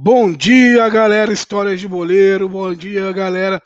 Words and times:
Bom 0.00 0.32
dia, 0.32 0.88
galera, 0.88 1.32
Histórias 1.32 1.80
de 1.80 1.88
Boleiro. 1.88 2.48
Bom 2.48 2.72
dia, 2.72 3.10
galera. 3.10 3.60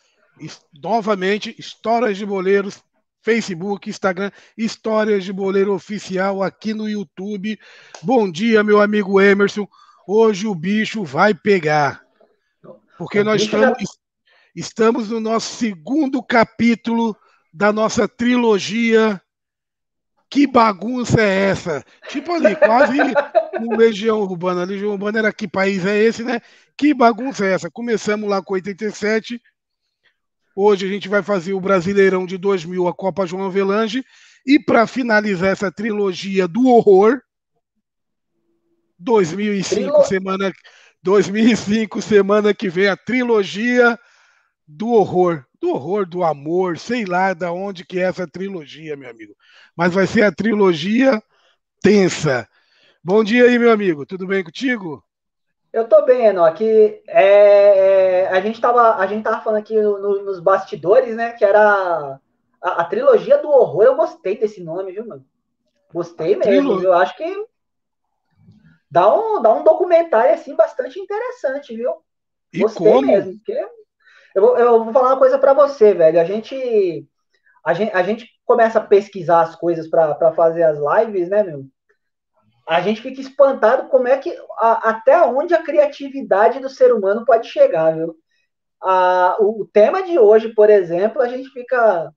Novamente, 0.83 1.55
Histórias 1.59 2.17
de 2.17 2.25
Boleiros, 2.25 2.83
Facebook, 3.21 3.91
Instagram, 3.91 4.31
Histórias 4.57 5.25
de 5.25 5.31
Boleiro 5.31 5.75
Oficial 5.75 6.43
aqui 6.43 6.73
no 6.73 6.89
YouTube. 6.89 7.61
Bom 8.03 8.33
dia, 8.33 8.65
meu 8.65 8.81
amigo 8.81 9.21
Emerson. 9.21 9.69
Hoje 10.09 10.47
o 10.47 10.55
bicho 10.55 11.05
vai 11.05 11.35
pegar. 11.35 12.01
Porque 12.97 13.23
nós 13.23 13.43
estamos, 13.43 13.99
estamos 14.57 15.11
no 15.11 15.21
nosso 15.21 15.55
segundo 15.57 16.23
capítulo 16.23 17.15
da 17.53 17.71
nossa 17.71 18.09
trilogia 18.09 19.21
que 20.33 20.47
bagunça 20.47 21.21
é 21.21 21.51
essa? 21.51 21.85
Tipo 22.09 22.33
ali, 22.33 22.57
quase 22.57 22.97
um 23.61 23.77
Legião 23.77 24.19
Urbana. 24.21 24.65
Legião 24.65 24.93
Urbana 24.93 25.19
era 25.19 25.31
que 25.31 25.47
país 25.47 25.85
é 25.85 26.03
esse, 26.03 26.25
né? 26.25 26.41
Que 26.75 26.95
bagunça 26.95 27.45
é 27.45 27.53
essa? 27.53 27.71
Começamos 27.71 28.31
lá 28.31 28.41
com 28.41 28.55
87. 28.55 29.39
Hoje 30.57 30.87
a 30.87 30.89
gente 30.89 31.07
vai 31.07 31.23
fazer 31.23 31.53
o 31.53 31.61
Brasileirão 31.61 32.25
de 32.25 32.39
2000, 32.39 32.89
a 32.89 32.95
Copa 32.95 33.27
João 33.27 33.45
Avelange. 33.45 34.03
E 34.47 34.59
para 34.59 34.87
finalizar 34.87 35.51
essa 35.51 35.71
trilogia 35.71 36.49
do 36.49 36.67
horror, 36.67 37.21
2005, 38.99 39.75
Trilo... 39.75 40.05
semana, 40.05 40.51
2005, 41.03 42.01
semana 42.01 42.55
que 42.55 42.71
vem, 42.71 42.89
a 42.89 42.97
trilogia 42.97 44.01
do 44.67 44.93
horror 44.93 45.45
do 45.63 45.71
horror, 45.71 46.05
do 46.05 46.25
amor, 46.25 46.77
sei 46.77 47.05
lá 47.05 47.33
da 47.33 47.53
onde 47.53 47.87
que 47.87 48.01
é 48.01 48.03
essa 48.03 48.27
trilogia, 48.27 48.97
meu 48.97 49.09
amigo. 49.09 49.33
Mas 49.77 49.95
vai 49.95 50.09
ser 50.09 50.25
a 50.25 50.33
trilogia 50.33 51.23
tensa. 51.81 52.49
Bom 53.03 53.23
dia 53.23 53.45
aí, 53.45 53.57
meu 53.61 53.71
amigo. 53.71 54.05
Tudo 54.05 54.27
bem 54.27 54.43
contigo? 54.43 55.05
Eu 55.73 55.89
tô 55.89 56.05
bem, 56.05 56.27
Enoch. 56.27 56.61
É, 57.07 58.25
é, 58.27 58.29
a, 58.29 58.41
gente 58.41 58.61
tava, 58.61 58.97
a 58.97 59.07
gente 59.07 59.23
tava 59.23 59.41
falando 59.41 59.61
aqui 59.61 59.81
no, 59.81 59.99
no, 60.01 60.25
nos 60.25 60.41
bastidores, 60.41 61.15
né? 61.15 61.31
Que 61.31 61.45
era 61.45 62.19
a, 62.61 62.83
a, 62.83 62.85
trilogia 62.85 63.39
do 63.39 63.49
horror. 63.49 63.85
Eu 63.85 63.95
gostei 63.95 64.37
desse 64.37 64.61
nome, 64.61 64.91
viu, 64.91 65.07
mano? 65.07 65.25
Gostei 65.95 66.35
mesmo. 66.35 66.83
Eu 66.83 66.93
acho 66.93 67.17
que 67.17 67.47
dá 68.91 69.15
um, 69.15 69.41
dá 69.41 69.55
um 69.55 69.63
documentário 69.63 70.35
assim 70.35 70.57
bastante 70.57 70.99
interessante, 70.99 71.77
viu? 71.77 72.03
E 72.53 72.59
gostei 72.59 72.93
como? 72.93 73.07
mesmo. 73.07 73.39
Porque 73.39 73.65
eu 74.35 74.43
vou, 74.43 74.59
eu 74.59 74.85
vou 74.85 74.93
falar 74.93 75.11
uma 75.11 75.19
coisa 75.19 75.39
para 75.39 75.53
você, 75.53 75.95
velho. 75.95 76.21
A 76.21 76.25
gente, 76.25 77.07
a 77.65 77.75
gente, 77.75 77.93
a 77.95 78.03
gente 78.03 78.29
começa 78.45 78.79
a 78.79 78.87
pesquisar 78.87 79.43
as 79.43 79.57
coisas 79.57 79.89
para 79.89 80.33
fazer 80.33 80.63
as 80.63 80.79
lives, 80.79 81.29
né, 81.29 81.43
meu? 81.43 81.65
A 82.69 82.81
gente 82.81 83.03
fica 83.03 83.21
espantado 83.21 83.89
como 83.89 84.09
é 84.09 84.19
que 84.19 84.37
a, 84.59 84.91
até 84.91 85.21
onde 85.23 85.55
a 85.55 85.63
criatividade 85.63 86.61
do 86.61 86.69
ser 86.69 86.93
humano 86.93 87.25
pode 87.25 87.49
chegar, 87.49 87.95
viu? 87.95 88.17
A, 88.81 89.37
o, 89.41 89.63
o 89.63 89.67
tema 89.67 90.03
de 90.03 90.19
hoje, 90.19 90.55
por 90.55 90.71
exemplo, 90.71 91.21
a 91.21 91.29
gente 91.29 91.49
fica 91.51 92.13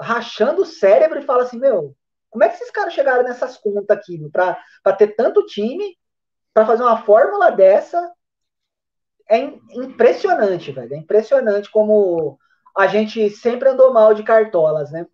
rachando 0.00 0.62
o 0.62 0.66
cérebro 0.66 1.18
e 1.18 1.24
fala 1.24 1.42
assim, 1.42 1.58
meu, 1.58 1.94
como 2.30 2.44
é 2.44 2.48
que 2.48 2.56
esses 2.56 2.70
caras 2.70 2.92
chegaram 2.92 3.24
nessas 3.24 3.56
contas 3.56 3.96
aqui, 3.96 4.18
para 4.30 4.56
ter 4.96 5.08
tanto 5.16 5.46
time, 5.46 5.96
para 6.52 6.66
fazer 6.66 6.82
uma 6.82 7.02
fórmula 7.02 7.50
dessa 7.50 8.12
é 9.28 9.38
impressionante, 9.74 10.72
velho. 10.72 10.94
É 10.94 10.96
impressionante 10.96 11.70
como 11.70 12.38
a 12.76 12.86
gente 12.86 13.28
sempre 13.30 13.68
andou 13.68 13.92
mal 13.92 14.14
de 14.14 14.22
cartolas, 14.22 14.90
né? 14.90 15.06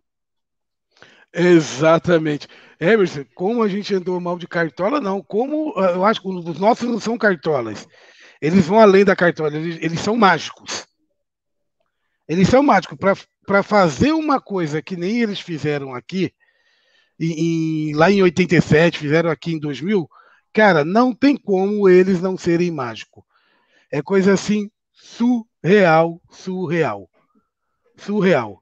Exatamente. 1.33 2.47
Emerson, 2.79 3.25
como 3.35 3.61
a 3.61 3.67
gente 3.67 3.93
andou 3.93 4.19
mal 4.19 4.37
de 4.37 4.47
cartola, 4.47 5.01
não. 5.01 5.21
Como 5.21 5.73
eu 5.77 6.05
acho 6.05 6.21
que 6.21 6.27
os 6.29 6.59
nossos 6.59 6.87
não 6.87 6.99
são 6.99 7.17
cartolas. 7.17 7.87
Eles 8.41 8.67
vão 8.67 8.79
além 8.79 9.03
da 9.03 9.15
cartola, 9.15 9.55
eles, 9.55 9.77
eles 9.81 9.99
são 9.99 10.15
mágicos. 10.15 10.85
Eles 12.27 12.47
são 12.47 12.63
mágicos. 12.63 12.97
Para 13.45 13.63
fazer 13.63 14.11
uma 14.11 14.39
coisa 14.39 14.81
que 14.81 14.95
nem 14.95 15.21
eles 15.21 15.39
fizeram 15.39 15.93
aqui, 15.93 16.33
em, 17.19 17.93
lá 17.93 18.11
em 18.11 18.21
87, 18.21 18.99
fizeram 18.99 19.29
aqui 19.29 19.53
em 19.53 19.59
2000, 19.59 20.09
cara, 20.53 20.83
não 20.83 21.13
tem 21.13 21.35
como 21.37 21.87
eles 21.87 22.21
não 22.21 22.37
serem 22.37 22.71
mágicos. 22.71 23.23
É 23.91 24.01
coisa 24.01 24.33
assim 24.33 24.69
surreal, 24.93 26.21
surreal. 26.29 27.09
Surreal. 27.97 28.61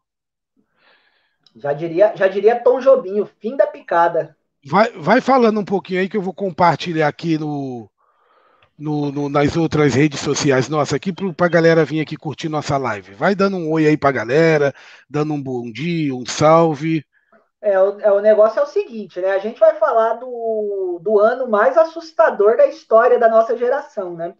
Já 1.55 1.73
diria, 1.73 2.13
já 2.15 2.27
diria 2.27 2.59
Tom 2.59 2.79
Jobim, 2.79 3.19
o 3.19 3.25
fim 3.25 3.55
da 3.55 3.67
picada. 3.67 4.35
Vai, 4.65 4.91
vai 4.91 5.21
falando 5.21 5.59
um 5.59 5.65
pouquinho 5.65 5.99
aí 5.99 6.09
que 6.09 6.17
eu 6.17 6.21
vou 6.21 6.33
compartilhar 6.33 7.07
aqui 7.07 7.37
no, 7.37 7.89
no, 8.77 9.11
no 9.11 9.29
nas 9.29 9.55
outras 9.55 9.93
redes 9.93 10.19
sociais 10.19 10.69
nossa 10.69 10.95
aqui 10.95 11.11
para 11.11 11.45
a 11.45 11.49
galera 11.49 11.85
vir 11.85 12.01
aqui 12.01 12.15
curtir 12.15 12.49
nossa 12.49 12.77
live. 12.77 13.13
Vai 13.13 13.35
dando 13.35 13.57
um 13.57 13.71
oi 13.71 13.87
aí 13.87 13.97
para 13.97 14.09
a 14.09 14.13
galera, 14.13 14.73
dando 15.09 15.33
um 15.33 15.41
bom 15.41 15.71
dia, 15.71 16.15
um 16.15 16.25
salve. 16.25 17.05
É, 17.61 17.79
o, 17.79 17.99
é, 17.99 18.11
o 18.11 18.19
negócio 18.19 18.59
é 18.59 18.63
o 18.63 18.67
seguinte, 18.67 19.21
né? 19.21 19.31
A 19.31 19.39
gente 19.39 19.59
vai 19.59 19.75
falar 19.75 20.15
do, 20.15 20.99
do 21.01 21.19
ano 21.19 21.47
mais 21.47 21.77
assustador 21.77 22.57
da 22.57 22.67
história 22.67 23.19
da 23.19 23.29
nossa 23.29 23.55
geração, 23.55 24.15
né? 24.15 24.33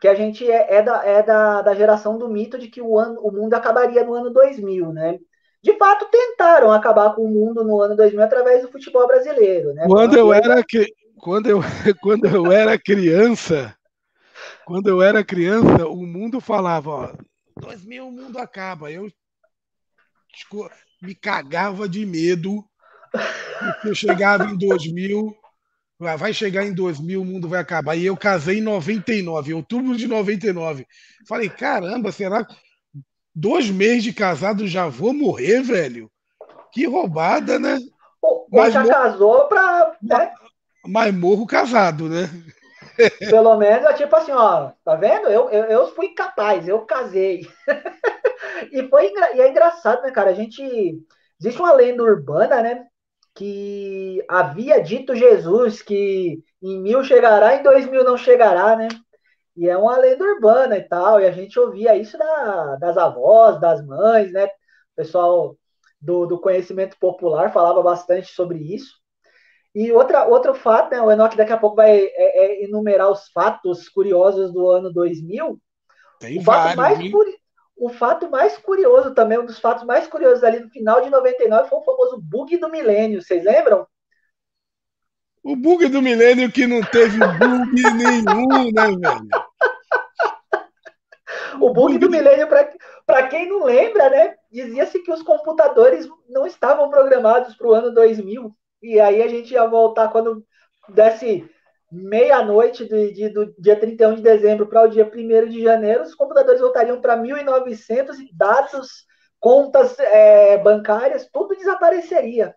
Porque 0.00 0.08
a 0.08 0.14
gente 0.14 0.50
é, 0.50 0.76
é, 0.76 0.82
da, 0.82 1.04
é 1.04 1.22
da, 1.22 1.60
da 1.60 1.74
geração 1.74 2.16
do 2.16 2.26
mito 2.26 2.58
de 2.58 2.68
que 2.68 2.80
o, 2.80 2.98
ano, 2.98 3.20
o 3.20 3.30
mundo 3.30 3.52
acabaria 3.52 4.02
no 4.02 4.14
ano 4.14 4.30
2000, 4.30 4.94
né? 4.94 5.18
De 5.62 5.76
fato, 5.76 6.08
tentaram 6.10 6.72
acabar 6.72 7.14
com 7.14 7.22
o 7.22 7.28
mundo 7.28 7.62
no 7.62 7.78
ano 7.82 7.94
2000 7.94 8.22
através 8.22 8.62
do 8.62 8.72
futebol 8.72 9.06
brasileiro, 9.06 9.74
né? 9.74 9.84
Quando 9.86 10.16
eu 10.16 10.32
era, 10.32 10.64
quando 11.18 11.50
eu, 11.50 11.60
quando 12.00 12.24
eu 12.24 12.50
era 12.50 12.78
criança, 12.78 13.76
quando 14.64 14.88
eu 14.88 15.02
era 15.02 15.22
criança, 15.22 15.86
o 15.86 16.06
mundo 16.06 16.40
falava, 16.40 16.90
ó, 16.90 17.12
2000 17.60 18.08
o 18.08 18.10
mundo 18.10 18.38
acaba. 18.38 18.90
Eu 18.90 19.06
me 21.02 21.14
cagava 21.14 21.86
de 21.86 22.06
medo 22.06 22.64
porque 23.58 23.94
chegava 23.94 24.44
em 24.44 24.56
2000 24.56 25.36
vai 26.00 26.32
chegar 26.32 26.64
em 26.64 26.72
2000, 26.72 27.20
o 27.20 27.24
mundo 27.24 27.48
vai 27.48 27.60
acabar. 27.60 27.94
E 27.94 28.06
eu 28.06 28.16
casei 28.16 28.58
em 28.58 28.62
99, 28.62 29.50
em 29.50 29.54
outubro 29.54 29.96
de 29.96 30.06
99. 30.06 30.86
Falei, 31.28 31.50
caramba, 31.50 32.10
será 32.10 32.46
dois 33.34 33.70
meses 33.70 34.04
de 34.04 34.12
casado 34.12 34.66
já 34.66 34.88
vou 34.88 35.12
morrer, 35.12 35.62
velho? 35.62 36.10
Que 36.72 36.86
roubada, 36.86 37.58
né? 37.58 37.78
Pô, 38.20 38.46
mas 38.50 38.72
já 38.72 38.82
morro... 38.82 38.94
casou 38.94 39.48
pra. 39.48 39.96
Né? 40.02 40.32
Mas 40.86 41.14
morro 41.14 41.46
casado, 41.46 42.08
né? 42.08 42.30
Pelo 43.30 43.56
menos 43.56 43.90
é 43.90 43.92
tipo 43.94 44.14
assim, 44.16 44.32
ó, 44.32 44.70
tá 44.84 44.94
vendo? 44.94 45.28
Eu, 45.28 45.50
eu, 45.50 45.64
eu 45.64 45.94
fui 45.94 46.08
capaz, 46.08 46.66
eu 46.66 46.80
casei. 46.80 47.46
e 48.72 48.88
foi 48.88 49.12
e 49.34 49.40
é 49.40 49.48
engraçado, 49.48 50.02
né, 50.02 50.10
cara? 50.10 50.30
A 50.30 50.34
gente. 50.34 50.62
Existe 51.40 51.60
uma 51.60 51.72
lenda 51.72 52.02
urbana, 52.02 52.62
né? 52.62 52.86
Que 53.34 54.24
havia 54.28 54.82
dito 54.82 55.14
Jesus 55.14 55.82
que 55.82 56.42
em 56.62 56.80
mil 56.80 57.02
chegará, 57.04 57.56
em 57.56 57.62
dois 57.62 57.88
mil 57.88 58.04
não 58.04 58.16
chegará, 58.16 58.76
né? 58.76 58.88
E 59.56 59.68
é 59.68 59.76
uma 59.76 59.96
lenda 59.98 60.24
urbana 60.24 60.76
e 60.76 60.82
tal, 60.82 61.20
e 61.20 61.26
a 61.26 61.30
gente 61.30 61.58
ouvia 61.58 61.96
isso 61.96 62.16
da, 62.16 62.76
das 62.76 62.96
avós, 62.96 63.60
das 63.60 63.84
mães, 63.84 64.32
né? 64.32 64.46
O 64.46 64.50
pessoal 64.96 65.56
do, 66.00 66.26
do 66.26 66.40
conhecimento 66.40 66.96
popular 66.98 67.52
falava 67.52 67.82
bastante 67.82 68.28
sobre 68.28 68.58
isso. 68.58 69.00
E 69.74 69.92
outra, 69.92 70.26
outro 70.26 70.54
fato, 70.54 70.90
né? 70.90 71.00
O 71.00 71.10
Enoch 71.10 71.36
daqui 71.36 71.52
a 71.52 71.58
pouco 71.58 71.76
vai 71.76 71.98
é, 71.98 72.12
é 72.14 72.64
enumerar 72.64 73.10
os 73.10 73.30
fatos 73.32 73.88
curiosos 73.88 74.52
do 74.52 74.68
ano 74.68 74.92
2000. 74.92 75.60
Tem 76.18 76.38
o 76.38 76.42
vários, 76.42 76.76
mais, 76.76 76.98
o 77.80 77.88
fato 77.88 78.30
mais 78.30 78.58
curioso 78.58 79.14
também, 79.14 79.38
um 79.38 79.46
dos 79.46 79.58
fatos 79.58 79.84
mais 79.84 80.06
curiosos 80.06 80.44
ali 80.44 80.60
no 80.60 80.68
final 80.68 81.00
de 81.00 81.08
99 81.08 81.66
foi 81.70 81.78
o 81.78 81.82
famoso 81.82 82.20
bug 82.20 82.58
do 82.58 82.68
milênio. 82.68 83.22
Vocês 83.22 83.42
lembram? 83.42 83.86
O 85.42 85.56
bug 85.56 85.88
do 85.88 86.02
milênio 86.02 86.52
que 86.52 86.66
não 86.66 86.82
teve 86.82 87.16
bug 87.18 87.72
nenhum, 87.96 88.70
né, 88.70 88.86
velho? 88.86 89.28
O 91.58 91.72
bug 91.72 91.96
do 91.96 92.10
milênio, 92.10 92.46
para 93.06 93.26
quem 93.28 93.48
não 93.48 93.64
lembra, 93.64 94.10
né? 94.10 94.34
Dizia-se 94.52 94.98
que 94.98 95.10
os 95.10 95.22
computadores 95.22 96.06
não 96.28 96.46
estavam 96.46 96.90
programados 96.90 97.54
para 97.54 97.66
o 97.66 97.72
ano 97.72 97.94
2000. 97.94 98.54
E 98.82 99.00
aí 99.00 99.22
a 99.22 99.28
gente 99.28 99.54
ia 99.54 99.66
voltar 99.66 100.08
quando 100.08 100.44
desse 100.90 101.48
meia-noite 101.90 102.86
de, 102.86 103.12
de, 103.12 103.28
do 103.28 103.54
dia 103.58 103.74
31 103.74 104.16
de 104.16 104.22
dezembro 104.22 104.66
para 104.66 104.84
o 104.84 104.88
dia 104.88 105.04
1 105.04 105.48
de 105.48 105.62
janeiro, 105.62 106.02
os 106.02 106.14
computadores 106.14 106.60
voltariam 106.60 107.00
para 107.00 107.16
1.900 107.16 108.18
e 108.20 108.30
dados, 108.32 109.04
contas 109.38 109.98
é, 109.98 110.58
bancárias, 110.58 111.28
tudo 111.32 111.56
desapareceria. 111.56 112.54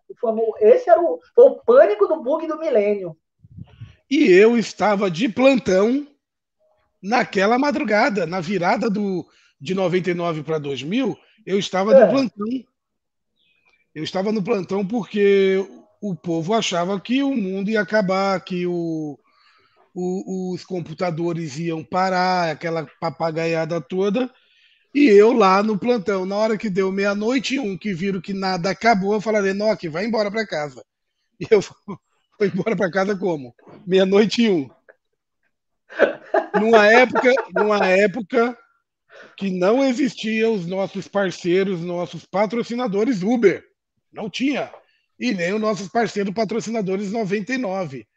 Esse 0.59 0.89
era 0.89 1.01
o, 1.01 1.19
o 1.37 1.55
pânico 1.65 2.07
do 2.07 2.21
bug 2.21 2.45
do 2.47 2.59
milênio. 2.59 3.17
E 4.09 4.31
eu 4.31 4.57
estava 4.57 5.09
de 5.09 5.27
plantão 5.27 6.07
naquela 7.01 7.57
madrugada, 7.57 8.25
na 8.25 8.39
virada 8.39 8.89
do, 8.89 9.25
de 9.59 9.73
99 9.73 10.43
para 10.43 10.59
2000, 10.59 11.17
eu 11.45 11.57
estava 11.57 11.93
é. 11.93 12.05
no 12.05 12.11
plantão. 12.11 12.47
Eu 13.95 14.03
estava 14.03 14.31
no 14.31 14.43
plantão 14.43 14.85
porque 14.85 15.65
o 16.01 16.15
povo 16.15 16.53
achava 16.53 16.99
que 16.99 17.23
o 17.23 17.35
mundo 17.35 17.69
ia 17.69 17.81
acabar, 17.81 18.43
que 18.43 18.65
o, 18.65 19.17
o, 19.93 20.53
os 20.53 20.65
computadores 20.65 21.57
iam 21.57 21.83
parar, 21.83 22.51
aquela 22.51 22.87
papagaiada 22.99 23.79
toda, 23.79 24.29
e 24.93 25.05
eu 25.07 25.33
lá 25.33 25.63
no 25.63 25.77
plantão, 25.77 26.25
na 26.25 26.35
hora 26.35 26.57
que 26.57 26.69
deu 26.69 26.91
meia-noite 26.91 27.55
e 27.55 27.59
um, 27.59 27.75
que 27.75 27.93
viram 27.93 28.21
que 28.21 28.33
nada 28.33 28.69
acabou, 28.69 29.13
eu 29.13 29.21
falei, 29.21 29.53
Noque, 29.53 29.89
vai 29.89 30.05
embora 30.05 30.29
para 30.31 30.47
casa. 30.47 30.83
E 31.39 31.47
eu 31.49 31.61
fui 31.63 31.73
embora 32.41 32.75
para 32.75 32.91
casa 32.91 33.17
como? 33.17 33.55
Meia-noite 33.87 34.43
e 34.43 34.49
um. 34.51 34.69
Numa 36.61 36.85
época, 36.85 37.33
numa 37.53 37.85
época 37.87 38.57
que 39.35 39.49
não 39.49 39.83
existiam 39.83 40.53
os 40.53 40.67
nossos 40.67 41.07
parceiros, 41.07 41.81
nossos 41.81 42.23
patrocinadores 42.23 43.23
Uber. 43.23 43.65
Não 44.11 44.29
tinha. 44.29 44.71
E 45.19 45.33
nem 45.33 45.53
os 45.53 45.59
nossos 45.59 45.87
parceiros 45.87 46.33
patrocinadores 46.33 47.11
99. 47.11 48.07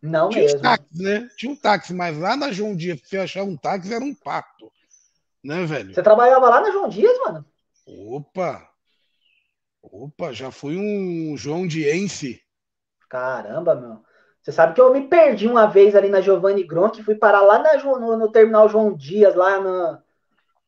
Não 0.00 0.28
Tinha 0.28 0.44
mesmo. 0.44 0.58
um 0.58 0.62
táxi, 0.62 1.02
né? 1.02 1.28
Tinha 1.36 1.52
um 1.52 1.56
táxi, 1.56 1.94
mas 1.94 2.18
lá 2.18 2.36
na 2.36 2.52
João 2.52 2.76
Dias, 2.76 3.00
pra 3.00 3.08
você 3.08 3.18
achar 3.18 3.42
um 3.42 3.56
táxi, 3.56 3.92
era 3.92 4.04
um 4.04 4.14
pacto. 4.14 4.70
Né, 5.42 5.64
velho? 5.64 5.94
Você 5.94 6.02
trabalhava 6.02 6.48
lá 6.48 6.60
na 6.60 6.70
João 6.70 6.88
Dias, 6.88 7.16
mano? 7.24 7.44
Opa! 7.86 8.68
Opa, 9.82 10.32
já 10.32 10.50
fui 10.50 10.76
um 10.76 11.36
João 11.36 11.66
Diense. 11.66 12.40
Caramba, 13.08 13.74
meu. 13.74 14.02
Você 14.42 14.52
sabe 14.52 14.74
que 14.74 14.80
eu 14.80 14.92
me 14.92 15.08
perdi 15.08 15.46
uma 15.46 15.66
vez 15.66 15.94
ali 15.94 16.08
na 16.08 16.20
Giovanni 16.20 16.64
Gronk, 16.64 17.02
fui 17.02 17.14
parar 17.14 17.42
lá 17.42 17.58
na, 17.58 17.76
no, 17.82 18.16
no 18.16 18.32
terminal 18.32 18.68
João 18.68 18.94
Dias, 18.94 19.34
lá 19.34 19.60
na, 19.60 20.02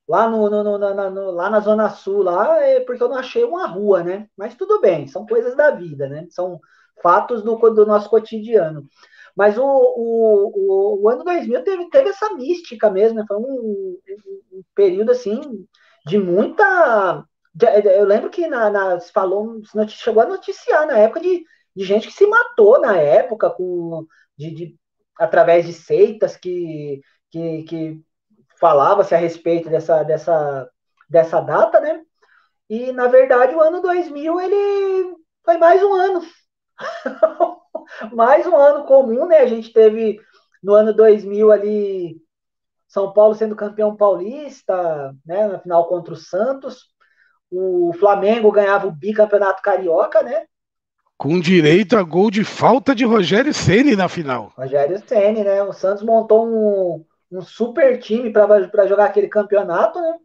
lá, 0.09 0.29
no, 0.29 0.50
no, 0.50 0.79
no, 0.79 1.31
lá 1.31 1.49
na 1.49 1.61
Zona 1.61 1.88
Sul, 1.88 2.23
lá, 2.23 2.62
é 2.62 2.81
porque 2.81 3.03
eu 3.03 3.09
não 3.09 3.17
achei 3.17 3.44
uma 3.44 3.67
rua, 3.67 4.03
né? 4.03 4.29
Mas 4.37 4.55
tudo 4.55 4.81
bem, 4.81 5.06
são 5.06 5.26
coisas 5.26 5.56
da 5.56 5.71
vida, 5.71 6.09
né? 6.09 6.26
São 6.31 6.61
fatos 7.03 7.43
do, 7.43 7.56
do 7.56 7.87
nosso 7.87 8.11
cotidiano. 8.11 8.88
Mas 9.37 9.56
o, 9.59 9.65
o, 9.65 10.53
o, 10.55 11.03
o, 11.03 11.09
ano 11.09 11.25
2000 11.25 11.62
teve, 11.65 11.91
teve 11.91 12.09
essa 12.11 12.35
mística 12.35 12.91
mesmo, 12.91 13.19
né? 13.19 13.25
Foi 13.27 13.37
um, 13.37 13.97
um, 14.53 14.62
período, 14.75 15.11
assim, 15.12 15.41
de 16.06 16.19
muita... 16.19 17.25
Eu 17.94 18.05
lembro 18.05 18.31
que 18.31 18.47
na, 18.47 18.71
na, 18.71 19.00
falou, 19.00 19.61
chegou 19.88 20.23
a 20.23 20.27
noticiar 20.27 20.87
na 20.87 20.99
época 20.99 21.21
de 21.21 21.44
de 21.75 21.85
gente 21.85 22.09
que 22.09 22.15
se 22.15 22.27
matou 22.27 22.81
na 22.81 22.97
época 22.97 23.50
com 23.50 24.06
de, 24.37 24.50
de 24.50 24.77
através 25.19 25.67
de 25.67 25.73
seitas 25.73 26.37
que, 26.37 27.00
que, 27.31 27.62
que 27.65 28.00
falava-se 28.59 29.15
a 29.15 29.19
respeito 29.19 29.69
dessa, 29.69 30.03
dessa, 30.03 30.71
dessa 31.09 31.41
data, 31.41 31.81
né? 31.81 32.03
E, 32.69 32.93
na 32.93 33.09
verdade, 33.09 33.55
o 33.55 33.61
ano 33.61 33.83
2000, 33.83 34.41
ele 34.41 35.17
foi 35.44 35.59
mais 35.59 35.83
um 35.83 35.93
ano. 35.93 36.23
mais 38.12 38.47
um 38.47 38.56
ano 38.56 38.85
comum, 38.85 39.27
né? 39.27 39.38
A 39.38 39.47
gente 39.47 39.73
teve, 39.73 40.21
no 40.62 40.75
ano 40.75 40.94
2000, 40.94 41.50
ali, 41.50 42.17
São 42.88 43.12
Paulo 43.12 43.35
sendo 43.35 43.56
campeão 43.56 43.97
paulista, 43.97 45.15
né? 45.25 45.47
Na 45.49 45.59
final 45.59 45.88
contra 45.88 46.15
o 46.15 46.17
Santos. 46.17 46.91
O 47.50 47.93
Flamengo 47.99 48.53
ganhava 48.53 48.87
o 48.87 48.93
bicampeonato 48.93 49.62
carioca, 49.62 50.23
né? 50.23 50.44
Com 51.19 51.38
direito 51.38 51.97
a 51.97 52.03
gol 52.03 52.31
de 52.31 52.44
falta 52.44 52.94
de 52.94 53.05
Rogério 53.05 53.53
Ceni 53.53 53.94
na 53.94 54.09
final. 54.09 54.53
Rogério 54.56 55.03
Ceni, 55.06 55.44
né? 55.44 55.62
O 55.62 55.73
Santos 55.73 56.03
montou 56.03 56.47
um, 56.47 57.05
um 57.31 57.43
super 57.43 57.99
time 57.99 58.31
para 58.31 58.87
jogar 58.87 59.06
aquele 59.06 59.29
campeonato, 59.29 60.00
né? 60.00 60.17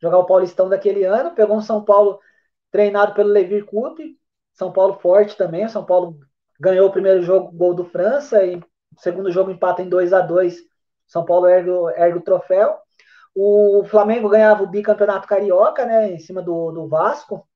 Jogar 0.00 0.18
o 0.18 0.26
Paulistão 0.26 0.68
daquele 0.68 1.04
ano. 1.04 1.34
Pegou 1.34 1.56
um 1.56 1.60
São 1.60 1.84
Paulo 1.84 2.20
treinado 2.70 3.14
pelo 3.14 3.28
Levir 3.28 3.64
Coupe. 3.64 4.16
São 4.54 4.72
Paulo 4.72 4.94
forte 4.94 5.36
também. 5.36 5.66
O 5.66 5.68
São 5.68 5.84
Paulo 5.84 6.18
ganhou 6.60 6.88
o 6.88 6.92
primeiro 6.92 7.22
jogo, 7.22 7.52
gol 7.52 7.74
do 7.74 7.84
França, 7.84 8.44
e 8.44 8.56
o 8.56 8.62
segundo 8.98 9.30
jogo 9.30 9.50
empata 9.50 9.82
em 9.82 9.88
2 9.88 10.12
a 10.12 10.20
2 10.20 10.58
São 11.06 11.24
Paulo 11.24 11.46
ergue, 11.48 11.70
ergue 11.96 12.18
o 12.18 12.22
troféu. 12.22 12.78
O 13.34 13.84
Flamengo 13.86 14.28
ganhava 14.28 14.62
o 14.62 14.68
bicampeonato 14.68 15.26
carioca, 15.26 15.84
né? 15.84 16.12
Em 16.12 16.18
cima 16.18 16.40
do, 16.40 16.70
do 16.70 16.88
Vasco. 16.88 17.46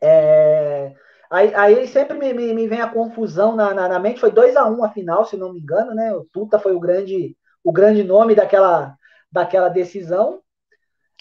É 0.00 0.94
Aí, 1.30 1.54
aí 1.54 1.86
sempre 1.86 2.18
me, 2.18 2.34
me, 2.34 2.52
me, 2.52 2.66
vem 2.66 2.80
a 2.80 2.90
confusão 2.90 3.54
na, 3.54 3.72
na, 3.72 3.88
na 3.88 3.98
mente. 4.00 4.18
Foi 4.18 4.32
2 4.32 4.56
a 4.56 4.66
1 4.68 4.76
um 4.76 4.84
a 4.84 4.90
final, 4.90 5.24
se 5.24 5.36
não 5.36 5.52
me 5.52 5.60
engano, 5.60 5.94
né? 5.94 6.12
O 6.12 6.24
Tuta 6.24 6.58
foi 6.58 6.74
o 6.74 6.80
grande, 6.80 7.36
o 7.62 7.70
grande 7.70 8.02
nome 8.02 8.34
daquela, 8.34 8.96
daquela 9.30 9.68
decisão. 9.68 10.42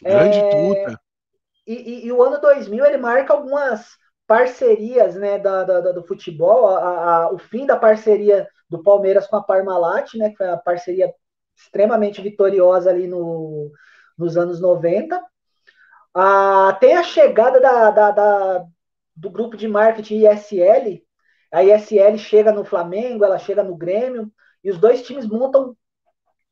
Grande 0.01 0.39
é, 0.39 0.50
Tuta. 0.50 1.01
E, 1.68 1.74
e, 1.74 2.06
e, 2.07 2.12
o 2.12 2.24
ano 2.24 2.42
2000 2.42 2.83
ele 2.83 2.98
marca 2.98 3.31
algumas 3.31 4.00
parcerias 4.30 5.16
né, 5.16 5.40
da, 5.40 5.64
da, 5.64 5.92
do 5.92 6.04
futebol. 6.04 6.68
A, 6.68 7.24
a, 7.24 7.34
o 7.34 7.40
fim 7.40 7.66
da 7.66 7.76
parceria 7.76 8.48
do 8.70 8.84
Palmeiras 8.84 9.26
com 9.26 9.36
a 9.36 9.42
Parmalat, 9.42 10.14
né? 10.14 10.30
Que 10.30 10.38
foi 10.38 10.48
a 10.48 10.56
parceria 10.56 11.12
extremamente 11.58 12.22
vitoriosa 12.22 12.92
ali 12.92 13.08
no, 13.08 13.72
nos 14.16 14.38
anos 14.38 14.62
90. 14.62 15.20
Ah, 16.14 16.78
tem 16.80 16.96
a 16.96 17.02
chegada 17.02 17.60
da, 17.60 17.90
da, 17.90 18.12
da, 18.12 18.66
do 19.16 19.31
grupo 19.31 19.58
de 19.58 19.68
marketing 19.68 20.28
ISL. 20.28 21.04
A 21.52 21.64
ISL 21.64 22.16
chega 22.20 22.52
no 22.52 22.64
Flamengo, 22.64 23.26
ela 23.26 23.40
chega 23.40 23.64
no 23.64 23.76
Grêmio, 23.76 24.31
e 24.64 24.70
os 24.70 24.78
dois 24.78 25.02
times 25.02 25.26
montam 25.26 25.76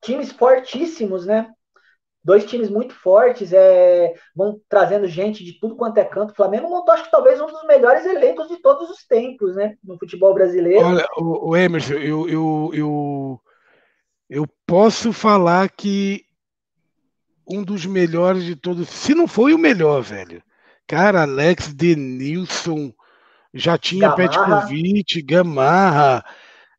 times 0.00 0.32
fortíssimos, 0.32 1.26
né? 1.26 1.52
Dois 2.22 2.44
times 2.44 2.68
muito 2.68 2.94
fortes, 2.94 3.52
é, 3.52 4.12
vão 4.34 4.60
trazendo 4.68 5.06
gente 5.06 5.44
de 5.44 5.58
tudo 5.58 5.76
quanto 5.76 5.98
é 5.98 6.04
canto. 6.04 6.32
O 6.32 6.36
Flamengo 6.36 6.68
montou, 6.68 6.92
acho 6.92 7.04
que 7.04 7.10
talvez 7.10 7.40
um 7.40 7.46
dos 7.46 7.64
melhores 7.64 8.04
elencos 8.04 8.48
de 8.48 8.56
todos 8.56 8.90
os 8.90 9.06
tempos, 9.06 9.54
né? 9.54 9.76
No 9.82 9.98
futebol 9.98 10.34
brasileiro. 10.34 10.84
Olha, 10.84 11.06
o, 11.16 11.50
o 11.50 11.56
Emerson, 11.56 11.94
eu, 11.94 12.28
eu, 12.28 12.70
eu, 12.74 13.40
eu 14.28 14.46
posso 14.66 15.12
falar 15.12 15.70
que 15.70 16.24
um 17.48 17.62
dos 17.62 17.86
melhores 17.86 18.44
de 18.44 18.54
todos, 18.56 18.88
se 18.88 19.14
não 19.14 19.26
foi 19.26 19.54
o 19.54 19.58
melhor, 19.58 20.02
velho, 20.02 20.42
Cara, 20.88 21.24
Alex 21.24 21.74
Denilson, 21.74 22.90
já 23.52 23.76
tinha 23.76 24.10
Petkovic, 24.10 25.20
Gamarra, 25.20 26.24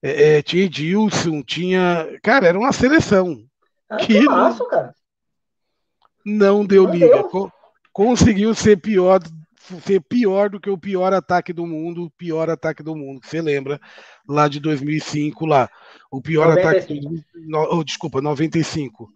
é, 0.01 0.37
é, 0.37 0.41
tinha 0.41 0.65
Edilson, 0.65 1.43
tinha. 1.43 2.07
Cara, 2.23 2.47
era 2.47 2.57
uma 2.57 2.73
seleção. 2.73 3.37
Ah, 3.87 3.97
que, 3.97 4.19
que 4.19 4.25
massa, 4.25 4.65
cara. 4.65 4.95
Não 6.29 6.65
deu 6.65 6.83
não 6.83 6.93
liga. 6.93 7.23
Deu. 7.31 7.51
conseguiu 7.91 8.53
ser 8.53 8.77
pior, 8.77 9.19
ser 9.83 10.01
pior 10.01 10.49
do 10.49 10.59
que 10.59 10.69
o 10.69 10.77
pior 10.77 11.13
ataque 11.13 11.51
do 11.51 11.65
mundo, 11.65 12.05
o 12.05 12.11
pior 12.11 12.49
ataque 12.49 12.83
do 12.83 12.95
mundo. 12.95 13.21
Você 13.23 13.41
lembra 13.41 13.79
lá 14.27 14.47
de 14.47 14.59
2005 14.59 15.45
lá, 15.45 15.69
o 16.11 16.21
pior 16.21 16.55
95. 16.55 16.67
ataque 16.67 16.93
do 16.93 17.57
oh, 17.71 17.83
desculpa, 17.83 18.21
95, 18.21 19.09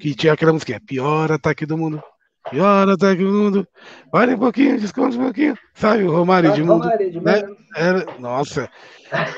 que 0.00 0.14
tinha 0.14 0.32
aquela 0.32 0.52
música, 0.52 0.80
pior 0.86 1.32
ataque 1.32 1.66
do 1.66 1.76
mundo. 1.76 2.02
Pior 2.50 2.88
ataque 2.88 3.24
do 3.24 3.32
mundo. 3.32 3.68
Olha 4.12 4.36
um 4.36 4.38
pouquinho, 4.38 4.80
desconta 4.80 5.16
um 5.16 5.24
pouquinho. 5.24 5.58
Sabe 5.74 6.04
o 6.04 6.12
Romário 6.12 6.52
de 6.52 6.62
mundo? 6.62 6.88
né? 7.22 7.42
Era, 7.74 8.06
nossa, 8.20 8.70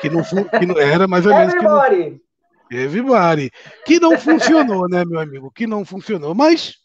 que 0.00 0.11
não, 0.11 0.23
que 0.23 0.66
não 0.66 0.78
era 0.78 1.09
mais 1.09 1.25
ou 1.25 1.35
menos. 1.35 1.54
Everybody. 1.54 2.21
Que 2.68 2.76
não, 2.76 2.82
everybody. 2.82 3.50
Que 3.87 4.00
não 4.00 4.18
funcionou, 4.18 4.88
né, 4.88 5.04
meu 5.06 5.18
amigo? 5.18 5.50
Que 5.50 5.66
não 5.66 5.87
funcionou. 5.87 6.35
Mas 6.35 6.77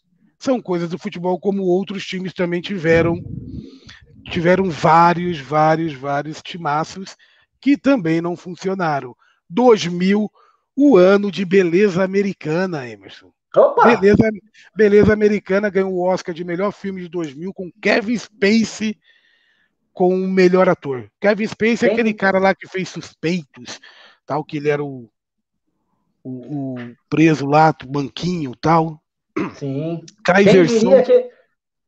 são 0.44 0.60
coisas 0.60 0.90
do 0.90 0.98
futebol 0.98 1.40
como 1.40 1.62
outros 1.64 2.06
times 2.06 2.32
também 2.32 2.60
tiveram. 2.60 3.20
Tiveram 4.30 4.70
vários, 4.70 5.38
vários, 5.38 5.94
vários 5.94 6.40
timaços 6.42 7.16
que 7.60 7.76
também 7.76 8.20
não 8.20 8.36
funcionaram. 8.36 9.16
2000, 9.48 10.30
o 10.76 10.96
ano 10.96 11.30
de 11.30 11.44
beleza 11.44 12.02
americana, 12.04 12.88
Emerson. 12.88 13.30
Beleza, 13.84 14.30
beleza 14.74 15.12
Americana 15.12 15.70
ganhou 15.70 15.92
o 15.92 16.02
Oscar 16.02 16.34
de 16.34 16.44
melhor 16.44 16.72
filme 16.72 17.02
de 17.02 17.08
2000 17.08 17.54
com 17.54 17.70
Kevin 17.80 18.18
Spacey 18.18 18.98
com 19.92 20.12
o 20.12 20.28
melhor 20.28 20.68
ator. 20.68 21.08
Kevin 21.20 21.46
Spacey 21.46 21.88
é 21.88 21.92
aquele 21.92 22.12
cara 22.12 22.38
lá 22.38 22.52
que 22.54 22.66
fez 22.66 22.88
Suspeitos, 22.88 23.80
tal, 24.26 24.44
que 24.44 24.56
ele 24.56 24.68
era 24.68 24.82
o, 24.82 25.08
o, 26.24 26.74
o 26.74 26.96
preso 27.08 27.46
lá, 27.46 27.72
banquinho 27.86 28.56
tal. 28.56 29.00
Sim. 29.54 30.04
Kaiser 30.24 30.66
quem 30.66 30.78
diria, 30.78 31.02
que, 31.02 31.30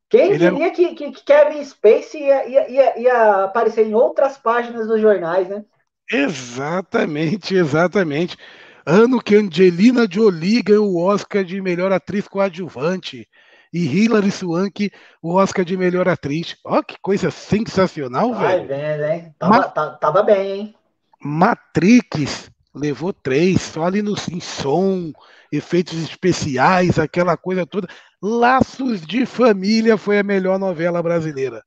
quem 0.08 0.38
diria 0.38 0.70
que, 0.70 0.94
que, 0.94 1.24
Kevin 1.24 1.64
Spacey 1.64 2.22
ia, 2.22 2.48
ia, 2.48 2.70
ia, 2.70 2.98
ia 2.98 3.44
aparecer 3.44 3.86
em 3.86 3.94
outras 3.94 4.36
páginas 4.36 4.86
dos 4.86 5.00
jornais, 5.00 5.48
né? 5.48 5.64
Exatamente, 6.10 7.54
exatamente. 7.54 8.36
Ano 8.84 9.20
que 9.20 9.34
Angelina 9.34 10.06
Jolie 10.08 10.62
ganhou 10.62 10.92
o 10.92 11.02
Oscar 11.02 11.42
de 11.44 11.60
melhor 11.60 11.92
atriz 11.92 12.28
coadjuvante. 12.28 13.28
E 13.72 13.84
Hilary 13.84 14.30
Swank 14.30 14.90
o 15.20 15.34
Oscar 15.34 15.64
de 15.64 15.76
melhor 15.76 16.08
atriz. 16.08 16.56
Ó, 16.64 16.82
que 16.82 16.96
coisa 17.02 17.30
sensacional, 17.30 18.32
Vai 18.32 18.64
velho. 18.64 19.34
Tava, 19.38 19.58
Ma 19.58 19.90
tava 19.96 20.22
bem, 20.22 20.52
hein? 20.52 20.74
Matrix 21.20 22.48
levou 22.76 23.12
três, 23.12 23.62
só 23.62 23.84
ali 23.84 24.02
no 24.02 24.14
em 24.30 24.40
som, 24.40 25.10
efeitos 25.50 25.98
especiais, 26.02 26.98
aquela 26.98 27.36
coisa 27.36 27.66
toda. 27.66 27.88
Laços 28.22 29.00
de 29.00 29.24
Família 29.24 29.96
foi 29.96 30.18
a 30.18 30.22
melhor 30.22 30.58
novela 30.58 31.02
brasileira. 31.02 31.62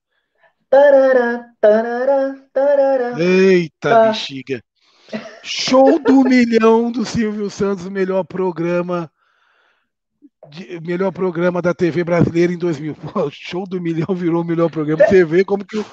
Tarará, 0.69 1.45
tarará, 1.59 2.35
tarará, 2.53 3.19
Eita, 3.19 3.89
tá. 3.89 4.07
bexiga. 4.09 4.63
Show 5.41 5.97
do 5.99 6.21
milhão 6.29 6.91
do 6.91 7.03
Silvio 7.03 7.49
Santos, 7.49 7.87
o 7.87 7.91
melhor 7.91 8.23
programa. 8.23 9.11
De, 10.49 10.79
melhor 10.81 11.11
programa 11.11 11.61
da 11.61 11.73
TV 11.73 12.03
brasileira 12.03 12.53
em 12.53 12.57
2000. 12.57 12.93
Pô, 13.13 13.29
show 13.31 13.65
do 13.67 13.81
milhão 13.81 14.13
virou 14.13 14.43
o 14.43 14.45
melhor 14.45 14.69
programa. 14.69 15.05
Você 15.07 15.25
vê 15.25 15.43
como 15.43 15.65
que 15.65 15.77
o. 15.77 15.85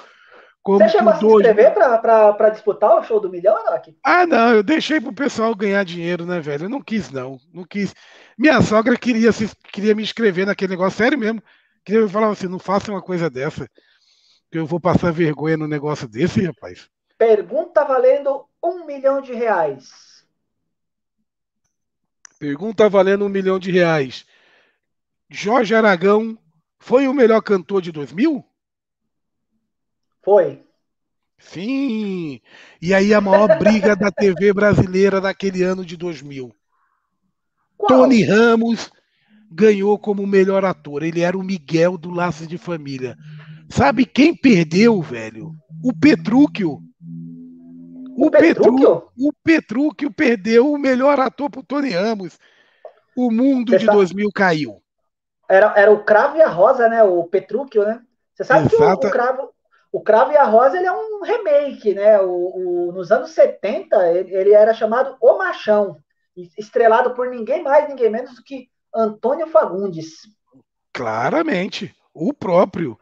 Como 0.67 0.81
Você 0.81 0.89
chegou 0.89 1.13
a 1.13 1.17
se 1.17 1.25
inscrever 1.25 1.73
para 1.73 2.51
disputar 2.51 2.99
o 2.99 3.05
show 3.05 3.21
do 3.21 3.31
milhão, 3.31 3.57
Enoch? 3.57 3.97
Ah, 4.03 4.27
não, 4.27 4.53
eu 4.53 4.65
deixei 4.65 5.01
pro 5.01 5.13
pessoal 5.13 5.55
ganhar 5.55 5.85
dinheiro, 5.85 6.27
né, 6.27 6.41
velho? 6.41 6.65
Eu 6.65 6.69
não 6.69 6.83
quis, 6.83 7.09
não. 7.09 7.39
Não 7.55 7.63
quis. 7.63 7.95
Minha 8.37 8.61
sogra 8.61 8.99
queria, 8.99 9.31
se, 9.31 9.49
queria 9.73 9.95
me 9.95 10.03
inscrever 10.03 10.45
naquele 10.45 10.73
negócio, 10.73 10.99
sério 10.99 11.17
mesmo. 11.17 11.41
Queria 11.85 12.09
falar 12.09 12.31
assim, 12.31 12.49
não 12.49 12.59
faça 12.59 12.91
uma 12.91 13.01
coisa 13.01 13.31
dessa. 13.31 13.71
Que 14.51 14.59
eu 14.59 14.67
vou 14.67 14.81
passar 14.81 15.13
vergonha 15.13 15.57
no 15.57 15.69
negócio 15.69 16.09
desse, 16.09 16.45
rapaz. 16.45 16.89
Pergunta 17.17 17.85
valendo 17.85 18.45
um 18.61 18.85
milhão 18.85 19.23
de 19.23 19.35
reais. 19.35 20.27
Pergunta 22.41 22.89
valendo 22.89 23.25
um 23.25 23.29
milhão 23.29 23.61
de 23.61 23.71
reais. 23.71 24.27
Jorge 25.31 25.77
Aragão 25.77 26.37
foi 26.81 27.07
o 27.07 27.15
melhor 27.15 27.41
cantor 27.41 27.81
de 27.81 27.93
2000? 27.93 28.45
Foi. 30.27 30.61
Sim. 31.39 32.41
E 32.83 32.93
aí 32.93 33.15
a 33.15 33.21
maior 33.21 33.57
briga 33.61 33.95
da 33.95 34.11
TV 34.11 34.53
brasileira 34.53 35.21
naquele 35.21 35.63
ano 35.63 35.85
de 35.85 35.97
2000. 35.97 36.53
Qual? 37.79 38.01
Tony 38.01 38.25
Ramos 38.25 38.91
ganhou 39.53 39.97
como 39.97 40.27
melhor 40.27 40.65
ator. 40.65 41.05
Ele 41.05 41.21
era 41.21 41.39
o 41.39 41.45
Miguel 41.45 41.97
do 41.97 42.11
Laços 42.11 42.49
de 42.49 42.59
Família. 42.59 43.17
Sabe 43.71 44.05
quem 44.05 44.35
perdeu, 44.35 45.01
velho? 45.01 45.53
O 45.81 45.97
Petrúquio. 45.97 46.81
O, 48.17 48.27
o 48.27 48.31
Petrúquio? 48.33 49.05
o 49.17 49.33
Petrúquio 49.45 50.13
perdeu 50.13 50.73
o 50.73 50.79
melhor 50.79 51.21
ator 51.21 51.49
pro 51.49 51.63
Tony 51.63 51.91
Ramos. 51.91 52.37
O 53.17 53.31
mundo 53.31 53.71
Você 53.71 53.79
de 53.79 53.85
sabe? 53.85 53.97
2000 53.97 54.29
caiu. 54.35 54.83
Era, 55.49 55.73
era 55.77 55.93
o 55.93 56.03
Cravo 56.03 56.37
e 56.37 56.43
a 56.43 56.49
Rosa, 56.49 56.89
né? 56.89 57.05
O 57.05 57.23
Petrúquio, 57.23 57.85
né? 57.85 58.03
Você 58.35 58.43
sabe 58.43 58.67
Exata... 58.67 58.99
que 58.99 59.07
o, 59.07 59.09
o, 59.09 59.13
Cravo, 59.13 59.56
o 59.93 60.01
Cravo 60.01 60.33
e 60.33 60.37
a 60.37 60.45
Rosa 60.45 60.77
ele 60.77 60.87
é 60.87 60.93
um 60.93 61.23
remake, 61.23 61.95
né? 61.95 62.21
O, 62.21 62.89
o, 62.89 62.93
nos 62.93 63.11
anos 63.11 63.31
70, 63.31 63.97
ele, 64.13 64.35
ele, 64.35 64.53
era 64.53 64.75
chamado 64.75 65.17
O 65.21 65.39
Machão, 65.39 65.99
estrelado 66.59 67.15
por 67.15 67.29
ninguém 67.29 67.63
mais, 67.63 67.89
ninguém 67.89 68.11
menos 68.11 68.35
do 68.35 68.43
que 68.43 68.69
Antônio 68.95 69.47
Fagundes. 69.47 70.29
Claramente, 70.93 71.95
o 72.13 72.33
próprio. 72.33 72.99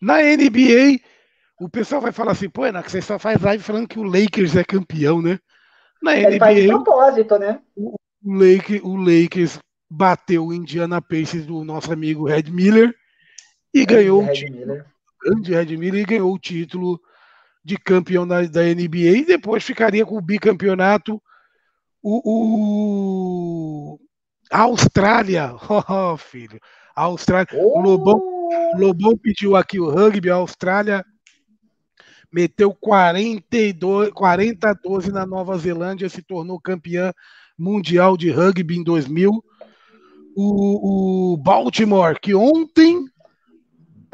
Na 0.00 0.18
NBA, 0.18 1.00
o 1.60 1.68
pessoal 1.68 2.00
vai 2.00 2.12
falar 2.12 2.32
assim, 2.32 2.48
pô, 2.48 2.62
que 2.82 2.90
você 2.90 3.00
só 3.00 3.18
faz 3.18 3.40
live 3.40 3.62
falando 3.62 3.88
que 3.88 3.98
o 3.98 4.02
Lakers 4.02 4.56
é 4.56 4.64
campeão, 4.64 5.22
né? 5.22 5.38
Na 6.02 6.16
Ele 6.16 6.36
NBA, 6.36 6.38
faz 6.38 6.60
de 6.60 6.68
propósito, 6.68 7.38
né? 7.38 7.60
O, 7.76 7.96
Lakers, 8.24 8.82
o 8.82 8.96
Lakers 8.96 9.58
bateu 9.90 10.46
o 10.46 10.54
Indiana 10.54 11.00
Pacers 11.00 11.46
do 11.46 11.62
nosso 11.64 11.92
amigo 11.92 12.26
Red 12.26 12.50
Miller 12.50 12.94
e 13.72 13.80
Red 13.80 13.86
ganhou 13.86 14.22
Red 14.22 14.30
o 14.30 14.34
título. 14.34 14.58
Miller. 14.58 14.93
Grande 15.24 15.54
Red 15.54 15.76
Miller 15.76 16.02
e 16.02 16.06
ganhou 16.06 16.32
o 16.32 16.38
título 16.38 17.00
de 17.64 17.78
campeão 17.78 18.26
da, 18.26 18.42
da 18.42 18.62
NBA 18.62 19.18
e 19.18 19.24
depois 19.24 19.64
ficaria 19.64 20.04
com 20.04 20.18
o 20.18 20.22
bicampeonato. 20.22 21.20
O, 22.02 22.20
o 23.94 24.00
a 24.52 24.60
Austrália, 24.60 25.54
oh, 25.88 26.16
filho, 26.18 26.60
a 26.94 27.02
Austrália. 27.02 27.48
Oh. 27.54 27.78
O 27.78 27.82
Lobão, 27.82 28.20
Lobão 28.76 29.16
pediu 29.16 29.56
aqui 29.56 29.80
o 29.80 29.90
rugby, 29.90 30.30
a 30.30 30.34
Austrália 30.34 31.04
meteu 32.34 32.74
42, 32.74 34.10
40 34.10 34.68
a 34.68 34.74
12 34.74 35.12
na 35.12 35.24
Nova 35.24 35.56
Zelândia, 35.56 36.08
se 36.08 36.20
tornou 36.20 36.60
campeã 36.60 37.12
mundial 37.56 38.16
de 38.16 38.28
rugby 38.28 38.76
em 38.76 38.82
2000. 38.82 39.30
O, 40.36 41.34
o 41.34 41.36
Baltimore, 41.36 42.18
que 42.20 42.34
ontem 42.34 43.06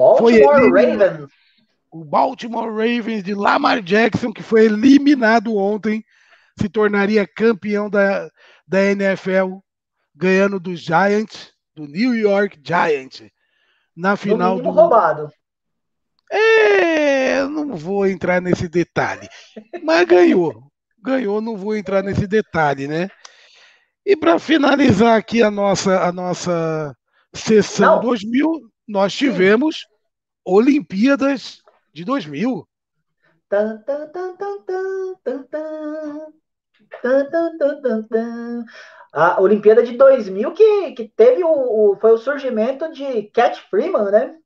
Baltimore 0.00 0.70
foi 0.70 0.70
Ravens. 0.70 1.30
O 1.90 2.04
Baltimore 2.04 2.70
Ravens 2.70 3.22
de 3.22 3.34
Lamar 3.34 3.82
Jackson, 3.82 4.32
que 4.32 4.42
foi 4.42 4.64
eliminado 4.64 5.56
ontem, 5.56 6.02
se 6.58 6.68
tornaria 6.68 7.26
campeão 7.26 7.90
da, 7.90 8.30
da 8.66 8.82
NFL, 8.82 9.58
ganhando 10.14 10.58
do 10.58 10.74
Giants, 10.74 11.52
do 11.74 11.86
New 11.86 12.14
York 12.14 12.58
Giants, 12.62 13.28
na 13.94 14.16
final 14.16 14.60
do. 14.60 14.70
roubado. 14.70 15.28
É, 16.32 17.42
não 17.44 17.76
vou 17.76 18.06
entrar 18.06 18.40
nesse 18.40 18.68
detalhe. 18.68 19.28
Mas 19.82 20.06
ganhou. 20.06 20.70
Ganhou, 21.02 21.40
não 21.40 21.56
vou 21.56 21.76
entrar 21.76 22.02
nesse 22.02 22.26
detalhe, 22.26 22.86
né? 22.86 23.08
E 24.06 24.16
para 24.16 24.38
finalizar 24.38 25.18
aqui 25.18 25.42
a 25.42 25.50
nossa, 25.50 26.04
a 26.04 26.12
nossa 26.12 26.94
sessão 27.34 27.96
não. 27.96 28.02
2000, 28.02 28.70
nós 28.86 29.12
tivemos 29.12 29.86
Olimpíadas 30.44 31.62
de 31.92 32.04
2000. 32.04 32.66
A 39.12 39.40
Olimpíada 39.40 39.82
de 39.82 39.96
2000 39.96 40.52
que, 40.52 40.92
que 40.92 41.08
teve 41.08 41.42
o, 41.42 41.48
o, 41.48 41.96
foi 42.00 42.12
o 42.12 42.18
surgimento 42.18 42.92
de 42.92 43.24
Cat 43.24 43.60
Freeman, 43.68 44.10
né? 44.10 44.36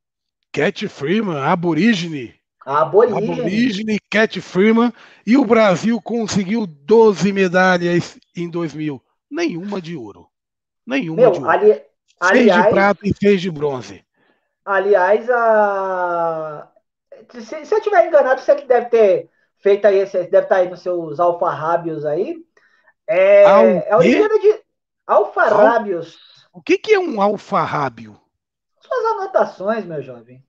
Cat 0.53 0.89
Freeman, 0.89 1.43
aborígene. 1.43 2.35
Aborígene. 2.65 3.33
Aborígene, 3.33 3.99
Cat 4.09 4.41
Freeman. 4.41 4.93
E 5.27 5.37
o 5.37 5.45
Brasil 5.45 6.01
conseguiu 6.01 6.67
12 6.67 7.33
medalhas 7.33 8.19
em 8.35 8.49
2000. 8.49 9.03
Nenhuma 9.31 9.81
de 9.83 9.97
ouro. 9.97 10.29
Nenhuma 10.87 11.23
Meu, 11.23 11.33
de 11.33 11.39
ouro. 11.41 11.51
Ali, 11.51 11.67
seis 11.73 11.83
aliás, 12.21 12.65
de 12.65 12.71
prata 12.71 13.01
e 13.05 13.13
seis 13.15 13.41
de 13.41 13.51
bronze. 13.51 14.05
Aliás, 14.65 15.29
a... 15.31 16.71
se, 17.31 17.65
se 17.65 17.75
eu 17.75 17.81
tiver 17.81 18.07
enganado, 18.07 18.41
você 18.41 18.55
que 18.55 18.67
deve 18.67 18.87
ter 18.87 19.31
feito 19.59 19.87
aí, 19.87 20.07
você 20.07 20.25
deve 20.25 20.45
estar 20.45 20.57
aí 20.57 20.69
nos 20.69 20.81
seus 20.81 21.21
alfarrábios 21.21 22.05
aí. 22.05 22.37
É, 23.07 23.43
é 23.43 23.93
a 23.93 23.99
de 23.99 24.63
alfarrábios. 25.07 26.19
O 26.53 26.63
que, 26.63 26.79
que 26.79 26.95
é 26.95 26.99
um 26.99 27.21
alfarrábio? 27.21 28.19
Suas 28.81 29.05
anotações, 29.13 29.85
meu 29.85 30.03
jovem. 30.03 30.43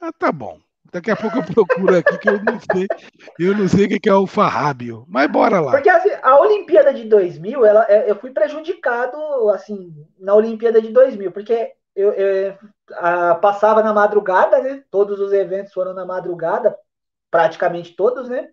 Ah, 0.00 0.12
tá 0.12 0.30
bom. 0.30 0.58
Daqui 0.92 1.10
a 1.10 1.16
pouco 1.16 1.38
eu 1.38 1.44
procuro 1.44 1.96
aqui 1.96 2.16
que 2.18 2.28
eu 2.28 2.42
não 2.42 2.58
sei. 2.60 2.86
Eu 3.38 3.56
não 3.56 3.68
sei 3.68 3.86
o 3.86 3.88
que 3.88 4.08
é 4.08 4.14
o 4.14 4.26
farrábio. 4.26 5.04
Mas 5.08 5.30
bora 5.30 5.60
lá. 5.60 5.72
Porque 5.72 5.90
assim, 5.90 6.10
a 6.22 6.38
Olimpíada 6.40 6.94
de 6.94 7.04
2000, 7.04 7.66
ela, 7.66 7.84
é, 7.88 8.10
eu 8.10 8.16
fui 8.16 8.30
prejudicado 8.30 9.18
assim 9.50 9.92
na 10.18 10.34
Olimpíada 10.34 10.80
de 10.80 10.88
2000, 10.88 11.32
porque 11.32 11.72
eu, 11.96 12.12
eu 12.12 12.58
a, 12.94 13.34
passava 13.36 13.82
na 13.82 13.92
madrugada, 13.92 14.62
né? 14.62 14.84
Todos 14.90 15.18
os 15.20 15.32
eventos 15.32 15.72
foram 15.72 15.94
na 15.94 16.04
madrugada, 16.06 16.76
praticamente 17.30 17.96
todos, 17.96 18.28
né? 18.28 18.48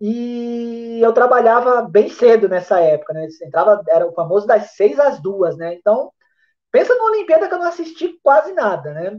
E 0.00 1.00
eu 1.02 1.12
trabalhava 1.12 1.82
bem 1.82 2.08
cedo 2.10 2.48
nessa 2.48 2.80
época, 2.80 3.14
né? 3.14 3.28
Entrava, 3.42 3.82
era 3.88 4.06
o 4.06 4.12
famoso 4.12 4.46
das 4.46 4.72
seis 4.72 4.98
às 4.98 5.20
duas, 5.22 5.56
né? 5.56 5.74
Então, 5.74 6.12
Pensa 6.74 6.92
numa 6.96 7.12
Olimpíada 7.12 7.46
que 7.46 7.54
eu 7.54 7.58
não 7.60 7.68
assisti 7.68 8.18
quase 8.20 8.52
nada, 8.52 8.92
né? 8.92 9.16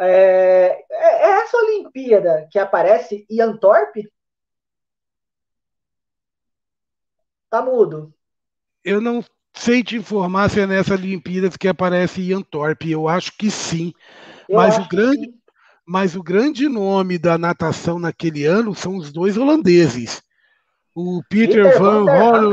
É, 0.00 0.86
é, 0.90 1.26
é 1.26 1.30
essa 1.42 1.58
Olimpíada 1.58 2.48
que 2.50 2.58
aparece 2.58 3.26
Ian 3.28 3.58
Thorpe? 3.58 4.10
Tá 7.50 7.60
mudo. 7.60 8.10
Eu 8.82 9.02
não 9.02 9.22
sei 9.58 9.82
te 9.82 9.96
informar 9.96 10.48
se 10.48 10.60
é 10.60 10.66
nessa 10.66 10.94
Olimpíada 10.94 11.50
que 11.50 11.68
aparece 11.68 12.22
Ian 12.22 12.42
Thorpe. 12.42 12.90
Eu 12.90 13.08
acho 13.08 13.32
que 13.36 13.50
sim. 13.50 13.92
Eu 14.48 14.56
mas 14.56 14.78
o 14.78 14.88
grande, 14.88 15.26
sim. 15.26 15.34
mas 15.86 16.16
o 16.16 16.22
grande 16.22 16.68
nome 16.68 17.18
da 17.18 17.36
natação 17.36 17.98
naquele 17.98 18.44
ano 18.44 18.74
são 18.74 18.96
os 18.96 19.12
dois 19.12 19.36
holandeses. 19.36 20.22
O 20.94 21.22
Peter, 21.28 21.64
Peter 21.64 21.78
Van, 21.78 22.04
Van, 22.04 22.50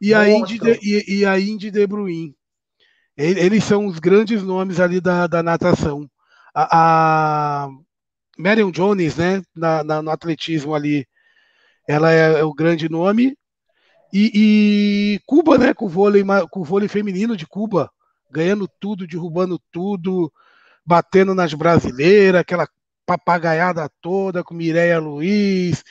e 0.00 0.12
a, 0.12 0.28
Indy 0.28 0.58
de, 0.58 0.78
e, 0.82 1.20
e, 1.20 1.24
a 1.24 1.38
Indy 1.38 1.70
De 1.70 1.86
Bruyne. 1.86 2.34
Eles 3.16 3.64
são 3.64 3.86
os 3.86 3.98
grandes 3.98 4.42
nomes 4.42 4.80
ali 4.80 5.00
da, 5.00 5.26
da 5.26 5.42
natação. 5.42 6.10
A, 6.54 7.64
a 7.64 7.68
Marion 8.36 8.70
Jones, 8.70 9.16
né, 9.16 9.42
na, 9.54 9.84
na, 9.84 10.02
no 10.02 10.10
atletismo 10.10 10.74
ali, 10.74 11.06
ela 11.88 12.12
é, 12.12 12.40
é 12.40 12.44
o 12.44 12.52
grande 12.52 12.88
nome. 12.88 13.36
E, 14.16 14.30
e, 14.32 15.20
Cuba, 15.26 15.58
né, 15.58 15.74
com 15.74 15.86
o, 15.86 15.88
vôlei, 15.88 16.22
com 16.48 16.60
o 16.60 16.64
vôlei 16.64 16.86
feminino 16.86 17.36
de 17.36 17.48
Cuba, 17.48 17.90
ganhando 18.30 18.68
tudo, 18.78 19.08
derrubando 19.08 19.60
tudo, 19.72 20.32
batendo 20.86 21.34
nas 21.34 21.52
brasileiras, 21.52 22.40
aquela 22.40 22.68
papagaiada 23.04 23.90
toda 24.00 24.44
com 24.44 24.54
Mireia 24.54 25.00
Luiz 25.00 25.82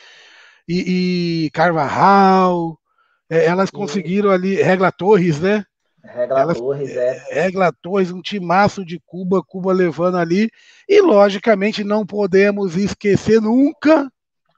e, 0.66 1.46
e 1.46 1.50
Carvajal. 1.52 2.80
É, 3.30 3.46
elas 3.46 3.70
conseguiram 3.70 4.32
ali, 4.32 4.56
Regla 4.56 4.90
Torres, 4.90 5.42
né? 5.42 5.66
Regla 6.02 6.40
elas, 6.40 6.58
Torres, 6.58 6.96
é. 6.96 7.26
Regla 7.30 7.74
Torres, 7.82 8.10
um 8.10 8.22
timaço 8.22 8.86
de 8.86 9.02
Cuba, 9.06 9.44
Cuba 9.46 9.74
levando 9.74 10.16
ali. 10.16 10.50
E, 10.88 11.02
logicamente, 11.02 11.84
não 11.84 12.06
podemos 12.06 12.78
esquecer 12.78 13.42
nunca. 13.42 14.10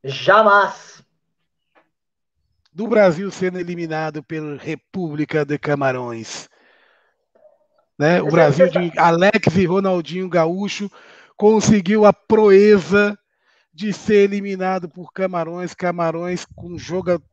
Jamais. 0.04 0.95
Do 2.75 2.88
Brasil 2.89 3.32
sendo 3.32 3.58
eliminado 3.58 4.22
pela 4.22 4.58
República 4.58 5.46
de 5.46 5.58
Camarões. 5.58 6.50
Né? 7.98 8.22
O 8.22 8.27
Brasil 8.27 8.70
de 8.70 8.91
Alex 9.00 9.55
e 9.55 9.65
Ronaldinho 9.65 10.27
Gaúcho 10.27 10.91
conseguiu 11.38 12.05
a 12.05 12.12
proeza 12.12 13.17
de 13.74 13.94
ser 13.94 14.25
eliminado 14.25 14.89
por 14.89 15.13
Camarões, 15.13 15.74
Camarões 15.74 16.46
com 16.53 16.77
jogador 16.77 17.24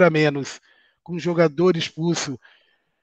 a 0.00 0.08
menos, 0.08 0.60
com 1.02 1.18
jogador 1.18 1.76
expulso. 1.76 2.38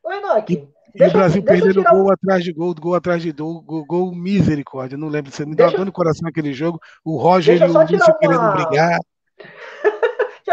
Oi, 0.02 0.16
Enoque, 0.16 0.70
e, 0.96 0.98
deixa, 0.98 1.14
o 1.14 1.20
Brasil 1.20 1.44
perdendo 1.44 1.84
gol 1.84 2.10
atrás 2.10 2.42
de 2.42 2.54
gol, 2.54 2.74
gol 2.74 2.96
atrás 2.96 3.22
de 3.22 3.34
gol, 3.34 3.62
gol, 3.62 3.86
gol 3.86 4.16
misericórdia. 4.16 4.98
Não 4.98 5.10
lembro, 5.10 5.30
você 5.30 5.46
me 5.46 5.56
deu 5.56 5.70
dor 5.70 5.86
no 5.86 5.92
coração 5.92 6.30
aquele 6.30 6.54
jogo. 6.54 6.80
O 7.04 7.18
Roger 7.18 7.62
e 7.62 7.64
o 7.66 7.68
Lúcio 7.68 7.98
uma... 7.98 8.18
querendo 8.18 8.52
brigar. 8.54 8.98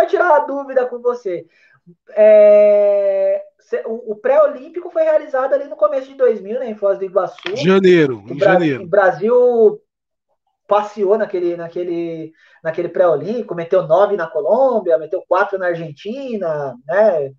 Eu 0.02 0.09
tirar 0.09 0.26
uma 0.26 0.40
dúvida 0.40 0.87
com 0.87 1.00
você. 1.00 1.47
É, 2.11 3.43
o, 3.87 4.14
pré-olímpico 4.17 4.90
foi 4.90 5.02
realizado 5.02 5.55
ali 5.55 5.64
no 5.64 5.76
começo 5.76 6.09
de 6.09 6.14
2000, 6.14 6.59
né, 6.59 6.71
em 6.71 6.75
Foz 6.75 6.99
do 6.99 7.05
Iguaçu. 7.05 7.57
Janeiro, 7.57 8.25
em 8.28 8.38
janeiro. 8.38 8.85
O 8.85 8.88
Brasil 8.88 9.81
passeou 10.67 11.17
naquele, 11.17 11.57
naquele, 11.57 12.33
naquele 12.62 12.88
pré-olímpico, 12.88 13.55
meteu 13.55 13.87
nove 13.87 14.17
na 14.17 14.26
Colômbia, 14.26 14.99
meteu 14.99 15.25
quatro 15.26 15.59
na 15.59 15.67
Argentina, 15.67 16.75
né? 16.87 17.33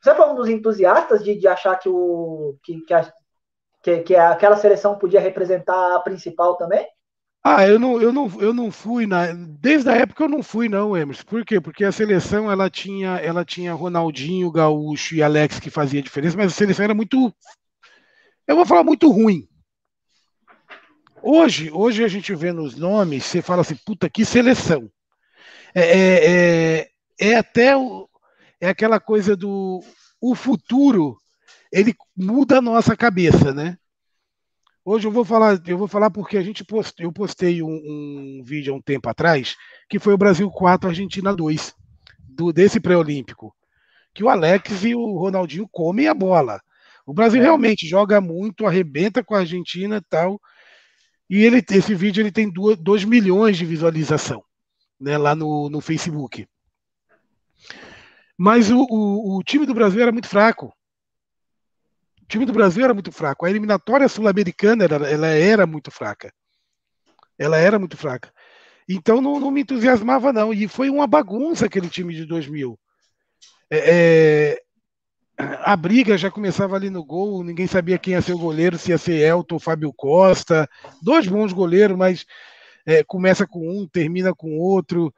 Você 0.00 0.14
foi 0.14 0.28
um 0.28 0.36
dos 0.36 0.48
entusiastas 0.48 1.24
de, 1.24 1.34
de 1.34 1.48
achar 1.48 1.76
que, 1.76 1.88
o, 1.88 2.56
que, 2.62 2.80
que, 2.82 2.94
a, 2.94 3.12
que, 3.82 3.98
que 4.02 4.14
aquela 4.14 4.56
seleção 4.56 4.96
podia 4.96 5.18
representar 5.18 5.96
a 5.96 6.00
principal 6.00 6.56
também? 6.56 6.86
Ah, 7.48 7.64
eu 7.64 7.78
não, 7.78 8.02
eu 8.02 8.12
não, 8.12 8.40
eu 8.40 8.52
não 8.52 8.72
fui 8.72 9.06
na, 9.06 9.32
desde 9.32 9.88
a 9.88 9.92
época 9.92 10.24
eu 10.24 10.28
não 10.28 10.42
fui 10.42 10.68
não, 10.68 10.96
Emerson. 10.96 11.22
Por 11.22 11.44
quê? 11.44 11.60
Porque 11.60 11.84
a 11.84 11.92
seleção 11.92 12.50
ela 12.50 12.68
tinha, 12.68 13.18
ela 13.18 13.44
tinha 13.44 13.72
Ronaldinho, 13.72 14.50
Gaúcho 14.50 15.14
e 15.14 15.22
Alex 15.22 15.60
que 15.60 15.70
fazia 15.70 16.02
diferença, 16.02 16.36
mas 16.36 16.50
a 16.50 16.56
seleção 16.56 16.84
era 16.84 16.92
muito, 16.92 17.32
eu 18.48 18.56
vou 18.56 18.66
falar 18.66 18.82
muito 18.82 19.08
ruim. 19.12 19.46
Hoje, 21.22 21.70
hoje 21.70 22.02
a 22.02 22.08
gente 22.08 22.34
vê 22.34 22.50
nos 22.50 22.74
nomes, 22.74 23.24
você 23.24 23.40
fala 23.40 23.60
assim, 23.60 23.76
puta 23.76 24.10
que 24.10 24.24
seleção. 24.24 24.90
É, 25.72 25.82
é, 25.82 26.26
é, 26.26 26.90
é 27.30 27.36
até 27.36 27.76
o, 27.76 28.08
é 28.60 28.68
aquela 28.68 28.98
coisa 28.98 29.36
do 29.36 29.84
o 30.20 30.34
futuro, 30.34 31.16
ele 31.72 31.94
muda 32.16 32.58
a 32.58 32.62
nossa 32.62 32.96
cabeça, 32.96 33.54
né? 33.54 33.78
Hoje 34.88 35.04
eu 35.04 35.10
vou 35.10 35.24
falar, 35.24 35.60
eu 35.66 35.76
vou 35.76 35.88
falar 35.88 36.10
porque 36.10 36.38
a 36.38 36.42
gente 36.42 36.64
post, 36.64 37.02
eu 37.02 37.12
postei 37.12 37.60
um, 37.60 37.66
um, 37.68 38.40
vídeo 38.44 38.72
há 38.72 38.76
um 38.76 38.80
tempo 38.80 39.08
atrás, 39.08 39.56
que 39.88 39.98
foi 39.98 40.14
o 40.14 40.16
Brasil 40.16 40.48
4, 40.48 40.88
Argentina 40.88 41.34
2, 41.34 41.74
do, 42.20 42.52
desse 42.52 42.78
pré-olímpico. 42.78 43.52
Que 44.14 44.22
o 44.22 44.28
Alex 44.28 44.84
e 44.84 44.94
o 44.94 45.18
Ronaldinho 45.18 45.68
comem 45.72 46.06
a 46.06 46.14
bola. 46.14 46.60
O 47.04 47.12
Brasil 47.12 47.40
é. 47.40 47.42
realmente 47.42 47.84
joga 47.84 48.20
muito, 48.20 48.64
arrebenta 48.64 49.24
com 49.24 49.34
a 49.34 49.40
Argentina 49.40 49.96
e 49.96 50.08
tal. 50.08 50.40
E 51.28 51.42
ele, 51.42 51.64
esse 51.68 51.92
vídeo 51.92 52.22
ele 52.22 52.30
tem 52.30 52.48
2 52.48 53.04
milhões 53.04 53.56
de 53.58 53.66
visualização 53.66 54.40
né, 55.00 55.18
lá 55.18 55.34
no, 55.34 55.68
no 55.68 55.80
Facebook. 55.80 56.46
Mas 58.38 58.70
o, 58.70 58.86
o, 58.88 59.38
o 59.38 59.42
time 59.42 59.66
do 59.66 59.74
Brasil 59.74 60.00
era 60.00 60.12
muito 60.12 60.28
fraco. 60.28 60.72
O 62.26 62.28
time 62.28 62.44
do 62.44 62.52
Brasil 62.52 62.84
era 62.84 62.92
muito 62.92 63.12
fraco. 63.12 63.46
A 63.46 63.50
eliminatória 63.50 64.08
sul-americana 64.08 64.84
ela, 64.84 65.08
ela 65.08 65.26
era 65.28 65.64
muito 65.64 65.92
fraca. 65.92 66.32
Ela 67.38 67.56
era 67.56 67.78
muito 67.78 67.96
fraca. 67.96 68.32
Então 68.88 69.20
não, 69.20 69.38
não, 69.38 69.52
me 69.52 69.60
entusiasmava, 69.60 70.32
não. 70.32 70.52
E 70.52 70.66
foi 70.66 70.90
uma 70.90 71.06
bagunça 71.06 71.66
aquele 71.66 71.88
time 71.88 72.12
de 72.12 72.26
2000. 72.26 72.76
É, 73.70 73.78
é, 73.78 74.62
a 75.38 75.76
briga 75.76 76.18
já 76.18 76.28
começava 76.28 76.74
ali 76.74 76.90
no 76.90 77.04
gol, 77.04 77.44
ninguém 77.44 77.68
sabia 77.68 77.96
quem 77.96 78.14
ia 78.14 78.22
ser 78.22 78.32
o 78.32 78.38
goleiro, 78.38 78.76
se 78.76 78.90
ia 78.90 78.98
ser 78.98 79.20
Elton 79.20 79.60
Fábio 79.60 79.92
Costa. 79.92 80.68
Dois 81.00 81.28
bons 81.28 81.52
goleiros, 81.52 81.96
mas 81.96 82.26
é, 82.84 83.04
começa 83.04 83.46
com 83.46 83.68
um, 83.68 83.86
termina 83.86 84.34
com 84.34 84.58
outro. 84.58 85.14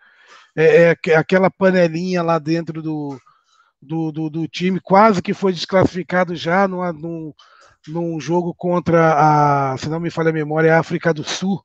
É, 0.54 0.94
é, 1.06 1.14
aquela 1.16 1.50
panelinha 1.50 2.22
lá 2.22 2.38
dentro 2.38 2.82
do, 2.82 3.18
do, 3.80 4.10
do, 4.10 4.30
do 4.30 4.48
time, 4.48 4.80
quase 4.80 5.22
que 5.22 5.32
foi 5.32 5.52
desclassificado 5.52 6.34
já 6.34 6.66
numa, 6.66 6.92
num, 6.92 7.32
num 7.86 8.20
jogo 8.20 8.54
contra 8.54 9.14
a, 9.72 9.78
se 9.78 9.88
não 9.88 10.00
me 10.00 10.10
falha 10.10 10.30
a 10.30 10.32
memória, 10.32 10.74
a 10.74 10.80
África 10.80 11.14
do 11.14 11.24
Sul. 11.24 11.62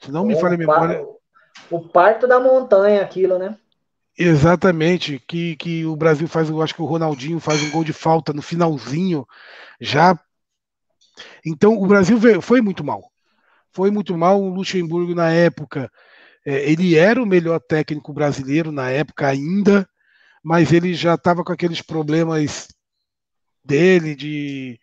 Se 0.00 0.10
não 0.10 0.24
me 0.24 0.38
falha 0.38 0.54
a 0.54 0.58
memória. 0.58 1.06
O 1.70 1.80
parto 1.80 2.26
da 2.26 2.38
montanha, 2.38 3.02
aquilo, 3.02 3.38
né? 3.38 3.56
Exatamente, 4.18 5.22
que, 5.26 5.56
que 5.56 5.84
o 5.84 5.94
Brasil 5.94 6.26
faz, 6.26 6.48
eu 6.48 6.62
acho 6.62 6.74
que 6.74 6.80
o 6.80 6.86
Ronaldinho 6.86 7.38
faz 7.38 7.62
um 7.62 7.70
gol 7.70 7.84
de 7.84 7.92
falta 7.92 8.32
no 8.32 8.40
finalzinho, 8.40 9.26
já. 9.78 10.18
Então 11.44 11.74
o 11.74 11.86
Brasil 11.86 12.16
veio, 12.16 12.40
foi 12.40 12.60
muito 12.62 12.82
mal. 12.82 13.10
Foi 13.72 13.90
muito 13.90 14.16
mal. 14.16 14.40
O 14.40 14.48
Luxemburgo, 14.48 15.14
na 15.14 15.30
época, 15.30 15.90
é, 16.46 16.70
ele 16.70 16.96
era 16.96 17.22
o 17.22 17.26
melhor 17.26 17.60
técnico 17.60 18.12
brasileiro 18.12 18.72
na 18.72 18.90
época 18.90 19.26
ainda, 19.26 19.86
mas 20.46 20.72
ele 20.72 20.94
já 20.94 21.14
estava 21.14 21.42
com 21.42 21.52
aqueles 21.52 21.82
problemas 21.82 22.68
dele 23.64 24.14
de 24.14 24.78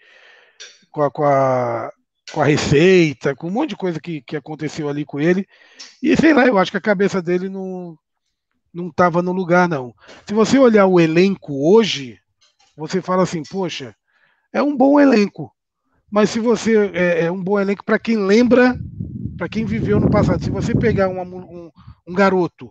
com 0.91 1.01
a, 1.03 1.09
com 1.09 1.23
a, 1.23 1.89
com 2.33 2.41
a 2.41 2.45
receita, 2.45 3.33
com 3.33 3.47
um 3.47 3.51
monte 3.51 3.69
de 3.69 3.77
coisa 3.77 3.97
que, 3.97 4.21
que 4.23 4.35
aconteceu 4.35 4.89
ali 4.89 5.05
com 5.05 5.21
ele. 5.21 5.47
E 6.01 6.17
sei 6.17 6.33
lá, 6.33 6.45
eu 6.45 6.57
acho 6.57 6.69
que 6.69 6.75
a 6.75 6.81
cabeça 6.81 7.21
dele 7.21 7.47
não 7.47 7.97
não 8.73 8.89
estava 8.89 9.21
no 9.21 9.31
lugar, 9.31 9.69
não. 9.69 9.95
Se 10.27 10.33
você 10.33 10.59
olhar 10.59 10.85
o 10.85 10.99
elenco 10.99 11.53
hoje, 11.73 12.19
você 12.75 13.01
fala 13.01 13.23
assim, 13.23 13.41
poxa, 13.43 13.95
é 14.51 14.61
um 14.61 14.75
bom 14.75 14.99
elenco. 14.99 15.49
Mas 16.11 16.29
se 16.29 16.41
você 16.41 16.91
é, 16.93 17.23
é 17.23 17.31
um 17.31 17.41
bom 17.41 17.57
elenco 17.57 17.85
para 17.85 17.97
quem 17.97 18.17
lembra, 18.17 18.77
para 19.37 19.47
quem 19.47 19.63
viveu 19.63 19.97
no 19.97 20.11
passado. 20.11 20.43
Se 20.43 20.49
você 20.49 20.75
pegar 20.75 21.07
um, 21.07 21.71
um 22.05 22.13
garoto 22.13 22.69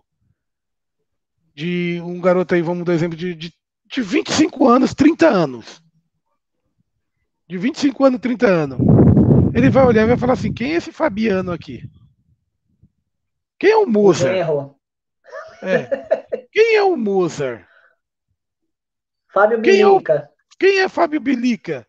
de 1.53 2.01
um 2.03 2.19
garoto 2.19 2.55
aí, 2.55 2.61
vamos 2.61 2.83
dar 2.83 2.93
exemplo, 2.93 3.17
de, 3.17 3.35
de, 3.35 3.53
de 3.85 4.01
25 4.01 4.67
anos, 4.67 4.93
30 4.93 5.27
anos. 5.27 5.83
De 7.47 7.57
25 7.57 8.05
anos, 8.05 8.19
30 8.19 8.47
anos. 8.47 8.77
Ele 9.53 9.69
vai 9.69 9.85
olhar 9.85 10.03
e 10.03 10.07
vai 10.07 10.17
falar 10.17 10.33
assim: 10.33 10.51
quem 10.51 10.73
é 10.73 10.75
esse 10.75 10.91
Fabiano 10.91 11.51
aqui? 11.51 11.87
Quem 13.59 13.71
é 13.71 13.77
o 13.77 13.85
Mozart? 13.85 14.35
É. 15.61 15.87
Quem 16.51 16.75
é 16.75 16.83
o 16.83 16.97
Mozart? 16.97 17.65
Fábio 19.31 19.61
quem 19.61 19.77
Bilica. 19.77 20.13
É 20.13 20.19
o, 20.19 20.29
quem 20.59 20.79
é 20.79 20.89
Fábio 20.89 21.19
Bilica? 21.19 21.87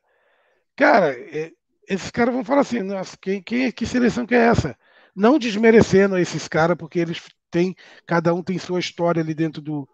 Cara, 0.76 1.12
é, 1.12 1.52
esses 1.88 2.10
caras 2.10 2.34
vão 2.34 2.44
falar 2.44 2.62
assim: 2.62 2.80
nossa, 2.80 3.16
quem, 3.20 3.42
quem, 3.42 3.70
que 3.72 3.86
seleção 3.86 4.26
que 4.26 4.34
é 4.34 4.46
essa? 4.46 4.76
Não 5.14 5.38
desmerecendo 5.38 6.18
esses 6.18 6.48
caras, 6.48 6.76
porque 6.76 6.98
eles 6.98 7.22
tem, 7.54 7.76
cada 8.04 8.34
um 8.34 8.42
tem 8.42 8.58
sua 8.58 8.80
história 8.80 9.22
ali 9.22 9.32
dentro 9.32 9.62
do, 9.62 9.88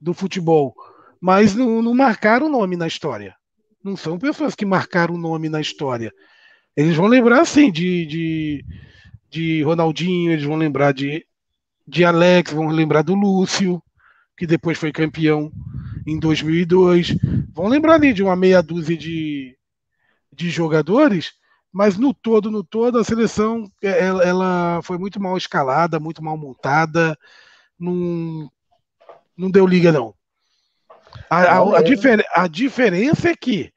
do 0.00 0.12
futebol. 0.12 0.74
Mas 1.20 1.54
não, 1.54 1.80
não 1.80 1.94
marcaram 1.94 2.46
o 2.46 2.50
nome 2.50 2.76
na 2.76 2.88
história. 2.88 3.36
Não 3.84 3.96
são 3.96 4.18
pessoas 4.18 4.56
que 4.56 4.66
marcaram 4.66 5.14
o 5.14 5.18
nome 5.18 5.48
na 5.48 5.60
história. 5.60 6.12
Eles 6.76 6.96
vão 6.96 7.06
lembrar, 7.06 7.44
sim, 7.44 7.70
de, 7.70 8.06
de, 8.06 8.64
de 9.30 9.62
Ronaldinho, 9.62 10.32
eles 10.32 10.44
vão 10.44 10.56
lembrar 10.56 10.92
de, 10.92 11.24
de 11.86 12.04
Alex, 12.04 12.52
vão 12.52 12.66
lembrar 12.68 13.02
do 13.02 13.14
Lúcio, 13.14 13.80
que 14.36 14.46
depois 14.46 14.76
foi 14.76 14.90
campeão 14.90 15.52
em 16.04 16.18
2002. 16.18 17.14
Vão 17.54 17.68
lembrar 17.68 17.94
ali 17.94 18.12
de 18.12 18.22
uma 18.22 18.34
meia 18.34 18.60
dúzia 18.60 18.96
de, 18.96 19.56
de 20.32 20.50
jogadores 20.50 21.34
mas 21.72 21.96
no 21.96 22.12
todo, 22.12 22.50
no 22.50 22.64
todo, 22.64 22.98
a 22.98 23.04
seleção 23.04 23.64
é, 23.82 24.04
ela, 24.04 24.24
ela 24.24 24.80
foi 24.82 24.98
muito 24.98 25.20
mal 25.20 25.36
escalada, 25.36 26.00
muito 26.00 26.22
mal 26.22 26.36
montada, 26.36 27.16
não, 27.78 28.50
não 29.36 29.50
deu 29.50 29.66
liga, 29.66 29.92
não. 29.92 30.14
A, 31.28 31.42
a, 31.42 31.78
a, 31.78 31.82
difer, 31.82 32.24
a 32.34 32.46
diferença 32.48 33.30
é 33.30 33.36
que 33.36 33.72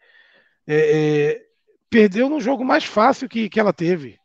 é, 0.68 0.76
é, 0.76 1.42
perdeu 1.90 2.30
no 2.30 2.40
jogo 2.40 2.66
mais 2.66 2.84
fácil 2.84 3.30
que, 3.30 3.50
que 3.50 3.60
ela 3.60 3.74
teve. 3.74 4.18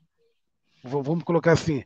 V 0.82 1.02
vamos 1.02 1.24
colocar 1.24 1.52
assim. 1.52 1.84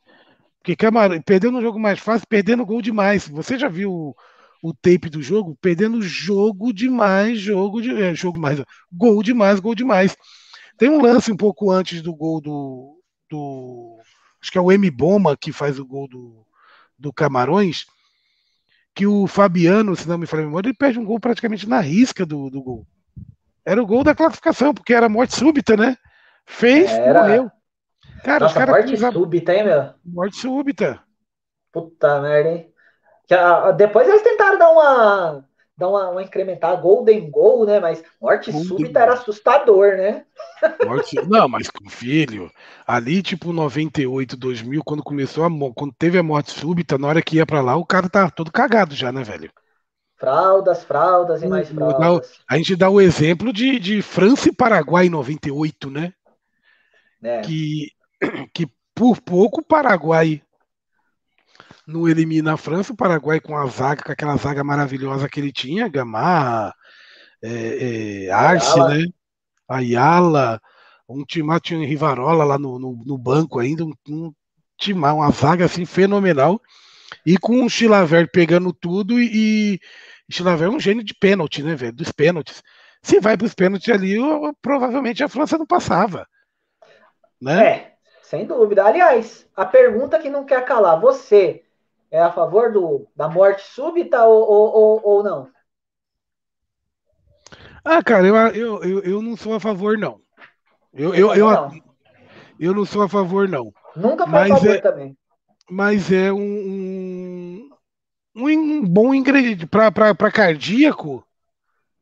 Porque 0.58 0.76
Camarão, 0.76 1.20
perdeu 1.20 1.50
no 1.50 1.60
jogo 1.60 1.78
mais 1.78 1.98
fácil, 1.98 2.26
perdendo 2.28 2.64
gol 2.64 2.80
demais. 2.80 3.26
Você 3.28 3.58
já 3.58 3.68
viu 3.68 3.92
o, 3.92 4.16
o 4.62 4.72
tape 4.72 5.10
do 5.10 5.20
jogo? 5.20 5.58
Perdendo 5.60 6.00
jogo 6.00 6.72
demais, 6.72 7.40
jogo 7.40 7.82
de, 7.82 7.90
é, 8.00 8.14
jogo 8.14 8.38
mais, 8.38 8.62
gol 8.92 9.22
demais, 9.22 9.58
gol 9.58 9.74
demais. 9.74 10.16
Tem 10.82 10.90
um 10.90 11.00
lance 11.00 11.30
um 11.30 11.36
pouco 11.36 11.70
antes 11.70 12.02
do 12.02 12.12
gol 12.12 12.40
do. 12.40 13.00
do 13.30 14.00
acho 14.42 14.50
que 14.50 14.58
é 14.58 14.60
o 14.60 14.72
M. 14.72 14.90
Boma 14.90 15.36
que 15.36 15.52
faz 15.52 15.78
o 15.78 15.86
gol 15.86 16.08
do, 16.08 16.44
do 16.98 17.12
Camarões. 17.12 17.86
Que 18.92 19.06
o 19.06 19.28
Fabiano, 19.28 19.94
se 19.94 20.08
não 20.08 20.18
me 20.18 20.26
falha 20.26 20.42
a 20.42 20.46
memória, 20.46 20.66
ele 20.66 20.76
perde 20.76 20.98
um 20.98 21.04
gol 21.04 21.20
praticamente 21.20 21.68
na 21.68 21.78
risca 21.78 22.26
do, 22.26 22.50
do 22.50 22.60
gol. 22.60 22.84
Era 23.64 23.80
o 23.80 23.86
gol 23.86 24.02
da 24.02 24.12
classificação, 24.12 24.74
porque 24.74 24.92
era 24.92 25.08
morte 25.08 25.36
súbita, 25.36 25.76
né? 25.76 25.96
Fez, 26.44 26.90
era... 26.90 27.20
morreu. 27.20 27.50
Cara, 28.24 28.40
Nossa, 28.40 28.58
os 28.58 28.66
caras 28.66 28.90
morte 28.90 29.12
súbita, 29.12 29.54
hein, 29.54 29.64
meu? 29.64 29.94
Morte 30.04 30.36
súbita. 30.36 31.00
Puta 31.70 32.20
merda, 32.20 32.50
hein? 32.50 32.72
Depois 33.76 34.08
eles 34.08 34.22
tentaram 34.22 34.58
dar 34.58 34.70
uma 34.72 35.44
dar 35.82 35.88
uma, 35.88 36.08
uma 36.10 36.22
incrementada, 36.22 36.80
Golden 36.80 37.28
Goal, 37.28 37.66
né? 37.66 37.80
Mas 37.80 38.02
morte 38.20 38.52
Golden 38.52 38.68
súbita 38.68 39.00
era 39.00 39.14
assustador, 39.14 39.96
né? 39.96 40.24
Morte... 40.86 41.16
Não, 41.26 41.48
mas 41.48 41.68
filho, 41.90 42.50
ali 42.86 43.20
tipo 43.22 43.52
98, 43.52 44.36
2000, 44.36 44.82
quando 44.84 45.02
começou 45.02 45.44
a 45.44 45.50
quando 45.74 45.92
teve 45.98 46.18
a 46.18 46.22
morte 46.22 46.52
súbita, 46.52 46.96
na 46.96 47.08
hora 47.08 47.22
que 47.22 47.36
ia 47.36 47.46
para 47.46 47.60
lá, 47.60 47.76
o 47.76 47.84
cara 47.84 48.08
tava 48.08 48.30
todo 48.30 48.52
cagado 48.52 48.94
já, 48.94 49.10
né, 49.10 49.24
velho? 49.24 49.50
Fraldas, 50.16 50.84
fraldas 50.84 51.42
e 51.42 51.48
mais 51.48 51.68
fraldas. 51.68 52.40
A 52.48 52.56
gente 52.56 52.76
dá 52.76 52.88
o 52.88 53.00
exemplo 53.00 53.52
de, 53.52 53.80
de 53.80 54.00
França 54.02 54.48
e 54.48 54.54
Paraguai 54.54 55.06
em 55.06 55.10
98, 55.10 55.90
né? 55.90 56.12
É. 57.20 57.40
Que, 57.40 57.88
que 58.54 58.68
por 58.94 59.20
pouco 59.20 59.60
o 59.60 59.64
Paraguai 59.64 60.40
não 61.86 62.08
elimina 62.08 62.54
a 62.54 62.56
França, 62.56 62.92
o 62.92 62.96
Paraguai 62.96 63.40
com 63.40 63.56
a 63.56 63.66
zaga, 63.66 64.02
com 64.02 64.12
aquela 64.12 64.36
zaga 64.36 64.62
maravilhosa 64.62 65.28
que 65.28 65.40
ele 65.40 65.52
tinha, 65.52 65.88
Gamarra, 65.88 66.74
é, 67.42 68.26
é, 68.26 68.30
Arce, 68.30 68.78
Ayala. 68.78 68.94
né? 68.94 69.04
Ayala, 69.68 70.60
um 71.08 71.24
time 71.24 71.58
tinha 71.60 71.80
um 71.80 71.84
Rivarola 71.84 72.44
lá 72.44 72.58
no, 72.58 72.78
no, 72.78 73.02
no 73.04 73.18
banco 73.18 73.58
ainda, 73.58 73.84
um, 73.84 73.92
um 74.08 74.32
time, 74.78 75.00
uma 75.00 75.30
zaga 75.30 75.64
assim 75.64 75.84
fenomenal. 75.84 76.60
E 77.26 77.36
com 77.36 77.64
o 77.64 77.70
Chilaver 77.70 78.30
pegando 78.30 78.72
tudo 78.72 79.20
e, 79.20 79.74
e 79.74 79.80
Chilaver 80.30 80.68
é 80.68 80.70
um 80.70 80.80
gênio 80.80 81.04
de 81.04 81.14
pênalti, 81.14 81.62
né, 81.62 81.74
velho? 81.74 81.92
Dos 81.92 82.10
pênaltis. 82.10 82.62
Se 83.02 83.20
vai 83.20 83.36
para 83.36 83.46
os 83.46 83.54
pênaltis 83.54 83.88
ali, 83.88 84.12
eu, 84.12 84.54
provavelmente 84.62 85.22
a 85.22 85.28
França 85.28 85.58
não 85.58 85.66
passava. 85.66 86.26
Né? 87.40 87.66
É, 87.66 87.92
sem 88.22 88.46
dúvida. 88.46 88.84
Aliás, 88.84 89.46
a 89.56 89.64
pergunta 89.64 90.18
que 90.18 90.30
não 90.30 90.44
quer 90.44 90.64
calar, 90.64 91.00
você 91.00 91.62
é 92.12 92.20
a 92.20 92.30
favor 92.30 92.70
do, 92.70 93.08
da 93.16 93.26
morte 93.26 93.62
súbita 93.62 94.26
ou, 94.26 94.46
ou, 94.46 95.00
ou, 95.02 95.24
não? 95.24 95.50
Ah, 97.82 98.04
cara, 98.04 98.26
eu, 98.26 98.36
eu, 98.36 98.84
eu, 98.84 99.00
eu 99.00 99.22
não 99.22 99.34
sou 99.34 99.54
a 99.54 99.60
favor, 99.60 99.96
não. 99.96 100.20
Eu, 100.92 101.14
eu, 101.14 101.34
eu, 101.34 101.50
não. 101.50 101.70
eu 102.60 102.74
não 102.74 102.84
sou 102.84 103.02
a 103.02 103.08
favor, 103.08 103.48
não. 103.48 103.72
Nunca 103.96 104.26
foi 104.26 104.40
a 104.42 104.48
favor 104.48 104.76
é, 104.76 104.80
também. 104.80 105.16
Mas 105.70 106.12
é 106.12 106.30
um, 106.30 107.70
um, 108.36 108.46
um 108.46 108.84
bom 108.86 109.14
ingrediente. 109.14 109.66
Para 109.66 110.30
cardíaco, 110.30 111.26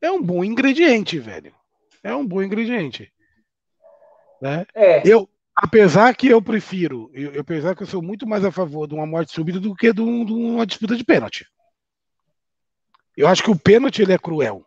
é 0.01 0.11
um 0.11 0.21
bom 0.21 0.43
ingrediente, 0.43 1.17
velho. 1.19 1.53
É 2.03 2.13
um 2.13 2.27
bom 2.27 2.43
ingrediente. 2.43 3.09
Né? 4.41 4.65
É. 4.75 5.07
Eu, 5.07 5.29
Apesar 5.61 6.15
que 6.15 6.27
eu 6.27 6.41
prefiro, 6.41 7.11
eu, 7.13 7.39
apesar 7.39 7.75
que 7.75 7.83
eu 7.83 7.87
sou 7.87 8.01
muito 8.01 8.27
mais 8.27 8.43
a 8.43 8.51
favor 8.51 8.87
de 8.87 8.95
uma 8.95 9.05
morte 9.05 9.31
súbita 9.31 9.59
do 9.59 9.75
que 9.75 9.93
de, 9.93 10.01
um, 10.01 10.25
de 10.25 10.33
uma 10.33 10.65
disputa 10.65 10.95
de 10.95 11.03
pênalti. 11.03 11.45
Eu 13.15 13.27
acho 13.27 13.43
que 13.43 13.51
o 13.51 13.55
pênalti 13.55 14.01
ele 14.01 14.11
é 14.11 14.17
cruel. 14.17 14.65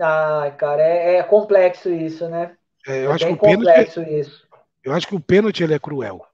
Ah, 0.00 0.52
cara, 0.58 0.82
é, 0.82 1.18
é 1.18 1.22
complexo 1.22 1.90
isso, 1.90 2.28
né? 2.28 2.56
É, 2.84 3.04
eu 3.04 3.12
é 3.12 3.14
acho 3.14 3.24
que 3.24 3.32
o 3.32 3.36
complexo 3.36 4.00
pênalti, 4.00 4.20
isso. 4.20 4.48
Eu 4.82 4.92
acho 4.92 5.06
que 5.06 5.14
o 5.14 5.20
pênalti 5.20 5.62
ele 5.62 5.74
é 5.74 5.78
cruel. 5.78 6.26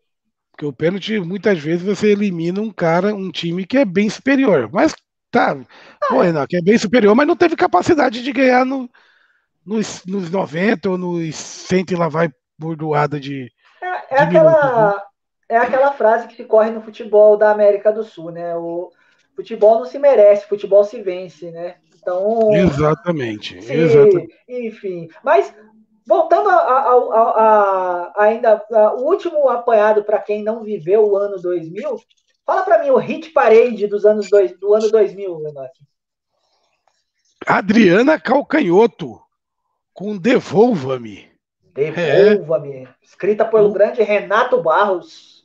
Porque 0.53 0.65
o 0.65 0.73
pênalti, 0.73 1.21
muitas 1.21 1.59
vezes, 1.59 1.83
você 1.83 2.13
elimina 2.13 2.63
um 2.63 2.73
cara, 2.73 3.15
um 3.15 3.31
time 3.31 3.67
que 3.67 3.77
é 3.77 3.85
bem 3.85 4.09
superior. 4.09 4.71
Mas 4.73 4.95
tá, 5.31 5.53
ah, 5.53 6.07
pô, 6.09 6.25
não, 6.25 6.47
que 6.47 6.57
é 6.57 6.63
bem 6.63 6.79
superior, 6.79 7.15
mas 7.15 7.27
não 7.27 7.37
teve 7.37 7.55
capacidade 7.57 8.23
de 8.23 8.33
ganhar 8.33 8.65
no, 8.65 8.89
nos, 9.67 10.03
nos 10.07 10.31
90 10.31 10.89
ou 10.89 10.97
nos 10.97 11.37
100 11.37 11.85
e 11.91 11.95
lá 11.95 12.09
vai 12.09 12.31
bordoada 12.61 13.19
de. 13.19 13.51
É, 13.81 13.87
é 13.87 14.17
de 14.17 14.23
aquela, 14.23 14.93
né? 14.93 15.03
é 15.49 15.57
aquela 15.57 15.93
frase 15.93 16.29
que 16.29 16.37
se 16.37 16.45
corre 16.45 16.71
no 16.71 16.83
futebol 16.83 17.37
da 17.37 17.51
América 17.51 17.91
do 17.91 18.05
Sul, 18.05 18.31
né? 18.31 18.55
O 18.57 18.91
futebol 19.35 19.79
não 19.79 19.87
se 19.87 19.99
merece, 19.99 20.47
futebol 20.47 20.85
se 20.85 21.03
vence, 21.03 21.51
né? 21.51 21.77
Então. 21.97 22.53
Exatamente. 22.53 23.61
Se, 23.63 23.73
exatamente. 23.73 24.35
Enfim. 24.47 25.09
Mas 25.25 25.53
voltando 26.07 26.51
a, 26.51 26.55
a, 26.55 26.93
a, 26.93 28.13
a 28.17 28.25
ainda 28.25 28.63
o 28.99 29.05
último 29.05 29.49
apanhado 29.49 30.05
para 30.05 30.19
quem 30.19 30.43
não 30.43 30.63
viveu 30.63 31.07
o 31.07 31.17
ano 31.17 31.41
2000, 31.41 31.97
fala 32.45 32.63
para 32.63 32.83
mim 32.83 32.91
o 32.91 32.97
hit 32.97 33.31
parade 33.31 33.87
dos 33.87 34.05
anos 34.05 34.29
dois, 34.29 34.53
do 34.59 34.75
ano 34.75 34.91
2000, 34.91 35.43
Renato. 35.43 35.81
Adriana 37.47 38.21
Calcanhoto 38.21 39.19
com 39.95 40.17
Devolva-me. 40.17 41.30
Devolva-me. 41.75 42.85
É. 42.85 42.89
Escrita 43.03 43.45
pelo 43.45 43.73
grande 43.73 44.03
Renato 44.03 44.63
Barros. 44.63 45.45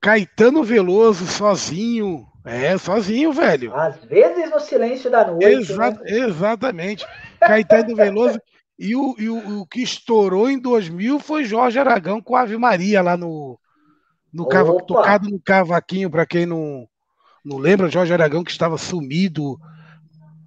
Caetano 0.00 0.62
Veloso, 0.62 1.26
sozinho. 1.26 2.26
É, 2.44 2.76
sozinho, 2.78 3.32
velho. 3.32 3.74
Às 3.74 4.02
vezes 4.04 4.50
no 4.50 4.60
silêncio 4.60 5.10
da 5.10 5.26
noite. 5.26 5.44
Exa 5.44 5.90
né? 5.90 5.98
Exatamente. 6.04 7.06
Caetano 7.38 7.94
Veloso. 7.94 8.40
E, 8.78 8.96
o, 8.96 9.14
e 9.18 9.28
o, 9.28 9.60
o, 9.60 9.66
que 9.66 9.82
estourou 9.82 10.48
em 10.48 10.58
2000 10.58 11.18
foi 11.18 11.44
Jorge 11.44 11.78
Aragão 11.78 12.18
com 12.22 12.34
Ave 12.34 12.56
Maria 12.56 13.02
lá 13.02 13.14
no. 13.14 13.58
no 14.32 14.48
cava, 14.48 14.74
tocado 14.78 15.28
no 15.28 15.38
cavaquinho, 15.38 16.08
para 16.08 16.24
quem 16.24 16.46
não, 16.46 16.88
não 17.44 17.58
lembra, 17.58 17.90
Jorge 17.90 18.10
Aragão 18.14 18.42
que 18.42 18.50
estava 18.50 18.78
sumido 18.78 19.60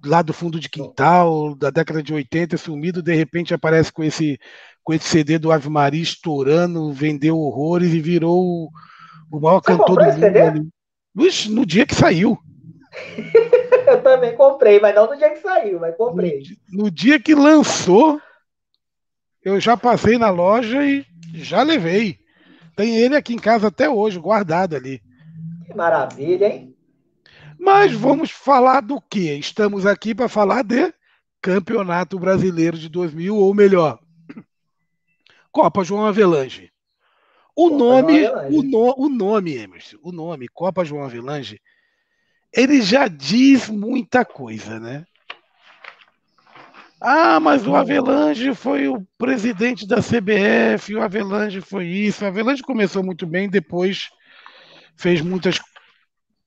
lá 0.04 0.20
do 0.20 0.32
fundo 0.32 0.58
de 0.58 0.68
quintal, 0.68 1.54
da 1.54 1.70
década 1.70 2.02
de 2.02 2.12
80, 2.12 2.56
sumido, 2.56 3.00
de 3.00 3.14
repente 3.14 3.54
aparece 3.54 3.92
com 3.92 4.02
esse 4.02 4.38
com 4.84 4.92
esse 4.92 5.08
CD 5.08 5.38
do 5.38 5.50
Ave 5.50 5.70
Maria 5.70 6.02
estourando, 6.02 6.92
vendeu 6.92 7.38
horrores 7.38 7.92
e 7.92 8.00
virou 8.00 8.70
o, 9.32 9.40
maior 9.40 9.60
Você 9.60 9.66
cantor 9.66 9.96
do 9.96 10.12
mundo. 10.12 10.24
Ali. 10.24 11.48
no 11.48 11.64
dia 11.64 11.86
que 11.86 11.94
saiu. 11.94 12.38
eu 13.88 14.02
também 14.02 14.36
comprei, 14.36 14.78
mas 14.78 14.94
não 14.94 15.06
no 15.08 15.16
dia 15.16 15.30
que 15.30 15.40
saiu, 15.40 15.80
mas 15.80 15.96
comprei. 15.96 16.42
No, 16.70 16.84
no, 16.84 16.90
dia 16.90 17.18
que 17.18 17.34
lançou, 17.34 18.20
eu 19.42 19.58
já 19.58 19.74
passei 19.76 20.18
na 20.18 20.28
loja 20.28 20.84
e 20.84 21.04
já 21.32 21.62
levei. 21.62 22.18
Tem 22.76 22.96
ele 22.96 23.16
aqui 23.16 23.34
em 23.34 23.38
casa 23.38 23.68
até 23.68 23.88
hoje, 23.88 24.18
guardado 24.18 24.76
ali. 24.76 25.00
Que 25.66 25.74
maravilha, 25.74 26.46
hein? 26.46 26.76
Mas 27.58 27.92
vamos 27.92 28.30
falar 28.30 28.82
do 28.82 29.00
que? 29.00 29.32
Estamos 29.38 29.86
aqui 29.86 30.14
para 30.14 30.28
falar 30.28 30.62
de 30.62 30.92
Campeonato 31.40 32.18
Brasileiro 32.18 32.76
de 32.76 32.88
2000, 32.88 33.34
ou 33.36 33.54
melhor, 33.54 33.98
Copa 35.54 35.84
João 35.84 36.04
Avelange. 36.04 36.68
O 37.56 37.70
Copa 37.70 37.78
nome, 37.78 38.28
o, 38.50 38.62
no, 38.64 38.94
o 38.98 39.08
nome, 39.08 39.56
Emerson, 39.56 39.96
o 40.02 40.10
nome 40.10 40.48
Copa 40.48 40.84
João 40.84 41.04
Avelange, 41.04 41.60
ele 42.52 42.82
já 42.82 43.06
diz 43.06 43.68
muita 43.70 44.24
coisa, 44.24 44.80
né? 44.80 45.04
Ah, 47.00 47.38
mas 47.38 47.66
o 47.66 47.76
Avelange 47.76 48.52
foi 48.54 48.88
o 48.88 49.06
presidente 49.16 49.86
da 49.86 49.98
CBF, 49.98 50.96
o 50.96 51.02
Avelange 51.02 51.60
foi 51.60 51.86
isso. 51.86 52.24
O 52.24 52.26
Avelange 52.26 52.62
começou 52.62 53.04
muito 53.04 53.24
bem, 53.24 53.48
depois 53.48 54.08
fez 54.96 55.20
muitas 55.20 55.60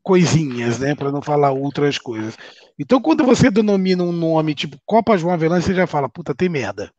coisinhas, 0.04 0.80
né, 0.80 0.96
para 0.96 1.12
não 1.12 1.22
falar 1.22 1.52
outras 1.52 1.98
coisas. 1.98 2.38
Então, 2.80 3.02
quando 3.02 3.24
você 3.24 3.50
denomina 3.50 4.04
um 4.04 4.12
nome 4.12 4.56
tipo 4.56 4.78
Copa 4.86 5.17
João 5.17 5.34
Avelange, 5.34 5.65
você 5.65 5.74
já 5.74 5.88
fala, 5.88 6.10
puta, 6.10 6.36
tem 6.36 6.50
merda. 6.50 6.91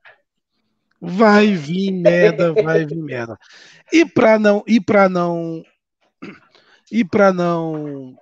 Vai 1.00 1.54
vir 1.54 1.92
merda, 1.92 2.52
vai 2.52 2.84
vir 2.84 2.96
merda. 2.96 3.38
E 3.92 4.04
para 4.04 4.38
não, 4.38 4.64
e 4.66 4.80
para 4.80 5.08
não, 5.08 5.62
e 6.90 7.04
para 7.04 7.32
não 7.32 8.16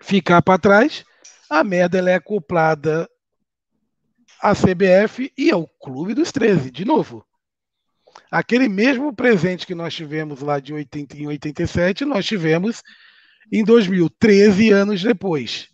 ficar 0.00 0.42
para 0.42 0.58
trás, 0.58 1.04
a 1.48 1.62
merda 1.62 1.98
ela 1.98 2.10
é 2.10 2.14
acoplada 2.14 3.08
à 4.42 4.52
CBF 4.54 5.32
e 5.36 5.50
ao 5.50 5.66
Clube 5.66 6.14
dos 6.14 6.32
13, 6.32 6.70
de 6.70 6.84
novo. 6.84 7.24
Aquele 8.30 8.68
mesmo 8.68 9.14
presente 9.14 9.66
que 9.66 9.74
nós 9.74 9.94
tivemos 9.94 10.40
lá 10.40 10.58
de 10.58 10.72
80 10.72 11.16
em 11.16 11.26
87, 11.26 12.04
nós 12.04 12.26
tivemos 12.26 12.82
em 13.52 13.64
2000, 13.64 14.10
13 14.18 14.70
anos 14.70 15.02
depois. 15.02 15.68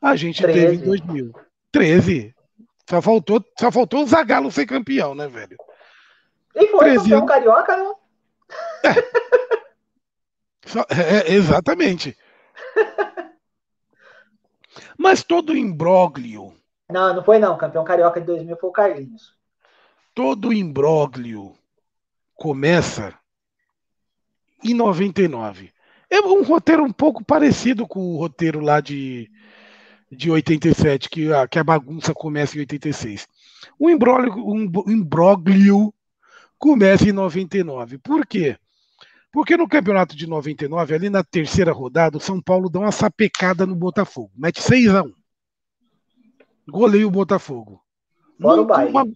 A 0.00 0.16
gente 0.16 0.42
13. 0.42 0.58
teve 0.58 0.74
em 0.76 0.78
2000. 0.78 1.32
13. 1.70 2.34
Só 2.90 3.00
faltou, 3.00 3.44
só 3.56 3.70
faltou 3.70 4.02
o 4.02 4.06
Zagallo 4.06 4.50
ser 4.50 4.66
campeão, 4.66 5.14
né, 5.14 5.28
velho? 5.28 5.56
E 6.56 6.66
foi 6.66 6.96
campeão 6.96 7.24
carioca, 7.24 7.76
não? 7.76 7.96
É. 8.84 8.94
Só, 10.66 10.80
é, 10.90 11.30
é 11.30 11.32
exatamente. 11.32 12.18
Mas 14.98 15.22
todo 15.22 15.56
imbróglio. 15.56 16.52
Não, 16.90 17.14
não 17.14 17.22
foi 17.22 17.38
não. 17.38 17.56
Campeão 17.56 17.84
carioca 17.84 18.20
de 18.20 18.26
2000 18.26 18.56
foi 18.56 18.68
o 18.68 18.72
Carlinhos. 18.72 19.36
Todo 20.12 20.52
imbróglio 20.52 21.54
começa 22.34 23.14
em 24.64 24.74
99. 24.74 25.72
É 26.10 26.20
um 26.20 26.42
roteiro 26.42 26.82
um 26.82 26.92
pouco 26.92 27.24
parecido 27.24 27.86
com 27.86 28.00
o 28.00 28.16
roteiro 28.16 28.58
lá 28.58 28.80
de 28.80 29.30
de 30.10 30.30
87, 30.30 31.08
que 31.08 31.32
a, 31.32 31.46
que 31.46 31.58
a 31.58 31.64
bagunça 31.64 32.12
começa 32.12 32.56
em 32.56 32.60
86. 32.60 33.28
O 33.78 33.88
imbróglio, 33.88 34.34
um, 34.46 34.70
imbróglio 34.88 35.94
começa 36.58 37.08
em 37.08 37.12
99. 37.12 37.98
Por 37.98 38.26
quê? 38.26 38.58
Porque 39.32 39.56
no 39.56 39.68
campeonato 39.68 40.16
de 40.16 40.26
99, 40.26 40.94
ali 40.94 41.08
na 41.08 41.22
terceira 41.22 41.72
rodada, 41.72 42.16
o 42.16 42.20
São 42.20 42.42
Paulo 42.42 42.68
dá 42.68 42.80
uma 42.80 42.90
sapecada 42.90 43.64
no 43.64 43.76
Botafogo, 43.76 44.32
mete 44.36 44.60
6 44.60 44.94
a 44.94 45.02
1 45.04 45.14
Goleia 46.68 47.06
o 47.06 47.10
Botafogo. 47.10 47.82
Fora 48.40 48.60
o 48.60 48.64
baile. 48.64 48.90
Uma, 48.90 49.06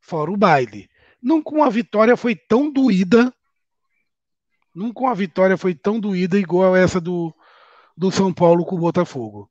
fora 0.00 0.30
o 0.30 0.36
baile. 0.36 0.88
Nunca 1.22 1.54
uma 1.54 1.70
vitória 1.70 2.16
foi 2.16 2.34
tão 2.34 2.70
doída. 2.70 3.32
Nunca 4.74 5.00
uma 5.00 5.14
vitória 5.14 5.56
foi 5.56 5.74
tão 5.74 5.98
doída 6.00 6.38
igual 6.38 6.74
essa 6.74 7.00
do, 7.00 7.34
do 7.96 8.10
São 8.10 8.32
Paulo 8.32 8.64
com 8.64 8.76
o 8.76 8.80
Botafogo. 8.80 9.48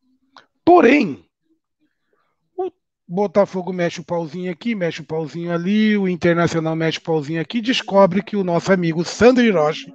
Porém, 0.66 1.26
o 2.58 2.72
Botafogo 3.08 3.74
mexe 3.74 4.00
o 4.00 4.06
pauzinho 4.06 4.52
aqui, 4.52 4.74
mexe 4.74 5.02
o 5.02 5.06
pauzinho 5.06 5.52
ali, 5.52 5.98
o 5.98 6.08
Internacional 6.08 6.76
mexe 6.76 7.00
o 7.00 7.04
pauzinho 7.04 7.42
aqui, 7.42 7.62
descobre 7.62 8.24
que 8.24 8.36
o 8.36 8.44
nosso 8.44 8.72
amigo 8.72 9.04
Sandro 9.04 9.44
Hiroshi, 9.44 9.94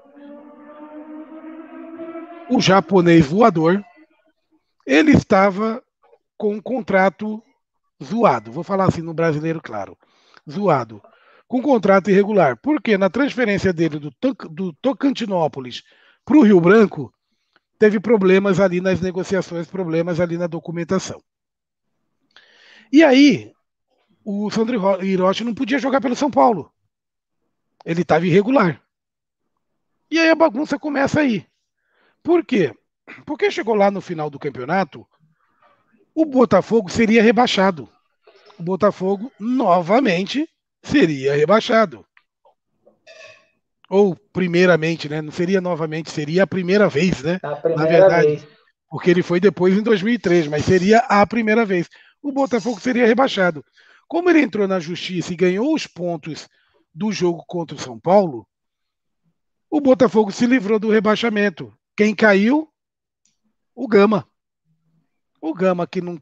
o 2.51 2.61
japonês 2.61 3.27
voador, 3.27 3.83
ele 4.87 5.13
estava 5.13 5.83
com 6.37 6.55
um 6.55 6.61
contrato 6.63 7.43
zoado. 8.03 8.51
Vou 8.51 8.65
falar 8.65 8.87
assim 8.87 9.03
no 9.03 9.13
brasileiro, 9.13 9.61
claro. 9.61 9.97
Zoado. 10.49 11.03
Com 11.47 11.59
um 11.59 11.63
contrato 11.63 12.11
irregular. 12.11 12.57
Porque 12.57 12.97
na 12.97 13.11
transferência 13.11 13.73
dele 13.73 13.99
do, 13.99 14.13
do 14.51 14.73
Tocantinópolis 14.75 15.83
para 16.25 16.39
o 16.39 16.43
Rio 16.43 16.61
Branco, 16.61 17.13
teve 17.79 18.01
problemas 18.01 18.61
ali 18.61 18.81
nas 18.81 19.01
negociações, 19.01 19.67
problemas 19.67 20.21
ali 20.21 20.37
na 20.37 20.47
documentação. 20.47 21.23
E 22.93 23.05
aí, 23.05 23.53
o 24.25 24.51
Sandro 24.51 25.05
Hiroshi 25.05 25.45
não 25.45 25.55
podia 25.55 25.79
jogar 25.79 26.01
pelo 26.01 26.17
São 26.17 26.31
Paulo. 26.31 26.73
Ele 27.85 28.03
estava 28.03 28.27
irregular. 28.27 28.83
E 30.11 30.19
aí 30.19 30.31
a 30.31 30.35
bagunça 30.35 30.79
começa 30.79 31.21
aí. 31.21 31.47
Por 32.23 32.45
quê? 32.45 32.75
Porque 33.25 33.51
chegou 33.51 33.75
lá 33.75 33.91
no 33.91 34.01
final 34.01 34.29
do 34.29 34.39
campeonato, 34.39 35.07
o 36.15 36.25
Botafogo 36.25 36.91
seria 36.91 37.23
rebaixado. 37.23 37.89
O 38.59 38.63
Botafogo 38.63 39.33
novamente 39.39 40.49
seria 40.83 41.37
rebaixado. 41.37 42.05
Ou 43.89 44.15
primeiramente, 44.33 45.09
né? 45.09 45.23
Não 45.23 45.33
seria 45.33 45.61
novamente, 45.61 46.11
seria 46.11 46.43
a 46.43 46.47
primeira 46.47 46.89
vez, 46.89 47.23
né? 47.23 47.39
A 47.43 47.57
primeira 47.57 47.83
Na 47.83 47.89
verdade, 47.89 48.27
vez. 48.27 48.49
porque 48.91 49.11
ele 49.11 49.23
foi 49.23 49.41
depois 49.41 49.77
em 49.77 49.83
2003, 49.83 50.47
mas 50.49 50.65
seria 50.65 50.99
a 51.01 51.27
primeira 51.27 51.65
vez. 51.65 51.89
O 52.23 52.33
Botafogo 52.33 52.81
seria 52.81 53.07
rebaixado. 53.07 53.65
Como 54.07 54.29
ele 54.29 54.41
entrou 54.41 54.69
na 54.69 54.81
justiça 54.81 55.33
e 55.33 55.37
ganhou 55.37 55.75
os 55.75 55.87
pontos 55.87 56.49
do 56.95 57.13
jogo 57.13 57.45
contra 57.47 57.77
o 57.77 57.81
São 57.81 57.99
Paulo, 57.99 58.47
o 59.71 59.81
Botafogo 59.81 60.33
se 60.33 60.47
livrou 60.47 60.79
do 60.79 60.91
rebaixamento. 60.91 61.73
Quem 61.97 62.15
caiu? 62.15 62.69
O 63.75 63.87
Gama. 63.87 64.27
O 65.41 65.55
Gama 65.55 65.87
que 65.87 66.01
não, 66.01 66.21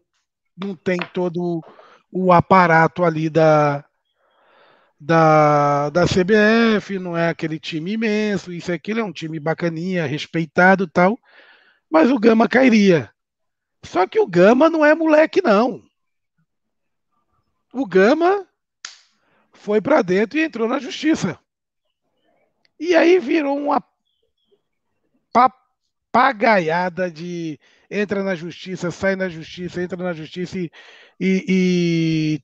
não 0.57 0.75
tem 0.75 0.99
todo 1.13 1.63
o 2.13 2.33
aparato 2.33 3.05
ali 3.05 3.31
da, 3.31 3.85
da, 4.99 5.91
da 5.91 6.05
CBF, 6.05 6.99
não 6.99 7.17
é 7.17 7.29
aquele 7.29 7.59
time 7.59 7.93
imenso, 7.93 8.53
isso 8.53 8.73
aquilo 8.73 9.01
é 9.01 9.05
um 9.05 9.13
time 9.13 9.39
bacaninha, 9.39 10.07
respeitado 10.07 10.87
tal, 10.87 11.19
mas 11.91 12.11
o 12.11 12.19
Gama 12.19 12.49
cairia. 12.49 13.11
Só 13.83 14.07
que 14.07 14.19
o 14.19 14.27
Gama 14.27 14.69
não 14.69 14.85
é 14.85 14.95
moleque, 14.95 15.43
não. 15.43 15.83
O 17.73 17.87
Gama 17.87 18.47
foi 19.53 19.81
para 19.81 20.03
dentro 20.03 20.39
e 20.39 20.43
entrou 20.43 20.69
na 20.69 20.79
justiça. 20.79 21.39
E 22.79 22.95
aí 22.95 23.19
virou 23.19 23.57
uma 23.59 23.83
papagaiada 25.33 27.11
de 27.11 27.59
entra 27.91 28.23
na 28.23 28.35
justiça, 28.35 28.91
sai 28.91 29.17
na 29.17 29.29
justiça, 29.29 29.83
entra 29.83 30.03
na 30.03 30.13
justiça 30.13 30.59
e, 30.59 30.71
e, 31.21 31.45
e 31.49 32.43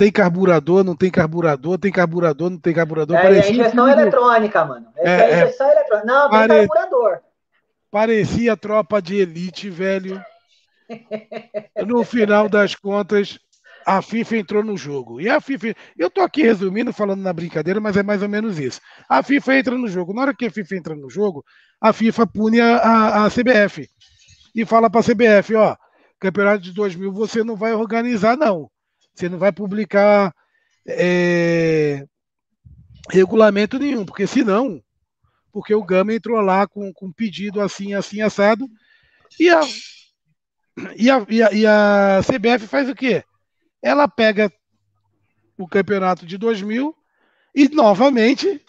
tem 0.00 0.10
carburador, 0.10 0.82
não 0.82 0.96
tem 0.96 1.10
carburador, 1.10 1.78
tem 1.78 1.92
carburador, 1.92 2.48
não 2.48 2.58
tem 2.58 2.72
carburador. 2.72 3.18
É, 3.18 3.36
é 3.36 3.50
injeção 3.50 3.86
eletrônica, 3.86 4.64
mano. 4.64 4.86
É, 4.96 5.10
é, 5.10 5.30
é 5.30 5.42
injeção 5.42 5.70
eletrônica. 5.70 6.06
Não, 6.06 6.30
tem 6.30 6.38
Pare... 6.38 6.48
carburador. 6.48 7.20
Parecia 7.90 8.56
tropa 8.56 9.02
de 9.02 9.16
elite, 9.16 9.68
velho. 9.68 10.18
No 11.86 12.02
final 12.02 12.48
das 12.48 12.74
contas, 12.74 13.38
a 13.84 14.00
FIFA 14.00 14.36
entrou 14.38 14.64
no 14.64 14.74
jogo. 14.74 15.20
E 15.20 15.28
a 15.28 15.38
FIFA. 15.38 15.74
Eu 15.98 16.08
tô 16.08 16.22
aqui 16.22 16.44
resumindo, 16.44 16.94
falando 16.94 17.20
na 17.20 17.32
brincadeira, 17.34 17.78
mas 17.78 17.94
é 17.94 18.02
mais 18.02 18.22
ou 18.22 18.28
menos 18.28 18.58
isso. 18.58 18.80
A 19.06 19.22
FIFA 19.22 19.58
entra 19.58 19.76
no 19.76 19.86
jogo. 19.86 20.14
Na 20.14 20.22
hora 20.22 20.34
que 20.34 20.46
a 20.46 20.50
FIFA 20.50 20.76
entra 20.76 20.94
no 20.94 21.10
jogo, 21.10 21.44
a 21.78 21.92
FIFA 21.92 22.26
pune 22.26 22.58
a, 22.58 22.76
a, 22.78 23.26
a 23.26 23.28
CBF. 23.28 23.86
E 24.54 24.64
fala 24.64 24.88
para 24.88 25.00
a 25.00 25.04
CBF: 25.04 25.54
ó, 25.56 25.76
campeonato 26.18 26.62
de 26.62 26.72
2000 26.72 27.12
você 27.12 27.44
não 27.44 27.54
vai 27.54 27.74
organizar, 27.74 28.34
não. 28.34 28.70
Você 29.20 29.28
não 29.28 29.38
vai 29.38 29.52
publicar 29.52 30.34
é, 30.88 32.06
regulamento 33.10 33.78
nenhum, 33.78 34.06
porque 34.06 34.26
senão, 34.26 34.82
porque 35.52 35.74
o 35.74 35.84
Gama 35.84 36.14
entrou 36.14 36.40
lá 36.40 36.66
com, 36.66 36.90
com 36.90 37.12
pedido 37.12 37.60
assim, 37.60 37.92
assim, 37.92 38.22
assado, 38.22 38.66
e 39.38 39.50
a, 39.50 39.60
e 40.96 41.10
a, 41.10 41.26
e 41.28 41.42
a, 41.42 41.52
e 41.52 41.66
a 41.66 42.20
CBF 42.24 42.66
faz 42.66 42.88
o 42.88 42.94
quê? 42.94 43.22
Ela 43.82 44.08
pega 44.08 44.50
o 45.58 45.68
campeonato 45.68 46.24
de 46.24 46.38
2000 46.38 46.96
e 47.54 47.68
novamente 47.68 48.64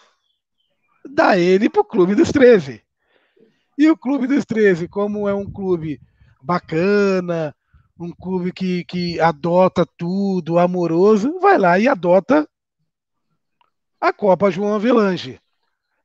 dá 1.08 1.38
ele 1.38 1.70
para 1.70 1.80
o 1.80 1.84
Clube 1.84 2.14
dos 2.14 2.30
13. 2.30 2.82
E 3.78 3.90
o 3.90 3.96
Clube 3.96 4.26
dos 4.26 4.44
13, 4.44 4.86
como 4.86 5.26
é 5.26 5.32
um 5.32 5.50
clube 5.50 5.98
bacana, 6.42 7.56
um 8.02 8.12
clube 8.12 8.52
que, 8.52 8.84
que 8.84 9.20
adota 9.20 9.86
tudo, 9.96 10.58
amoroso, 10.58 11.38
vai 11.40 11.58
lá 11.58 11.78
e 11.78 11.88
adota 11.88 12.46
a 14.00 14.12
Copa 14.12 14.50
João 14.50 14.74
Avelange. 14.74 15.40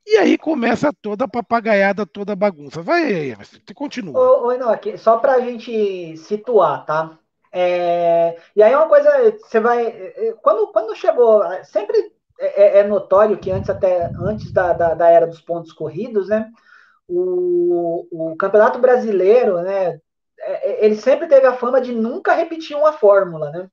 E 0.06 0.16
aí 0.16 0.38
começa 0.38 0.90
toda 1.02 1.26
a 1.26 1.28
papagaiada, 1.28 2.06
toda 2.06 2.32
a 2.32 2.36
bagunça. 2.36 2.80
Vai, 2.80 3.34
você 3.34 3.74
continua. 3.74 4.18
Ô, 4.18 4.46
ô 4.46 4.52
Enoque, 4.52 4.96
só 4.96 5.18
para 5.18 5.34
a 5.34 5.40
gente 5.40 6.16
situar, 6.16 6.86
tá? 6.86 7.18
É... 7.52 8.40
E 8.56 8.62
aí 8.62 8.74
uma 8.74 8.88
coisa, 8.88 9.10
você 9.32 9.60
vai. 9.60 9.92
Quando, 10.40 10.68
quando 10.68 10.96
chegou. 10.96 11.42
Sempre 11.64 12.10
é, 12.38 12.78
é 12.78 12.84
notório 12.84 13.36
que 13.36 13.50
antes, 13.50 13.68
até 13.68 14.10
antes 14.18 14.52
da, 14.52 14.72
da, 14.72 14.94
da, 14.94 15.10
era 15.10 15.26
dos 15.26 15.40
pontos 15.40 15.72
corridos, 15.72 16.28
né? 16.28 16.50
O, 17.06 18.06
o 18.10 18.36
Campeonato 18.36 18.78
Brasileiro, 18.78 19.60
né? 19.62 20.00
É, 20.40 20.70
é, 20.70 20.84
ele 20.84 20.96
sempre 20.96 21.26
teve 21.26 21.46
a 21.46 21.56
fama 21.56 21.80
de 21.80 21.92
nunca 21.92 22.34
repetir 22.34 22.76
uma 22.76 22.92
fórmula, 22.92 23.50
né? 23.50 23.68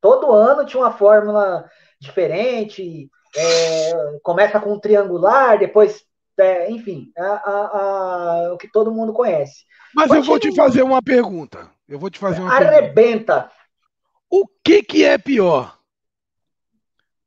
Todo 0.00 0.32
ano 0.32 0.64
tinha 0.64 0.82
uma 0.82 0.92
fórmula 0.92 1.68
diferente, 2.00 3.10
é, 3.36 4.18
começa 4.22 4.60
com 4.60 4.72
um 4.72 4.80
triangular, 4.80 5.58
depois, 5.58 6.04
é, 6.38 6.70
enfim, 6.70 7.12
a, 7.16 7.24
a, 7.24 8.46
a, 8.46 8.52
o 8.54 8.58
que 8.58 8.70
todo 8.70 8.92
mundo 8.92 9.12
conhece. 9.12 9.64
Mas 9.94 10.10
eu 10.10 10.22
vou 10.22 10.38
te 10.38 10.54
fazer 10.54 10.82
uma 10.82 11.02
pergunta. 11.02 11.70
Eu 11.88 11.98
vou 11.98 12.10
te 12.10 12.18
fazer 12.18 12.40
uma 12.40 12.54
Arrebenta. 12.54 12.92
Pergunta. 12.92 13.52
O 14.30 14.46
que, 14.62 14.82
que 14.82 15.04
é 15.04 15.16
pior? 15.16 15.78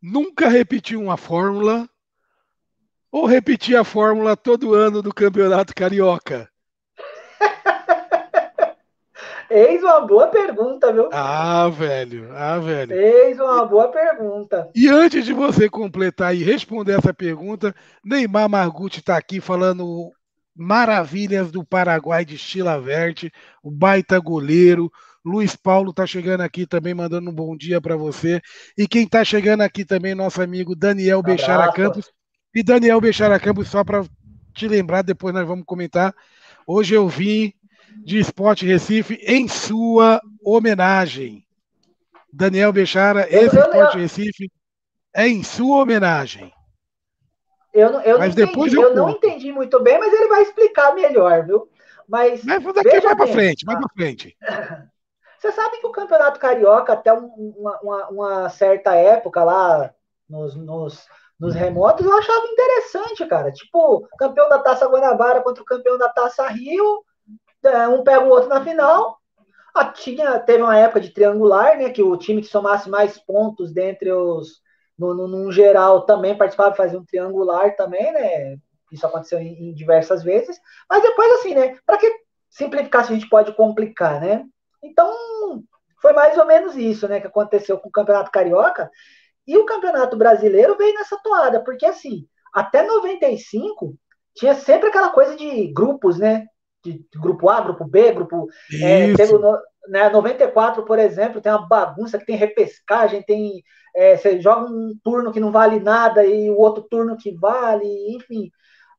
Nunca 0.02 0.48
repetir 0.48 0.98
uma 0.98 1.18
fórmula 1.18 1.90
ou 3.12 3.26
repetir 3.26 3.76
a 3.76 3.84
fórmula 3.84 4.38
todo 4.38 4.74
ano 4.74 5.02
do 5.02 5.14
Campeonato 5.14 5.76
Carioca? 5.76 6.51
Eis 9.54 9.84
uma 9.84 10.00
boa 10.08 10.28
pergunta, 10.28 10.94
viu? 10.94 11.10
Ah, 11.12 11.68
velho. 11.68 12.30
Ah, 12.34 12.58
velho. 12.58 12.94
Eis 12.94 13.38
uma 13.38 13.66
boa 13.66 13.90
pergunta. 13.90 14.70
E 14.74 14.88
antes 14.88 15.26
de 15.26 15.34
você 15.34 15.70
completar 15.70 16.34
e 16.34 16.42
responder 16.42 16.98
essa 16.98 17.14
pergunta, 17.14 17.76
Neymar 18.04 18.48
Margutti 18.48 19.00
está 19.00 19.18
aqui 19.18 19.42
falando 19.42 20.10
maravilhas 20.56 21.52
do 21.52 21.66
Paraguai 21.66 22.24
de 22.24 22.38
Chilaverte, 22.38 23.30
o 23.62 23.70
baita 23.70 24.18
goleiro. 24.20 24.90
Luiz 25.24 25.54
Paulo 25.54 25.92
está 25.92 26.08
chegando 26.08 26.42
aqui 26.42 26.66
também, 26.66 26.94
mandando 26.94 27.30
um 27.30 27.34
bom 27.34 27.56
dia 27.58 27.82
para 27.82 27.98
você. 27.98 28.42
E 28.78 28.88
quem 28.88 29.04
está 29.04 29.22
chegando 29.26 29.62
aqui 29.62 29.84
também, 29.84 30.16
nosso 30.16 30.42
amigo 30.42 30.78
Daniel 30.78 31.20
um 31.20 31.24
Bechara 31.24 31.70
Campos. 31.74 32.10
E 32.56 32.64
Daniel 32.64 33.02
Bechara 33.02 33.38
Campos, 33.38 33.68
só 33.68 33.84
para 33.84 34.06
te 34.54 34.66
lembrar, 34.68 35.02
depois 35.02 35.34
nós 35.34 35.46
vamos 35.46 35.66
comentar. 35.66 36.16
Hoje 36.66 36.94
eu 36.96 37.08
vim 37.10 37.54
de 38.04 38.20
Esporte 38.20 38.66
Recife 38.66 39.16
em 39.26 39.48
sua 39.48 40.22
homenagem. 40.44 41.46
Daniel 42.32 42.72
Bechara, 42.72 43.28
esse 43.30 43.58
eu, 43.58 43.62
Esporte 43.64 43.96
eu, 43.96 44.02
Recife 44.02 44.52
é 45.14 45.28
em 45.28 45.44
sua 45.44 45.82
homenagem. 45.82 46.54
Eu, 47.74 47.90
eu, 48.02 48.20
mas 48.20 48.36
não, 48.36 48.46
depois 48.46 48.74
entendi, 48.74 48.86
eu, 48.86 48.90
eu 48.90 48.96
não 48.96 49.10
entendi 49.10 49.52
muito 49.52 49.82
bem, 49.82 49.98
mas 49.98 50.14
ele 50.14 50.28
vai 50.28 50.42
explicar 50.42 50.94
melhor, 50.94 51.46
viu? 51.46 51.70
Mas, 52.08 52.44
mas 52.44 52.62
daqui 52.74 53.00
vai 53.00 53.16
para 53.16 53.28
frente, 53.28 53.66
vai 53.66 53.78
para 53.78 53.90
frente. 53.94 54.38
Você 55.40 55.52
sabe 55.54 55.78
que 55.80 55.88
o 55.88 55.92
Campeonato 55.92 56.40
Carioca, 56.40 56.94
até 56.94 57.12
uma, 57.12 57.80
uma, 57.82 58.10
uma 58.10 58.50
certa 58.50 58.94
época 58.94 59.44
lá, 59.44 59.92
nos, 60.30 60.56
nos, 60.56 61.08
nos, 61.40 61.56
remotos, 61.56 62.06
eu 62.06 62.16
achava 62.16 62.46
interessante, 62.46 63.26
cara. 63.26 63.52
Tipo, 63.52 64.08
campeão 64.20 64.48
da 64.50 64.60
Taça 64.60 64.86
Guanabara 64.86 65.42
contra 65.42 65.64
o 65.64 65.66
campeão 65.66 65.98
da 65.98 66.10
Taça 66.10 66.48
Rio, 66.48 67.04
um 67.90 68.04
pega 68.04 68.26
o 68.26 68.30
outro 68.30 68.50
na 68.50 68.64
final. 68.64 69.20
a, 69.76 69.86
tinha, 69.86 70.40
teve 70.40 70.64
uma 70.64 70.78
época 70.78 71.00
de 71.02 71.12
triangular, 71.12 71.78
né? 71.78 71.90
Que 71.90 72.02
o 72.02 72.18
time 72.18 72.42
que 72.42 72.48
somasse 72.48 72.90
mais 72.90 73.18
pontos 73.20 73.72
dentre 73.74 74.12
os. 74.12 74.62
No, 74.98 75.14
no, 75.16 75.28
no 75.28 75.52
geral 75.52 76.06
também 76.06 76.38
participava, 76.38 76.76
fazia 76.76 77.00
um 77.00 77.06
triangular 77.06 77.76
também, 77.76 78.12
né? 78.14 78.58
Isso 78.92 79.06
aconteceu 79.06 79.40
em, 79.40 79.70
em 79.70 79.74
diversas 79.74 80.24
vezes. 80.24 80.60
Mas 80.90 81.02
depois, 81.02 81.32
assim, 81.34 81.56
né? 81.56 81.78
Para 81.86 81.98
que 81.98 82.12
simplificar 82.50 83.06
se 83.06 83.12
a 83.12 83.16
gente 83.16 83.30
pode 83.30 83.54
complicar, 83.56 84.20
né? 84.22 84.46
Então, 84.84 85.12
foi 86.02 86.14
mais 86.14 86.38
ou 86.38 86.46
menos 86.46 86.76
isso, 86.76 87.08
né? 87.08 87.22
Que 87.22 87.28
aconteceu 87.28 87.80
com 87.80 87.90
o 87.90 87.92
Campeonato 87.92 88.32
Carioca. 88.32 88.90
E 89.48 89.58
o 89.58 89.66
Campeonato 89.66 90.18
Brasileiro 90.18 90.78
veio 90.78 90.94
nessa 90.94 91.18
toada, 91.24 91.64
porque 91.64 91.86
assim, 91.86 92.28
até 92.54 92.84
95 92.84 93.98
tinha 94.36 94.54
sempre 94.56 94.90
aquela 94.90 95.10
coisa 95.12 95.36
de 95.36 95.68
grupos, 95.74 96.18
né? 96.18 96.46
De 96.84 97.06
grupo 97.16 97.50
A, 97.50 97.62
grupo 97.62 97.86
B, 97.86 98.12
grupo. 98.12 98.48
É, 98.82 99.14
teve, 99.14 99.34
né, 99.88 100.10
94, 100.10 100.84
por 100.84 100.98
exemplo, 101.00 101.42
tem 101.42 101.52
uma 101.52 101.68
bagunça 101.68 102.18
que 102.18 102.26
tem 102.26 102.36
repescagem, 102.36 103.24
tem. 103.24 103.64
É, 103.96 104.16
você 104.16 104.40
joga 104.40 104.70
um 104.70 104.94
turno 105.04 105.32
que 105.32 105.40
não 105.40 105.52
vale 105.52 105.80
nada 105.80 106.26
e 106.26 106.50
o 106.50 106.58
outro 106.58 106.84
turno 106.90 107.18
que 107.18 107.32
vale, 107.36 108.16
enfim. 108.16 108.50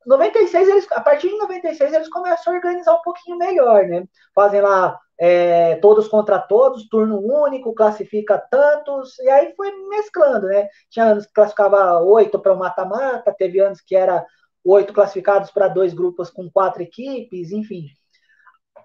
96, 0.07 0.69
eles, 0.69 0.87
a 0.93 1.01
partir 1.01 1.29
de 1.29 1.39
96, 1.39 1.93
eles 1.93 2.09
começam 2.09 2.53
a 2.53 2.57
organizar 2.57 2.95
um 2.95 3.03
pouquinho 3.03 3.39
melhor, 3.39 3.85
né? 3.85 4.05
Fazem 4.35 4.61
lá 4.61 4.99
é, 5.19 5.77
todos 5.77 6.09
contra 6.09 6.39
todos, 6.39 6.89
turno 6.89 7.21
único, 7.21 7.75
classifica 7.75 8.39
tantos, 8.51 9.19
e 9.21 9.29
aí 9.29 9.55
foi 9.57 9.71
mesclando, 9.89 10.49
né? 10.49 10.69
Tinha 10.91 11.07
anos 11.07 11.27
que 11.27 11.33
classificava 11.33 12.01
oito 12.01 12.39
para 12.41 12.53
o 12.53 12.59
mata-mata, 12.59 13.35
teve 13.37 13.61
anos 13.61 13.81
que 13.81 13.95
era 13.95 14.27
oito 14.65 14.93
classificados 14.93 15.51
para 15.51 15.69
dois 15.69 15.93
grupos 15.93 16.31
com 16.31 16.51
quatro 16.51 16.83
equipes, 16.83 17.51
enfim. 17.53 17.87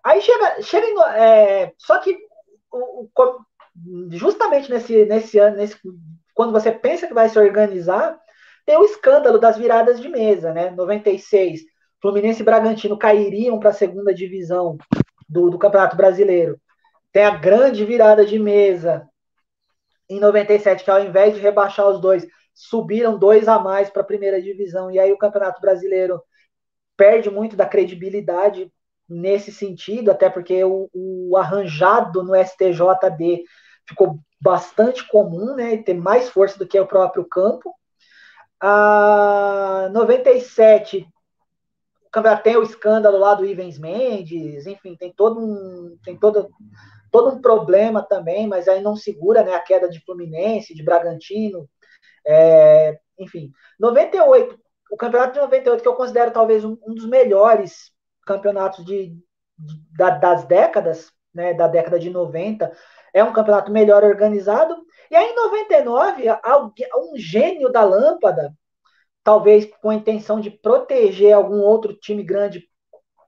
Aí 0.04 0.22
chega, 0.22 0.62
chega 0.62 0.88
é, 1.18 1.74
só 1.78 1.98
que 2.00 2.18
o, 2.72 3.04
o, 3.04 3.10
justamente 4.10 4.70
nesse, 4.70 5.06
nesse 5.06 5.38
ano, 5.38 5.58
nesse, 5.58 5.78
quando 6.34 6.52
você 6.52 6.72
pensa 6.72 7.08
que 7.08 7.14
vai 7.14 7.30
se 7.30 7.38
organizar, 7.38 8.20
tem 8.66 8.78
o 8.78 8.86
escândalo 8.86 9.38
das 9.38 9.58
viradas 9.58 10.00
de 10.00 10.10
mesa, 10.10 10.54
né? 10.54 10.72
96, 10.72 11.62
Fluminense 12.02 12.42
e 12.42 12.46
Bragantino 12.46 12.98
cairiam 12.98 13.60
para 13.60 13.70
a 13.70 13.74
segunda 13.74 14.14
divisão 14.14 14.78
do, 15.28 15.50
do 15.50 15.58
Campeonato 15.58 15.96
Brasileiro. 15.96 16.60
Tem 17.12 17.26
a 17.26 17.36
grande 17.36 17.86
virada 17.86 18.26
de 18.26 18.38
mesa 18.38 19.08
em 20.10 20.20
97, 20.20 20.84
que 20.84 20.92
ao 20.92 21.04
invés 21.04 21.34
de 21.34 21.42
rebaixar 21.42 21.88
os 21.88 22.00
dois, 22.00 22.26
subiram 22.58 23.20
dois 23.20 23.48
a 23.48 23.60
mais 23.60 23.88
para 23.90 24.02
a 24.02 24.06
primeira 24.06 24.42
divisão. 24.42 24.90
E 24.90 24.98
aí 24.98 25.14
o 25.14 25.18
Campeonato 25.18 25.62
Brasileiro 25.62 26.20
perde 26.98 27.30
muito 27.30 27.56
da 27.56 27.68
credibilidade 27.68 28.74
nesse 29.08 29.52
sentido, 29.52 30.10
até 30.10 30.28
porque 30.28 30.64
o, 30.64 30.90
o 30.92 31.38
arranjado 31.38 32.24
no 32.24 32.36
STJD 32.36 33.44
ficou 33.88 34.20
bastante 34.42 35.08
comum, 35.08 35.56
né? 35.56 35.76
E 35.76 35.84
ter 35.84 35.94
mais 35.94 36.30
força 36.30 36.58
do 36.58 36.68
que 36.68 36.80
o 36.80 36.88
próprio 36.88 37.26
campo. 37.26 37.74
A 38.60 39.90
97 39.94 41.08
o 42.08 42.10
campeonato 42.10 42.44
tem 42.44 42.58
o 42.58 42.64
escândalo 42.64 43.20
lá 43.20 43.36
do 43.36 43.46
Ivens 43.46 43.78
Mendes, 43.78 44.66
enfim, 44.66 44.96
tem 44.96 45.14
todo 45.14 45.40
um 45.40 45.96
tem 46.04 46.18
todo, 46.18 46.50
todo 47.12 47.36
um 47.36 47.40
problema 47.40 48.02
também, 48.02 48.48
mas 48.48 48.68
aí 48.68 48.82
não 48.82 48.96
segura 48.96 49.44
né, 49.44 49.54
a 49.54 49.60
queda 49.60 49.88
de 49.88 50.00
Fluminense, 50.00 50.74
de 50.74 50.84
Bragantino, 50.84 51.70
é, 52.28 53.00
enfim. 53.18 53.52
98, 53.80 54.60
o 54.92 54.98
campeonato 54.98 55.34
de 55.34 55.40
98, 55.40 55.82
que 55.82 55.88
eu 55.88 55.96
considero 55.96 56.32
talvez 56.32 56.66
um, 56.66 56.78
um 56.86 56.94
dos 56.94 57.08
melhores 57.08 57.92
campeonatos 58.26 58.86
de, 58.86 59.16
de 59.58 59.82
da, 59.98 60.12
das 60.12 60.46
décadas, 60.46 61.12
né, 61.34 61.54
da 61.54 61.68
década 61.68 61.98
de 61.98 62.10
90, 62.10 62.72
é 63.14 63.24
um 63.24 63.34
campeonato 63.34 63.72
melhor 63.72 64.04
organizado. 64.04 64.76
E 65.10 65.16
aí, 65.16 65.32
em 65.32 65.36
99, 65.36 66.24
um 66.98 67.18
gênio 67.18 67.72
da 67.72 67.84
lâmpada, 67.84 68.54
talvez 69.24 69.66
com 69.82 69.90
a 69.90 69.96
intenção 69.96 70.40
de 70.40 70.52
proteger 70.52 71.34
algum 71.34 71.62
outro 71.62 71.94
time 71.94 72.24
grande 72.24 72.68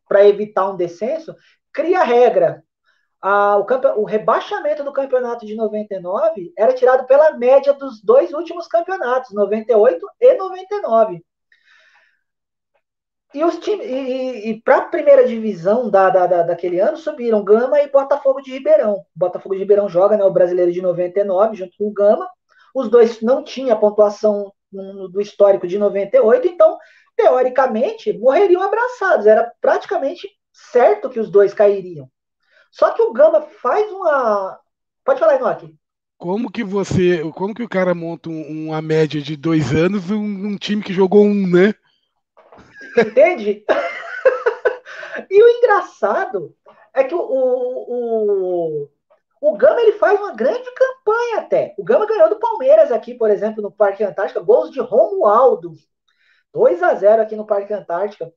para 0.07 0.27
evitar 0.27 0.69
um 0.69 0.75
descenso, 0.75 1.35
cria 1.71 2.01
a 2.01 2.03
regra 2.03 2.63
a, 3.21 3.58
o, 3.58 3.65
o, 4.01 4.05
rebaixamento 4.05 4.84
do 4.84 4.93
campeonato 4.93 5.45
de 5.45 5.55
99 5.55 6.53
era 6.58 6.73
tirado 6.73 7.05
pela 7.05 7.32
média 7.32 7.73
dos 7.73 8.01
dois 8.01 8.34
últimos 8.34 8.67
campeonatos, 8.67 9.34
98 9.34 10.05
e 10.19 10.36
99. 10.36 11.23
E, 13.34 13.43
os 13.43 13.55
e, 13.67 14.49
e 14.49 14.62
para 14.62 14.77
a 14.77 14.86
primeira 14.86 15.27
divisão 15.27 15.89
da, 15.89 16.10
da, 16.10 16.25
da, 16.25 16.43
daquele 16.43 16.79
ano 16.79 16.97
subiram 16.97 17.43
Gama 17.43 17.79
e 17.79 17.91
Botafogo 17.91 18.41
de 18.41 18.51
Ribeirão. 18.51 19.05
Botafogo 19.15 19.53
de 19.53 19.62
Ribeirão 19.62 19.88
joga 19.88 20.17
né, 20.17 20.23
o 20.23 20.32
brasileiro 20.32 20.71
de 20.71 20.82
99 20.82 21.55
junto 21.55 21.77
com 21.77 21.88
o 21.88 21.93
Gama. 21.93 22.27
Os 22.73 22.89
dois 22.89 23.21
não 23.21 23.43
tinham 23.43 23.79
pontuação 23.79 24.51
do 24.71 25.19
histórico 25.19 25.67
de 25.67 25.77
98, 25.77 26.47
então, 26.47 26.77
teoricamente, 27.15 28.17
morreriam 28.17 28.62
abraçados. 28.62 29.25
Era 29.25 29.51
praticamente 29.60 30.27
certo 30.51 31.10
que 31.10 31.19
os 31.19 31.29
dois 31.29 31.53
cairiam. 31.53 32.10
Só 32.71 32.91
que 32.91 33.01
o 33.01 33.13
Gama 33.13 33.41
faz 33.41 33.91
uma. 33.91 34.60
Pode 35.03 35.19
falar, 35.19 35.36
Enoque. 35.36 35.75
Como 36.17 36.51
que 36.51 36.63
você. 36.63 37.21
Como 37.34 37.53
que 37.53 37.63
o 37.63 37.69
cara 37.69 37.95
monta 37.95 38.29
uma 38.29 38.82
média 38.82 39.21
de 39.21 39.36
dois 39.36 39.73
anos 39.73 40.12
um, 40.12 40.17
um 40.17 40.58
time 40.58 40.84
que 40.84 40.93
jogou 40.93 41.23
um, 41.23 41.47
né? 41.47 41.73
Entende? 42.97 43.63
e 45.29 45.43
o 45.43 45.47
engraçado 45.47 46.55
é 46.93 47.03
que 47.03 47.15
o, 47.15 47.19
o, 47.19 47.86
o, 48.82 48.89
o, 49.41 49.58
Gama 49.58 49.82
ele 49.82 49.93
faz 49.93 50.19
uma 50.19 50.34
grande 50.34 50.69
campanha 50.73 51.38
até. 51.38 51.73
O 51.77 51.84
Gama 51.84 52.05
ganhou 52.05 52.29
do 52.29 52.39
Palmeiras 52.39 52.91
aqui, 52.91 53.13
por 53.13 53.29
exemplo, 53.29 53.62
no 53.62 53.71
Parque 53.71 54.03
Antártica, 54.03 54.41
gols 54.41 54.71
de 54.71 54.79
Romualdo. 54.79 55.73
2 56.53 56.82
a 56.84 56.95
0 56.95 57.21
aqui 57.21 57.36
no 57.36 57.45
Parque 57.45 57.73
Antártica. 57.73 58.34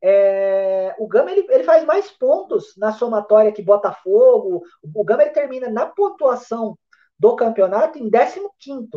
É, 0.00 0.94
o 0.98 1.08
Gama 1.08 1.30
ele, 1.30 1.46
ele, 1.50 1.64
faz 1.64 1.84
mais 1.84 2.10
pontos 2.10 2.76
na 2.76 2.92
somatória 2.92 3.52
que 3.52 3.62
Botafogo. 3.62 4.62
O 4.82 5.04
Gama 5.04 5.22
ele 5.22 5.30
termina 5.30 5.68
na 5.68 5.86
pontuação 5.86 6.78
do 7.18 7.34
campeonato 7.34 7.98
em 7.98 8.08
15. 8.10 8.88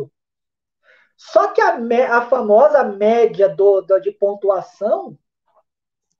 Só 1.16 1.48
que 1.48 1.60
a, 1.60 1.76
a 2.16 2.22
famosa 2.22 2.82
média 2.84 3.48
do, 3.48 3.80
do, 3.82 4.00
de 4.00 4.12
pontuação 4.12 5.18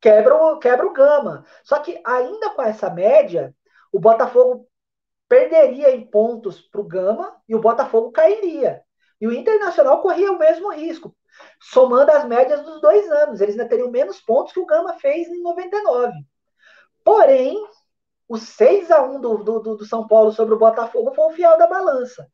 quebra 0.00 0.34
o, 0.34 0.58
quebra 0.58 0.86
o 0.86 0.92
Gama. 0.92 1.44
Só 1.62 1.78
que 1.78 2.00
ainda 2.04 2.50
com 2.50 2.62
essa 2.62 2.90
média, 2.90 3.54
o 3.92 4.00
Botafogo 4.00 4.68
perderia 5.28 5.94
em 5.94 6.04
pontos 6.04 6.60
para 6.60 6.80
o 6.80 6.84
Gama 6.84 7.36
e 7.48 7.54
o 7.54 7.60
Botafogo 7.60 8.10
cairia. 8.10 8.82
E 9.20 9.26
o 9.26 9.32
Internacional 9.32 10.02
corria 10.02 10.32
o 10.32 10.38
mesmo 10.38 10.70
risco 10.72 11.16
somando 11.60 12.10
as 12.10 12.24
médias 12.24 12.62
dos 12.62 12.80
dois 12.80 13.10
anos. 13.10 13.40
Eles 13.40 13.54
ainda 13.54 13.68
teriam 13.68 13.90
menos 13.90 14.20
pontos 14.20 14.52
que 14.52 14.60
o 14.60 14.66
Gama 14.66 14.94
fez 14.94 15.28
em 15.28 15.42
99. 15.42 16.12
Porém, 17.04 17.56
o 18.28 18.36
6 18.36 18.90
a 18.90 19.02
1 19.02 19.20
do, 19.20 19.38
do, 19.38 19.60
do 19.76 19.84
São 19.84 20.06
Paulo 20.06 20.32
sobre 20.32 20.54
o 20.54 20.58
Botafogo 20.58 21.12
foi 21.14 21.24
o 21.26 21.30
fiel 21.30 21.58
da 21.58 21.66
balança. 21.66 22.26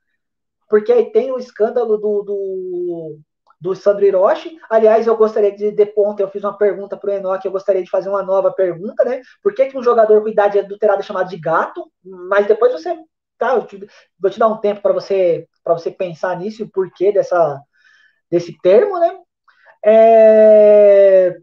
Porque 0.69 0.93
aí 0.93 1.11
tem 1.11 1.33
o 1.33 1.39
escândalo 1.39 1.97
do, 1.97 2.23
do, 2.23 3.19
do 3.61 3.75
Sandro 3.75 4.05
Hiroshi. 4.05 4.59
Aliás, 4.69 5.07
eu 5.07 5.17
gostaria 5.17 5.51
de, 5.51 5.73
de 5.73 5.93
eu 6.19 6.29
fiz 6.29 6.45
uma 6.45 6.57
pergunta 6.57 6.97
para 6.97 7.11
o 7.11 7.15
Enoch, 7.15 7.45
eu 7.45 7.53
gostaria 7.53 7.83
de 7.83 7.91
fazer 7.91 8.09
uma 8.09 8.23
nova 8.23 8.53
pergunta, 8.53 9.05
né? 9.05 9.21
Por 9.43 9.55
que, 9.55 9.67
que 9.67 9.79
um 9.79 9.83
jogador 9.83 10.23
com 10.23 10.29
idade 10.29 10.59
adulterada 10.59 11.01
é 11.01 11.03
chamado 11.03 11.29
de 11.29 11.39
gato? 11.39 11.91
Mas 12.05 12.47
depois 12.47 12.73
você. 12.73 12.97
Tá, 13.37 13.61
te, 13.61 13.79
vou 14.19 14.31
te 14.33 14.39
dar 14.39 14.49
um 14.49 14.57
tempo 14.57 14.83
para 14.83 14.93
você 14.93 15.47
para 15.63 15.73
você 15.73 15.93
pensar 15.93 16.37
nisso 16.37 16.61
e 16.61 16.65
o 16.65 16.71
porquê 16.71 17.13
dessa, 17.13 17.63
desse 18.31 18.57
termo, 18.61 18.99
né? 18.99 19.19
É... 19.85 21.37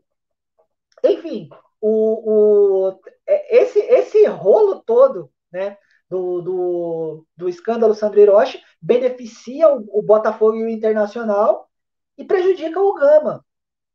Enfim, 1.04 1.50
o, 1.82 2.90
o, 2.90 3.00
é, 3.28 3.58
esse, 3.58 3.80
esse 3.80 4.26
rolo 4.26 4.82
todo, 4.86 5.32
né? 5.52 5.78
Do, 6.10 6.42
do, 6.42 7.26
do 7.36 7.50
escândalo 7.50 7.96
Sandro 7.96 8.20
Hiroshi 8.20 8.62
beneficia 8.80 9.68
o, 9.70 10.00
o, 10.00 10.04
Botafogo 10.04 10.56
e 10.56 10.64
o 10.64 10.70
Internacional 10.70 11.68
e 12.16 12.24
prejudica 12.24 12.80
o 12.80 12.94
Gama, 12.94 13.44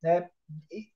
né? 0.02 0.28
E, 0.70 0.88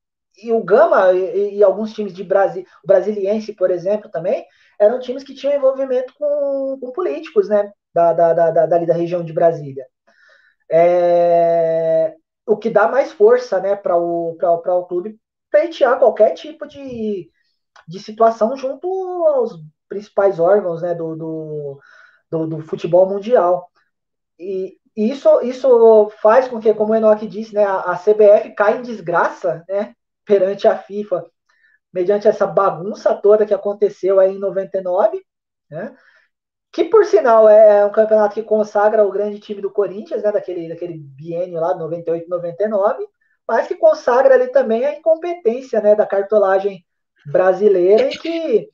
e 0.48 0.52
o 0.52 0.62
Gama 0.62 1.12
e, 1.12 1.58
e, 1.58 1.62
alguns 1.62 1.92
times 1.92 2.12
de 2.12 2.24
Brasil, 2.24 2.64
o 2.82 2.86
Brasiliense, 2.86 3.52
por 3.54 3.70
exemplo, 3.70 4.10
também, 4.10 4.44
eram 4.78 4.98
times 4.98 5.22
que 5.22 5.34
tinham 5.34 5.54
envolvimento 5.54 6.12
com, 6.18 6.78
com 6.80 6.92
políticos, 6.92 7.48
né? 7.48 7.72
Da, 7.94 8.12
da, 8.12 8.32
da, 8.32 8.50
da, 8.50 8.66
dali 8.66 8.86
da 8.86 8.94
região 8.94 9.24
de 9.24 9.32
Brasília. 9.32 9.86
É, 10.70 12.14
o 12.46 12.56
que 12.56 12.70
dá 12.70 12.88
mais 12.88 13.12
força 13.12 13.60
né, 13.60 13.76
para 13.76 13.96
o, 13.96 14.36
o 14.40 14.84
clube 14.86 15.18
pleitear 15.50 15.98
qualquer 15.98 16.32
tipo 16.34 16.66
de, 16.66 17.30
de 17.86 18.00
situação 18.00 18.56
junto 18.56 18.88
aos 19.26 19.60
principais 19.88 20.40
órgãos 20.40 20.82
né, 20.82 20.94
do, 20.94 21.14
do, 21.16 21.80
do, 22.30 22.46
do 22.46 22.62
futebol 22.62 23.08
mundial. 23.08 23.70
E 24.38 24.78
isso, 24.96 25.40
isso 25.42 26.10
faz 26.20 26.48
com 26.48 26.60
que, 26.60 26.72
como 26.74 26.92
o 26.92 26.96
Enoch 26.96 27.26
disse, 27.26 27.54
né, 27.54 27.64
a, 27.64 27.80
a 27.92 27.96
CBF 27.96 28.54
caia 28.54 28.78
em 28.78 28.82
desgraça 28.82 29.64
né, 29.68 29.94
perante 30.24 30.66
a 30.66 30.76
FIFA, 30.76 31.24
mediante 31.92 32.26
essa 32.28 32.46
bagunça 32.46 33.14
toda 33.14 33.46
que 33.46 33.54
aconteceu 33.54 34.18
aí 34.18 34.32
em 34.34 34.38
99. 34.38 35.24
né? 35.70 35.94
Que 36.74 36.84
por 36.84 37.04
sinal 37.04 37.48
é 37.48 37.86
um 37.86 37.92
campeonato 37.92 38.34
que 38.34 38.42
consagra 38.42 39.06
o 39.06 39.12
grande 39.12 39.38
time 39.38 39.62
do 39.62 39.70
Corinthians, 39.70 40.24
né? 40.24 40.32
Daquele, 40.32 40.68
daquele 40.68 40.98
biênio 40.98 41.60
lá, 41.60 41.74
98, 41.74 42.28
99, 42.28 43.06
mas 43.46 43.68
que 43.68 43.76
consagra 43.76 44.34
ali 44.34 44.48
também 44.48 44.84
a 44.84 44.96
incompetência 44.96 45.80
né, 45.80 45.94
da 45.94 46.04
cartolagem 46.04 46.84
brasileira 47.26 48.10
e 48.10 48.18
que 48.18 48.68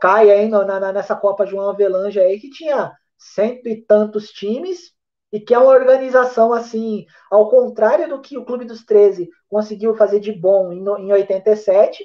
cai 0.00 0.30
aí 0.30 0.48
no, 0.48 0.64
na, 0.64 0.92
nessa 0.92 1.16
Copa 1.16 1.44
João 1.44 1.70
Avelange 1.70 2.20
aí 2.20 2.38
que 2.38 2.50
tinha 2.50 2.92
cento 3.18 3.68
e 3.68 3.82
tantos 3.82 4.30
times 4.30 4.92
e 5.32 5.40
que 5.40 5.54
é 5.54 5.58
uma 5.58 5.72
organização 5.72 6.52
assim, 6.52 7.06
ao 7.30 7.48
contrário 7.48 8.08
do 8.08 8.20
que 8.20 8.38
o 8.38 8.44
Clube 8.44 8.64
dos 8.64 8.84
13 8.84 9.28
conseguiu 9.48 9.94
fazer 9.94 10.20
de 10.20 10.32
bom 10.32 10.72
em, 10.72 10.82
em 10.82 11.12
87, 11.12 12.04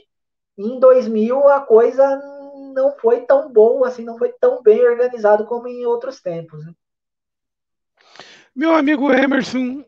em 0.58 0.80
2000 0.80 1.48
a 1.50 1.60
coisa 1.60 2.20
não 2.78 2.92
foi 2.92 3.22
tão 3.22 3.52
boa, 3.52 3.88
assim, 3.88 4.04
não 4.04 4.18
foi 4.18 4.32
tão 4.40 4.62
bem 4.62 4.88
organizado 4.88 5.46
como 5.46 5.68
em 5.68 5.86
outros 5.86 6.22
tempos. 6.22 6.64
Né? 6.64 6.72
Meu 8.56 8.76
amigo 8.76 9.12
Emerson, 9.12 9.84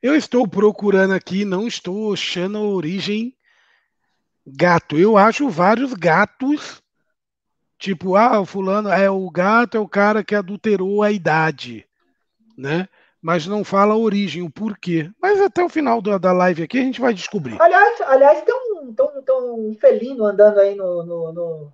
eu 0.00 0.14
estou 0.14 0.46
procurando 0.46 1.12
aqui, 1.14 1.44
não 1.44 1.66
estou 1.66 2.12
achando 2.12 2.58
a 2.58 2.62
origem 2.62 3.36
gato. 4.46 4.96
Eu 4.96 5.16
acho 5.16 5.48
vários 5.48 5.92
gatos, 5.94 6.80
tipo, 7.76 8.14
ah, 8.16 8.40
o 8.40 8.46
fulano 8.46 8.88
é 8.88 9.10
o 9.10 9.28
gato, 9.28 9.76
é 9.76 9.80
o 9.80 9.88
cara 9.88 10.22
que 10.22 10.34
adulterou 10.34 11.02
a 11.02 11.10
idade, 11.10 11.86
né? 12.56 12.88
Mas 13.20 13.46
não 13.46 13.62
fala 13.62 13.94
a 13.94 13.98
origem, 13.98 14.42
o 14.42 14.50
porquê. 14.50 15.10
Mas 15.20 15.40
até 15.40 15.62
o 15.62 15.68
final 15.68 16.02
da, 16.02 16.18
da 16.18 16.32
live 16.32 16.64
aqui 16.64 16.78
a 16.78 16.82
gente 16.82 17.00
vai 17.00 17.14
descobrir. 17.14 17.60
Aliás, 17.62 18.00
aliás 18.00 18.42
tem 18.42 18.52
um, 18.52 18.71
um, 18.82 18.94
tem 19.22 19.34
um 19.34 19.76
felino 19.80 20.24
andando 20.24 20.58
aí 20.58 20.74
no, 20.74 21.04
no, 21.04 21.32
no, 21.32 21.72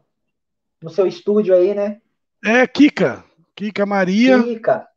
no 0.83 0.91
seu 0.91 1.07
estúdio 1.07 1.55
aí, 1.55 1.75
né? 1.75 2.01
É, 2.45 2.67
Kika. 2.67 3.25
Kika 3.55 3.85
Maria. 3.85 4.43
Kika. 4.43 4.89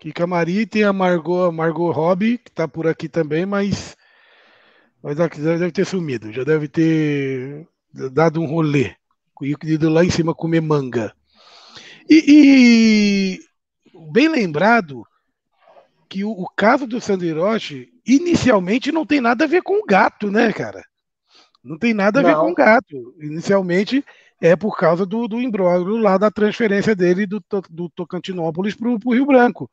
Kika 0.00 0.26
Maria 0.26 0.62
e 0.62 0.66
tem 0.66 0.84
a 0.84 0.92
Margot, 0.92 1.50
Margot 1.50 1.90
Robbie, 1.90 2.38
que 2.38 2.50
está 2.50 2.68
por 2.68 2.86
aqui 2.86 3.08
também, 3.08 3.44
mas, 3.44 3.96
mas 5.02 5.16
já 5.16 5.26
deve 5.26 5.72
ter 5.72 5.84
sumido, 5.84 6.32
já 6.32 6.44
deve 6.44 6.68
ter 6.68 7.66
dado 8.12 8.40
um 8.40 8.46
rolê, 8.46 8.94
ido 9.64 9.88
lá 9.88 10.04
em 10.04 10.10
cima 10.10 10.34
comer 10.34 10.60
manga. 10.60 11.14
E, 12.08 13.38
e 13.94 14.02
bem 14.12 14.28
lembrado 14.28 15.04
que 16.08 16.22
o, 16.22 16.30
o 16.30 16.48
caso 16.54 16.86
do 16.86 17.00
Sandro 17.00 17.26
Hiroshi 17.26 17.92
inicialmente 18.06 18.92
não 18.92 19.04
tem 19.04 19.20
nada 19.20 19.44
a 19.44 19.48
ver 19.48 19.62
com 19.62 19.82
o 19.82 19.84
gato, 19.84 20.30
né, 20.30 20.52
cara? 20.52 20.84
Não 21.66 21.78
tem 21.78 21.92
nada 21.92 22.20
a 22.20 22.22
não. 22.22 22.30
ver 22.30 22.36
com 22.36 22.50
o 22.52 22.54
gato. 22.54 23.14
Inicialmente 23.20 24.04
é 24.40 24.54
por 24.54 24.76
causa 24.76 25.04
do, 25.04 25.26
do 25.26 25.40
imbróglio 25.40 25.96
lá 25.96 26.16
da 26.16 26.30
transferência 26.30 26.94
dele 26.94 27.26
do, 27.26 27.42
do 27.70 27.88
Tocantinópolis 27.90 28.74
para 28.74 28.88
o 28.88 29.14
Rio 29.14 29.26
Branco. 29.26 29.70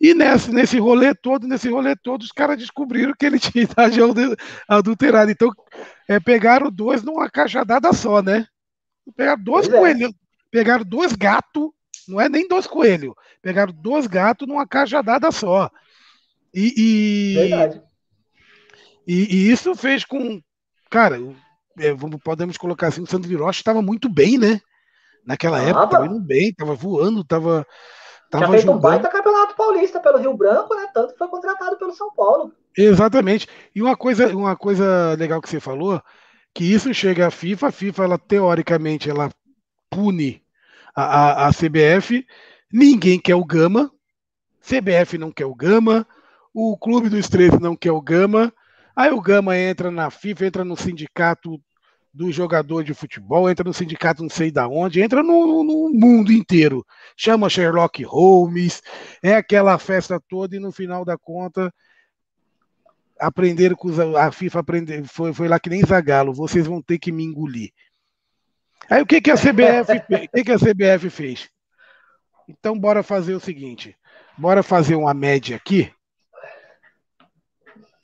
E 0.00 0.12
nesse, 0.12 0.52
nesse 0.52 0.78
rolê 0.78 1.14
todo, 1.14 1.46
nesse 1.46 1.68
rolê 1.70 1.94
todo, 1.96 2.22
os 2.22 2.32
caras 2.32 2.58
descobriram 2.58 3.14
que 3.18 3.24
ele 3.24 3.38
tinha 3.40 3.64
idade 3.64 4.00
adulterada. 4.68 5.30
Então, 5.30 5.50
é, 6.08 6.20
pegaram 6.20 6.70
dois 6.70 7.02
numa 7.02 7.30
cajadada 7.30 7.92
só, 7.92 8.20
né? 8.20 8.46
Pegaram 9.16 9.42
dois 9.42 9.68
pois 9.68 9.76
é. 9.76 9.80
coelhos, 9.80 10.10
é. 10.10 10.14
pegaram 10.50 10.84
dois 10.84 11.12
gatos, 11.12 11.70
não 12.08 12.20
é 12.20 12.28
nem 12.28 12.46
dois 12.48 12.66
coelhos, 12.66 13.14
pegaram 13.40 13.72
dois 13.72 14.06
gatos 14.06 14.46
numa 14.46 14.66
cajadada 14.66 15.30
só. 15.30 15.70
E, 16.52 16.74
e, 16.76 17.34
Verdade. 17.34 17.82
E, 19.06 19.36
e 19.36 19.50
isso 19.50 19.74
fez 19.74 20.04
com. 20.04 20.40
Cara, 20.94 21.18
é, 21.76 21.92
vamos, 21.92 22.20
podemos 22.22 22.56
colocar 22.56 22.86
assim, 22.86 23.02
o 23.02 23.06
Sandro 23.06 23.28
Hiroshi 23.28 23.62
estava 23.62 23.82
muito 23.82 24.08
bem, 24.08 24.38
né? 24.38 24.60
Naquela 25.26 25.58
ah, 25.58 25.62
época, 25.62 25.84
estava 25.86 26.06
indo 26.06 26.20
bem, 26.20 26.50
estava 26.50 26.72
voando, 26.72 27.22
estava 27.22 27.66
Tava 28.30 28.44
Já 28.44 28.50
fez 28.52 28.64
um 28.64 28.78
baita 28.78 29.08
campeonato 29.08 29.56
paulista 29.56 29.98
pelo 29.98 30.18
Rio 30.18 30.36
Branco, 30.36 30.72
né? 30.76 30.86
Tanto 30.94 31.12
que 31.12 31.18
foi 31.18 31.26
contratado 31.26 31.76
pelo 31.76 31.92
São 31.92 32.14
Paulo. 32.14 32.52
Exatamente. 32.78 33.48
E 33.74 33.82
uma 33.82 33.96
coisa, 33.96 34.28
uma 34.36 34.54
coisa 34.54 35.16
legal 35.18 35.42
que 35.42 35.48
você 35.48 35.58
falou, 35.58 36.00
que 36.54 36.62
isso 36.62 36.94
chega 36.94 37.26
à 37.26 37.30
FIFA, 37.30 37.66
a 37.66 37.72
FIFA, 37.72 38.04
ela 38.04 38.18
teoricamente, 38.18 39.10
ela 39.10 39.30
pune 39.90 40.44
a, 40.94 41.02
a, 41.02 41.48
a 41.48 41.50
CBF, 41.50 42.24
ninguém 42.72 43.18
quer 43.18 43.34
o 43.34 43.44
Gama, 43.44 43.90
CBF 44.60 45.18
não 45.18 45.32
quer 45.32 45.46
o 45.46 45.56
Gama, 45.56 46.06
o 46.52 46.78
Clube 46.78 47.08
dos 47.08 47.28
13 47.28 47.60
não 47.60 47.74
quer 47.74 47.90
o 47.90 48.00
Gama, 48.00 48.52
aí 48.94 49.10
o 49.10 49.20
Gama 49.20 49.56
entra 49.58 49.90
na 49.90 50.10
FIFA, 50.10 50.46
entra 50.46 50.64
no 50.64 50.76
sindicato 50.76 51.60
do 52.14 52.30
jogador 52.30 52.84
de 52.84 52.94
futebol, 52.94 53.50
entra 53.50 53.64
no 53.64 53.74
sindicato 53.74 54.22
não 54.22 54.30
sei 54.30 54.50
da 54.52 54.68
onde, 54.68 55.02
entra 55.02 55.20
no, 55.20 55.64
no, 55.64 55.90
mundo 55.90 56.32
inteiro. 56.32 56.86
Chama 57.16 57.50
Sherlock 57.50 58.04
Holmes, 58.04 58.80
é 59.20 59.34
aquela 59.34 59.76
festa 59.78 60.20
toda 60.28 60.54
e 60.54 60.60
no 60.60 60.70
final 60.70 61.04
da 61.04 61.18
conta 61.18 61.74
aprenderam 63.18 63.74
com 63.74 63.88
a 64.16 64.30
FIFA 64.30 64.60
aprender, 64.60 65.04
foi, 65.04 65.32
foi 65.32 65.48
lá 65.48 65.58
que 65.58 65.70
nem 65.70 65.84
Zagalo, 65.84 66.32
vocês 66.32 66.66
vão 66.66 66.80
ter 66.80 66.98
que 66.98 67.10
me 67.10 67.24
engolir. 67.24 67.70
Aí 68.88 69.02
o 69.02 69.06
que, 69.06 69.20
que 69.20 69.30
a 69.30 69.36
CBF? 69.36 69.92
O 69.92 70.28
que, 70.28 70.44
que 70.44 70.52
a 70.52 70.58
CBF 70.58 71.10
fez? 71.10 71.48
Então 72.48 72.78
bora 72.78 73.02
fazer 73.02 73.34
o 73.34 73.40
seguinte, 73.40 73.96
bora 74.36 74.62
fazer 74.62 74.94
uma 74.94 75.14
média 75.14 75.56
aqui 75.56 75.90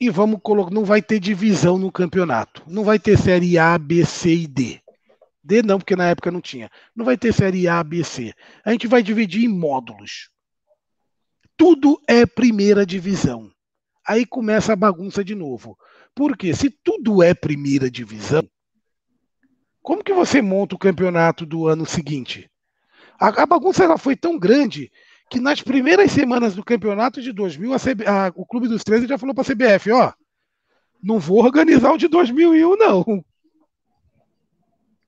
e 0.01 0.09
vamos 0.09 0.39
colocar, 0.41 0.73
não 0.73 0.83
vai 0.83 0.99
ter 0.99 1.19
divisão 1.19 1.77
no 1.77 1.91
campeonato. 1.91 2.63
Não 2.65 2.83
vai 2.83 2.97
ter 2.97 3.15
série 3.19 3.59
A, 3.59 3.77
B, 3.77 4.03
C 4.03 4.33
e 4.33 4.47
D. 4.47 4.81
D 5.43 5.61
não, 5.61 5.77
porque 5.77 5.95
na 5.95 6.09
época 6.09 6.31
não 6.31 6.41
tinha. 6.41 6.71
Não 6.95 7.05
vai 7.05 7.15
ter 7.15 7.31
série 7.31 7.67
A, 7.67 7.83
B, 7.83 8.03
C. 8.03 8.33
A 8.65 8.71
gente 8.71 8.87
vai 8.87 9.03
dividir 9.03 9.45
em 9.45 9.47
módulos. 9.47 10.31
Tudo 11.55 12.01
é 12.07 12.25
primeira 12.25 12.83
divisão. 12.83 13.51
Aí 14.03 14.25
começa 14.25 14.73
a 14.73 14.75
bagunça 14.75 15.23
de 15.23 15.35
novo. 15.35 15.77
Porque 16.15 16.51
se 16.55 16.71
tudo 16.71 17.21
é 17.21 17.35
primeira 17.35 17.89
divisão, 17.89 18.41
como 19.83 20.03
que 20.03 20.13
você 20.13 20.41
monta 20.41 20.73
o 20.73 20.79
campeonato 20.79 21.45
do 21.45 21.67
ano 21.67 21.85
seguinte? 21.85 22.49
A, 23.19 23.43
a 23.43 23.45
bagunça 23.45 23.83
ela 23.83 23.99
foi 23.99 24.15
tão 24.15 24.39
grande 24.39 24.91
que 25.31 25.39
nas 25.39 25.61
primeiras 25.61 26.11
semanas 26.11 26.53
do 26.53 26.63
campeonato 26.63 27.21
de 27.21 27.31
2000, 27.31 27.73
a 27.73 27.79
CB, 27.79 28.05
a, 28.05 28.33
o 28.35 28.45
Clube 28.45 28.67
dos 28.67 28.83
13 28.83 29.07
já 29.07 29.17
falou 29.17 29.33
para 29.33 29.43
a 29.43 29.55
CBF, 29.55 29.89
ó, 29.89 30.11
não 31.01 31.19
vou 31.19 31.41
organizar 31.41 31.93
o 31.93 31.97
de 31.97 32.09
2001, 32.09 32.75
não. 32.75 33.23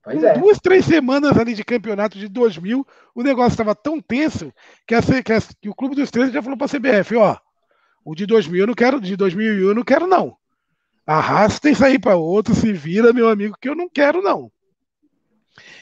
Pois 0.02 0.24
é. 0.24 0.38
Duas, 0.38 0.60
três 0.60 0.86
semanas 0.86 1.38
ali 1.38 1.54
de 1.54 1.64
campeonato 1.66 2.18
de 2.18 2.30
2000, 2.30 2.88
o 3.14 3.22
negócio 3.22 3.52
estava 3.52 3.76
tão 3.76 4.00
tenso 4.00 4.54
que, 4.88 4.96
a, 4.96 5.02
que, 5.02 5.34
a, 5.34 5.42
que, 5.62 5.68
o 5.68 5.76
Clube 5.76 5.96
dos 5.96 6.10
13 6.10 6.32
já 6.32 6.42
falou 6.42 6.58
para 6.58 6.68
a 6.68 6.70
CBF, 6.70 7.18
ó, 7.18 7.38
o 8.06 8.16
de 8.16 8.26
2000 8.26 8.62
eu 8.62 8.68
não 8.68 8.74
quero, 8.74 9.02
de 9.02 9.18
2001 9.18 9.68
eu 9.68 9.76
não 9.76 9.84
quero, 9.84 10.08
não. 10.08 10.38
Arrasta 11.06 11.70
isso 11.70 11.84
aí 11.84 12.00
para 12.00 12.16
outro, 12.16 12.56
se 12.56 12.72
vira, 12.72 13.12
meu 13.12 13.28
amigo, 13.28 13.58
que 13.60 13.68
eu 13.68 13.76
não 13.76 13.90
quero, 13.90 14.22
não. 14.22 14.50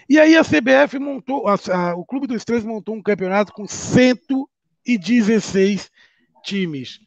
E 0.10 0.20
aí 0.20 0.36
a 0.38 0.44
CBF 0.44 1.00
montou, 1.00 1.48
a, 1.48 1.56
a, 1.72 1.96
o 1.96 2.06
Clube 2.06 2.28
dos 2.28 2.44
Três 2.44 2.64
montou 2.64 2.96
um 2.96 3.02
campeonato 3.02 3.54
com 3.54 3.68
116 3.68 5.90
times. 6.44 7.00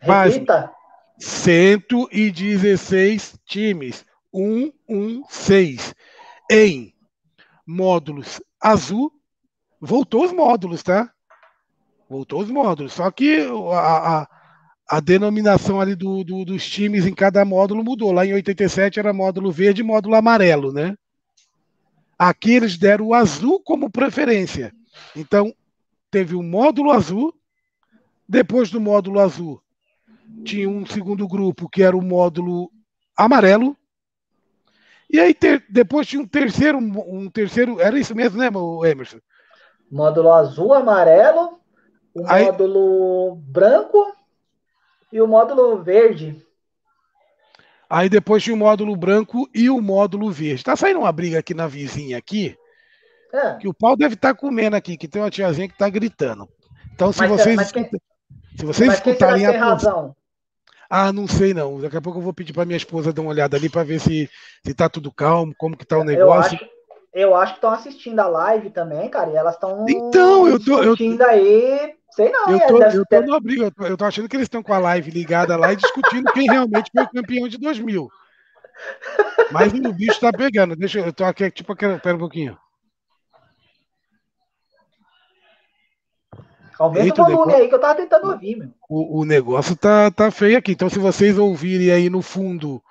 Repita. 0.00 0.70
116 1.18 3.38
times. 3.46 4.04
116. 4.34 5.94
Em 6.50 6.92
módulos 7.66 8.40
azul. 8.60 9.12
Voltou 9.80 10.24
os 10.24 10.32
módulos, 10.32 10.82
tá? 10.82 11.10
Voltou 12.08 12.42
os 12.42 12.50
módulos. 12.50 12.92
Só 12.92 13.10
que 13.10 13.46
a, 13.72 14.20
a, 14.20 14.28
a 14.88 15.00
denominação 15.00 15.80
ali 15.80 15.94
do, 15.94 16.22
do, 16.22 16.44
dos 16.44 16.68
times 16.68 17.06
em 17.06 17.14
cada 17.14 17.44
módulo 17.44 17.82
mudou. 17.82 18.12
Lá 18.12 18.26
em 18.26 18.34
87 18.34 18.98
era 18.98 19.12
módulo 19.12 19.50
verde 19.50 19.80
e 19.80 19.84
módulo 19.84 20.14
amarelo, 20.14 20.72
né? 20.72 20.96
Aqui 22.24 22.52
eles 22.52 22.78
deram 22.78 23.08
o 23.08 23.14
azul 23.14 23.58
como 23.58 23.90
preferência. 23.90 24.72
Então, 25.16 25.52
teve 26.08 26.36
o 26.36 26.42
módulo 26.42 26.92
azul, 26.92 27.34
depois 28.28 28.70
do 28.70 28.80
módulo 28.80 29.18
azul, 29.18 29.60
tinha 30.44 30.70
um 30.70 30.86
segundo 30.86 31.26
grupo 31.26 31.68
que 31.68 31.82
era 31.82 31.96
o 31.96 32.00
módulo 32.00 32.70
amarelo. 33.16 33.76
E 35.10 35.18
aí 35.18 35.34
ter, 35.34 35.64
depois 35.68 36.06
tinha 36.06 36.22
um 36.22 36.26
terceiro, 36.26 36.78
um 36.78 37.28
terceiro, 37.28 37.80
era 37.80 37.98
isso 37.98 38.14
mesmo, 38.14 38.38
né, 38.38 38.48
Emerson? 38.88 39.18
Módulo 39.90 40.32
azul, 40.32 40.72
amarelo, 40.74 41.58
o 42.14 42.24
aí, 42.28 42.44
módulo 42.44 43.34
branco 43.34 44.14
e 45.12 45.20
o 45.20 45.26
módulo 45.26 45.82
verde. 45.82 46.40
Aí 47.92 48.08
depois 48.08 48.42
tinha 48.42 48.56
o 48.56 48.58
módulo 48.58 48.96
branco 48.96 49.46
e 49.54 49.68
o 49.68 49.78
módulo 49.78 50.30
verde. 50.30 50.64
Tá 50.64 50.74
saindo 50.74 51.00
uma 51.00 51.12
briga 51.12 51.38
aqui 51.38 51.52
na 51.52 51.66
vizinha 51.66 52.16
aqui. 52.16 52.56
É. 53.30 53.56
Que 53.56 53.68
o 53.68 53.74
pau 53.74 53.94
deve 53.94 54.14
estar 54.14 54.32
tá 54.32 54.34
comendo 54.34 54.74
aqui, 54.74 54.96
que 54.96 55.06
tem 55.06 55.20
uma 55.20 55.30
tiazinha 55.30 55.68
que 55.68 55.76
tá 55.76 55.90
gritando. 55.90 56.48
Então, 56.94 57.12
se 57.12 57.18
mas, 57.18 57.30
vocês. 57.30 57.54
Mas 57.54 57.70
quem, 57.70 57.84
se 57.84 58.64
vocês 58.64 58.88
mas 58.88 58.96
escutarem 58.96 59.44
a. 59.44 59.52
Razão? 59.58 60.16
Ah, 60.88 61.12
não 61.12 61.28
sei 61.28 61.52
não. 61.52 61.82
Daqui 61.82 61.98
a 61.98 62.00
pouco 62.00 62.18
eu 62.18 62.22
vou 62.22 62.32
pedir 62.32 62.54
para 62.54 62.64
minha 62.64 62.78
esposa 62.78 63.12
dar 63.12 63.20
uma 63.20 63.30
olhada 63.30 63.58
ali 63.58 63.68
para 63.68 63.84
ver 63.84 64.00
se, 64.00 64.26
se 64.64 64.72
tá 64.72 64.88
tudo 64.88 65.12
calmo, 65.12 65.54
como 65.58 65.76
que 65.76 65.84
tá 65.84 65.98
o 65.98 66.04
negócio. 66.04 66.54
Eu 66.54 66.62
acho, 66.62 66.70
eu 67.12 67.36
acho 67.36 67.52
que 67.52 67.58
estão 67.58 67.72
assistindo 67.72 68.20
a 68.20 68.26
live 68.26 68.70
também, 68.70 69.06
cara, 69.10 69.30
e 69.30 69.36
elas 69.36 69.52
estão 69.52 69.84
então, 69.86 70.48
eu 70.48 70.58
tô, 70.58 70.82
eu, 70.82 70.94
aí, 71.28 71.94
sei 72.12 72.30
não, 72.30 72.50
eu 72.50 72.66
tô, 72.66 72.82
é, 72.82 72.96
eu 72.96 73.06
tô 73.06 73.20
no 73.22 73.34
abrigo, 73.34 73.64
eu 73.64 73.70
tô, 73.70 73.84
eu 73.84 73.96
tô 73.96 74.04
achando 74.04 74.28
que 74.28 74.36
eles 74.36 74.46
estão 74.46 74.62
com 74.62 74.72
a 74.72 74.78
live 74.78 75.10
ligada 75.10 75.56
lá 75.56 75.72
e 75.72 75.76
discutindo 75.76 76.32
quem 76.32 76.46
realmente 76.46 76.90
foi 76.92 77.04
o 77.04 77.10
campeão 77.10 77.48
de 77.48 77.58
2000. 77.58 78.08
Mas 79.50 79.72
o 79.72 79.92
bicho 79.92 80.20
tá 80.20 80.32
pegando, 80.32 80.76
deixa 80.76 81.00
eu, 81.00 81.12
tô 81.12 81.24
aqui, 81.24 81.50
tipo, 81.50 81.74
pera 81.74 82.16
um 82.16 82.18
pouquinho. 82.18 82.58
Aumenta 86.78 87.04
Eita, 87.04 87.22
o 87.22 87.26
volume 87.26 87.38
negócio, 87.38 87.62
aí 87.62 87.68
que 87.68 87.74
eu 87.74 87.80
tava 87.80 87.94
tentando 87.94 88.30
ouvir, 88.30 88.56
meu. 88.56 88.68
O, 88.88 89.20
o 89.20 89.24
negócio 89.24 89.76
tá, 89.76 90.10
tá 90.10 90.30
feio 90.30 90.58
aqui. 90.58 90.72
Então, 90.72 90.90
se 90.90 90.98
vocês 90.98 91.38
ouvirem 91.38 91.92
aí 91.92 92.10
no 92.10 92.22
fundo 92.22 92.82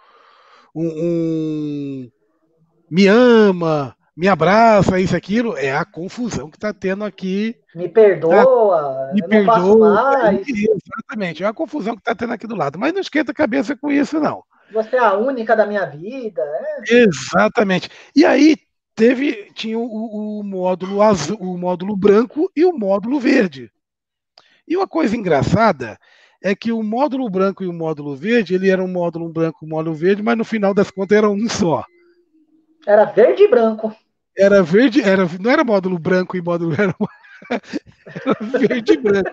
um, 0.74 0.88
um 0.88 2.12
me 2.90 3.08
ama, 3.08 3.96
me 4.22 4.28
abraça, 4.28 5.00
isso, 5.00 5.16
aquilo, 5.16 5.58
é 5.58 5.76
a 5.76 5.84
confusão 5.84 6.48
que 6.48 6.60
tá 6.60 6.72
tendo 6.72 7.04
aqui. 7.04 7.56
Me 7.74 7.90
perdoa, 7.90 9.10
me 9.16 9.28
perdoa. 9.28 10.32
Exatamente, 10.48 11.44
é 11.44 11.48
a 11.48 11.54
confusão 11.54 11.96
que 11.96 12.04
tá 12.04 12.14
tendo 12.14 12.32
aqui 12.32 12.46
do 12.46 12.56
lado. 12.56 12.78
Mas 12.78 12.94
não 12.94 13.02
esquenta 13.02 13.32
a 13.32 13.34
cabeça 13.34 13.76
com 13.76 13.90
isso, 13.90 14.20
não. 14.20 14.44
Você 14.72 14.96
é 14.96 15.00
a 15.00 15.16
única 15.16 15.56
da 15.56 15.66
minha 15.66 15.88
vida. 15.88 16.40
É? 16.44 16.98
Exatamente. 17.00 17.90
E 18.16 18.24
aí 18.24 18.58
teve, 18.96 19.52
tinha 19.56 19.80
o, 19.80 20.40
o, 20.40 20.44
módulo 20.44 21.02
azul, 21.02 21.38
o 21.42 21.58
módulo 21.58 21.98
branco 21.98 22.48
e 22.56 22.64
o 22.64 22.78
módulo 22.78 23.20
verde. 23.20 23.72
E 24.68 24.78
uma 24.78 24.88
coisa 24.88 25.18
engraçada 25.18 25.98
é 26.44 26.54
que 26.54 26.72
o 26.72 26.84
módulo 26.84 27.28
branco 27.28 27.64
e 27.64 27.68
o 27.68 27.74
módulo 27.74 28.16
verde, 28.16 28.54
ele 28.54 28.70
era 28.70 28.84
um 28.84 28.88
módulo 28.88 29.30
branco 29.30 29.58
e 29.64 29.66
um 29.66 29.70
módulo 29.70 29.96
verde, 29.96 30.22
mas 30.22 30.38
no 30.38 30.46
final 30.46 30.76
das 30.76 30.92
contas 30.92 31.18
era 31.18 31.28
um 31.28 31.50
só. 31.50 31.84
Era 32.86 33.06
verde 33.06 33.46
e 33.46 33.48
branco. 33.48 33.92
Era 34.38 34.64
verde, 34.64 35.02
era, 35.02 35.28
não 35.40 35.52
era 35.52 35.64
módulo 35.64 36.00
branco 36.00 36.38
e 36.38 36.42
módulo 36.42 36.74
era, 36.74 36.96
era 37.50 38.60
verde 38.60 38.94
e 38.94 38.98
branco. 38.98 39.32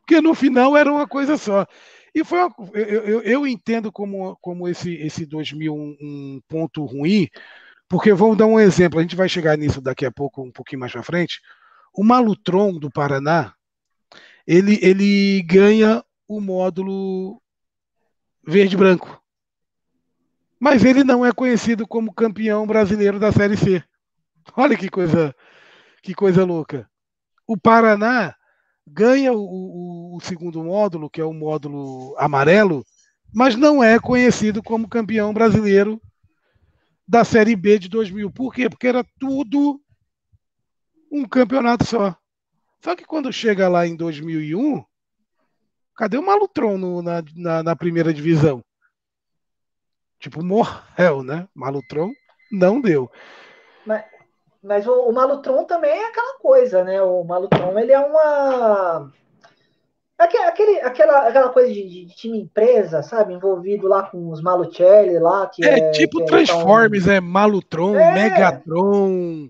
Porque 0.00 0.20
no 0.20 0.34
final 0.34 0.76
era 0.76 0.90
uma 0.90 1.06
coisa 1.06 1.36
só. 1.36 1.66
E 2.14 2.24
foi 2.24 2.38
uma, 2.38 2.54
eu, 2.72 2.84
eu, 2.84 3.22
eu, 3.22 3.46
entendo 3.46 3.92
como, 3.92 4.36
como 4.40 4.68
esse, 4.68 4.94
esse 4.94 5.26
2000 5.26 5.74
um, 5.74 5.96
um 6.00 6.40
ponto 6.48 6.84
ruim, 6.84 7.28
porque 7.88 8.12
vamos 8.12 8.36
dar 8.36 8.46
um 8.46 8.58
exemplo, 8.58 8.98
a 8.98 9.02
gente 9.02 9.16
vai 9.16 9.28
chegar 9.28 9.56
nisso 9.56 9.80
daqui 9.80 10.04
a 10.04 10.10
pouco, 10.10 10.42
um 10.42 10.50
pouquinho 10.50 10.80
mais 10.80 10.92
para 10.92 11.02
frente. 11.02 11.40
O 11.92 12.04
Malutron 12.04 12.78
do 12.78 12.90
Paraná, 12.90 13.54
ele, 14.46 14.78
ele 14.82 15.42
ganha 15.42 16.02
o 16.26 16.40
módulo 16.40 17.40
verde-branco. 18.46 19.22
Mas 20.58 20.84
ele 20.84 21.04
não 21.04 21.24
é 21.24 21.32
conhecido 21.32 21.86
como 21.86 22.12
campeão 22.12 22.66
brasileiro 22.66 23.18
da 23.18 23.30
Série 23.30 23.56
C. 23.56 23.82
Olha 24.56 24.76
que 24.76 24.88
coisa, 24.88 25.34
que 26.02 26.14
coisa 26.14 26.44
louca. 26.44 26.88
O 27.46 27.56
Paraná 27.56 28.34
ganha 28.86 29.32
o, 29.32 29.40
o, 29.40 30.16
o 30.16 30.20
segundo 30.20 30.62
módulo, 30.62 31.10
que 31.10 31.20
é 31.20 31.24
o 31.24 31.32
módulo 31.32 32.14
amarelo, 32.18 32.84
mas 33.34 33.56
não 33.56 33.82
é 33.82 33.98
conhecido 33.98 34.62
como 34.62 34.88
campeão 34.88 35.32
brasileiro 35.32 36.00
da 37.06 37.24
Série 37.24 37.56
B 37.56 37.78
de 37.78 37.88
2000. 37.88 38.30
Por 38.30 38.52
quê? 38.52 38.68
Porque 38.68 38.86
era 38.86 39.04
tudo 39.18 39.80
um 41.10 41.26
campeonato 41.26 41.84
só. 41.84 42.16
Só 42.80 42.94
que 42.94 43.04
quando 43.04 43.32
chega 43.32 43.68
lá 43.68 43.86
em 43.86 43.96
2001, 43.96 44.84
cadê 45.96 46.16
o 46.16 46.24
Malutron 46.24 46.78
no, 46.78 47.02
na, 47.02 47.22
na, 47.34 47.62
na, 47.62 47.76
primeira 47.76 48.14
divisão? 48.14 48.64
Tipo, 50.20 50.44
morreu, 50.44 51.22
né? 51.22 51.48
Malutron 51.54 52.12
não 52.52 52.80
deu. 52.80 53.10
Mas, 53.86 54.04
mas 54.62 54.86
o, 54.86 54.92
o, 54.92 55.12
Malutron 55.12 55.64
também 55.64 55.90
é 55.90 56.08
aquela 56.08 56.38
coisa, 56.38 56.84
né? 56.84 57.00
O 57.02 57.24
Malutron, 57.24 57.78
ele 57.78 57.92
é 57.92 58.00
uma... 58.00 59.10
Aquele, 60.18 60.80
aquela, 60.80 61.28
aquela 61.28 61.48
coisa 61.50 61.72
de, 61.72 62.06
de 62.06 62.14
time 62.16 62.40
empresa, 62.40 63.02
sabe? 63.02 63.34
Envolvido 63.34 63.86
lá 63.86 64.02
com 64.02 64.30
os 64.30 64.42
Malucelli 64.42 65.16
lá. 65.20 65.46
Que 65.46 65.64
é, 65.64 65.78
é 65.78 65.90
tipo 65.92 66.18
que 66.18 66.24
Transformers, 66.24 67.04
é, 67.04 67.06
tão... 67.06 67.14
é 67.14 67.20
Malutron, 67.20 67.94
é. 67.96 68.12
Megatron, 68.14 69.48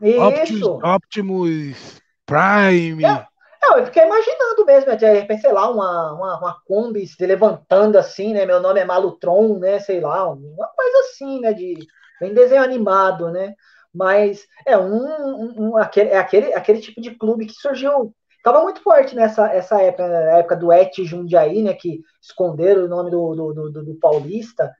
Optimus, 0.00 0.84
Optimus 0.84 2.02
Prime. 2.24 3.04
É, 3.04 3.26
não, 3.60 3.78
eu 3.78 3.86
fiquei 3.86 4.04
imaginando 4.04 4.64
mesmo, 4.66 4.96
de 4.96 5.10
repente, 5.10 5.40
sei 5.40 5.52
lá, 5.52 5.70
uma, 5.70 6.12
uma, 6.12 6.38
uma 6.38 6.60
Kombi 6.66 7.06
se 7.06 7.26
levantando 7.26 7.96
assim, 7.96 8.34
né? 8.34 8.44
Meu 8.44 8.60
nome 8.60 8.78
é 8.78 8.84
Malutron, 8.84 9.58
né? 9.58 9.78
Sei 9.80 10.00
lá, 10.00 10.30
uma 10.30 10.68
coisa 10.68 10.98
assim, 11.00 11.40
né? 11.40 11.52
De 11.52 11.74
bem 12.20 12.34
desenho 12.34 12.62
animado, 12.62 13.30
né? 13.30 13.54
Mas 13.94 14.44
é 14.66 14.76
um, 14.76 15.04
um, 15.04 15.54
um 15.56 15.76
aquele, 15.76 16.10
é 16.10 16.18
aquele, 16.18 16.52
aquele 16.52 16.80
tipo 16.80 17.00
de 17.00 17.12
clube 17.12 17.46
que 17.46 17.54
surgiu. 17.54 18.14
Tava 18.42 18.62
muito 18.62 18.82
forte 18.82 19.14
nessa 19.14 19.46
essa 19.46 19.80
época, 19.80 20.04
época 20.04 20.56
do 20.56 20.72
Et 20.72 21.02
Jundiaí, 21.04 21.62
né? 21.62 21.72
Que 21.72 22.00
esconderam 22.20 22.84
o 22.84 22.88
nome 22.88 23.10
do, 23.10 23.34
do, 23.34 23.70
do, 23.70 23.84
do 23.84 23.94
Paulista. 23.94 24.70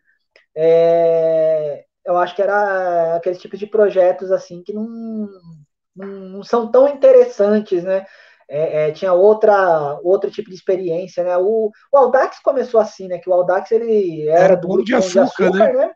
É, 0.57 1.85
eu 2.05 2.17
acho 2.19 2.35
que 2.35 2.43
era 2.43 3.17
aquele 3.17 3.37
tipo 3.37 3.57
de 3.57 3.67
projetos 3.67 4.31
assim 4.33 4.63
que 4.63 4.73
não 4.73 5.29
não 5.97 6.43
são 6.43 6.71
tão 6.71 6.89
interessantes, 6.89 7.85
né? 7.85 8.05
É, 8.49 8.89
é, 8.89 8.93
tinha 8.93 9.13
outra 9.13 9.99
outro 10.03 10.31
tipo 10.31 10.51
de 10.51 10.57
experiência, 10.57 11.23
né? 11.25 11.39
O, 11.39 11.71
o 11.93 11.97
Audax 11.97 12.41
começou 12.41 12.81
assim, 12.81 13.09
né? 13.09 13.19
Que 13.19 13.31
o 13.31 13.33
Audax 13.33 13.71
ele 13.71 14.29
era, 14.29 14.57
do 14.57 14.69
grupo 14.69 14.85
de 14.85 14.95
açúcar, 14.95 15.13
de 15.13 15.29
açúcar 15.29 15.73
né? 15.73 15.87
né? 15.87 15.93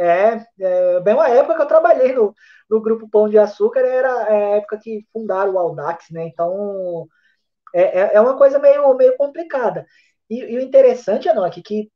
É, 0.00 0.46
é, 0.60 1.00
bem 1.00 1.14
uma 1.14 1.28
época 1.28 1.56
que 1.56 1.62
eu 1.62 1.66
trabalhei 1.66 2.12
no, 2.14 2.32
no 2.70 2.80
grupo 2.80 3.08
Pão 3.10 3.28
de 3.28 3.36
Açúcar, 3.38 3.80
era 3.80 4.12
a 4.28 4.32
época 4.56 4.78
que 4.78 5.04
fundaram 5.12 5.54
o 5.54 5.58
Audax, 5.58 6.06
né? 6.10 6.26
Então 6.28 7.08
é, 7.74 7.82
é, 8.00 8.14
é 8.14 8.20
uma 8.20 8.36
coisa 8.36 8.58
meio, 8.58 8.94
meio 8.94 9.16
complicada. 9.16 9.86
E, 10.30 10.40
e 10.40 10.56
o 10.58 10.60
interessante, 10.60 11.28
Enoch, 11.28 11.60
que 11.62 11.90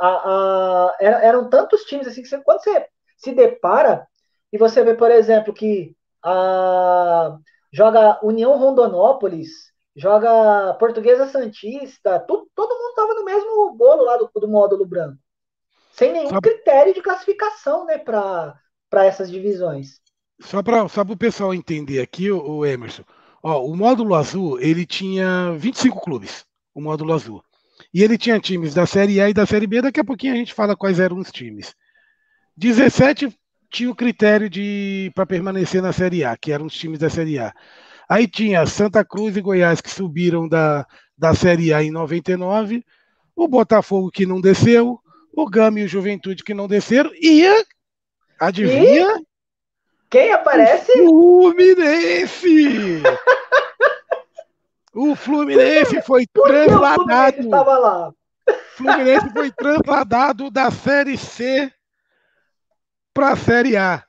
a, 0.00 0.08
a, 0.08 0.96
eram 1.00 1.48
tantos 1.50 1.82
times 1.84 2.06
assim 2.06 2.22
que 2.22 2.28
você, 2.28 2.38
quando 2.42 2.62
você 2.62 2.86
se 3.16 3.32
depara 3.32 4.06
e 4.52 4.58
você 4.58 4.82
vê, 4.84 4.94
por 4.94 5.10
exemplo, 5.10 5.52
que 5.52 5.96
a, 6.24 7.36
joga 7.72 8.20
União 8.24 8.56
Rondonópolis, 8.58 9.50
joga 9.96 10.74
Portuguesa 10.74 11.26
Santista, 11.26 12.20
tu, 12.20 12.48
todo 12.54 12.74
mundo 12.74 12.90
estava 12.90 13.14
no 13.14 13.24
mesmo 13.24 13.72
bolo 13.76 14.04
lá 14.04 14.16
do, 14.16 14.30
do 14.34 14.48
módulo 14.48 14.86
branco. 14.86 15.18
Sem 15.98 16.12
nenhum 16.12 16.40
critério 16.40 16.94
de 16.94 17.02
classificação 17.02 17.84
né, 17.84 17.98
para 17.98 18.54
essas 19.04 19.28
divisões. 19.28 20.00
Só 20.40 20.62
para 20.62 20.88
só 20.88 21.02
o 21.02 21.16
pessoal 21.16 21.52
entender 21.52 22.00
aqui, 22.00 22.30
o, 22.30 22.40
o 22.40 22.64
Emerson. 22.64 23.02
Ó, 23.42 23.64
o 23.66 23.76
módulo 23.76 24.14
azul 24.14 24.60
ele 24.60 24.86
tinha 24.86 25.52
25 25.58 26.00
clubes, 26.00 26.46
o 26.72 26.80
módulo 26.80 27.12
azul. 27.12 27.42
E 27.92 28.04
ele 28.04 28.16
tinha 28.16 28.38
times 28.38 28.74
da 28.74 28.86
Série 28.86 29.20
A 29.20 29.28
e 29.28 29.34
da 29.34 29.44
Série 29.44 29.66
B. 29.66 29.82
Daqui 29.82 29.98
a 29.98 30.04
pouquinho 30.04 30.34
a 30.34 30.36
gente 30.36 30.54
fala 30.54 30.76
quais 30.76 31.00
eram 31.00 31.18
os 31.18 31.32
times. 31.32 31.74
17 32.56 33.36
tinha 33.68 33.90
o 33.90 33.94
critério 33.94 34.48
de 34.48 35.10
para 35.16 35.26
permanecer 35.26 35.82
na 35.82 35.92
Série 35.92 36.22
A, 36.24 36.36
que 36.36 36.52
eram 36.52 36.66
os 36.66 36.74
times 36.74 37.00
da 37.00 37.10
Série 37.10 37.40
A. 37.40 37.52
Aí 38.08 38.28
tinha 38.28 38.64
Santa 38.66 39.04
Cruz 39.04 39.36
e 39.36 39.40
Goiás 39.40 39.80
que 39.80 39.90
subiram 39.90 40.48
da, 40.48 40.86
da 41.16 41.34
Série 41.34 41.74
A 41.74 41.82
em 41.82 41.90
99, 41.90 42.84
o 43.34 43.48
Botafogo 43.48 44.10
que 44.10 44.24
não 44.24 44.40
desceu, 44.40 45.00
o 45.42 45.48
Gama 45.48 45.80
e 45.80 45.84
o 45.84 45.88
Juventude 45.88 46.42
que 46.42 46.54
não 46.54 46.68
desceram, 46.68 47.10
e 47.14 47.44
adivinha? 48.38 49.18
E? 49.18 49.26
Quem 50.10 50.32
aparece? 50.32 50.92
O 51.02 51.52
Fluminense! 51.52 53.02
o 54.94 55.14
Fluminense 55.14 56.02
foi 56.02 56.26
Por 56.32 56.48
trasladado. 56.48 57.38
O 57.38 57.50
Fluminense, 57.50 57.80
lá? 57.80 58.12
Fluminense 58.76 59.30
foi 59.30 59.50
trasladado 59.52 60.50
da 60.50 60.70
Série 60.70 61.18
C 61.18 61.70
para 63.12 63.30
a 63.32 63.36
Série 63.36 63.76
A. 63.76 64.02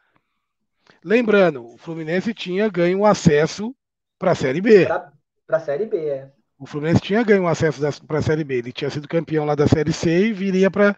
Lembrando, 1.03 1.65
o 1.65 1.77
Fluminense 1.77 2.34
tinha 2.34 2.69
ganho 2.69 3.05
acesso 3.05 3.75
para 4.17 4.32
a 4.32 4.36
Série 4.36 4.61
B. 4.61 4.86
Para 4.86 5.57
a 5.57 5.59
Série 5.59 5.86
B, 5.86 5.97
é. 5.97 6.39
O 6.60 6.66
Fluminense 6.66 7.01
tinha 7.01 7.24
ganho 7.24 7.47
acesso 7.47 7.82
para 8.05 8.20
a 8.20 8.22
Série 8.22 8.43
B. 8.43 8.55
Ele 8.55 8.72
tinha 8.74 8.89
sido 8.89 9.07
campeão 9.07 9.45
lá 9.45 9.55
da 9.55 9.66
Série 9.66 9.93
C 9.93 10.28
e 10.28 10.34
viria 10.34 10.70
para 10.70 10.95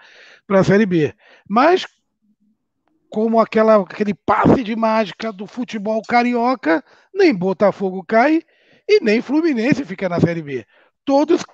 a 0.50 0.64
Série 0.64 0.88
B. 0.88 1.14
Mas, 1.48 1.86
como 3.10 3.40
aquela, 3.40 3.76
aquele 3.76 4.16
passe 4.16 4.64
de 4.64 4.76
mágica 4.76 5.32
do 5.32 5.46
futebol 5.46 6.02
carioca, 6.02 6.84
nem 7.14 7.34
Botafogo 7.34 8.04
cai 8.04 8.42
e 8.90 9.04
nem 9.04 9.22
Fluminense 9.22 9.86
fica 9.86 10.10
na 10.10 10.20
Série 10.20 10.42
B. 10.42 10.66
Todos 11.06 11.46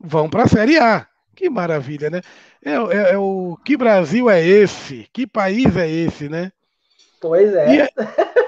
vão 0.00 0.28
para 0.28 0.42
a 0.42 0.48
Série 0.48 0.76
A. 0.76 1.06
Que 1.36 1.48
maravilha, 1.48 2.10
né? 2.10 2.20
É, 2.64 2.72
é, 2.72 3.12
é, 3.12 3.18
o 3.18 3.56
que 3.64 3.76
Brasil 3.76 4.28
é 4.28 4.44
esse? 4.44 5.08
Que 5.12 5.26
país 5.26 5.76
é 5.76 5.88
esse, 5.88 6.28
né? 6.28 6.50
Pois 7.20 7.54
é. 7.54 7.74
E, 7.74 7.80
é, 7.80 7.88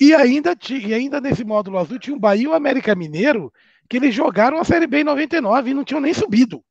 e 0.00 0.14
ainda, 0.14 0.56
e 0.70 0.94
ainda 0.94 1.20
nesse 1.20 1.44
módulo 1.44 1.78
azul 1.78 1.98
tinha 1.98 2.16
o 2.16 2.20
Bahia 2.20 2.44
e 2.44 2.48
o 2.48 2.54
América 2.54 2.94
Mineiro, 2.94 3.52
que 3.88 3.96
eles 3.96 4.14
jogaram 4.14 4.58
a 4.58 4.64
Série 4.64 4.86
B 4.86 5.00
em 5.00 5.04
99 5.04 5.70
e 5.70 5.74
não 5.74 5.84
tinham 5.84 6.00
nem 6.00 6.12
subido. 6.12 6.64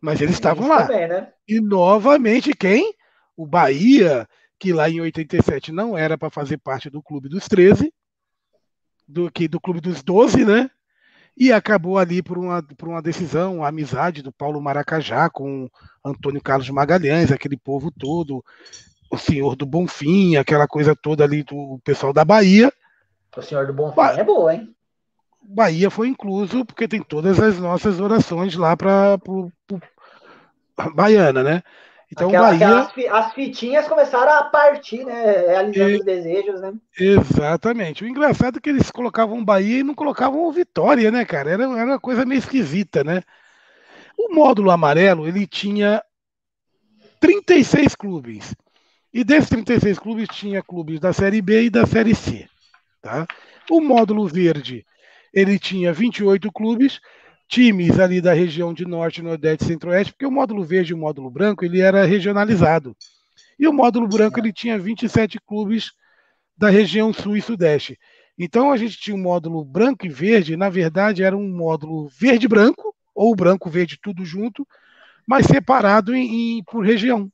Mas 0.00 0.20
eles 0.20 0.34
estavam 0.34 0.68
lá. 0.68 0.86
Também, 0.86 1.08
né? 1.08 1.32
E 1.48 1.60
novamente 1.60 2.52
quem? 2.52 2.94
o 3.36 3.46
Bahia, 3.46 4.26
que 4.58 4.72
lá 4.72 4.88
em 4.88 5.00
87 5.00 5.70
não 5.70 5.96
era 5.96 6.16
para 6.16 6.30
fazer 6.30 6.56
parte 6.56 6.88
do 6.88 7.02
clube 7.02 7.28
dos 7.28 7.46
13, 7.46 7.92
do 9.06 9.30
que 9.30 9.46
do 9.46 9.60
clube 9.60 9.80
dos 9.80 10.02
12, 10.02 10.44
né? 10.44 10.70
E 11.36 11.52
acabou 11.52 11.98
ali 11.98 12.22
por 12.22 12.38
uma, 12.38 12.62
por 12.62 12.88
uma 12.88 13.02
decisão, 13.02 13.58
uma 13.58 13.68
amizade 13.68 14.22
do 14.22 14.32
Paulo 14.32 14.60
Maracajá 14.60 15.28
com 15.28 15.68
Antônio 16.02 16.42
Carlos 16.42 16.70
Magalhães, 16.70 17.30
aquele 17.30 17.58
povo 17.58 17.90
todo, 17.90 18.42
o 19.10 19.18
senhor 19.18 19.56
do 19.56 19.66
Bonfim, 19.66 20.36
aquela 20.36 20.66
coisa 20.66 20.94
toda 20.94 21.24
ali 21.24 21.42
do 21.42 21.78
pessoal 21.84 22.12
da 22.12 22.24
Bahia. 22.24 22.72
O 23.36 23.42
senhor 23.42 23.66
do 23.66 23.72
Bonfim 23.72 23.96
ba 23.96 24.12
é 24.12 24.24
boa, 24.24 24.54
hein? 24.54 24.74
Bahia 25.42 25.90
foi 25.90 26.08
incluso 26.08 26.64
porque 26.64 26.88
tem 26.88 27.02
todas 27.02 27.38
as 27.38 27.58
nossas 27.58 28.00
orações 28.00 28.56
lá 28.56 28.76
para 28.76 29.18
Baiana, 30.94 31.42
né? 31.42 31.62
Então, 32.10 32.28
Aquela, 32.28 32.50
Bahia... 32.50 33.12
as 33.12 33.32
fitinhas 33.32 33.88
começaram 33.88 34.32
a 34.32 34.44
partir, 34.44 35.04
né? 35.04 35.46
Realizando 35.48 35.90
e... 35.90 35.96
os 35.96 36.04
desejos, 36.04 36.60
né? 36.60 36.72
Exatamente. 36.98 38.04
O 38.04 38.08
engraçado 38.08 38.58
é 38.58 38.60
que 38.60 38.70
eles 38.70 38.90
colocavam 38.90 39.44
Bahia 39.44 39.80
e 39.80 39.84
não 39.84 39.94
colocavam 39.94 40.50
Vitória, 40.52 41.10
né, 41.10 41.24
cara? 41.24 41.50
Era, 41.50 41.64
era 41.64 41.84
uma 41.84 42.00
coisa 42.00 42.24
meio 42.24 42.38
esquisita, 42.38 43.02
né? 43.02 43.22
O 44.16 44.32
módulo 44.34 44.70
amarelo, 44.70 45.26
ele 45.26 45.46
tinha 45.46 46.02
36 47.20 47.94
clubes. 47.96 48.54
E 49.16 49.24
desses 49.24 49.48
36 49.48 49.98
clubes, 49.98 50.28
tinha 50.30 50.62
clubes 50.62 51.00
da 51.00 51.10
Série 51.10 51.40
B 51.40 51.62
e 51.62 51.70
da 51.70 51.86
Série 51.86 52.14
C. 52.14 52.46
Tá? 53.00 53.26
O 53.70 53.80
módulo 53.80 54.28
verde, 54.28 54.84
ele 55.32 55.58
tinha 55.58 55.90
28 55.90 56.52
clubes, 56.52 57.00
times 57.48 57.98
ali 57.98 58.20
da 58.20 58.34
região 58.34 58.74
de 58.74 58.84
Norte, 58.84 59.22
Nordeste 59.22 59.64
e 59.64 59.68
Centro-Oeste, 59.68 60.12
porque 60.12 60.26
o 60.26 60.30
módulo 60.30 60.62
verde 60.62 60.92
e 60.92 60.94
o 60.94 60.98
módulo 60.98 61.30
branco 61.30 61.64
ele 61.64 61.80
era 61.80 62.04
regionalizado. 62.04 62.94
E 63.58 63.66
o 63.66 63.72
módulo 63.72 64.06
branco 64.06 64.38
ele 64.38 64.52
tinha 64.52 64.78
27 64.78 65.40
clubes 65.46 65.92
da 66.54 66.68
região 66.68 67.10
Sul 67.10 67.38
e 67.38 67.40
Sudeste. 67.40 67.98
Então 68.38 68.70
a 68.70 68.76
gente 68.76 68.98
tinha 68.98 69.16
um 69.16 69.22
módulo 69.22 69.64
branco 69.64 70.04
e 70.04 70.10
verde, 70.10 70.58
na 70.58 70.68
verdade 70.68 71.22
era 71.22 71.34
um 71.34 71.48
módulo 71.48 72.06
verde-branco, 72.20 72.94
ou 73.14 73.34
branco-verde 73.34 73.98
tudo 73.98 74.26
junto, 74.26 74.68
mas 75.26 75.46
separado 75.46 76.14
em, 76.14 76.58
em, 76.58 76.64
por 76.64 76.84
região. 76.84 77.32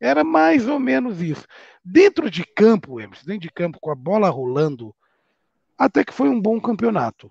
Era 0.00 0.24
mais 0.24 0.66
ou 0.66 0.78
menos 0.78 1.20
isso. 1.20 1.46
Dentro 1.84 2.30
de 2.30 2.44
campo, 2.56 3.00
Emerson, 3.00 3.26
dentro 3.26 3.42
de 3.42 3.50
campo, 3.50 3.78
com 3.80 3.90
a 3.90 3.94
bola 3.94 4.30
rolando, 4.30 4.94
até 5.76 6.04
que 6.04 6.12
foi 6.12 6.28
um 6.28 6.40
bom 6.40 6.60
campeonato 6.60 7.30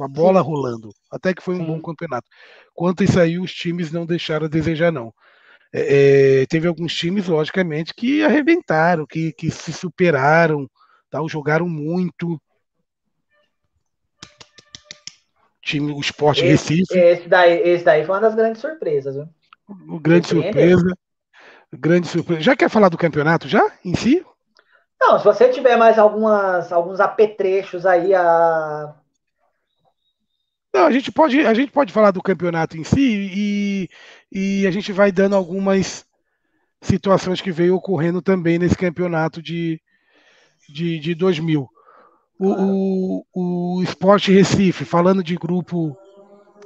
com 0.00 0.04
a 0.04 0.08
bola 0.08 0.40
Sim. 0.40 0.46
rolando. 0.46 0.90
Até 1.10 1.34
que 1.34 1.42
foi 1.42 1.56
um 1.56 1.58
Sim. 1.58 1.66
bom 1.66 1.82
campeonato. 1.82 2.26
Quanto 2.74 3.04
isso 3.04 3.20
aí, 3.20 3.38
os 3.38 3.52
times 3.52 3.92
não 3.92 4.06
deixaram 4.06 4.46
a 4.46 4.48
desejar, 4.48 4.90
não. 4.90 5.12
É, 5.72 6.40
é, 6.42 6.46
teve 6.46 6.66
alguns 6.66 6.94
times, 6.94 7.28
logicamente, 7.28 7.92
que 7.94 8.24
arrebentaram, 8.24 9.06
que, 9.06 9.30
que 9.32 9.50
se 9.50 9.74
superaram, 9.74 10.68
tal, 11.10 11.28
jogaram 11.28 11.68
muito. 11.68 12.40
Time, 15.62 15.92
o 15.92 16.00
Esporte 16.00 16.42
Recife. 16.42 16.96
Esse 16.96 17.28
daí, 17.28 17.60
esse 17.60 17.84
daí 17.84 18.04
foi 18.04 18.14
uma 18.14 18.22
das 18.22 18.34
grandes 18.34 18.60
surpresas. 18.60 19.14
Viu? 19.14 19.28
O 19.86 20.00
grande 20.00 20.28
surpresa. 20.28 20.96
Grande 21.72 22.08
surpresa. 22.08 22.42
Já 22.42 22.56
quer 22.56 22.68
falar 22.68 22.88
do 22.88 22.98
campeonato 22.98 23.48
já, 23.48 23.72
em 23.84 23.94
si? 23.94 24.24
Não, 25.00 25.18
se 25.18 25.24
você 25.24 25.48
tiver 25.48 25.76
mais 25.76 25.98
algumas, 25.98 26.72
alguns 26.72 27.00
apetrechos 27.00 27.86
aí 27.86 28.14
a, 28.14 28.94
não, 30.72 30.86
a 30.86 30.90
gente 30.90 31.10
pode, 31.10 31.40
a 31.40 31.52
gente 31.52 31.72
pode 31.72 31.92
falar 31.92 32.12
do 32.12 32.22
campeonato 32.22 32.76
em 32.76 32.84
si 32.84 33.30
e, 33.34 33.88
e 34.30 34.66
a 34.66 34.70
gente 34.70 34.92
vai 34.92 35.10
dando 35.10 35.34
algumas 35.34 36.06
situações 36.80 37.40
que 37.40 37.50
veio 37.50 37.74
ocorrendo 37.74 38.22
também 38.22 38.58
nesse 38.58 38.76
campeonato 38.76 39.42
de, 39.42 39.80
de, 40.68 40.98
de 41.00 41.14
2000. 41.14 41.68
O, 42.38 43.24
o, 43.34 43.76
o 43.78 43.82
Esporte 43.82 44.32
Recife, 44.32 44.84
falando 44.84 45.22
de 45.22 45.36
grupo 45.36 45.96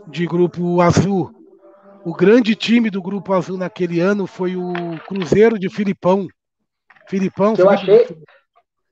de 0.06 0.26
grupo 0.26 0.82
azul, 0.82 1.32
o 2.04 2.12
grande 2.12 2.54
time 2.54 2.90
do 2.90 3.00
grupo 3.00 3.32
azul 3.32 3.56
naquele 3.56 3.98
ano 3.98 4.26
foi 4.26 4.56
o 4.56 4.72
Cruzeiro 5.06 5.58
de 5.58 5.70
Filipão. 5.70 6.26
Filipão. 7.08 7.54
Que 7.54 7.62
eu, 7.62 7.70
achei, 7.70 8.06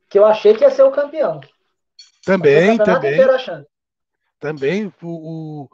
que 0.09 0.19
eu 0.19 0.25
achei 0.25 0.55
que 0.55 0.65
ia 0.65 0.71
ser 0.71 0.83
o 0.83 0.91
campeão. 0.91 1.41
Também, 2.25 2.79
também. 2.79 3.19
Também 4.41 4.93
o, 5.03 5.09
o, 5.65 5.69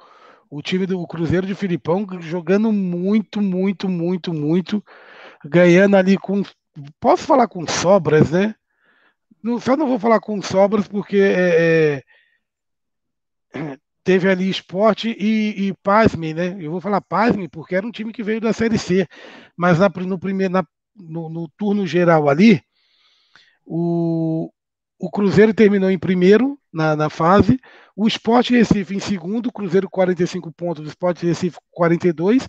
o 0.50 0.62
time 0.62 0.84
do 0.84 1.06
Cruzeiro 1.06 1.46
de 1.46 1.54
Filipão 1.54 2.06
jogando 2.20 2.72
muito, 2.72 3.40
muito, 3.40 3.88
muito, 3.88 4.32
muito, 4.32 4.84
ganhando 5.44 5.96
ali 5.96 6.18
com. 6.18 6.42
Posso 7.00 7.24
falar 7.24 7.48
com 7.48 7.66
sobras, 7.66 8.30
né? 8.30 8.54
Não, 9.42 9.60
só 9.60 9.76
não 9.76 9.86
vou 9.86 9.98
falar 9.98 10.20
com 10.20 10.42
sobras 10.42 10.88
porque 10.88 11.18
é, 11.18 12.02
é, 13.54 13.78
teve 14.08 14.26
ali 14.26 14.48
esporte 14.48 15.14
e, 15.20 15.68
e 15.68 15.74
pasme, 15.82 16.32
né? 16.32 16.56
Eu 16.58 16.70
vou 16.70 16.80
falar 16.80 16.98
pasme 17.02 17.46
porque 17.46 17.74
era 17.74 17.86
um 17.86 17.90
time 17.90 18.10
que 18.10 18.22
veio 18.22 18.40
da 18.40 18.54
Série 18.54 18.78
C, 18.78 19.06
mas 19.54 19.78
na, 19.78 19.90
no, 20.06 20.18
primeiro, 20.18 20.50
na, 20.50 20.64
no, 20.96 21.28
no 21.28 21.46
turno 21.58 21.86
geral 21.86 22.26
ali, 22.26 22.58
o, 23.66 24.50
o 24.98 25.10
Cruzeiro 25.10 25.52
terminou 25.52 25.90
em 25.90 25.98
primeiro 25.98 26.58
na, 26.72 26.96
na 26.96 27.10
fase, 27.10 27.60
o 27.94 28.08
Sport 28.08 28.48
Recife 28.48 28.96
em 28.96 28.98
segundo, 28.98 29.52
Cruzeiro 29.52 29.90
45 29.90 30.50
pontos, 30.52 30.86
o 30.86 30.88
Sport 30.88 31.20
Recife 31.24 31.58
42, 31.70 32.48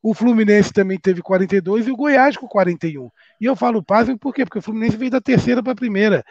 o 0.00 0.14
Fluminense 0.14 0.72
também 0.72 0.96
teve 0.96 1.22
42 1.22 1.88
e 1.88 1.90
o 1.90 1.96
Goiás 1.96 2.36
com 2.36 2.46
41. 2.46 3.10
E 3.40 3.46
eu 3.46 3.56
falo 3.56 3.82
pasmem 3.82 4.16
por 4.16 4.32
quê? 4.32 4.44
Porque 4.44 4.60
o 4.60 4.62
Fluminense 4.62 4.96
veio 4.96 5.10
da 5.10 5.20
terceira 5.20 5.60
para 5.60 5.72
a 5.72 5.74
primeira. 5.74 6.24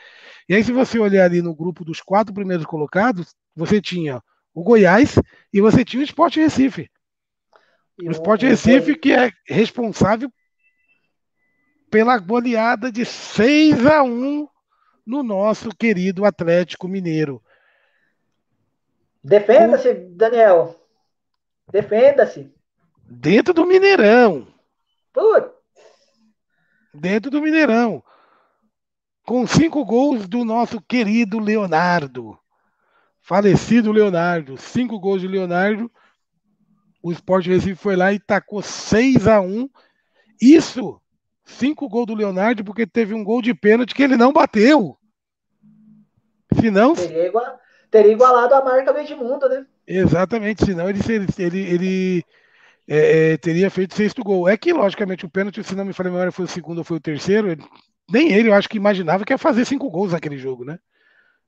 E 0.48 0.56
aí, 0.56 0.64
se 0.64 0.72
você 0.72 0.98
olhar 0.98 1.26
ali 1.26 1.42
no 1.42 1.54
grupo 1.54 1.84
dos 1.84 2.00
quatro 2.00 2.34
primeiros 2.34 2.66
colocados, 2.66 3.36
você 3.54 3.82
tinha 3.82 4.24
o 4.54 4.64
Goiás 4.64 5.16
e 5.54 5.62
você 5.62 5.86
tinha 5.86 6.02
o 6.02 6.06
Sport 6.06 6.36
Recife. 6.38 6.90
o 8.02 8.12
Sport 8.12 8.44
Recife, 8.44 8.96
que 8.96 9.14
é 9.14 9.32
responsável 9.48 10.32
pela 11.90 12.18
goleada 12.18 12.92
de 12.92 13.06
6 13.06 13.86
a 13.86 14.04
1 14.04 14.48
no 15.06 15.24
nosso 15.24 15.70
querido 15.70 16.24
Atlético 16.24 16.88
Mineiro. 16.88 17.42
Defenda-se, 19.24 19.94
Daniel. 19.94 20.80
Defenda-se. 21.72 22.54
Dentro 23.04 23.54
do 23.54 23.66
Mineirão. 23.66 24.48
Putz. 25.12 25.52
Dentro 26.94 27.30
do 27.30 27.42
Mineirão. 27.42 28.04
Com 29.26 29.46
cinco 29.46 29.84
gols 29.84 30.28
do 30.28 30.46
nosso 30.46 30.82
querido 30.82 31.40
Leonardo. 31.40 32.39
Falecido 33.30 33.92
Leonardo. 33.92 34.58
Cinco 34.58 35.00
gols 35.00 35.22
de 35.22 35.28
Leonardo. 35.28 35.92
O 37.04 37.12
Sport 37.12 37.46
Recife 37.46 37.76
foi 37.76 37.96
lá 37.96 38.12
e 38.12 38.18
tacou 38.18 38.60
6 38.60 39.28
a 39.28 39.40
1 39.40 39.70
Isso, 40.42 41.00
cinco 41.46 41.88
gols 41.88 42.08
do 42.08 42.16
Leonardo, 42.16 42.64
porque 42.64 42.88
teve 42.88 43.14
um 43.14 43.24
gol 43.24 43.40
de 43.40 43.54
pênalti 43.54 43.94
que 43.94 44.02
ele 44.02 44.18
não 44.18 44.34
bateu. 44.34 44.98
Senão. 46.60 46.96
Teria, 46.96 47.28
igual, 47.28 47.60
teria 47.92 48.12
igualado 48.12 48.56
a 48.56 48.66
marca 48.66 48.92
do 48.92 49.00
Edmundo, 49.00 49.48
né? 49.48 49.64
Exatamente, 49.86 50.66
senão 50.66 50.90
ele, 50.90 51.00
ele, 51.08 51.28
ele, 51.38 51.60
ele 51.60 52.26
é, 52.88 53.34
é, 53.34 53.38
teria 53.38 53.70
feito 53.70 53.94
sexto 53.94 54.24
gol. 54.24 54.50
É 54.50 54.58
que, 54.58 54.74
logicamente, 54.74 55.24
o 55.24 55.30
pênalti, 55.30 55.64
se 55.64 55.76
não 55.76 55.86
me 55.86 55.94
falei 55.94 56.12
memória, 56.12 56.32
foi 56.32 56.46
o 56.46 56.50
segundo 56.50 56.80
ou 56.80 56.84
foi 56.84 56.98
o 56.98 57.02
terceiro. 57.02 57.52
Ele, 57.52 57.64
nem 58.12 58.32
ele, 58.34 58.50
eu 58.50 58.56
acho 58.56 58.68
que 58.68 58.78
imaginava 58.78 59.24
que 59.24 59.32
ia 59.32 59.38
fazer 59.38 59.66
cinco 59.66 59.88
gols 59.92 60.14
naquele 60.14 60.38
jogo, 60.40 60.66
né? 60.66 60.80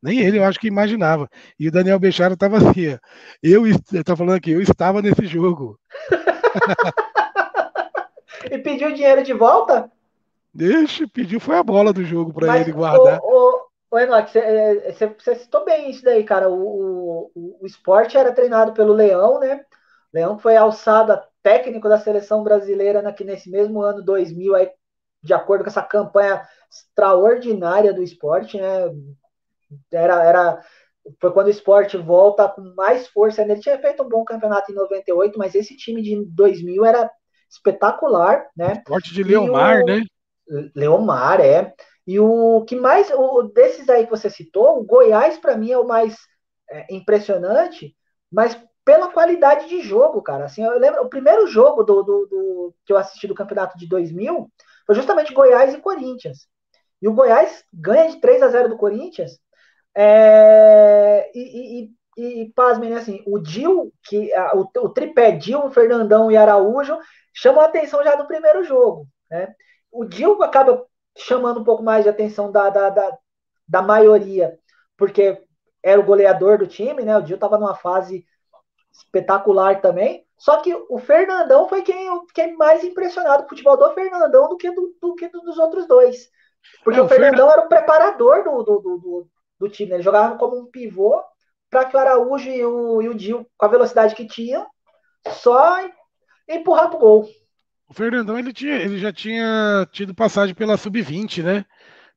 Nem 0.02 0.20
ele, 0.20 0.39
eu 0.39 0.43
acho 0.43 0.60
que 0.60 0.68
imaginava. 0.68 1.30
E 1.60 1.68
o 1.68 1.72
Daniel 1.72 1.99
Bechara 1.99 2.34
estava 2.34 2.58
assim, 2.58 2.97
eu 3.43 3.68
estou 3.68 4.18
falando 4.18 4.36
aqui, 4.36 4.52
eu 4.52 4.62
estava 4.62 5.02
nesse 5.02 5.28
jogo. 5.28 5.80
e 8.49 8.58
pediu 8.58 8.93
dinheiro 8.93 9.24
de 9.24 9.34
volta? 9.34 9.91
Deixa, 10.54 11.08
pediu, 11.08 11.39
foi 11.39 11.58
a 11.58 11.64
bola 11.64 11.93
do 11.93 12.04
jogo 12.04 12.34
para 12.34 12.60
ele 12.60 12.72
guardar. 12.72 13.20
O, 13.22 13.72
Ô, 13.91 13.99
Enoch, 13.99 14.38
é, 14.38 14.93
você 14.93 15.36
citou 15.36 15.66
bem 15.66 15.89
isso 15.89 16.02
daí, 16.02 16.24
cara. 16.24 16.49
O, 16.49 17.30
o, 17.36 17.58
o 17.62 17.68
esporte 17.68 18.18
era 18.18 18.32
treinado 18.32 18.72
pelo 18.72 18.93
Leão, 18.93 19.38
né? 19.38 19.66
Leão 20.14 20.39
foi 20.39 20.56
alçado 20.56 21.12
a 21.12 21.28
técnico 21.43 21.89
da 21.89 21.99
seleção 21.99 22.41
brasileira 22.41 23.08
aqui 23.08 23.26
nesse 23.26 23.49
mesmo 23.49 23.82
ano 23.82 24.02
2000, 24.02 24.56
aí, 24.56 24.72
de 25.22 25.34
acordo 25.34 25.66
com 25.66 25.70
essa 25.70 25.84
campanha 25.84 26.41
extraordinária 26.72 27.93
do 27.93 28.02
esporte, 28.02 28.58
né? 28.58 28.86
Era, 29.91 30.24
era, 30.24 30.61
foi 31.19 31.32
quando 31.32 31.47
o 31.47 31.51
esporte 31.51 31.97
volta 31.97 32.47
com 32.49 32.61
mais 32.76 33.07
força. 33.07 33.41
Ele 33.41 33.59
tinha 33.59 33.80
feito 33.80 34.03
um 34.03 34.09
bom 34.09 34.24
campeonato 34.24 34.72
em 34.72 34.76
98, 34.76 35.38
mas 35.38 35.55
esse 35.55 35.76
time 35.76 36.01
de 36.01 36.24
2000 36.26 36.86
era 36.86 37.09
espetacular, 37.49 38.47
né? 38.55 38.74
Esporte 38.78 39.13
de 39.13 39.24
Leomar, 39.24 39.82
o, 39.82 39.86
né? 39.86 40.03
Leomar, 40.76 41.41
é. 41.41 41.74
E 42.07 42.19
o 42.19 42.63
que 42.65 42.76
mais, 42.76 43.11
o, 43.11 43.43
desses 43.43 43.88
aí 43.89 44.05
que 44.05 44.11
você 44.11 44.30
citou, 44.30 44.80
o 44.80 44.84
Goiás 44.84 45.38
para 45.38 45.57
mim 45.57 45.72
é 45.72 45.78
o 45.78 45.88
mais 45.88 46.17
é, 46.69 46.86
impressionante, 46.89 47.95
mas 48.32 48.57
pela 48.84 49.11
qualidade 49.11 49.67
de 49.67 49.82
jogo, 49.82 50.22
cara. 50.22 50.45
Assim, 50.45 50.63
eu 50.63 50.78
lembro, 50.80 51.01
o 51.01 51.09
primeiro 51.09 51.45
jogo 51.47 51.84
do, 51.84 52.01
do, 52.01 52.26
do, 52.26 52.76
que 52.86 52.91
eu 52.91 52.97
assisti 52.97 53.28
do 53.28 53.36
campeonato 53.36 53.78
de 53.78 53.88
2000 53.88 54.51
foi 54.86 54.95
justamente 54.95 55.34
Goiás 55.34 55.74
e 55.74 55.80
Corinthians. 55.80 56.47
E 57.01 57.07
o 57.07 57.13
Goiás 57.13 57.63
ganha 57.74 58.09
de 58.09 58.19
3 58.19 58.41
a 58.41 58.47
0 58.47 58.69
do 58.69 58.78
Corinthians. 58.78 59.39
É, 59.96 61.32
e, 61.34 61.84
e, 61.84 61.92
e, 62.18 62.42
e 62.42 62.54
pasmem, 62.54 62.89
né, 62.89 62.98
assim, 62.98 63.24
o 63.28 63.39
Dil, 63.39 63.92
que, 64.04 64.34
a, 64.34 64.56
o, 64.56 64.70
o 64.84 64.89
tripé 64.89 65.32
Dil, 65.32 65.70
Fernandão 65.72 66.32
e 66.32 66.38
Araújo, 66.38 66.98
chamam 67.34 67.62
a 67.62 67.66
atenção 67.66 68.04
já 68.04 68.16
no 68.16 68.28
primeiro 68.28 68.64
jogo. 68.64 69.08
Né? 69.30 69.54
O 69.92 70.06
Dil 70.06 70.42
acaba 70.44 70.86
chamando 71.18 71.60
um 71.60 71.64
pouco 71.64 71.84
mais 71.84 72.04
de 72.04 72.10
atenção 72.10 72.52
da, 72.52 72.70
da, 72.70 72.89
da, 72.89 73.18
da 73.68 73.82
maioria, 73.82 74.58
porque 74.98 75.42
era 75.84 76.00
o 76.00 76.06
goleador 76.06 76.58
do 76.58 76.68
time, 76.68 77.04
né? 77.04 77.18
O 77.18 77.22
Dil 77.22 77.36
estava 77.36 77.58
numa 77.58 77.76
fase 77.76 78.26
espetacular 78.92 79.82
também. 79.82 80.26
Só 80.38 80.58
que 80.58 80.74
o 80.89 80.98
Fernandão 80.98 81.68
foi 81.68 81.82
quem, 81.82 82.08
quem 82.34 82.56
mais 82.56 82.84
impressionado. 82.84 83.44
O 83.44 83.50
futebol 83.50 83.78
do 83.78 83.94
Fernandão 83.94 84.50
do 84.50 84.58
que, 84.58 84.72
do, 84.72 84.96
do 85.02 85.16
que 85.16 85.28
dos 85.28 85.58
outros 85.58 85.88
dois. 85.88 86.30
Porque 86.84 87.00
é, 87.00 87.02
o, 87.02 87.06
o 87.06 87.10
Fernandão 87.10 87.48
Fernand... 87.48 87.54
era 87.54 87.66
o 87.66 87.70
preparador 87.70 88.44
do, 88.44 88.64
do, 88.64 88.80
do, 88.80 89.28
do, 89.62 89.70
time. 89.70 89.89
Né? 89.89 89.95
Ele 89.97 90.03
jogava 90.03 90.38
como 90.38 90.57
um 90.57 90.66
pivô 90.66 91.22
para 91.70 91.86
que 91.86 91.95
o 91.95 91.99
Araújo 91.99 92.49
e 92.49 92.66
o, 92.66 93.01
e 93.01 93.09
o 93.09 93.14
Dil, 93.14 93.47
com 93.57 93.66
a 93.66 93.70
velocidade 93.70 94.14
que 94.14 94.28
tinha, 94.28 94.66
só 95.30 95.78
empurrar 96.47 96.89
pro 96.89 96.99
gol. 96.99 97.30
O 97.89 97.93
Fernandão 97.93 98.38
ele, 98.38 98.53
tinha, 98.53 98.76
ele 98.76 98.97
já 98.97 99.12
tinha 99.12 99.88
tido 99.91 100.16
passagem 100.16 100.55
pela 100.55 100.78
Sub-20, 100.78 101.43
né? 101.43 101.66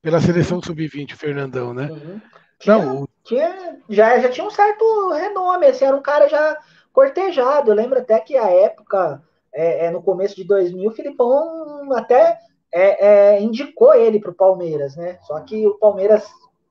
Pela 0.02 0.20
seleção 0.20 0.62
Sub-20, 0.62 1.14
o 1.14 1.16
Fernandão, 1.16 1.72
né? 1.74 1.90
Uhum. 1.90 2.20
Tinha, 2.58 2.78
Não, 2.78 3.08
tinha, 3.24 3.78
já, 3.88 4.18
já 4.18 4.28
tinha 4.28 4.46
um 4.46 4.50
certo 4.50 5.10
renome, 5.10 5.66
assim, 5.66 5.84
era 5.84 5.96
um 5.96 6.02
cara 6.02 6.28
já 6.28 6.56
cortejado. 6.92 7.70
Eu 7.70 7.74
lembro 7.74 7.98
até 7.98 8.20
que 8.20 8.36
a 8.36 8.48
época, 8.48 9.22
é, 9.52 9.86
é, 9.86 9.90
no 9.90 10.02
começo 10.02 10.36
de 10.36 10.44
2000, 10.44 10.90
o 10.90 10.94
Filipão 10.94 11.92
até 11.92 12.38
é, 12.72 13.06
é 13.06 13.42
indicou 13.42 13.94
ele 13.94 14.20
para 14.20 14.30
o 14.30 14.34
Palmeiras, 14.34 14.96
né? 14.96 15.18
Só 15.22 15.40
que 15.40 15.66
o 15.66 15.74
Palmeiras, 15.74 16.24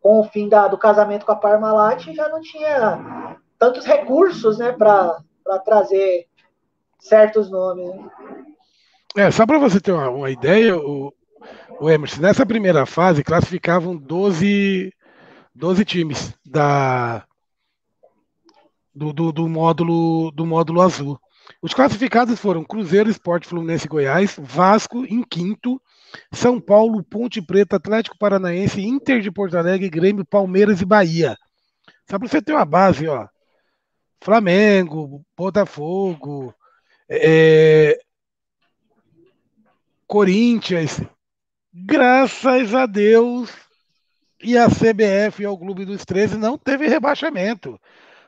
com 0.04 0.20
o 0.20 0.26
fim 0.26 0.49
da, 0.49 0.68
do 0.68 0.78
casamento 0.78 1.26
com 1.26 1.32
a 1.32 1.36
Parmalat, 1.38 2.14
já 2.14 2.28
não 2.28 2.41
tinha 2.41 3.38
tantos 3.58 3.86
recursos, 3.86 4.58
né, 4.58 4.74
para 4.74 5.18
trazer 5.64 6.28
certos 6.99 7.49
nomes. 7.49 7.88
Né? 7.88 8.10
É, 9.16 9.32
só 9.32 9.45
para 9.45 9.58
você 9.58 9.80
ter 9.80 9.93
uma, 9.93 10.10
uma 10.10 10.30
ideia, 10.30 10.78
o, 10.78 11.14
o, 11.80 11.89
Emerson, 11.89 12.20
nessa 12.20 12.45
primeira 12.45 12.86
fase 12.86 13.24
classificavam 13.24 13.95
12, 13.95 14.93
12 15.56 15.86
times 15.86 16.38
da, 16.45 17.24
do, 18.93 19.14
do, 19.14 19.32
do, 19.32 19.47
módulo, 19.47 20.32
do 20.32 20.45
módulo 20.45 20.82
azul. 20.82 21.18
Os 21.62 21.74
classificados 21.74 22.38
foram 22.41 22.66
Cruzeiro, 22.66 23.10
Esporte 23.10 23.47
Fluminense 23.47 23.88
Goiás, 23.88 24.36
Vasco 24.38 25.06
em 25.06 25.24
quinto, 25.24 25.82
São 26.32 26.59
Paulo, 26.59 27.03
Ponte 27.03 27.41
Preta, 27.41 27.76
Atlético 27.76 28.18
Paranaense, 28.18 28.82
Inter 28.82 29.22
de 29.22 29.32
Porto 29.32 29.57
Alegre, 29.57 29.89
Grêmio, 29.89 30.26
Palmeiras 30.26 30.82
e 30.82 30.86
Bahia. 30.86 31.38
Só 32.09 32.20
para 32.20 32.28
você 32.28 32.41
ter 32.41 32.53
uma 32.53 32.66
base, 32.66 33.07
ó. 33.07 33.28
Flamengo, 34.22 35.26
Botafogo, 35.36 36.53
é, 37.09 37.99
Corinthians, 40.07 41.01
graças 41.74 42.74
a 42.74 42.86
Deus, 42.86 43.51
e 44.43 44.57
a 44.57 44.68
CBF 44.68 45.41
e 45.41 45.47
o 45.47 45.57
Clube 45.57 45.86
dos 45.86 46.03
13 46.03 46.38
não 46.38 46.57
teve 46.57 46.88
rebaixamento. 46.88 47.80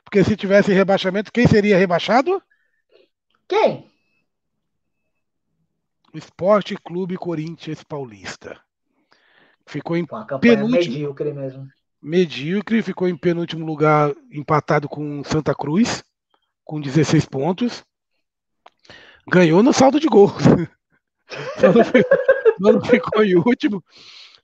Porque 0.03 0.23
se 0.23 0.35
tivesse 0.35 0.71
rebaixamento, 0.71 1.31
quem 1.31 1.45
seria 1.45 1.77
rebaixado? 1.77 2.41
Quem? 3.47 3.91
Esporte 6.17 6.75
Clube 6.75 7.17
Corinthians 7.17 7.83
Paulista. 7.83 8.59
Ficou 9.67 9.97
em 9.97 10.05
penúltimo. 10.39 10.69
Medíocre 10.69 11.33
mesmo. 11.33 11.67
Medíocre, 12.01 12.83
ficou 12.83 13.07
em 13.07 13.17
penúltimo 13.17 13.65
lugar, 13.65 14.13
empatado 14.31 14.87
com 14.87 15.23
Santa 15.23 15.55
Cruz, 15.55 16.03
com 16.63 16.79
16 16.79 17.25
pontos. 17.25 17.83
Ganhou 19.27 19.63
no 19.63 19.73
saldo 19.73 19.99
de 19.99 20.07
gols. 20.07 20.43
Só 21.59 21.73
não, 21.73 21.83
ficou, 21.83 22.17
não 22.59 22.81
ficou 22.81 23.23
em 23.23 23.35
último. 23.35 23.83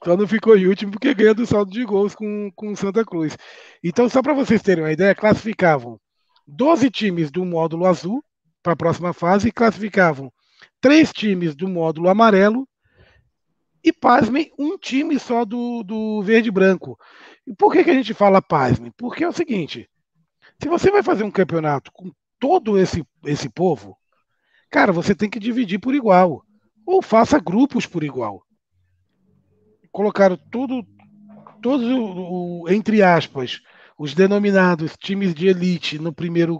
Só 0.04 0.18
não 0.18 0.28
ficou 0.28 0.58
em 0.58 0.66
último 0.66 0.92
porque 0.92 1.14
ganhou 1.14 1.36
do 1.36 1.46
saldo 1.46 1.72
de 1.72 1.86
gols 1.86 2.16
com, 2.16 2.52
com 2.56 2.76
Santa 2.76 3.06
Cruz. 3.06 3.38
Então, 3.84 4.10
só 4.10 4.24
para 4.24 4.34
vocês 4.34 4.64
terem 4.64 4.84
uma 4.84 4.92
ideia, 4.92 5.14
classificavam 5.14 6.00
12 6.48 6.90
times 6.90 7.30
do 7.30 7.46
módulo 7.46 7.86
azul 7.86 8.24
para 8.64 8.74
a 8.74 8.76
próxima 8.76 9.14
fase 9.14 9.50
e 9.50 9.52
classificavam 9.52 10.34
três 10.82 11.14
times 11.14 11.56
do 11.56 11.70
módulo 11.70 12.10
amarelo 12.10 12.68
e, 13.84 13.94
pasmem, 13.94 14.52
um 14.60 14.78
time 14.78 15.18
só 15.20 15.46
do, 15.46 15.84
do 15.84 16.22
verde 16.22 16.50
e 16.50 16.52
branco. 16.52 17.00
E 17.48 17.54
por 17.56 17.72
que, 17.72 17.84
que 17.84 17.90
a 17.90 17.94
gente 17.94 18.14
fala 18.14 18.42
pasmem? 18.42 18.92
Porque 18.98 19.24
é 19.24 19.28
o 19.28 19.34
seguinte: 19.34 19.90
se 20.62 20.68
você 20.68 20.92
vai 20.92 21.02
fazer 21.02 21.24
um 21.24 21.32
campeonato 21.32 21.92
com 21.94 22.12
todo 22.40 22.78
esse, 22.78 23.06
esse 23.26 23.50
povo, 23.50 23.98
cara, 24.70 24.92
você 24.92 25.16
tem 25.16 25.30
que 25.30 25.40
dividir 25.40 25.80
por 25.80 25.96
igual. 25.96 26.44
Ou 26.86 27.02
faça 27.02 27.40
grupos 27.40 27.86
por 27.86 28.04
igual. 28.04 28.44
Colocaram 29.92 30.38
tudo, 30.52 30.86
todos, 31.62 31.86
o, 31.88 32.64
o, 32.64 32.70
entre 32.70 33.04
aspas, 33.04 33.62
os 33.98 34.14
denominados 34.14 34.98
times 34.98 35.34
de 35.34 35.48
elite 35.48 36.00
no 36.00 36.14
primeiro 36.14 36.60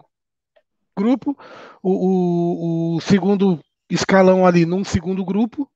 grupo, 0.96 1.36
o, 1.82 1.92
o, 1.92 2.96
o 2.96 3.02
segundo 3.02 3.60
escalão 3.94 4.46
ali 4.46 4.66
num 4.66 4.84
segundo 4.84 5.24
grupo, 5.24 5.70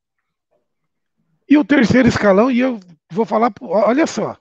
e 1.47 1.57
o 1.57 1.65
terceiro 1.65 2.07
escalão, 2.07 2.49
e 2.49 2.59
eu 2.59 2.79
vou 3.11 3.25
falar, 3.25 3.53
olha 3.61 4.07
só, 4.07 4.37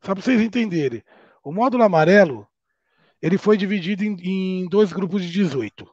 só 0.00 0.14
para 0.14 0.22
vocês 0.22 0.40
entenderem. 0.40 1.02
O 1.44 1.52
módulo 1.52 1.82
amarelo, 1.82 2.46
ele 3.20 3.36
foi 3.36 3.56
dividido 3.56 4.04
em, 4.04 4.16
em 4.62 4.68
dois 4.68 4.92
grupos 4.92 5.22
de 5.22 5.30
18. 5.30 5.86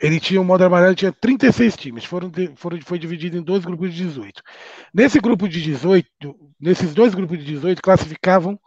Ele 0.00 0.18
tinha 0.18 0.40
o 0.40 0.44
modo 0.44 0.64
amarelo, 0.64 0.96
tinha 0.96 1.12
36 1.12 1.76
times, 1.76 2.04
foram, 2.04 2.32
foram, 2.56 2.80
foi 2.82 2.98
dividido 2.98 3.36
em 3.36 3.42
dois 3.42 3.64
grupos 3.64 3.94
de 3.94 4.02
18. 4.02 4.42
Nesse 4.92 5.20
grupo 5.20 5.48
de 5.48 5.62
18, 5.62 6.08
nesses 6.58 6.92
dois 6.92 7.14
grupos 7.14 7.38
de 7.38 7.44
18, 7.44 7.80
classificavam 7.80 8.58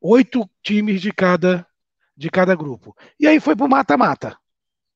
oito 0.00 0.48
times 0.62 1.02
de 1.02 1.12
cada, 1.12 1.66
de 2.16 2.30
cada 2.30 2.54
grupo. 2.54 2.96
E 3.20 3.26
aí 3.26 3.38
foi 3.38 3.54
para 3.54 3.66
o 3.66 3.68
mata-mata. 3.68 4.36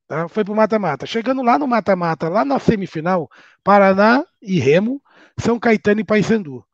Tá? 0.06 0.28
Foi 0.28 0.44
para 0.44 0.52
o 0.52 0.56
mata-mata. 0.56 1.06
Chegando 1.06 1.42
lá 1.42 1.58
no 1.58 1.66
mata-mata, 1.66 2.28
lá 2.28 2.44
na 2.44 2.58
semifinal, 2.58 3.28
Paraná 3.64 4.24
e 4.40 4.58
Remo, 4.60 5.02
São 5.38 5.58
Caetano 5.58 6.00
e 6.00 6.04
Paysandu. 6.04 6.64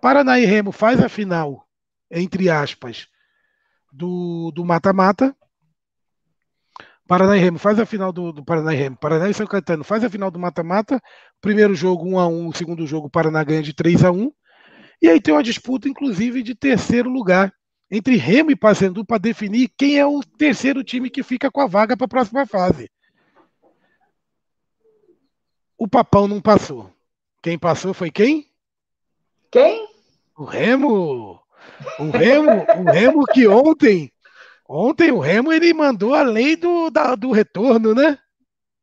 Paraná 0.00 0.38
e 0.38 0.44
Remo 0.44 0.72
faz 0.72 1.02
a 1.02 1.08
final, 1.08 1.66
entre 2.10 2.50
aspas, 2.50 3.08
do 3.92 4.64
mata-mata. 4.64 5.34
Paraná 7.06 7.36
e 7.36 7.40
Remo 7.40 7.58
faz 7.58 7.78
a 7.78 7.84
final 7.84 8.12
do, 8.12 8.32
do 8.32 8.44
Paraná 8.44 8.72
e 8.72 8.76
Remo. 8.76 8.96
Paraná 8.96 9.28
e 9.28 9.34
São 9.34 9.46
Caetano 9.46 9.82
faz 9.82 10.04
a 10.04 10.10
final 10.10 10.30
do 10.30 10.38
mata-mata. 10.38 11.00
Primeiro 11.40 11.74
jogo 11.74 12.08
1 12.08 12.18
a 12.18 12.28
1 12.28 12.48
o 12.48 12.54
segundo 12.54 12.86
jogo 12.86 13.10
Paraná 13.10 13.42
ganha 13.42 13.62
de 13.62 13.72
3 13.74 14.04
a 14.04 14.12
1 14.12 14.30
E 15.02 15.08
aí 15.08 15.20
tem 15.20 15.34
uma 15.34 15.42
disputa, 15.42 15.88
inclusive, 15.88 16.42
de 16.42 16.54
terceiro 16.54 17.10
lugar 17.10 17.52
entre 17.90 18.16
Remo 18.16 18.50
e 18.50 18.56
Paysandu 18.56 19.04
para 19.04 19.18
definir 19.18 19.70
quem 19.76 19.98
é 19.98 20.06
o 20.06 20.22
terceiro 20.22 20.84
time 20.84 21.10
que 21.10 21.22
fica 21.22 21.50
com 21.50 21.60
a 21.60 21.66
vaga 21.66 21.96
para 21.96 22.04
a 22.04 22.08
próxima 22.08 22.46
fase. 22.46 22.90
O 25.76 25.88
Papão 25.88 26.28
não 26.28 26.40
passou. 26.40 26.92
Quem 27.42 27.58
passou 27.58 27.92
foi 27.94 28.10
quem? 28.10 28.46
Quem? 29.50 29.88
O 30.36 30.44
Remo. 30.44 31.40
O 31.98 32.10
Remo, 32.10 32.50
o 32.78 32.90
Remo 32.90 33.24
que 33.26 33.46
ontem 33.46 34.12
Ontem 34.72 35.10
o 35.10 35.18
Remo 35.18 35.52
ele 35.52 35.74
mandou 35.74 36.14
a 36.14 36.22
lei 36.22 36.54
do, 36.54 36.90
da, 36.90 37.16
do 37.16 37.32
retorno, 37.32 37.92
né? 37.92 38.16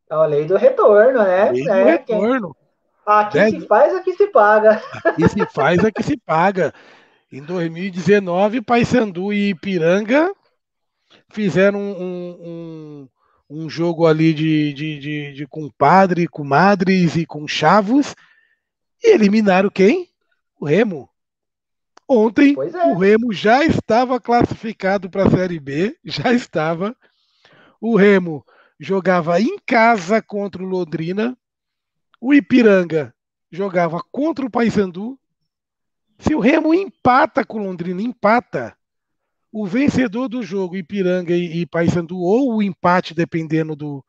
A 0.10 0.26
lei 0.26 0.44
do 0.44 0.58
retorno, 0.58 1.24
né? 1.24 1.50
Lei 1.50 1.66
é, 1.66 1.66
do 1.66 1.86
retorno. 1.86 2.58
Quem... 2.58 3.16
Aqui 3.16 3.38
né? 3.38 3.50
se 3.52 3.68
faz, 3.68 3.96
aqui 3.96 4.14
se 4.14 4.28
paga. 4.28 4.82
Aqui 5.06 5.30
se 5.30 5.46
faz, 5.46 5.86
aqui 5.86 6.04
se 6.04 6.18
paga. 6.18 6.74
Em 7.32 7.42
2019, 7.42 8.62
Paysandu 8.62 9.34
e 9.34 9.50
Ipiranga 9.50 10.34
fizeram 11.30 11.80
um, 11.80 12.38
um, 12.40 13.10
um 13.50 13.70
jogo 13.70 14.06
ali 14.06 14.34
de, 14.34 14.74
de, 14.74 15.00
de, 15.00 15.34
de 15.34 15.48
compadre, 15.48 16.28
comadres 16.28 17.16
e 17.16 17.26
com 17.26 17.48
chavos 17.48 18.16
e 19.04 19.14
eliminaram 19.14 19.70
quem? 19.70 20.10
O 20.60 20.66
Remo. 20.66 21.10
Ontem 22.08 22.56
é. 22.58 22.86
o 22.88 22.98
Remo 22.98 23.34
já 23.34 23.64
estava 23.64 24.20
classificado 24.20 25.10
para 25.10 25.28
a 25.28 25.30
Série 25.30 25.60
B, 25.60 25.98
já 26.04 26.32
estava. 26.32 26.96
O 27.82 27.96
Remo 27.96 28.46
jogava 28.80 29.40
em 29.42 29.58
casa 29.66 30.22
contra 30.22 30.64
o 30.64 30.66
Londrina. 30.66 31.38
O 32.20 32.34
Ipiranga 32.34 33.14
jogava 33.52 34.02
contra 34.12 34.46
o 34.46 34.50
Paysandu. 34.50 35.20
Se 36.20 36.34
o 36.34 36.40
Remo 36.40 36.74
empata 36.74 37.46
com 37.46 37.60
o 37.60 37.64
Londrina, 37.64 38.02
empata, 38.02 38.76
o 39.52 39.66
vencedor 39.66 40.28
do 40.28 40.42
jogo, 40.44 40.76
Ipiranga 40.76 41.34
e, 41.34 41.62
e 41.62 41.66
Paysandu, 41.66 42.18
ou 42.18 42.56
o 42.56 42.64
empate, 42.64 43.14
dependendo 43.14 43.76
do, 43.76 44.04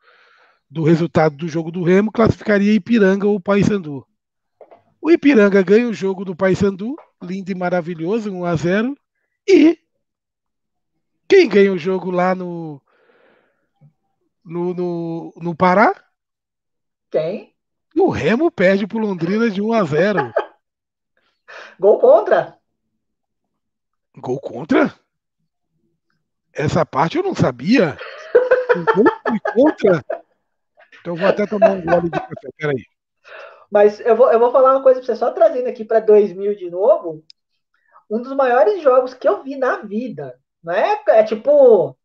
do 0.69 0.83
resultado 0.83 1.35
do 1.35 1.47
jogo 1.47 1.71
do 1.71 1.83
Remo, 1.83 2.11
classificaria 2.11 2.73
Ipiranga 2.73 3.27
ou 3.27 3.39
Paysandu. 3.39 4.05
O 5.01 5.09
Ipiranga 5.09 5.61
ganha 5.61 5.87
o 5.87 5.93
jogo 5.93 6.25
do 6.25 6.35
Paysandu, 6.35 6.95
lindo 7.21 7.51
e 7.51 7.55
maravilhoso, 7.55 8.31
1 8.31 8.45
a 8.45 8.55
0 8.55 8.97
e 9.47 9.79
quem 11.27 11.47
ganha 11.47 11.71
o 11.71 11.77
jogo 11.77 12.11
lá 12.11 12.33
no 12.33 12.81
no, 14.43 14.73
no, 14.73 15.33
no 15.37 15.55
Pará? 15.55 15.93
Quem? 17.11 17.53
O 17.95 18.09
Remo 18.09 18.49
perde 18.49 18.87
pro 18.87 18.97
Londrina 18.97 19.49
de 19.49 19.61
1 19.61 19.73
a 19.73 19.83
0. 19.83 20.33
Gol 21.79 21.97
contra? 21.97 22.57
Gol 24.17 24.39
contra? 24.39 24.93
Essa 26.51 26.85
parte 26.85 27.17
eu 27.17 27.23
não 27.23 27.33
sabia. 27.33 27.97
Gol 28.95 29.05
contra? 29.53 30.03
Então 30.99 31.15
vou 31.15 31.27
até 31.27 31.45
tomar 31.45 31.71
um 31.71 31.81
gole 31.81 32.09
de 32.09 32.19
café. 32.19 32.49
Peraí. 32.57 32.83
Mas 33.71 33.99
eu 34.01 34.15
vou, 34.15 34.29
eu 34.31 34.39
vou 34.39 34.51
falar 34.51 34.73
uma 34.73 34.83
coisa 34.83 34.99
pra 34.99 35.05
você, 35.05 35.15
só 35.15 35.31
trazendo 35.31 35.69
aqui 35.69 35.85
para 35.85 36.01
2000 36.01 36.55
de 36.55 36.69
novo. 36.69 37.23
Um 38.09 38.21
dos 38.21 38.35
maiores 38.35 38.81
jogos 38.81 39.13
que 39.13 39.27
eu 39.27 39.41
vi 39.43 39.55
na 39.55 39.77
vida. 39.77 40.37
Não 40.61 40.73
é, 40.73 41.01
é 41.07 41.23
tipo. 41.23 41.97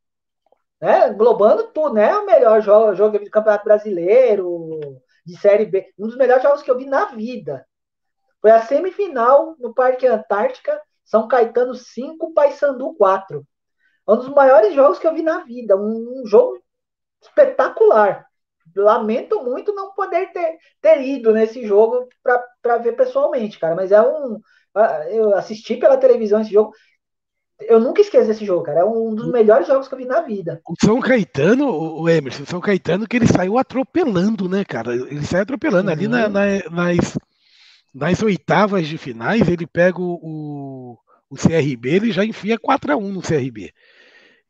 Né, 0.80 1.12
globando 1.14 1.68
tudo, 1.72 1.94
né? 1.94 2.14
O 2.16 2.26
melhor 2.26 2.60
jogo, 2.60 2.94
jogo 2.94 3.18
do 3.18 3.30
Campeonato 3.30 3.64
Brasileiro, 3.64 4.78
de 5.24 5.36
Série 5.38 5.64
B. 5.64 5.92
Um 5.98 6.06
dos 6.06 6.16
melhores 6.16 6.42
jogos 6.42 6.62
que 6.62 6.70
eu 6.70 6.76
vi 6.76 6.84
na 6.84 7.06
vida. 7.06 7.66
Foi 8.44 8.50
a 8.50 8.60
semifinal 8.60 9.56
no 9.58 9.72
Parque 9.72 10.06
Antártica, 10.06 10.78
São 11.02 11.26
Caetano 11.26 11.74
5, 11.74 12.34
Paysandu 12.34 12.92
4. 12.94 13.42
Um 14.06 14.16
dos 14.16 14.28
maiores 14.28 14.74
jogos 14.74 14.98
que 14.98 15.06
eu 15.06 15.14
vi 15.14 15.22
na 15.22 15.38
vida. 15.44 15.74
Um, 15.74 16.20
um 16.20 16.26
jogo 16.26 16.62
espetacular 17.22 18.26
lamento 18.76 19.42
muito 19.42 19.74
não 19.74 19.94
poder 19.94 20.30
ter, 20.30 20.58
ter 20.82 21.00
ido 21.00 21.32
nesse 21.32 21.66
jogo 21.66 22.06
para 22.62 22.76
ver 22.76 22.92
pessoalmente, 22.92 23.58
cara. 23.58 23.74
Mas 23.74 23.90
é 23.90 24.02
um. 24.02 24.38
Eu 25.08 25.34
assisti 25.34 25.76
pela 25.76 25.96
televisão 25.96 26.42
esse 26.42 26.52
jogo. 26.52 26.70
Eu 27.60 27.80
nunca 27.80 28.02
esqueço 28.02 28.30
esse 28.30 28.44
jogo, 28.44 28.64
cara. 28.64 28.80
É 28.80 28.84
um 28.84 29.14
dos 29.14 29.32
melhores 29.32 29.66
jogos 29.66 29.88
que 29.88 29.94
eu 29.94 29.98
vi 29.98 30.04
na 30.04 30.20
vida. 30.20 30.60
O 30.68 30.74
São 30.84 31.00
Caetano, 31.00 31.66
o 31.66 32.06
Emerson, 32.10 32.42
o 32.42 32.46
São 32.46 32.60
Caetano, 32.60 33.08
que 33.08 33.16
ele 33.16 33.26
saiu 33.26 33.56
atropelando, 33.56 34.50
né, 34.50 34.66
cara? 34.66 34.92
Ele 34.94 35.24
saiu 35.24 35.44
atropelando. 35.44 35.86
Uhum. 35.86 35.92
Ali 35.92 36.08
na, 36.08 36.28
na, 36.28 36.44
nas, 36.70 37.16
nas 37.94 38.22
oitavas 38.22 38.88
de 38.88 38.98
finais, 38.98 39.48
ele 39.48 39.66
pega 39.66 40.00
o, 40.00 40.98
o 41.30 41.36
CRB, 41.36 41.88
ele 41.88 42.12
já 42.12 42.24
enfia 42.24 42.58
4x1 42.58 43.12
no 43.12 43.22
CRB. 43.22 43.72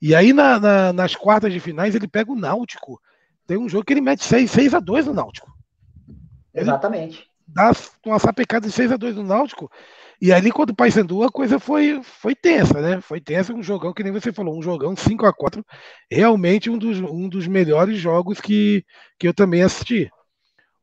E 0.01 0.15
aí 0.15 0.33
na, 0.33 0.59
na, 0.59 0.93
nas 0.93 1.15
quartas 1.15 1.53
de 1.53 1.61
finais, 1.61 1.95
ele 1.95 2.09
pega 2.09 2.33
o 2.33 2.37
Náutico 2.37 3.01
tem 3.47 3.59
um 3.59 3.69
jogo 3.69 3.85
que 3.85 3.93
ele 3.93 4.01
mete 4.01 4.25
6, 4.25 4.51
6 4.51 4.75
a 4.75 4.81
2 4.81 5.07
no 5.07 5.15
Náutico. 5.15 5.53
Exatamente. 6.55 7.29
Dá 7.47 7.73
uma 8.07 8.19
sapecada 8.19 8.67
de 8.67 8.73
6 8.73 8.93
a 8.93 8.97
2 8.97 9.17
no 9.17 9.23
Náutico. 9.23 9.71
E 10.21 10.33
ali, 10.33 10.51
quando 10.51 10.71
o 10.71 10.75
Paysandu, 10.75 11.23
a 11.23 11.31
coisa 11.31 11.59
foi, 11.59 12.01
foi 12.03 12.35
tensa, 12.35 12.81
né? 12.81 13.01
Foi 13.01 13.21
tensa, 13.21 13.53
um 13.53 13.63
jogão, 13.63 13.93
que 13.93 14.03
nem 14.03 14.13
você 14.13 14.33
falou, 14.33 14.57
um 14.57 14.63
jogão 14.63 14.97
5 14.97 15.27
a 15.27 15.33
4 15.33 15.65
Realmente 16.11 16.71
um 16.71 16.79
dos, 16.79 16.99
um 17.01 17.29
dos 17.29 17.47
melhores 17.47 17.99
jogos 17.99 18.41
que, 18.41 18.85
que 19.19 19.29
eu 19.29 19.35
também 19.35 19.63
assisti. 19.63 20.11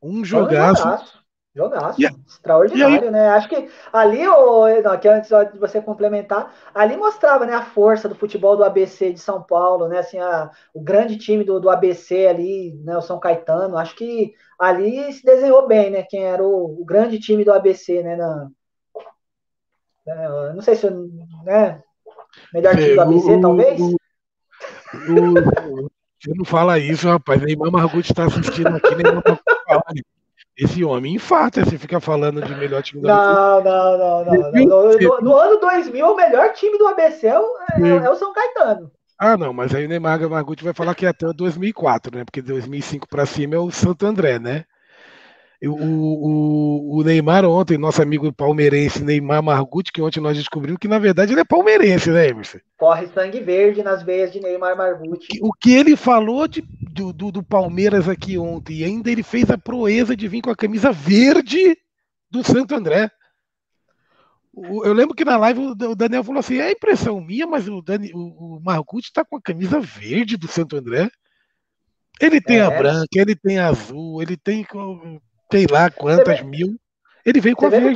Um 0.01 0.23
jogaço. 0.23 1.20
Jogaço, 1.53 1.99
yeah. 1.99 2.17
extraordinário, 2.25 3.07
aí... 3.07 3.11
né? 3.11 3.27
Acho 3.29 3.49
que 3.49 3.69
ali, 3.91 4.25
oh, 4.25 4.63
aqui 4.89 5.09
antes 5.09 5.29
de 5.29 5.59
você 5.59 5.81
complementar, 5.81 6.53
ali 6.73 6.95
mostrava 6.95 7.45
né, 7.45 7.53
a 7.53 7.65
força 7.65 8.07
do 8.07 8.15
futebol 8.15 8.55
do 8.55 8.63
ABC 8.63 9.11
de 9.11 9.19
São 9.19 9.43
Paulo, 9.43 9.89
né? 9.89 9.99
Assim, 9.99 10.17
a, 10.17 10.49
o 10.73 10.81
grande 10.81 11.17
time 11.17 11.43
do, 11.43 11.59
do 11.59 11.69
ABC 11.69 12.25
ali, 12.25 12.73
né? 12.85 12.97
O 12.97 13.01
São 13.01 13.19
Caetano. 13.19 13.77
Acho 13.77 13.95
que 13.95 14.33
ali 14.57 15.11
se 15.11 15.25
desenhou 15.25 15.67
bem, 15.67 15.91
né? 15.91 16.03
Quem 16.03 16.23
era 16.23 16.41
o, 16.41 16.81
o 16.81 16.85
grande 16.85 17.19
time 17.19 17.43
do 17.43 17.51
ABC, 17.51 18.01
né? 18.01 18.15
Na, 18.15 18.49
né, 20.07 20.53
não 20.55 20.61
sei 20.61 20.75
se 20.75 20.89
né, 21.43 21.83
melhor 22.53 22.75
time 22.77 22.95
do 22.95 23.01
ABC, 23.01 23.29
o, 23.29 23.41
talvez. 23.41 23.81
O, 23.81 23.95
você 26.17 26.33
não 26.33 26.45
fala 26.45 26.79
isso, 26.79 27.09
rapaz. 27.09 27.41
Neymar 27.41 27.71
Margut 27.71 28.09
está 28.09 28.23
assistindo 28.23 28.69
aqui, 28.69 28.95
Neymar 28.95 29.15
Margut 29.15 29.41
fala. 29.67 29.83
Esse 30.61 30.83
homem 30.85 31.15
infarta, 31.15 31.65
você 31.65 31.75
fica 31.75 31.99
falando 31.99 32.39
de 32.39 32.53
melhor 32.55 32.83
time 32.83 33.01
do 33.01 33.07
não, 33.07 33.63
Não, 33.63 33.97
não, 33.97 34.25
não, 34.25 34.51
não. 34.53 34.99
No, 34.99 35.21
no, 35.21 35.35
ano 35.35 35.59
2000, 35.59 36.05
o 36.05 36.15
melhor 36.15 36.53
time 36.53 36.77
do 36.77 36.87
ABC 36.87 37.25
é 37.25 37.39
o, 37.39 37.57
é, 37.83 38.05
é 38.05 38.09
o 38.09 38.15
São 38.15 38.31
Caetano. 38.31 38.91
Ah, 39.17 39.35
não, 39.35 39.51
mas 39.51 39.73
aí 39.73 39.85
o 39.85 39.89
Neymar 39.89 40.19
Margutti 40.29 40.63
vai 40.63 40.73
falar 40.73 40.93
que 40.93 41.05
é 41.05 41.09
até 41.09 41.25
2004, 41.33 42.15
né? 42.15 42.23
Porque 42.23 42.43
2005 42.43 43.07
para 43.07 43.25
cima 43.25 43.55
é 43.55 43.57
o 43.57 43.71
Santo 43.71 44.05
André, 44.05 44.37
né? 44.37 44.65
O, 45.63 45.69
o, 45.69 46.97
o, 46.97 47.03
Neymar 47.03 47.45
ontem, 47.45 47.77
nosso 47.77 48.01
amigo 48.01 48.33
palmeirense 48.33 49.03
Neymar 49.03 49.43
Margutti, 49.43 49.91
que 49.91 50.01
ontem 50.01 50.19
nós 50.19 50.35
descobrimos 50.35 50.79
que 50.79 50.87
na 50.87 50.97
verdade 50.97 51.33
ele 51.33 51.41
é 51.41 51.45
palmeirense, 51.45 52.09
né, 52.09 52.29
Emerson? 52.29 52.57
Corre 52.77 53.05
sangue 53.07 53.39
verde 53.39 53.83
nas 53.83 54.01
veias 54.01 54.31
de 54.31 54.39
Neymar 54.39 54.75
Margutti. 54.75 55.39
O 55.39 55.53
que 55.53 55.71
ele 55.73 55.95
falou 55.95 56.47
de, 56.47 56.63
do, 56.91 57.13
do, 57.13 57.31
do 57.31 57.43
Palmeiras 57.43 58.09
aqui 58.09 58.39
ontem, 58.39 58.77
e 58.77 58.83
ainda 58.83 59.11
ele 59.11 59.21
fez 59.21 59.51
a 59.51 59.57
proeza 59.57 60.15
de 60.15 60.27
vir 60.27 60.41
com 60.41 60.49
a 60.49 60.55
camisa 60.55 60.91
verde 60.91 61.77
do 62.31 62.43
Santo 62.43 62.73
André. 62.73 63.11
Eu 64.53 64.93
lembro 64.93 65.15
que 65.15 65.23
na 65.23 65.37
live 65.37 65.59
o 65.61 65.95
Daniel 65.95 66.23
falou 66.23 66.39
assim: 66.39 66.57
é 66.57 66.71
impressão 66.71 67.21
minha, 67.21 67.45
mas 67.45 67.67
o, 67.67 67.81
Dani, 67.81 68.11
o, 68.13 68.59
Margutti 68.63 69.07
está 69.07 69.23
com 69.23 69.37
a 69.37 69.41
camisa 69.41 69.79
verde 69.79 70.35
do 70.35 70.47
Santo 70.47 70.75
André. 70.75 71.09
Ele 72.19 72.41
tem 72.41 72.57
é. 72.57 72.61
a 72.61 72.69
branca, 72.69 73.07
ele 73.15 73.35
tem 73.35 73.59
a 73.59 73.67
azul, 73.67 74.21
ele 74.21 74.35
tem 74.35 74.65
sei 75.51 75.67
lá 75.69 75.89
quantas 75.89 76.39
vê, 76.39 76.45
mil. 76.45 76.75
Ele 77.25 77.39
veio 77.39 77.55
com 77.55 77.65
a 77.65 77.69
verde. 77.69 77.95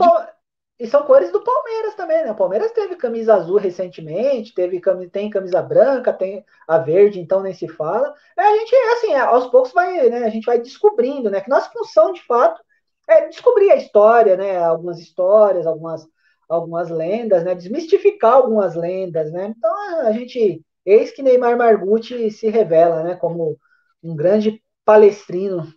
E 0.77 0.85
são 0.87 1.03
cores 1.03 1.31
do 1.31 1.41
Palmeiras 1.41 1.95
também, 1.95 2.23
né? 2.25 2.31
O 2.31 2.35
Palmeiras 2.35 2.73
teve 2.73 2.97
camisa 2.97 3.35
azul 3.35 3.57
recentemente, 3.57 4.53
teve 4.53 4.81
tem 5.09 5.29
camisa 5.29 5.61
branca, 5.61 6.11
tem 6.11 6.43
a 6.67 6.77
verde, 6.77 7.17
então 7.17 7.41
nem 7.41 7.53
se 7.53 7.65
fala. 7.69 8.13
É, 8.37 8.41
a 8.41 8.57
gente, 8.57 8.75
assim, 8.75 9.13
é, 9.13 9.19
aos 9.19 9.47
poucos 9.47 9.71
vai, 9.71 10.09
né? 10.09 10.25
A 10.25 10.29
gente 10.29 10.45
vai 10.45 10.59
descobrindo, 10.59 11.29
né? 11.29 11.39
Que 11.39 11.49
nossa 11.49 11.69
função, 11.69 12.11
de 12.11 12.21
fato, 12.23 12.61
é 13.07 13.27
descobrir 13.27 13.71
a 13.71 13.77
história, 13.77 14.35
né? 14.35 14.57
Algumas 14.57 14.99
histórias, 14.99 15.65
algumas, 15.65 16.05
algumas 16.49 16.89
lendas, 16.89 17.45
né? 17.45 17.55
Desmistificar 17.55 18.33
algumas 18.33 18.75
lendas, 18.75 19.31
né? 19.31 19.53
Então 19.57 20.01
a 20.01 20.11
gente, 20.11 20.61
eis 20.85 21.11
que 21.11 21.23
Neymar 21.23 21.57
Margutti 21.57 22.29
se 22.31 22.49
revela, 22.49 23.01
né? 23.01 23.15
Como 23.15 23.57
um 24.03 24.13
grande 24.13 24.61
palestrino 24.83 25.73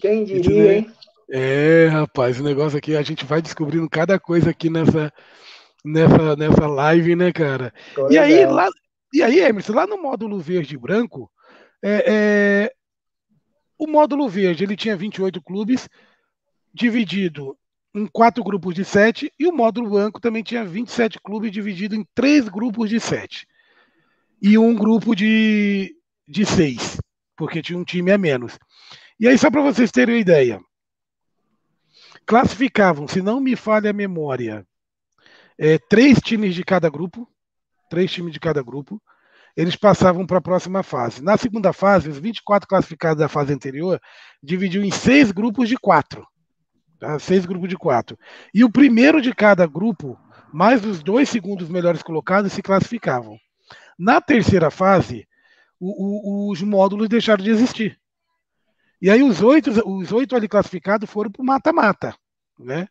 Quem 0.00 0.24
diria, 0.24 0.78
hein? 0.78 0.90
É, 1.32 1.86
rapaz, 1.86 2.40
o 2.40 2.42
negócio 2.42 2.76
aqui, 2.76 2.96
a 2.96 3.02
gente 3.02 3.24
vai 3.24 3.40
descobrindo 3.40 3.88
cada 3.88 4.18
coisa 4.18 4.50
aqui 4.50 4.68
nessa, 4.68 5.12
nessa, 5.84 6.34
nessa 6.34 6.66
live, 6.66 7.14
né, 7.14 7.32
cara? 7.32 7.72
e 8.10 8.18
aí, 8.18 8.44
lá, 8.46 8.68
e 9.12 9.22
aí, 9.22 9.38
Emerson, 9.38 9.74
lá 9.74 9.86
no 9.86 10.02
módulo 10.02 10.40
verde 10.40 10.74
e 10.74 10.78
branco, 10.78 11.30
é, 11.82 12.04
é, 12.06 12.72
o 13.78 13.86
módulo 13.86 14.28
verde 14.28 14.64
ele 14.64 14.76
tinha 14.76 14.96
28 14.96 15.40
clubes, 15.40 15.88
dividido 16.74 17.56
em 17.94 18.06
quatro 18.06 18.42
grupos 18.42 18.74
de 18.74 18.84
sete, 18.84 19.32
e 19.38 19.46
o 19.46 19.52
módulo 19.52 19.90
branco 19.90 20.20
também 20.20 20.42
tinha 20.42 20.64
27 20.64 21.20
clubes, 21.20 21.50
dividido 21.52 21.94
em 21.94 22.04
três 22.14 22.48
grupos 22.48 22.90
de 22.90 22.98
sete. 22.98 23.46
E 24.42 24.56
um 24.56 24.74
grupo 24.74 25.14
de, 25.14 25.94
de 26.26 26.46
seis, 26.46 26.98
porque 27.36 27.62
tinha 27.62 27.78
um 27.78 27.84
time 27.84 28.10
a 28.10 28.18
menos. 28.18 28.58
E 29.18 29.28
aí, 29.28 29.36
só 29.36 29.50
para 29.50 29.62
vocês 29.62 29.90
terem 29.90 30.14
uma 30.14 30.20
ideia, 30.20 30.60
classificavam, 32.26 33.06
se 33.06 33.20
não 33.20 33.40
me 33.40 33.54
falha 33.56 33.90
a 33.90 33.94
memória, 33.94 34.66
é, 35.58 35.78
três 35.78 36.18
times 36.20 36.54
de 36.54 36.64
cada 36.64 36.88
grupo, 36.88 37.28
três 37.90 38.10
times 38.10 38.32
de 38.32 38.40
cada 38.40 38.62
grupo, 38.62 39.02
eles 39.56 39.76
passavam 39.76 40.26
para 40.26 40.38
a 40.38 40.42
próxima 40.42 40.82
fase. 40.82 41.22
Na 41.22 41.36
segunda 41.36 41.72
fase, 41.72 42.08
os 42.08 42.18
24 42.18 42.68
classificados 42.68 43.18
da 43.18 43.28
fase 43.28 43.52
anterior 43.52 44.00
dividiu 44.42 44.82
em 44.82 44.90
seis 44.90 45.30
grupos 45.32 45.68
de 45.68 45.76
quatro. 45.76 46.26
Tá? 46.98 47.18
Seis 47.18 47.44
grupos 47.44 47.68
de 47.68 47.76
quatro. 47.76 48.18
E 48.54 48.64
o 48.64 48.70
primeiro 48.70 49.20
de 49.20 49.34
cada 49.34 49.66
grupo, 49.66 50.18
mais 50.52 50.84
os 50.84 51.02
dois 51.02 51.28
segundos 51.28 51.68
melhores 51.68 52.02
colocados, 52.02 52.52
se 52.52 52.62
classificavam. 52.62 53.36
Na 54.00 54.18
terceira 54.18 54.70
fase, 54.70 55.28
o, 55.78 56.48
o, 56.48 56.50
os 56.50 56.62
módulos 56.62 57.06
deixaram 57.06 57.44
de 57.44 57.50
existir. 57.50 58.00
E 58.98 59.10
aí 59.10 59.22
os 59.22 59.42
oito, 59.42 59.70
os 59.86 60.10
oito 60.10 60.34
ali 60.34 60.48
classificados 60.48 61.08
foram 61.10 61.30
para 61.30 61.42
o 61.42 61.44
mata-mata, 61.44 62.16
né? 62.58 62.88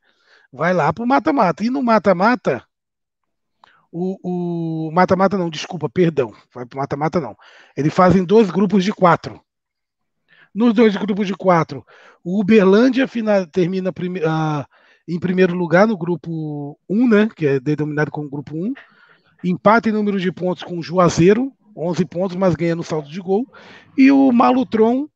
Vai 0.53 0.71
lá 0.71 0.93
para 0.93 1.03
o 1.03 1.07
mata-mata. 1.07 1.63
E 1.63 1.69
no 1.71 1.81
mata-mata, 1.81 2.63
o 3.91 4.91
mata-mata 4.93 5.35
não, 5.35 5.49
desculpa, 5.49 5.89
perdão, 5.89 6.31
vai 6.53 6.63
para 6.67 6.77
o 6.77 6.79
mata-mata 6.79 7.19
não. 7.19 7.35
Eles 7.75 7.91
fazem 7.91 8.23
dois 8.23 8.51
grupos 8.51 8.83
de 8.83 8.93
quatro. 8.93 9.41
Nos 10.53 10.75
dois 10.75 10.95
grupos 10.95 11.25
de 11.25 11.33
quatro, 11.33 11.83
o 12.23 12.39
Uberlândia 12.39 13.07
final, 13.07 13.47
termina 13.47 13.89
uh, 13.89 14.65
em 15.07 15.19
primeiro 15.19 15.55
lugar 15.55 15.87
no 15.87 15.97
grupo 15.97 16.79
1, 16.87 17.09
né? 17.09 17.29
Que 17.35 17.47
é 17.47 17.59
denominado 17.59 18.11
como 18.11 18.29
grupo 18.29 18.55
1. 18.55 18.73
Empata 19.43 19.89
em 19.89 19.93
número 19.93 20.19
de 20.19 20.31
pontos 20.31 20.63
com 20.63 20.77
o 20.77 20.83
Juazeiro, 20.83 21.51
11 21.75 22.05
pontos, 22.05 22.35
mas 22.35 22.55
ganha 22.55 22.75
no 22.75 22.83
saldo 22.83 23.09
de 23.09 23.19
gol. 23.19 23.47
E 23.97 24.11
o 24.11 24.31
Malutron 24.31 25.07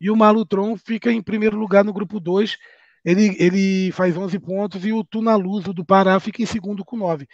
e 0.00 0.10
o 0.10 0.16
Malutron 0.16 0.76
fica 0.78 1.12
em 1.12 1.22
primeiro 1.22 1.58
lugar 1.58 1.84
no 1.84 1.92
grupo 1.92 2.18
2. 2.18 2.56
Ele, 3.04 3.36
ele 3.38 3.92
faz 3.92 4.16
11 4.16 4.38
pontos 4.38 4.84
e 4.84 4.92
o 4.92 5.04
Tunaluso 5.04 5.74
do 5.74 5.84
Pará 5.84 6.18
fica 6.18 6.42
em 6.42 6.46
segundo 6.46 6.84
com 6.84 6.96
9. 6.96 7.26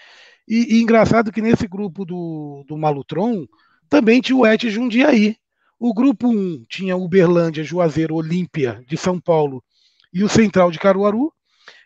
E, 0.48 0.76
e 0.76 0.82
engraçado 0.82 1.30
que 1.30 1.40
nesse 1.40 1.68
grupo 1.68 2.04
do, 2.04 2.64
do 2.66 2.76
Malutron 2.76 3.46
também 3.88 4.20
tinha 4.20 4.36
o 4.36 4.46
Et 4.46 4.68
Jundiaí. 4.68 5.36
O 5.78 5.94
grupo 5.94 6.28
1 6.28 6.64
tinha 6.68 6.96
Uberlândia, 6.96 7.62
Juazeiro, 7.62 8.14
Olímpia 8.14 8.82
de 8.88 8.96
São 8.96 9.20
Paulo 9.20 9.62
e 10.12 10.24
o 10.24 10.28
Central 10.28 10.70
de 10.70 10.78
Caruaru. 10.78 11.32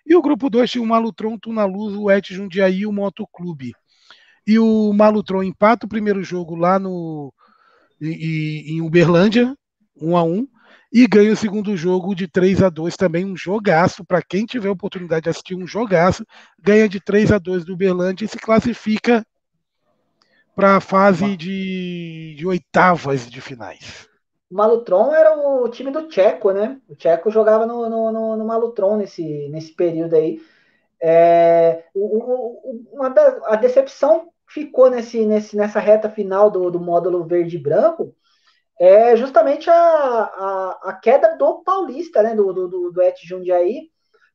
E 0.06 0.14
o 0.14 0.22
grupo 0.22 0.50
2 0.50 0.70
tinha 0.70 0.82
o 0.82 0.86
Malutron, 0.86 1.38
Tunaluz, 1.38 1.94
o 1.94 2.10
Et 2.10 2.26
Jundiaí 2.32 2.80
e 2.80 2.86
o 2.86 2.92
Motoclube. 2.92 3.72
E 4.46 4.58
o 4.58 4.92
Malutron 4.92 5.42
empata 5.42 5.86
o 5.86 5.88
primeiro 5.88 6.22
jogo 6.22 6.54
lá 6.54 6.78
no 6.78 7.32
em, 8.00 8.76
em 8.76 8.80
Uberlândia, 8.80 9.54
1 10.00 10.16
a 10.16 10.22
1 10.22 10.48
e 10.92 11.06
ganha 11.06 11.32
o 11.32 11.36
segundo 11.36 11.76
jogo 11.76 12.14
de 12.14 12.26
3 12.26 12.62
a 12.62 12.68
2 12.68 12.96
também 12.96 13.24
um 13.24 13.36
jogaço 13.36 14.04
para 14.04 14.22
quem 14.22 14.44
tiver 14.44 14.68
oportunidade 14.68 15.24
de 15.24 15.30
assistir 15.30 15.54
um 15.54 15.66
jogaço, 15.66 16.26
ganha 16.60 16.88
de 16.88 16.98
3 17.00 17.32
a 17.32 17.38
2 17.38 17.64
do 17.64 17.74
Uberlândia 17.74 18.24
e 18.24 18.28
se 18.28 18.38
classifica 18.38 19.24
para 20.54 20.76
a 20.76 20.80
fase 20.80 21.36
de, 21.36 22.34
de 22.36 22.46
oitavas 22.46 23.30
de 23.30 23.40
finais. 23.40 24.09
Malutron 24.50 25.14
era 25.14 25.38
o 25.38 25.68
time 25.68 25.90
do 25.90 26.08
Tcheco, 26.08 26.50
né? 26.50 26.80
O 26.88 26.96
Tcheco 26.96 27.30
jogava 27.30 27.64
no, 27.64 27.88
no, 27.88 28.12
no, 28.12 28.36
no 28.36 28.44
Malutron 28.44 28.96
nesse, 28.96 29.48
nesse 29.48 29.72
período 29.74 30.16
aí. 30.16 30.40
É, 31.00 31.84
o, 31.94 33.00
o, 33.00 33.08
da, 33.10 33.40
a 33.46 33.56
decepção 33.56 34.28
ficou 34.48 34.90
nesse, 34.90 35.24
nesse, 35.24 35.56
nessa 35.56 35.78
reta 35.78 36.10
final 36.10 36.50
do, 36.50 36.70
do 36.70 36.80
módulo 36.80 37.24
verde 37.24 37.56
e 37.56 37.62
branco 37.62 38.14
é 38.78 39.14
justamente 39.14 39.68
a, 39.70 39.74
a, 39.74 40.80
a 40.84 40.92
queda 40.94 41.36
do 41.36 41.62
Paulista, 41.62 42.22
né? 42.22 42.34
Do, 42.34 42.52
do, 42.52 42.90
do 42.90 43.02
Et 43.02 43.16
Jundiaí, 43.22 43.90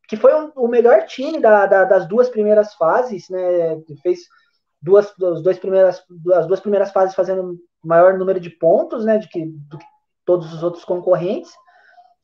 que 0.08 0.16
foi 0.16 0.34
um, 0.36 0.52
o 0.56 0.68
melhor 0.68 1.06
time 1.08 1.40
da, 1.42 1.66
da, 1.66 1.84
das 1.84 2.08
duas 2.08 2.30
primeiras 2.30 2.74
fases, 2.76 3.28
né? 3.30 3.82
Fez 4.04 4.20
duas, 4.80 5.14
duas, 5.18 5.42
duas 5.42 5.58
primeiras, 5.58 6.04
as 6.36 6.48
duas 6.48 6.60
primeiras 6.60 6.92
fases 6.92 7.16
fazendo 7.16 7.58
maior 7.84 8.18
número 8.18 8.40
de 8.40 8.52
pontos, 8.52 9.04
né? 9.04 9.18
De 9.18 9.28
que, 9.28 9.46
do 9.46 9.78
que 9.80 9.86
todos 10.26 10.54
os 10.54 10.64
outros 10.64 10.84
concorrentes. 10.84 11.52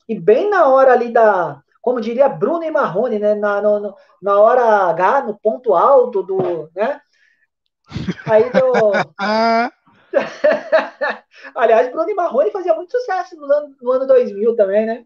E 0.08 0.18
bem 0.18 0.50
na 0.50 0.68
hora 0.68 0.92
ali 0.92 1.12
da, 1.12 1.62
como 1.80 2.00
diria 2.00 2.28
Bruno 2.28 2.62
e 2.62 2.70
Marrone, 2.70 3.18
né? 3.18 3.34
Na, 3.34 3.60
no, 3.60 3.94
na 4.22 4.38
hora 4.38 4.88
H, 4.90 5.24
no 5.26 5.38
ponto 5.38 5.74
alto 5.74 6.22
do, 6.22 6.70
né? 6.74 7.00
Aí 8.26 8.50
do... 8.50 8.92
Aliás, 11.54 11.90
Bruno 11.90 12.08
e 12.08 12.14
Marrone 12.14 12.50
fazia 12.52 12.74
muito 12.74 12.92
sucesso 12.92 13.34
no 13.36 13.44
ano, 13.52 13.74
no 13.80 13.90
ano 13.90 14.06
2000 14.06 14.54
também, 14.54 14.86
né? 14.86 15.04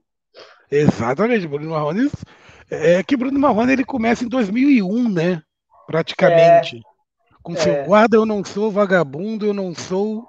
Exatamente, 0.71 1.49
Bruno 1.49 1.71
Marrone. 1.71 2.11
É 2.71 3.03
que 3.03 3.17
Bruno 3.17 3.39
Marrone 3.39 3.73
ele 3.73 3.85
começa 3.85 4.25
em 4.25 4.29
2001, 4.29 5.09
né? 5.09 5.43
Praticamente. 5.87 6.77
É, 6.77 6.81
Com 7.43 7.53
é. 7.53 7.57
seu 7.57 7.85
guarda, 7.85 8.17
eu 8.17 8.27
não 8.27 8.45
sou 8.45 8.71
vagabundo, 8.71 9.47
eu 9.47 9.55
não 9.55 9.75
sou 9.75 10.29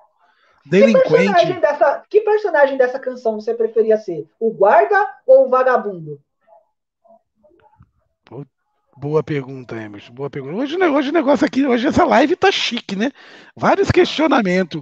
Delinquente. 0.70 1.04
Que 1.04 1.10
personagem, 1.10 1.60
dessa, 1.60 2.04
que 2.10 2.22
personagem 2.22 2.78
dessa 2.78 3.00
canção 3.00 3.36
você 3.36 3.54
preferia 3.54 3.98
ser? 3.98 4.28
O 4.40 4.52
guarda 4.52 5.08
ou 5.26 5.46
o 5.46 5.50
vagabundo? 5.50 6.20
Boa 8.98 9.22
pergunta, 9.22 9.76
Emerson. 9.76 10.12
Boa 10.12 10.30
pergunta. 10.30 10.56
Hoje, 10.56 10.76
hoje 10.76 11.10
o 11.10 11.14
negócio 11.14 11.46
aqui, 11.46 11.66
hoje 11.68 11.86
essa 11.88 12.04
live 12.04 12.36
tá 12.36 12.52
chique, 12.52 12.96
né? 12.96 13.12
Vários 13.56 13.92
questionamentos. 13.92 14.82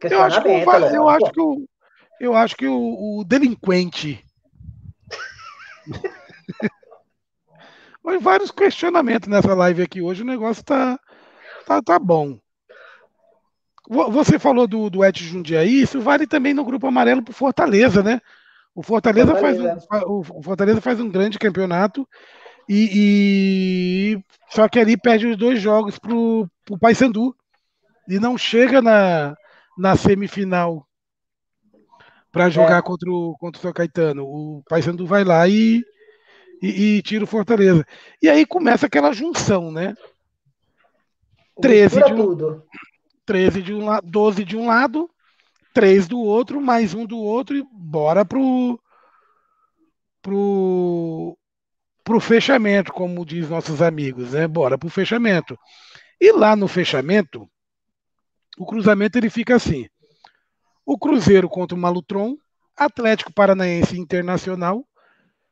Eu 0.00 0.22
acho 0.22 0.42
que, 0.42 0.48
o, 0.48 0.52
eu 0.52 1.08
acho 1.08 1.32
que, 1.32 1.40
o, 1.40 1.68
eu 2.18 2.34
acho 2.34 2.56
que 2.56 2.66
o, 2.66 3.18
o 3.18 3.24
delinquente. 3.24 4.24
vários 8.22 8.50
questionamentos 8.50 9.28
nessa 9.28 9.54
live 9.54 9.82
aqui 9.82 10.00
hoje. 10.00 10.22
O 10.22 10.26
negócio 10.26 10.64
tá, 10.64 10.98
tá, 11.66 11.82
tá 11.82 11.98
bom. 11.98 12.38
Você 13.88 14.38
falou 14.38 14.66
do, 14.66 14.88
do 14.88 15.04
Et 15.04 15.18
Jundiaí, 15.18 15.82
isso 15.82 16.00
vale 16.00 16.26
também 16.26 16.54
no 16.54 16.64
grupo 16.64 16.86
amarelo 16.86 17.22
para 17.22 17.34
Fortaleza, 17.34 18.02
né? 18.02 18.20
O 18.74 18.82
Fortaleza, 18.82 19.32
Fortaleza. 19.32 19.86
Faz 19.88 20.02
um, 20.04 20.22
o 20.34 20.42
Fortaleza 20.42 20.80
faz 20.80 21.00
um 21.00 21.10
grande 21.10 21.38
campeonato 21.38 22.08
e, 22.68 24.14
e, 24.14 24.24
só 24.50 24.68
que 24.68 24.78
ali 24.78 24.96
perde 24.96 25.26
os 25.26 25.36
dois 25.36 25.60
jogos 25.60 25.98
pro, 25.98 26.48
pro 26.64 26.78
Paysandu 26.78 27.34
e 28.08 28.18
não 28.18 28.38
chega 28.38 28.80
na, 28.80 29.34
na 29.76 29.96
semifinal 29.96 30.86
para 32.30 32.48
jogar 32.48 32.78
é. 32.78 32.82
contra, 32.82 33.10
o, 33.10 33.36
contra 33.38 33.58
o 33.58 33.62
São 33.62 33.72
Caetano. 33.72 34.24
O 34.24 34.62
Paysandu 34.68 35.06
vai 35.06 35.24
lá 35.24 35.46
e, 35.46 35.84
e, 36.62 36.96
e, 36.96 37.02
tira 37.02 37.24
o 37.24 37.26
Fortaleza. 37.26 37.84
E 38.22 38.28
aí 38.28 38.46
começa 38.46 38.86
aquela 38.86 39.12
junção, 39.12 39.70
né? 39.70 39.94
13 41.60 42.04
de 42.04 42.12
um, 42.14 42.16
tudo. 42.16 42.64
13 43.24 43.62
de 43.62 43.72
um 43.74 43.84
lado, 43.84 44.06
12 44.10 44.44
de 44.44 44.56
um 44.56 44.66
lado, 44.66 45.10
3 45.72 46.08
do 46.08 46.20
outro, 46.20 46.60
mais 46.60 46.94
um 46.94 47.06
do 47.06 47.18
outro 47.18 47.56
e 47.56 47.64
bora 47.72 48.24
pro 48.24 48.80
pro 50.20 51.36
pro 52.04 52.20
fechamento, 52.20 52.92
como 52.92 53.24
diz 53.24 53.48
nossos 53.48 53.80
amigos, 53.80 54.32
né? 54.32 54.46
Bora 54.46 54.76
pro 54.76 54.88
fechamento. 54.90 55.58
E 56.20 56.32
lá 56.32 56.54
no 56.56 56.68
fechamento, 56.68 57.48
o 58.58 58.66
cruzamento 58.66 59.18
ele 59.18 59.30
fica 59.30 59.56
assim: 59.56 59.88
o 60.84 60.98
Cruzeiro 60.98 61.48
contra 61.48 61.76
o 61.76 61.80
Malutron, 61.80 62.36
Atlético 62.76 63.32
Paranaense 63.32 63.98
Internacional, 63.98 64.86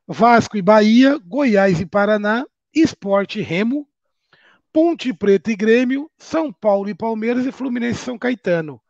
Vasco 0.06 0.56
e 0.56 0.62
Bahia, 0.62 1.18
Goiás 1.18 1.80
e 1.80 1.86
Paraná, 1.86 2.44
Esporte 2.74 3.40
Remo, 3.40 3.88
Ponte 4.72 5.12
Preta 5.12 5.50
e 5.50 5.56
Grêmio, 5.56 6.10
São 6.16 6.52
Paulo 6.52 6.88
e 6.88 6.94
Palmeiras 6.94 7.46
e 7.46 7.52
Fluminense 7.52 8.00
e 8.00 8.04
São 8.04 8.18
Caetano. 8.18 8.80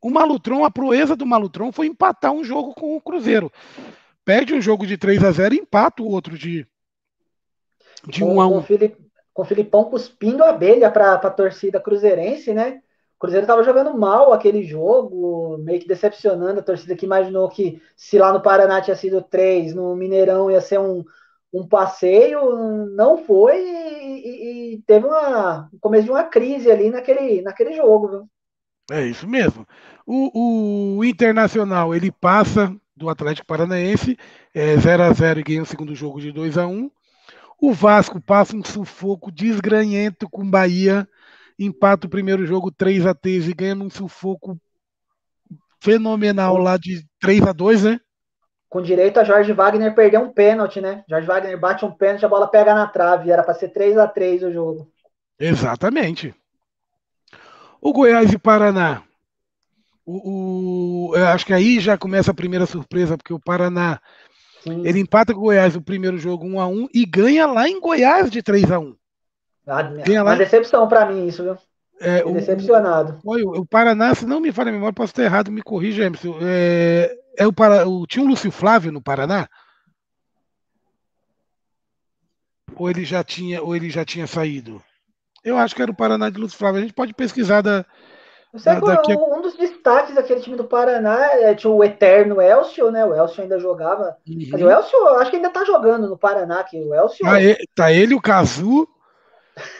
O 0.00 0.10
Malutron, 0.10 0.64
a 0.64 0.70
proeza 0.70 1.14
do 1.14 1.24
Malutron 1.24 1.70
foi 1.70 1.86
empatar 1.86 2.32
um 2.32 2.42
jogo 2.42 2.74
com 2.74 2.96
o 2.96 3.00
Cruzeiro. 3.00 3.52
Perde 4.24 4.52
um 4.52 4.60
jogo 4.60 4.84
de 4.86 4.98
3 4.98 5.22
a 5.22 5.30
0 5.30 5.54
e 5.54 5.58
empata 5.58 6.02
o 6.02 6.08
outro 6.08 6.36
de, 6.36 6.66
de 8.08 8.24
1 8.24 8.40
a 8.40 8.46
1 8.48 8.62
com 9.32 9.42
o 9.42 9.44
Filipão 9.44 9.84
cuspindo 9.84 10.44
a 10.44 10.50
abelha 10.50 10.90
para 10.90 11.14
a 11.14 11.30
torcida 11.30 11.80
cruzeirense, 11.80 12.52
né? 12.52 12.82
O 13.16 13.20
Cruzeiro 13.22 13.44
estava 13.44 13.62
jogando 13.62 13.96
mal 13.96 14.32
aquele 14.32 14.64
jogo, 14.64 15.56
meio 15.58 15.80
que 15.80 15.86
decepcionando 15.86 16.60
a 16.60 16.62
torcida 16.62 16.96
que 16.96 17.06
imaginou 17.06 17.48
que 17.48 17.80
se 17.96 18.18
lá 18.18 18.32
no 18.32 18.42
Paraná 18.42 18.80
tinha 18.80 18.96
sido 18.96 19.22
3, 19.22 19.74
no 19.74 19.94
Mineirão 19.94 20.50
ia 20.50 20.60
ser 20.60 20.80
um, 20.80 21.04
um 21.52 21.66
passeio, 21.66 22.86
não 22.94 23.18
foi 23.18 23.56
e, 23.56 24.74
e, 24.74 24.82
teve 24.86 25.06
uma, 25.06 25.68
o 25.72 25.78
começo 25.78 26.04
de 26.04 26.10
uma 26.10 26.24
crise 26.24 26.70
ali 26.70 26.90
naquele, 26.90 27.42
naquele 27.42 27.74
jogo. 27.74 28.08
Viu? 28.08 28.28
É 28.90 29.06
isso 29.06 29.28
mesmo. 29.28 29.66
O, 30.06 30.98
o 30.98 31.04
Internacional 31.04 31.94
ele 31.94 32.10
passa 32.10 32.74
do 32.96 33.08
Atlético 33.08 33.46
Paranaense, 33.46 34.16
é 34.54 34.76
0 34.76 35.02
a 35.02 35.12
0 35.12 35.40
e 35.40 35.42
ganha 35.42 35.62
o 35.62 35.66
segundo 35.66 35.94
jogo 35.94 36.20
de 36.20 36.32
2 36.32 36.56
a 36.58 36.66
1 36.66 36.90
O 37.60 37.72
Vasco 37.72 38.20
passa 38.20 38.56
um 38.56 38.64
sufoco 38.64 39.30
desgranhento 39.30 40.28
com 40.28 40.48
Bahia, 40.48 41.08
empata 41.58 42.06
o 42.06 42.10
primeiro 42.10 42.46
jogo 42.46 42.70
3 42.70 43.06
a 43.06 43.14
3 43.14 43.48
e 43.48 43.54
ganha 43.54 43.74
um 43.74 43.90
sufoco 43.90 44.58
fenomenal 45.80 46.56
lá 46.56 46.76
de 46.76 47.04
3 47.20 47.42
a 47.42 47.52
2 47.52 47.84
né? 47.84 48.00
Com 48.72 48.80
direito 48.80 49.20
a 49.20 49.24
Jorge 49.24 49.52
Wagner 49.52 49.94
perder 49.94 50.16
um 50.16 50.30
pênalti, 50.30 50.80
né? 50.80 51.04
Jorge 51.06 51.26
Wagner 51.26 51.60
bate 51.60 51.84
um 51.84 51.90
pênalti, 51.90 52.24
a 52.24 52.28
bola 52.28 52.48
pega 52.48 52.74
na 52.74 52.86
trave, 52.86 53.30
era 53.30 53.42
para 53.42 53.52
ser 53.52 53.68
3 53.68 53.98
a 53.98 54.08
3 54.08 54.44
o 54.44 54.50
jogo. 54.50 54.90
Exatamente. 55.38 56.34
O 57.82 57.92
Goiás 57.92 58.32
e 58.32 58.38
Paraná. 58.38 59.02
O, 60.06 61.10
o, 61.10 61.16
eu 61.16 61.26
acho 61.26 61.44
que 61.44 61.52
aí 61.52 61.80
já 61.80 61.98
começa 61.98 62.30
a 62.30 62.34
primeira 62.34 62.64
surpresa, 62.64 63.18
porque 63.18 63.34
o 63.34 63.38
Paraná 63.38 64.00
Sim. 64.62 64.86
ele 64.86 65.00
empata 65.00 65.34
com 65.34 65.40
o 65.40 65.42
Goiás 65.42 65.76
o 65.76 65.82
primeiro 65.82 66.16
jogo 66.16 66.46
1 66.46 66.58
a 66.58 66.66
1 66.66 66.88
e 66.94 67.04
ganha 67.04 67.46
lá 67.46 67.68
em 67.68 67.78
Goiás 67.78 68.30
de 68.30 68.42
3 68.42 68.70
a 68.70 68.78
1 68.78 68.96
ah, 69.66 69.82
Ganha 69.82 70.22
uma 70.22 70.34
decepção 70.34 70.88
para 70.88 71.04
mim 71.04 71.26
isso, 71.26 71.42
viu? 71.42 71.58
É, 72.00 72.24
o, 72.24 72.32
decepcionado. 72.32 73.18
O, 73.22 73.60
o, 73.60 73.66
Paraná, 73.66 74.14
se 74.14 74.24
não 74.24 74.40
me 74.40 74.50
falha 74.50 74.70
a 74.70 74.72
memória, 74.72 74.94
posso 74.94 75.12
estar 75.12 75.24
errado, 75.24 75.52
me 75.52 75.60
corrija, 75.60 76.04
Emerson. 76.04 76.38
É, 76.40 77.18
é 77.36 77.46
o, 77.46 77.52
para, 77.52 77.88
o, 77.88 78.06
tinha 78.06 78.24
um 78.24 78.28
Lúcio 78.28 78.50
Flávio 78.50 78.92
no 78.92 79.02
Paraná? 79.02 79.48
Ou 82.76 82.90
ele 82.90 83.04
já 83.04 83.22
tinha, 83.22 83.62
ou 83.62 83.76
ele 83.76 83.90
já 83.90 84.04
tinha 84.04 84.26
saído? 84.26 84.82
Eu 85.44 85.58
acho 85.58 85.74
que 85.74 85.82
era 85.82 85.90
o 85.90 85.96
Paraná 85.96 86.30
de 86.30 86.38
Lúcio 86.38 86.58
Flávio. 86.58 86.78
A 86.78 86.82
gente 86.82 86.94
pode 86.94 87.12
pesquisar 87.14 87.62
da. 87.62 87.84
Da, 88.64 88.80
daqui... 88.80 89.14
Um 89.14 89.40
dos 89.40 89.56
destaques 89.56 90.14
daquele 90.14 90.40
time 90.40 90.56
do 90.56 90.64
Paraná 90.64 91.18
é, 91.36 91.54
tinha 91.54 91.72
o 91.72 91.82
eterno 91.82 92.40
Elcio, 92.40 92.90
né? 92.90 93.04
O 93.04 93.14
Elcio 93.14 93.42
ainda 93.42 93.58
jogava. 93.58 94.16
Uhum. 94.28 94.48
Mas 94.52 94.60
o 94.60 94.70
Elcio, 94.70 95.08
acho 95.16 95.30
que 95.30 95.36
ainda 95.36 95.48
tá 95.48 95.64
jogando 95.64 96.06
no 96.06 96.18
Paraná 96.18 96.60
aqui. 96.60 96.78
O 96.78 96.94
Elcio. 96.94 97.24
Tá 97.24 97.42
ele, 97.42 97.56
tá 97.74 97.90
ele 97.90 98.14
o 98.14 98.20
Cazu 98.20 98.86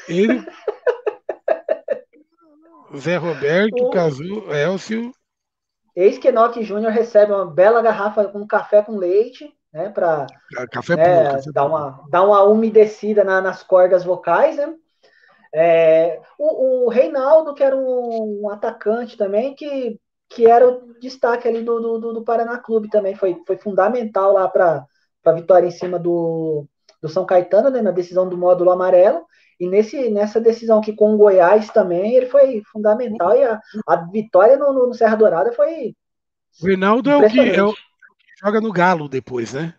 Ele. 0.09 0.42
Zé 2.96 3.16
Roberto, 3.16 3.84
o... 3.84 3.90
Cazu, 3.90 4.50
Elcio. 4.50 5.12
Ex 5.95 6.18
que 6.18 6.28
Enoque 6.28 6.62
Júnior 6.62 6.93
recebe 6.93 7.32
uma 7.32 7.47
bela 7.47 7.82
garrafa 7.82 8.24
com 8.24 8.47
café 8.47 8.82
com 8.82 8.97
leite, 8.97 9.53
né? 9.72 9.88
Para 9.90 10.26
café 10.70 10.97
né, 10.97 11.40
dar, 11.53 11.64
uma, 11.64 12.05
dar 12.11 12.22
uma 12.22 12.43
umedecida 12.45 13.24
na, 13.24 13.40
nas 13.40 13.62
cordas 13.62 14.05
vocais, 14.05 14.57
né? 14.57 14.74
É, 15.55 16.18
o, 16.38 16.86
o, 16.86 16.88
Reinaldo, 16.88 17.55
que 17.55 17.62
era 17.62 17.76
um, 17.76 18.43
um, 18.45 18.51
atacante 18.51 19.18
também, 19.18 19.55
que, 19.55 20.01
que 20.30 20.47
era 20.47 20.66
o 20.66 20.95
destaque 20.99 21.47
ali 21.47 21.62
do, 21.62 21.99
do, 21.99 22.12
do 22.14 22.24
Paraná 22.24 22.57
Clube 22.57 22.88
também, 22.88 23.14
foi, 23.14 23.43
foi 23.47 23.59
fundamental 23.59 24.32
lá 24.32 24.49
para 24.49 24.86
a 25.26 25.32
vitória 25.32 25.66
em 25.66 25.70
cima 25.70 25.99
do, 25.99 26.66
do 27.03 27.09
São 27.09 27.26
Caetano, 27.26 27.68
né, 27.68 27.82
na 27.82 27.90
decisão 27.90 28.26
do 28.26 28.38
módulo 28.38 28.70
amarelo. 28.70 29.26
E 29.62 29.68
nesse, 29.68 30.10
nessa 30.10 30.40
decisão 30.40 30.80
aqui 30.80 30.92
com 30.92 31.14
o 31.14 31.16
Goiás 31.16 31.70
também, 31.70 32.16
ele 32.16 32.26
foi 32.26 32.64
fundamental. 32.72 33.32
E 33.36 33.44
a, 33.44 33.60
a 33.86 33.96
vitória 34.10 34.56
no, 34.56 34.88
no, 34.88 34.92
Serra 34.92 35.14
Dourada 35.14 35.52
foi. 35.52 35.94
O 36.60 36.66
Reinaldo 36.66 37.08
é 37.08 37.16
o, 37.16 37.30
que, 37.30 37.38
é 37.38 37.62
o 37.62 37.72
que 37.72 37.80
joga 38.44 38.60
no 38.60 38.72
Galo 38.72 39.08
depois, 39.08 39.52
né? 39.52 39.72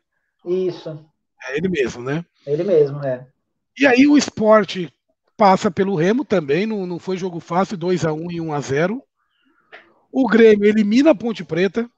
Isso. 0.45 1.05
É 1.45 1.57
ele 1.57 1.67
mesmo, 1.67 2.01
né? 2.01 2.23
Ele 2.47 2.63
mesmo, 2.63 3.03
é. 3.03 3.27
E 3.77 3.85
aí 3.85 4.07
o 4.07 4.17
esporte 4.17 4.89
passa 5.35 5.69
pelo 5.69 5.95
Remo 5.95 6.23
também, 6.23 6.65
não, 6.65 6.87
não 6.87 6.97
foi 6.97 7.17
jogo 7.17 7.41
fácil, 7.41 7.75
2 7.75 8.05
a 8.05 8.13
1 8.13 8.31
e 8.31 8.39
1 8.39 8.53
a 8.53 8.61
0 8.61 9.03
O 10.09 10.29
Grêmio 10.29 10.65
elimina 10.65 11.11
a 11.11 11.15
Ponte 11.15 11.43
Preta. 11.43 11.89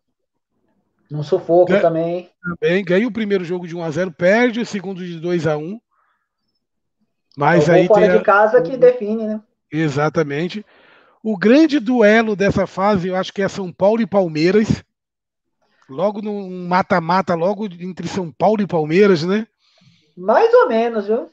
Um 1.11 1.21
sufoco 1.21 1.65
ganha, 1.65 1.81
também. 1.83 2.31
Também, 2.41 2.83
ganha 2.83 3.07
o 3.07 3.13
primeiro 3.13 3.45
jogo 3.45 3.67
de 3.67 3.75
1 3.75 3.83
a 3.83 3.91
0 3.91 4.11
perde 4.11 4.59
o 4.59 4.65
segundo 4.65 5.05
de 5.05 5.19
2 5.19 5.45
a 5.45 5.55
1 5.55 5.79
Mas 7.37 7.69
aí 7.69 7.87
fora 7.87 8.07
tem 8.07 8.17
de 8.17 8.23
casa 8.23 8.61
que 8.61 8.77
define, 8.77 9.27
né? 9.27 9.41
Exatamente. 9.71 10.65
O 11.21 11.37
grande 11.37 11.79
duelo 11.79 12.35
dessa 12.35 12.67
fase, 12.67 13.07
eu 13.07 13.15
acho 13.15 13.33
que 13.33 13.41
é 13.41 13.47
São 13.47 13.71
Paulo 13.71 14.01
e 14.01 14.07
Palmeiras. 14.07 14.83
Logo 15.89 16.21
num 16.21 16.67
mata-mata, 16.67 17.33
logo 17.35 17.65
entre 17.65 18.07
São 18.07 18.31
Paulo 18.31 18.61
e 18.61 18.67
Palmeiras, 18.67 19.23
né? 19.23 19.47
Mais 20.15 20.53
ou 20.53 20.67
menos, 20.67 21.07
viu? 21.07 21.29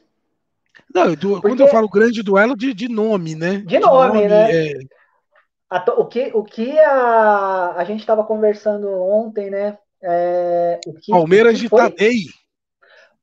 Não. 0.93 1.15
Porque... 1.15 1.47
quando 1.47 1.61
eu 1.61 1.67
falo 1.67 1.89
grande 1.89 2.21
duelo, 2.21 2.55
de, 2.55 2.73
de 2.73 2.89
nome, 2.89 3.35
né? 3.35 3.57
De, 3.57 3.65
de 3.65 3.79
nome, 3.79 4.07
nome, 4.07 4.27
né? 4.27 4.51
É... 4.51 4.73
O 5.97 6.05
que, 6.05 6.31
o 6.35 6.43
que 6.43 6.77
a, 6.77 7.73
a 7.77 7.83
gente 7.83 8.01
estava 8.01 8.23
conversando 8.23 8.87
ontem, 8.91 9.49
né? 9.49 9.77
É, 10.03 10.79
que, 11.01 11.11
Palmeiras 11.11 11.53
que 11.55 11.61
de 11.61 11.69
Tadei. 11.69 12.25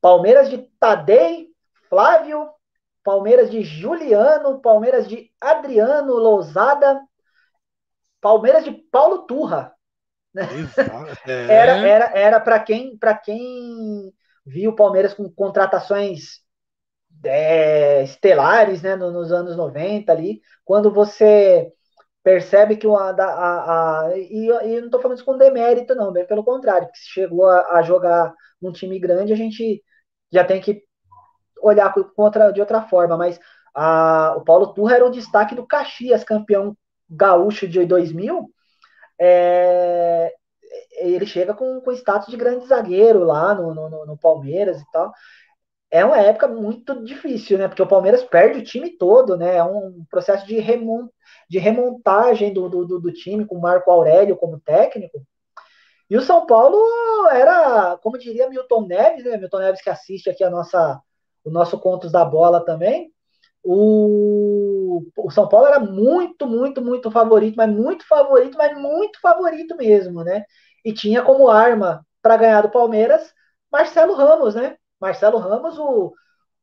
Palmeiras 0.00 0.48
de 0.48 0.58
Tadei, 0.80 1.48
Flávio, 1.88 2.48
Palmeiras 3.02 3.50
de 3.50 3.62
Juliano, 3.62 4.60
Palmeiras 4.60 5.08
de 5.08 5.30
Adriano 5.40 6.14
Lousada, 6.14 7.00
Palmeiras 8.20 8.64
de 8.64 8.72
Paulo 8.72 9.22
Turra. 9.22 9.74
Né? 10.32 10.44
É. 11.26 11.30
Era 11.52 11.72
era 11.78 12.04
era 12.14 12.40
para 12.40 12.60
quem 12.60 12.96
para 12.96 13.16
quem 13.16 14.12
viu 14.46 14.70
o 14.70 14.76
Palmeiras 14.76 15.12
com 15.12 15.28
contratações 15.28 16.40
é, 17.24 18.02
estelares 18.04 18.82
né, 18.82 18.96
nos 18.96 19.32
anos 19.32 19.56
90 19.56 20.10
ali, 20.12 20.40
quando 20.64 20.90
você 20.90 21.70
percebe 22.22 22.76
que 22.76 22.86
uma, 22.86 23.10
a, 23.10 23.24
a, 23.24 24.06
a 24.06 24.18
e, 24.18 24.46
e 24.46 24.80
não 24.80 24.86
estou 24.86 25.00
falando 25.00 25.16
isso 25.16 25.24
com 25.24 25.38
demérito, 25.38 25.94
não, 25.94 26.12
bem 26.12 26.26
pelo 26.26 26.44
contrário, 26.44 26.86
porque 26.86 26.98
se 27.00 27.08
chegou 27.08 27.46
a, 27.46 27.78
a, 27.78 27.82
jogar 27.82 28.32
num 28.60 28.72
time 28.72 28.98
grande, 28.98 29.32
a 29.32 29.36
gente 29.36 29.82
já 30.32 30.44
tem 30.44 30.60
que 30.60 30.84
olhar 31.62 31.92
contra, 32.16 32.52
de 32.52 32.60
outra 32.60 32.82
forma, 32.82 33.16
mas 33.16 33.38
a, 33.74 34.34
o 34.36 34.42
Paulo 34.42 34.72
Turra 34.74 34.96
era 34.96 35.06
o 35.06 35.10
destaque 35.10 35.54
do 35.54 35.66
Caxias, 35.66 36.24
campeão 36.24 36.76
gaúcho 37.08 37.66
de 37.66 37.84
2000, 37.84 38.48
é, 39.20 40.32
ele 40.92 41.26
chega 41.26 41.54
com, 41.54 41.80
com 41.80 41.92
status 41.92 42.28
de 42.28 42.36
grande 42.36 42.66
zagueiro 42.66 43.24
lá 43.24 43.54
no, 43.54 43.74
no, 43.74 44.06
no 44.06 44.18
Palmeiras 44.18 44.80
e 44.80 44.84
tal, 44.92 45.12
é 45.90 46.04
uma 46.04 46.18
época 46.18 46.46
muito 46.46 47.02
difícil, 47.04 47.58
né? 47.58 47.66
Porque 47.66 47.82
o 47.82 47.86
Palmeiras 47.86 48.22
perde 48.22 48.60
o 48.60 48.64
time 48.64 48.90
todo, 48.90 49.36
né? 49.36 49.56
É 49.56 49.64
um 49.64 50.04
processo 50.08 50.46
de, 50.46 50.54
de 51.48 51.58
remontagem 51.58 52.52
do, 52.52 52.68
do, 52.68 53.00
do 53.00 53.12
time 53.12 53.44
com 53.44 53.56
o 53.56 53.60
Marco 53.60 53.90
Aurélio 53.90 54.36
como 54.36 54.60
técnico. 54.60 55.20
E 56.08 56.16
o 56.16 56.22
São 56.22 56.46
Paulo 56.46 56.78
era, 57.30 57.96
como 57.98 58.18
diria 58.18 58.48
Milton 58.48 58.86
Neves, 58.86 59.24
né? 59.24 59.36
Milton 59.36 59.58
Neves 59.58 59.82
que 59.82 59.90
assiste 59.90 60.30
aqui 60.30 60.44
a 60.44 60.50
nossa, 60.50 61.00
o 61.44 61.50
nosso 61.50 61.78
Contos 61.78 62.12
da 62.12 62.24
Bola 62.24 62.64
também. 62.64 63.12
O, 63.62 65.02
o 65.16 65.30
São 65.30 65.48
Paulo 65.48 65.66
era 65.66 65.80
muito, 65.80 66.46
muito, 66.46 66.82
muito 66.82 67.10
favorito, 67.10 67.56
mas 67.56 67.70
muito 67.70 68.06
favorito, 68.06 68.56
mas 68.56 68.76
muito 68.78 69.20
favorito 69.20 69.76
mesmo, 69.76 70.24
né? 70.24 70.44
E 70.84 70.92
tinha 70.92 71.22
como 71.22 71.48
arma 71.48 72.04
para 72.22 72.36
ganhar 72.36 72.62
do 72.62 72.70
Palmeiras 72.70 73.32
Marcelo 73.70 74.14
Ramos, 74.14 74.54
né? 74.54 74.76
Marcelo 75.00 75.38
Ramos, 75.38 75.78
o, 75.78 76.12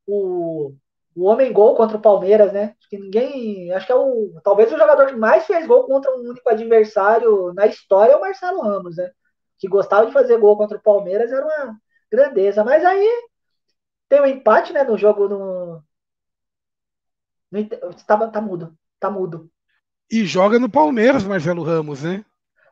o, 0.05 0.73
o 1.15 1.23
homem 1.25 1.51
gol 1.53 1.75
contra 1.75 1.97
o 1.97 2.01
Palmeiras, 2.01 2.51
né? 2.53 2.75
Acho 2.79 2.89
que 2.89 2.97
ninguém. 2.97 3.71
Acho 3.71 3.85
que 3.85 3.91
é 3.91 3.95
o. 3.95 4.33
Talvez 4.43 4.71
o 4.71 4.77
jogador 4.77 5.07
que 5.07 5.15
mais 5.15 5.45
fez 5.45 5.65
gol 5.65 5.85
contra 5.85 6.11
um 6.15 6.29
único 6.29 6.49
adversário 6.49 7.53
na 7.53 7.65
história 7.67 8.13
é 8.13 8.15
o 8.15 8.21
Marcelo 8.21 8.61
Ramos, 8.61 8.97
né? 8.97 9.11
Que 9.59 9.67
gostava 9.67 10.05
de 10.05 10.13
fazer 10.13 10.37
gol 10.37 10.57
contra 10.57 10.77
o 10.77 10.81
Palmeiras, 10.83 11.31
era 11.31 11.45
uma 11.45 11.77
grandeza. 12.11 12.63
Mas 12.63 12.83
aí 12.85 13.07
tem 14.07 14.21
um 14.21 14.25
empate, 14.25 14.73
né? 14.73 14.83
No 14.83 14.97
jogo 14.97 15.27
no. 15.27 15.83
no 17.51 17.69
tá, 18.05 18.27
tá 18.27 18.41
mudo. 18.41 18.77
Tá 18.99 19.09
mudo. 19.09 19.49
E 20.09 20.25
joga 20.25 20.57
no 20.57 20.69
Palmeiras, 20.69 21.23
Marcelo 21.23 21.63
Ramos, 21.63 22.03
né? 22.03 22.23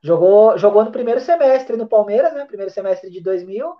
Jogou, 0.01 0.57
jogou 0.57 0.85
no 0.85 0.91
primeiro 0.91 1.19
semestre 1.19 1.75
no 1.75 1.87
Palmeiras, 1.87 2.33
né? 2.33 2.45
Primeiro 2.45 2.71
semestre 2.71 3.09
de 3.09 3.21
2000 3.21 3.75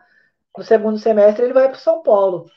no 0.57 0.63
segundo 0.63 0.97
semestre 0.97 1.43
ele 1.45 1.53
vai 1.53 1.67
para 1.67 1.77
o 1.77 1.79
São 1.79 2.01
Paulo. 2.01 2.49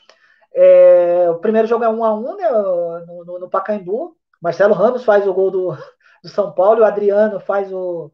É, 0.53 1.29
o 1.29 1.39
primeiro 1.39 1.67
jogo 1.67 1.83
é 1.83 1.89
1 1.89 2.03
a 2.03 2.13
1 2.13 2.35
né, 2.37 2.49
no, 2.49 3.25
no, 3.25 3.39
no, 3.39 3.49
Pacaembu. 3.49 4.15
Marcelo 4.41 4.73
Ramos 4.73 5.03
faz 5.03 5.27
o 5.27 5.33
gol 5.33 5.51
do, 5.51 5.71
do 6.23 6.29
São 6.29 6.53
Paulo 6.53 6.79
e 6.79 6.81
o 6.81 6.85
Adriano 6.85 7.39
faz 7.39 7.71
o, 7.71 8.11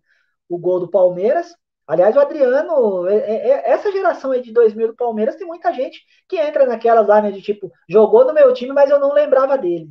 o 0.50 0.58
gol 0.58 0.80
do 0.80 0.88
Palmeiras. 0.88 1.56
Aliás, 1.88 2.16
o 2.16 2.20
Adriano, 2.20 3.08
é, 3.08 3.16
é, 3.16 3.48
é 3.50 3.72
essa 3.72 3.92
geração 3.92 4.32
aí 4.32 4.42
de 4.42 4.51
2000 4.51 4.88
do 4.88 4.96
Palmeiras, 4.96 5.36
tem 5.36 5.46
muita 5.46 5.72
gente 5.72 6.01
que 6.28 6.38
entra 6.38 6.66
naquelas 6.66 7.08
lá, 7.08 7.22
né, 7.22 7.32
de 7.32 7.42
tipo, 7.42 7.72
jogou 7.88 8.26
no 8.26 8.34
meu 8.34 8.51
time, 8.54 8.74
mas 8.74 8.89
eu 8.89 9.00
não 9.00 9.14
lembrava 9.14 9.58
dele. 9.58 9.89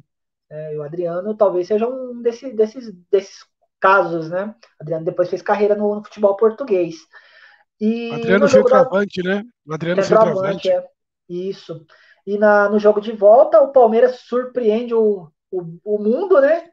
É, 0.50 0.76
o 0.76 0.82
Adriano 0.82 1.36
talvez 1.36 1.68
seja 1.68 1.86
um 1.88 2.20
desse, 2.20 2.52
desses, 2.52 2.92
desses 3.10 3.44
casos, 3.80 4.28
né? 4.30 4.54
O 4.78 4.82
Adriano 4.82 5.04
depois 5.04 5.28
fez 5.28 5.42
carreira 5.42 5.74
no, 5.74 5.96
no 5.96 6.04
futebol 6.04 6.36
português. 6.36 6.96
E 7.80 8.12
Adriano 8.12 8.48
centroavante, 8.48 9.22
da... 9.22 9.34
né? 9.34 9.44
Adriano 9.70 10.02
centroavante. 10.02 10.70
É. 10.70 10.86
Isso. 11.28 11.84
E 12.26 12.38
na, 12.38 12.68
no 12.68 12.78
jogo 12.78 13.00
de 13.00 13.12
volta, 13.12 13.60
o 13.60 13.72
Palmeiras 13.72 14.20
surpreende 14.20 14.94
o, 14.94 15.28
o, 15.50 15.78
o 15.84 15.98
mundo, 15.98 16.40
né? 16.40 16.70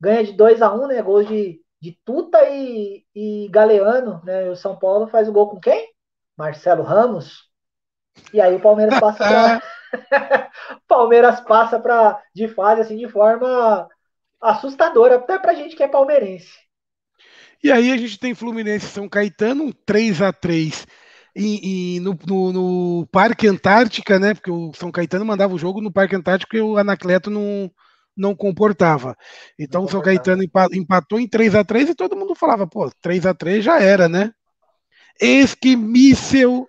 Ganha 0.00 0.24
de 0.24 0.32
2 0.32 0.62
a 0.62 0.72
1 0.74 0.82
um, 0.82 0.86
né? 0.86 1.02
Gols 1.02 1.26
de, 1.26 1.60
de 1.84 1.98
Tuta 2.02 2.38
e, 2.48 3.04
e 3.14 3.46
Galeano, 3.50 4.22
né? 4.24 4.48
O 4.48 4.56
São 4.56 4.74
Paulo 4.74 5.06
faz 5.06 5.28
o 5.28 5.32
gol 5.32 5.50
com 5.50 5.60
quem? 5.60 5.92
Marcelo 6.34 6.82
Ramos. 6.82 7.50
E 8.32 8.40
aí 8.40 8.54
o 8.54 8.60
Palmeiras 8.60 8.98
passa 8.98 9.18
para 9.18 9.62
Palmeiras 10.88 11.40
passa 11.40 11.78
para 11.78 12.18
de 12.34 12.48
fase 12.48 12.80
assim 12.80 12.96
de 12.96 13.06
forma 13.06 13.86
assustadora, 14.40 15.16
até 15.16 15.38
pra 15.38 15.52
gente 15.52 15.76
que 15.76 15.82
é 15.82 15.88
palmeirense. 15.88 16.52
E 17.62 17.70
aí 17.70 17.92
a 17.92 17.96
gente 17.98 18.18
tem 18.18 18.34
Fluminense 18.34 18.86
São 18.86 19.06
Caetano, 19.06 19.64
um 19.64 19.72
3 19.72 20.22
a 20.22 20.32
3 20.32 20.86
e, 21.36 21.96
e 21.96 22.00
no, 22.00 22.16
no, 22.26 22.52
no, 22.52 23.06
Parque 23.08 23.46
Antártica, 23.46 24.18
né? 24.18 24.32
Porque 24.32 24.50
o 24.50 24.72
São 24.74 24.90
Caetano 24.90 25.24
mandava 25.24 25.54
o 25.54 25.58
jogo 25.58 25.82
no 25.82 25.92
Parque 25.92 26.16
Antártico 26.16 26.56
e 26.56 26.62
o 26.62 26.78
Anacleto 26.78 27.30
não, 27.30 27.70
não 28.16 28.34
comportava. 28.34 29.16
Então 29.58 29.84
o 29.84 29.88
São 29.88 30.00
Caetano 30.00 30.42
empatou 30.72 31.18
em 31.18 31.28
3 31.28 31.54
a 31.54 31.64
3 31.64 31.90
e 31.90 31.94
todo 31.94 32.16
mundo 32.16 32.34
falava, 32.34 32.66
pô, 32.66 32.90
3 33.00 33.26
a 33.26 33.34
3 33.34 33.64
já 33.64 33.80
era, 33.80 34.08
né? 34.08 34.32
Eis 35.20 35.54
que 35.54 35.76
míssel, 35.76 36.68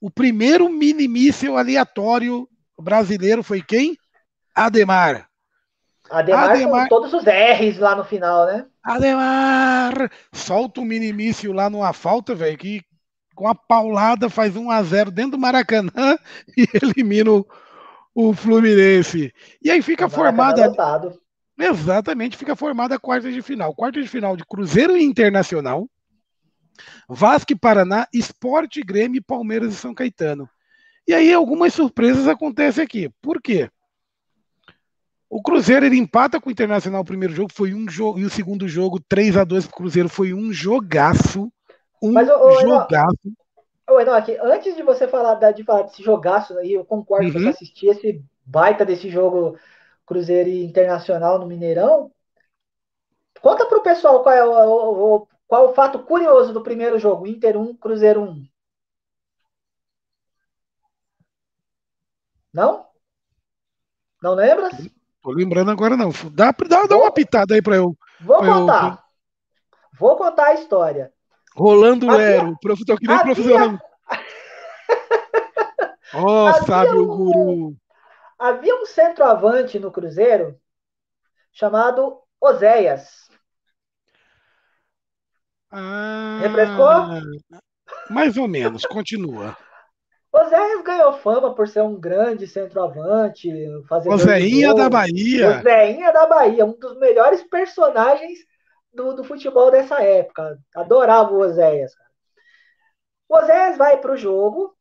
o 0.00 0.10
primeiro 0.10 0.68
mini 0.68 1.08
míssel 1.08 1.56
aleatório 1.56 2.48
brasileiro 2.78 3.42
foi 3.42 3.62
quem? 3.62 3.96
Ademar. 4.54 5.28
Ademar, 6.10 6.50
Ademar 6.50 6.88
com 6.88 6.88
todos 6.88 7.14
os 7.14 7.24
R's 7.24 7.78
lá 7.78 7.96
no 7.96 8.04
final, 8.04 8.46
né? 8.46 8.66
Ademar! 8.82 10.10
Solta 10.32 10.80
o 10.80 10.84
minimício 10.84 11.52
lá 11.52 11.70
numa 11.70 11.92
falta, 11.92 12.34
velho, 12.34 12.58
que 12.58 12.82
com 13.34 13.48
a 13.48 13.54
paulada 13.54 14.28
faz 14.28 14.56
1 14.56 14.70
a 14.70 14.82
0 14.82 15.10
dentro 15.10 15.32
do 15.32 15.38
Maracanã 15.38 15.90
e 16.56 16.66
elimina 16.74 17.30
o, 17.30 17.46
o 18.14 18.32
Fluminense. 18.34 19.32
E 19.62 19.70
aí 19.70 19.82
fica 19.82 20.08
formada. 20.08 20.72
Exatamente, 21.58 22.36
fica 22.36 22.56
formada 22.56 22.94
a 22.94 22.98
quarta 22.98 23.30
de 23.30 23.42
final. 23.42 23.74
Quarta 23.74 24.00
de 24.00 24.08
final 24.08 24.36
de 24.36 24.44
Cruzeiro 24.44 24.96
e 24.96 25.04
Internacional, 25.04 25.88
Vasco 27.08 27.52
e 27.52 27.56
Paraná, 27.56 28.06
Esporte, 28.12 28.82
Grêmio, 28.82 29.22
Palmeiras 29.22 29.74
e 29.74 29.76
São 29.76 29.94
Caetano. 29.94 30.48
E 31.06 31.12
aí 31.12 31.32
algumas 31.32 31.74
surpresas 31.74 32.26
acontecem 32.28 32.82
aqui. 32.82 33.10
Por 33.20 33.40
quê? 33.40 33.68
O 35.28 35.42
Cruzeiro 35.42 35.86
ele 35.86 35.96
empata 35.96 36.40
com 36.40 36.48
o 36.48 36.52
Internacional 36.52 37.00
o 37.00 37.06
primeiro 37.06 37.34
jogo, 37.34 37.50
foi 37.52 37.72
um 37.72 37.88
jogo, 37.88 38.18
e 38.18 38.24
o 38.24 38.30
segundo 38.30 38.68
jogo, 38.68 39.00
3 39.08 39.38
a 39.38 39.44
2 39.44 39.66
pro 39.66 39.76
Cruzeiro, 39.76 40.08
foi 40.08 40.34
um 40.34 40.52
jogaço. 40.52 41.50
Um 42.02 42.12
Mas, 42.12 42.28
ô, 42.28 42.60
jogaço. 42.60 43.32
Ô, 43.88 44.00
Enoque, 44.00 44.36
antes 44.40 44.76
de 44.76 44.82
você 44.82 45.08
falar, 45.08 45.34
de 45.52 45.64
falar 45.64 45.82
desse 45.82 46.02
jogaço 46.02 46.56
aí, 46.58 46.72
eu 46.72 46.84
concordo 46.84 47.26
uhum. 47.26 47.32
que 47.32 47.38
você 47.38 47.48
assistir 47.48 47.86
esse 47.88 48.24
baita 48.44 48.84
desse 48.84 49.08
jogo 49.08 49.58
Cruzeiro 50.06 50.48
e 50.48 50.64
Internacional 50.64 51.38
no 51.38 51.46
Mineirão. 51.46 52.12
Conta 53.40 53.66
pro 53.66 53.82
pessoal 53.82 54.22
qual 54.22 54.34
é 54.34 54.44
o, 54.44 55.16
o, 55.16 55.28
qual 55.46 55.66
é 55.66 55.68
o 55.70 55.74
fato 55.74 55.98
curioso 56.00 56.52
do 56.52 56.62
primeiro 56.62 56.98
jogo, 56.98 57.26
Inter 57.26 57.56
1, 57.56 57.76
Cruzeiro 57.76 58.22
1. 58.22 58.46
Não? 62.52 62.86
Não 64.22 64.34
lembra? 64.34 64.70
Tô 65.22 65.30
lembrando 65.30 65.70
agora 65.70 65.96
não. 65.96 66.10
Dá, 66.32 66.52
dá, 66.68 66.86
dá 66.86 66.96
uma 66.96 67.12
pitada 67.12 67.54
aí 67.54 67.62
para 67.62 67.76
eu. 67.76 67.96
Vou 68.20 68.38
contar. 68.38 68.92
Eu... 68.92 69.98
Vou 69.98 70.16
contar 70.16 70.48
a 70.48 70.54
história. 70.54 71.12
Rolando 71.56 72.08
havia... 72.10 72.18
Lero, 72.18 72.58
professor 72.60 72.98
que 72.98 73.06
nem 73.06 73.16
havia... 73.16 73.34
professor. 73.34 73.80
Ó, 76.14 76.50
oh, 76.50 76.52
sabe 76.66 76.96
o 76.96 77.06
guru. 77.06 77.76
Havia 78.38 78.74
um 78.76 78.86
centroavante 78.86 79.78
no 79.78 79.90
Cruzeiro 79.90 80.58
chamado 81.52 82.18
Oséias. 82.40 83.30
Ah, 85.70 86.40
Refrescou? 86.42 87.60
Mais 88.10 88.36
ou 88.36 88.46
menos, 88.46 88.84
continua. 88.84 89.56
Oséias 90.32 90.82
ganhou 90.82 91.12
fama 91.18 91.54
por 91.54 91.68
ser 91.68 91.82
um 91.82 91.98
grande 91.98 92.46
centroavante. 92.46 93.50
Oséinha 94.06 94.74
da 94.74 94.88
Bahia. 94.88 95.58
Oséinha 95.58 96.10
da 96.10 96.26
Bahia, 96.26 96.64
um 96.64 96.78
dos 96.78 96.98
melhores 96.98 97.42
personagens 97.44 98.38
do, 98.92 99.14
do 99.14 99.24
futebol 99.24 99.70
dessa 99.70 100.02
época. 100.02 100.58
Adorava 100.74 101.32
o 101.32 101.40
Oséias. 101.40 101.92
O 103.28 103.36
Oséias 103.36 103.76
vai 103.76 103.98
para 103.98 104.12
o 104.12 104.16
jogo 104.16 104.76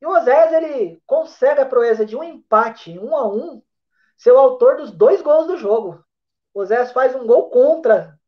e 0.00 0.06
o 0.06 0.10
Oséias 0.10 0.52
ele 0.52 1.02
consegue 1.06 1.60
a 1.60 1.66
proeza 1.66 2.04
de 2.04 2.16
um 2.16 2.22
empate, 2.22 2.98
um 2.98 3.16
a 3.16 3.26
um, 3.26 3.62
ser 4.16 4.32
o 4.32 4.38
autor 4.38 4.76
dos 4.76 4.90
dois 4.90 5.22
gols 5.22 5.46
do 5.46 5.56
jogo. 5.56 6.04
O 6.52 6.60
Oséias 6.60 6.92
faz 6.92 7.14
um 7.14 7.26
gol 7.26 7.50
contra 7.50 8.18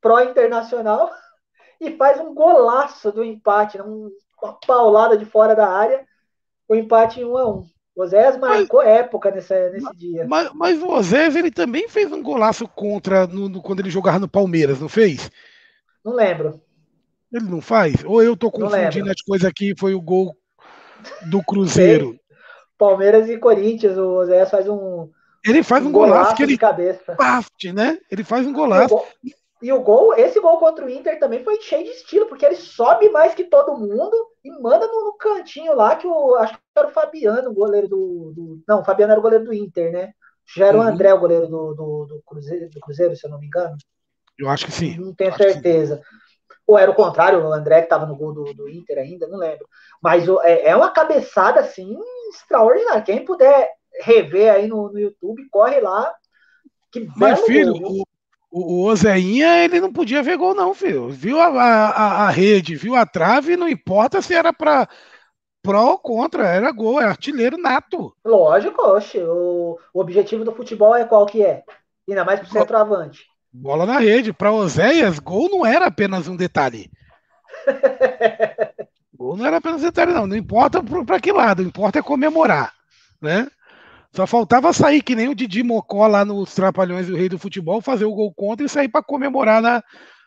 pró-internacional 0.00 1.10
e 1.80 1.96
faz 1.96 2.20
um 2.20 2.34
golaço 2.34 3.12
do 3.12 3.22
empate, 3.22 3.80
um 3.80 4.10
uma 4.42 4.58
paulada 4.66 5.16
de 5.16 5.24
fora 5.24 5.54
da 5.54 5.68
área, 5.68 6.06
o 6.68 6.74
empate 6.74 7.20
em 7.20 7.24
1 7.24 7.36
a 7.36 7.48
1 7.48 7.70
o 7.94 8.02
Osés 8.02 8.38
marcou 8.38 8.82
mas, 8.82 8.88
época 8.88 9.30
nesse, 9.30 9.70
nesse 9.70 9.96
dia. 9.96 10.26
Mas, 10.26 10.50
mas 10.54 10.82
o 10.82 10.88
Osés 10.88 11.36
ele 11.36 11.50
também 11.50 11.88
fez 11.88 12.10
um 12.10 12.22
golaço 12.22 12.66
contra 12.66 13.26
no, 13.26 13.48
no, 13.48 13.62
quando 13.62 13.80
ele 13.80 13.90
jogava 13.90 14.18
no 14.18 14.28
Palmeiras, 14.28 14.80
não 14.80 14.88
fez? 14.88 15.30
Não 16.04 16.14
lembro. 16.14 16.60
Ele 17.32 17.44
não 17.46 17.60
faz? 17.60 18.04
Ou 18.04 18.22
eu 18.22 18.36
tô 18.36 18.50
confundindo 18.50 19.10
as 19.10 19.20
coisas 19.22 19.46
aqui, 19.46 19.74
foi 19.78 19.94
o 19.94 20.00
gol 20.00 20.36
do 21.26 21.42
Cruzeiro. 21.42 22.18
Palmeiras 22.78 23.28
e 23.28 23.38
Corinthians, 23.38 23.96
o 23.96 24.14
Osés 24.14 24.50
faz 24.50 24.68
um. 24.68 25.10
Ele 25.44 25.62
faz 25.62 25.84
um, 25.84 25.88
um 25.88 25.92
golaço, 25.92 26.14
golaço 26.14 26.36
que 26.36 26.42
ele. 26.42 26.58
Cabeça. 26.58 27.14
Parte, 27.14 27.72
né? 27.72 27.98
Ele 28.10 28.24
faz 28.24 28.46
um 28.46 28.52
golaço. 28.52 28.98
E 29.62 29.72
o 29.72 29.80
gol, 29.80 30.12
esse 30.14 30.40
gol 30.40 30.58
contra 30.58 30.84
o 30.84 30.90
Inter 30.90 31.20
também 31.20 31.44
foi 31.44 31.60
cheio 31.60 31.84
de 31.84 31.90
estilo, 31.90 32.26
porque 32.26 32.44
ele 32.44 32.56
sobe 32.56 33.08
mais 33.10 33.32
que 33.32 33.44
todo 33.44 33.78
mundo 33.78 34.12
e 34.42 34.50
manda 34.50 34.88
no, 34.88 35.04
no 35.04 35.12
cantinho 35.12 35.74
lá, 35.76 35.94
que 35.94 36.06
o. 36.06 36.34
Acho 36.34 36.54
que 36.54 36.60
era 36.76 36.88
o 36.88 36.90
Fabiano, 36.90 37.50
o 37.50 37.54
goleiro 37.54 37.88
do, 37.88 38.32
do, 38.34 38.62
Não, 38.66 38.80
o 38.80 38.84
Fabiano 38.84 39.12
era 39.12 39.20
o 39.20 39.22
goleiro 39.22 39.44
do 39.44 39.54
Inter, 39.54 39.92
né? 39.92 40.12
Já 40.56 40.66
era 40.66 40.76
uhum. 40.76 40.84
o 40.84 40.86
André, 40.86 41.14
o 41.14 41.20
goleiro 41.20 41.46
do, 41.46 41.74
do, 41.74 42.06
do, 42.06 42.22
Cruzeiro, 42.26 42.68
do 42.70 42.80
Cruzeiro, 42.80 43.14
se 43.14 43.24
eu 43.24 43.30
não 43.30 43.38
me 43.38 43.46
engano. 43.46 43.76
Eu 44.36 44.48
acho 44.48 44.66
que 44.66 44.72
sim. 44.72 44.98
Não 44.98 45.14
tenho 45.14 45.32
certeza. 45.36 46.02
Ou 46.66 46.76
era 46.76 46.90
o 46.90 46.94
contrário, 46.94 47.40
o 47.40 47.52
André 47.52 47.78
que 47.78 47.86
estava 47.86 48.04
no 48.04 48.16
gol 48.16 48.32
do, 48.32 48.52
do 48.54 48.68
Inter 48.68 48.98
ainda, 48.98 49.28
não 49.28 49.38
lembro. 49.38 49.68
Mas 50.02 50.26
é, 50.42 50.70
é 50.70 50.76
uma 50.76 50.90
cabeçada 50.90 51.60
assim 51.60 51.96
extraordinária. 52.30 53.02
Quem 53.02 53.24
puder 53.24 53.68
rever 54.00 54.52
aí 54.52 54.66
no, 54.66 54.90
no 54.90 54.98
YouTube, 54.98 55.48
corre 55.50 55.80
lá. 55.80 56.12
Que 56.90 57.08
Mas, 57.16 57.40
filho, 57.42 57.78
gol, 57.78 58.04
o, 58.52 58.82
o 58.82 58.84
Ozeinha, 58.84 59.64
ele 59.64 59.80
não 59.80 59.90
podia 59.90 60.22
ver 60.22 60.36
gol, 60.36 60.54
não, 60.54 60.74
filho. 60.74 61.08
Viu 61.08 61.40
a, 61.40 61.46
a, 61.46 62.26
a 62.26 62.30
rede, 62.30 62.76
viu 62.76 62.94
a 62.94 63.06
trave, 63.06 63.56
não 63.56 63.66
importa 63.66 64.20
se 64.20 64.34
era 64.34 64.52
para 64.52 64.86
pró 65.62 65.92
ou 65.92 65.98
contra, 65.98 66.46
era 66.46 66.70
gol, 66.70 67.00
é 67.00 67.04
artilheiro 67.04 67.56
nato. 67.56 68.14
Lógico, 68.22 68.82
oxe, 68.82 69.18
o, 69.18 69.78
o 69.94 70.00
objetivo 70.00 70.44
do 70.44 70.52
futebol 70.52 70.94
é 70.94 71.04
qual 71.04 71.24
que 71.24 71.42
é? 71.42 71.62
Ainda 72.06 72.24
mais 72.24 72.40
pro 72.40 72.50
centroavante. 72.50 73.24
Bola 73.50 73.86
na 73.86 73.98
rede. 73.98 74.32
Para 74.32 74.52
Oséias, 74.52 75.18
gol 75.18 75.48
não 75.48 75.64
era 75.64 75.86
apenas 75.86 76.28
um 76.28 76.36
detalhe. 76.36 76.90
gol 79.16 79.36
não 79.36 79.46
era 79.46 79.58
apenas 79.58 79.80
um 79.82 79.84
detalhe, 79.84 80.12
não. 80.12 80.26
Não 80.26 80.36
importa 80.36 80.82
para 80.82 81.20
que 81.20 81.32
lado, 81.32 81.62
importa 81.62 82.00
é 82.00 82.02
comemorar, 82.02 82.72
né? 83.20 83.48
Só 84.14 84.26
faltava 84.26 84.72
sair 84.72 85.02
que 85.02 85.14
nem 85.14 85.28
o 85.28 85.34
Didi 85.34 85.62
Mocó 85.62 86.06
lá 86.06 86.24
nos 86.24 86.54
Trapalhões 86.54 87.06
do 87.06 87.16
Rei 87.16 87.30
do 87.30 87.38
Futebol, 87.38 87.80
fazer 87.80 88.04
o 88.04 88.14
gol 88.14 88.32
contra 88.34 88.66
e 88.66 88.68
sair 88.68 88.88
para 88.88 89.02
comemorar 89.02 89.62
na, 89.62 89.82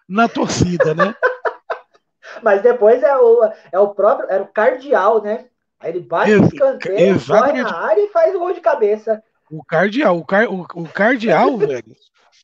na 0.09 0.27
torcida, 0.27 0.95
né? 0.95 1.15
Mas 2.41 2.63
depois 2.63 3.03
é 3.03 3.15
o, 3.15 3.51
é 3.71 3.79
o 3.79 3.89
próprio, 3.89 4.29
era 4.29 4.43
o 4.43 4.47
cardeal, 4.47 5.21
né? 5.21 5.45
Aí 5.79 5.91
ele 5.91 5.99
bate 5.99 6.31
Ex 6.31 6.47
escanteio, 6.51 7.19
corre 7.25 7.63
na 7.63 7.77
área 7.77 8.01
e 8.01 8.09
faz 8.09 8.35
o 8.35 8.39
gol 8.39 8.53
de 8.53 8.61
cabeça. 8.61 9.23
O 9.51 9.63
cardeal, 9.63 10.17
o, 10.17 10.25
car, 10.25 10.51
o, 10.51 10.61
o 10.61 10.89
cardeal, 10.89 11.55
velho. 11.57 11.95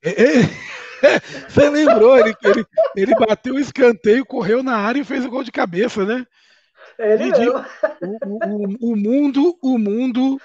É, 0.04 0.10
é, 0.10 0.42
você 1.50 1.70
lembrou, 1.70 2.20
ele, 2.20 2.36
ele, 2.44 2.66
ele 2.96 3.16
bateu 3.16 3.56
o 3.56 3.60
escanteio, 3.60 4.26
correu 4.26 4.62
na 4.62 4.78
área 4.78 5.00
e 5.00 5.06
fez 5.06 5.26
o 5.26 5.30
gol 5.30 5.44
de 5.44 5.52
cabeça, 5.52 6.06
né? 6.06 6.26
Ele 7.00 7.32
Didi, 7.32 7.50
o, 7.50 7.58
o, 7.58 8.92
o, 8.92 8.96
mundo, 8.96 9.58
o 9.62 9.78
mundo 9.80 10.40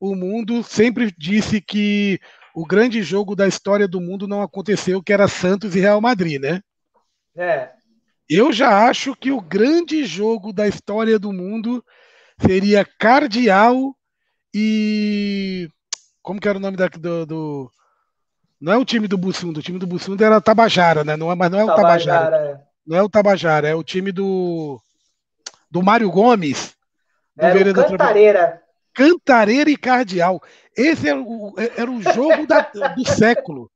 o 0.00 0.14
mundo 0.14 0.62
sempre 0.62 1.12
disse 1.16 1.60
que 1.60 2.20
o 2.54 2.66
grande 2.66 3.02
jogo 3.02 3.34
da 3.36 3.46
história 3.46 3.86
do 3.86 4.00
mundo 4.00 4.26
não 4.26 4.42
aconteceu, 4.42 5.02
que 5.02 5.12
era 5.12 5.28
Santos 5.28 5.74
e 5.74 5.80
Real 5.80 6.00
Madrid, 6.00 6.40
né? 6.40 6.60
É. 7.36 7.70
Eu 8.28 8.52
já 8.52 8.88
acho 8.88 9.14
que 9.14 9.30
o 9.30 9.40
grande 9.40 10.04
jogo 10.04 10.52
da 10.52 10.68
história 10.68 11.18
do 11.18 11.32
mundo 11.32 11.84
seria 12.40 12.84
Cardeal 12.84 13.94
e. 14.54 15.68
Como 16.22 16.40
que 16.40 16.48
era 16.48 16.58
o 16.58 16.60
nome 16.60 16.76
da, 16.76 16.88
do, 16.88 17.24
do. 17.26 17.70
Não 18.60 18.72
é 18.72 18.76
o 18.76 18.84
time 18.84 19.06
do 19.08 19.16
Bussunda, 19.16 19.60
o 19.60 19.62
time 19.62 19.78
do 19.78 19.86
Bussunda 19.86 20.26
era 20.26 20.40
Tabajara, 20.40 21.04
né? 21.04 21.16
Não 21.16 21.30
é, 21.30 21.34
mas 21.34 21.50
não 21.50 21.60
é 21.60 21.64
o 21.64 21.74
Tabajara. 21.74 22.24
Tabajara. 22.24 22.36
É. 22.36 22.60
Não 22.86 22.96
é 22.96 23.02
o 23.02 23.08
Tabajara, 23.08 23.68
é 23.68 23.74
o 23.74 23.84
time 23.84 24.12
do. 24.12 24.80
Do 25.70 25.82
Mário 25.82 26.10
Gomes. 26.10 26.74
Do 27.36 27.44
era 27.44 27.70
o 27.70 27.74
Cantareira. 27.74 28.62
Cantareira 28.98 29.70
e 29.70 29.76
Cardeal. 29.76 30.42
Esse 30.76 31.08
era 31.08 31.20
o, 31.20 31.54
era 31.56 31.88
o 31.88 32.02
jogo 32.02 32.48
da, 32.48 32.62
do 32.96 33.08
século. 33.08 33.70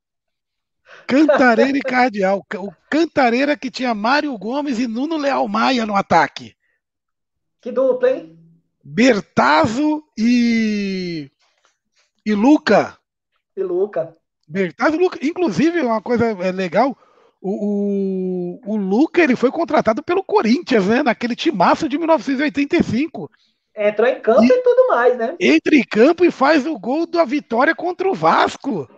Cantareira 1.06 1.78
e 1.78 1.80
Cardeal. 1.80 2.44
O 2.56 2.72
Cantareira 2.90 3.56
que 3.56 3.70
tinha 3.70 3.94
Mário 3.94 4.36
Gomes 4.36 4.80
e 4.80 4.88
Nuno 4.88 5.16
Leal 5.16 5.46
Maia 5.46 5.86
no 5.86 5.94
ataque. 5.94 6.56
Que 7.60 7.70
dupla, 7.70 8.10
hein? 8.10 8.36
Bertazzo 8.82 10.02
e. 10.18 11.30
E 12.26 12.34
Luca. 12.34 12.98
E 13.56 13.62
Luca. 13.62 14.16
Bertazzo 14.48 14.96
e 14.96 14.98
Luca. 14.98 15.18
Inclusive, 15.24 15.82
uma 15.82 16.02
coisa 16.02 16.26
é, 16.26 16.50
legal. 16.50 16.98
O, 17.40 18.58
o, 18.66 18.74
o 18.74 18.76
Luca 18.76 19.22
ele 19.22 19.36
foi 19.36 19.52
contratado 19.52 20.02
pelo 20.02 20.24
Corinthians, 20.24 20.86
né? 20.86 21.00
Naquele 21.04 21.36
timaço 21.36 21.88
de 21.88 21.96
1985. 21.96 23.30
Entrou 23.74 24.08
em 24.08 24.20
campo 24.20 24.42
e, 24.42 24.46
e, 24.46 24.62
tudo 24.62 24.88
mais, 24.88 25.16
né? 25.16 25.36
Entra 25.40 25.74
em 25.74 25.82
campo 25.82 26.24
e 26.24 26.30
faz 26.30 26.66
o 26.66 26.78
gol 26.78 27.06
da 27.06 27.24
vitória 27.24 27.74
contra 27.74 28.08
o 28.08 28.14
Vasco. 28.14 28.88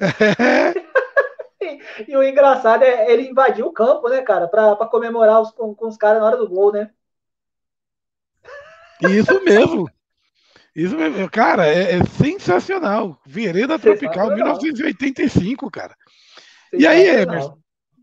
É. 0.00 0.74
e, 2.08 2.16
o 2.16 2.22
engraçado 2.22 2.82
é 2.82 3.10
ele 3.10 3.28
invadiu 3.28 3.66
o 3.66 3.72
campo, 3.72 4.08
né, 4.08 4.22
cara, 4.22 4.48
pra, 4.48 4.74
pra 4.74 4.86
comemorar 4.88 5.40
os, 5.40 5.52
com, 5.52 5.74
com 5.74 5.86
os 5.86 5.96
caras 5.96 6.20
na 6.20 6.26
hora 6.26 6.36
do 6.36 6.48
gol, 6.48 6.72
né? 6.72 6.90
Isso 9.00 9.42
mesmo. 9.44 9.88
Isso 10.74 10.96
mesmo. 10.96 11.30
Cara, 11.30 11.66
é, 11.66 11.98
é 11.98 12.04
sensacional. 12.04 13.20
Vereda 13.24 13.78
Tropical, 13.78 14.34
1985, 14.34 15.70
cara. 15.70 15.94
E 16.72 16.86
aí, 16.86 17.06
Emerson? 17.06 17.56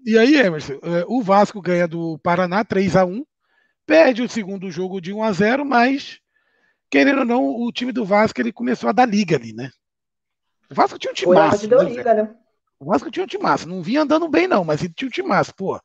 E 0.06 0.18
aí, 0.18 0.36
Emerson? 0.36 0.74
É, 0.74 1.04
o 1.08 1.22
Vasco 1.22 1.62
ganha 1.62 1.88
do 1.88 2.18
Paraná 2.20 2.64
3 2.64 2.96
a 2.96 3.06
1 3.06 3.26
perde 3.92 4.22
o 4.22 4.30
segundo 4.30 4.72
jogo 4.72 5.02
de 5.02 5.12
1 5.12 5.22
a 5.22 5.34
0 5.34 5.66
mas, 5.66 6.18
querendo 6.90 7.20
ou 7.20 7.26
não, 7.26 7.46
o 7.46 7.70
time 7.74 7.92
do 7.92 8.06
Vasco 8.06 8.40
ele 8.40 8.54
começou 8.54 8.90
a 8.90 8.94
dar 8.94 9.06
liga 9.06 9.36
ali, 9.36 9.52
né? 9.52 9.70
O 10.72 10.74
Vasco 10.74 10.98
tinha 10.98 11.12
um 11.12 11.14
time 11.14 11.36
massa. 11.36 11.68
Né, 11.68 11.84
liga, 11.84 12.14
né? 12.14 12.34
O 12.80 12.86
Vasco 12.86 13.12
tinha 13.12 13.26
um 13.26 13.28
time 13.28 13.44
massa. 13.44 13.68
Não 13.68 13.84
vinha 13.84 14.04
andando 14.04 14.30
bem, 14.30 14.48
não, 14.48 14.64
mas 14.64 14.82
ele 14.82 14.94
tinha 14.94 15.10
um 15.10 15.12
time 15.12 15.28
massa. 15.28 15.52
Pô, 15.52 15.78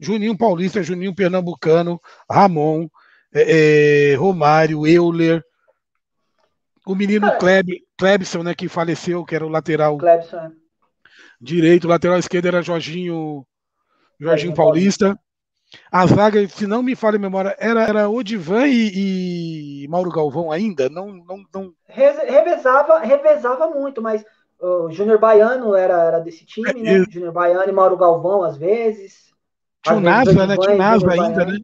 Juninho 0.00 0.34
Paulista, 0.34 0.82
Juninho 0.82 1.14
Pernambucano, 1.14 2.00
Ramon, 2.30 2.88
é, 3.34 4.12
é, 4.12 4.14
Romário, 4.14 4.86
Euler, 4.86 5.44
o 6.86 6.94
menino 6.94 7.36
Kleber, 7.36 7.80
Klebson, 7.98 8.42
né, 8.42 8.54
que 8.54 8.66
faleceu, 8.66 9.26
que 9.26 9.34
era 9.34 9.44
o 9.44 9.50
lateral 9.50 9.98
Klebson, 9.98 10.38
é. 10.38 10.50
direito, 11.38 11.84
o 11.84 11.90
lateral 11.90 12.18
esquerdo 12.18 12.46
era 12.46 12.62
Jorginho, 12.62 13.46
Jorginho 14.18 14.54
Paulista. 14.54 15.20
A 15.90 16.06
zaga, 16.06 16.46
se 16.48 16.66
não 16.66 16.82
me 16.82 16.94
falha 16.94 17.16
a 17.16 17.20
memória, 17.20 17.56
era, 17.58 17.84
era 17.84 18.08
Odivan 18.08 18.66
e, 18.66 19.84
e 19.84 19.88
Mauro 19.88 20.10
Galvão 20.10 20.50
ainda? 20.50 20.88
Não, 20.88 21.12
não, 21.12 21.44
não... 21.52 21.72
Revezava, 21.88 22.98
revezava 22.98 23.68
muito, 23.68 24.00
mas 24.00 24.24
o 24.60 24.90
Júnior 24.90 25.18
Baiano 25.18 25.74
era, 25.74 26.04
era 26.04 26.18
desse 26.20 26.44
time, 26.44 26.82
né? 26.82 27.04
Júnior 27.10 27.32
Baiano 27.32 27.68
e 27.68 27.72
Mauro 27.72 27.96
Galvão, 27.96 28.42
às 28.42 28.56
vezes. 28.56 29.32
Tinha 29.82 29.96
o 29.96 30.00
NASA, 30.00 30.46
né? 30.46 30.56
Tinha 30.56 30.74
o 30.74 30.78
NASA 30.78 31.10
ainda, 31.10 31.28
Baiano. 31.30 31.52
né? 31.52 31.58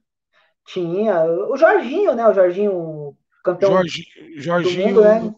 Tinha. 0.66 1.24
O 1.24 1.56
Jorginho, 1.56 2.14
né? 2.14 2.26
O 2.26 2.35
Jorginho, 2.35 3.16
campeão 3.44 3.72
Jorge, 3.72 4.05
Jorginho, 4.36 4.94
do 4.94 5.02
mundo, 5.02 5.02
né? 5.02 5.35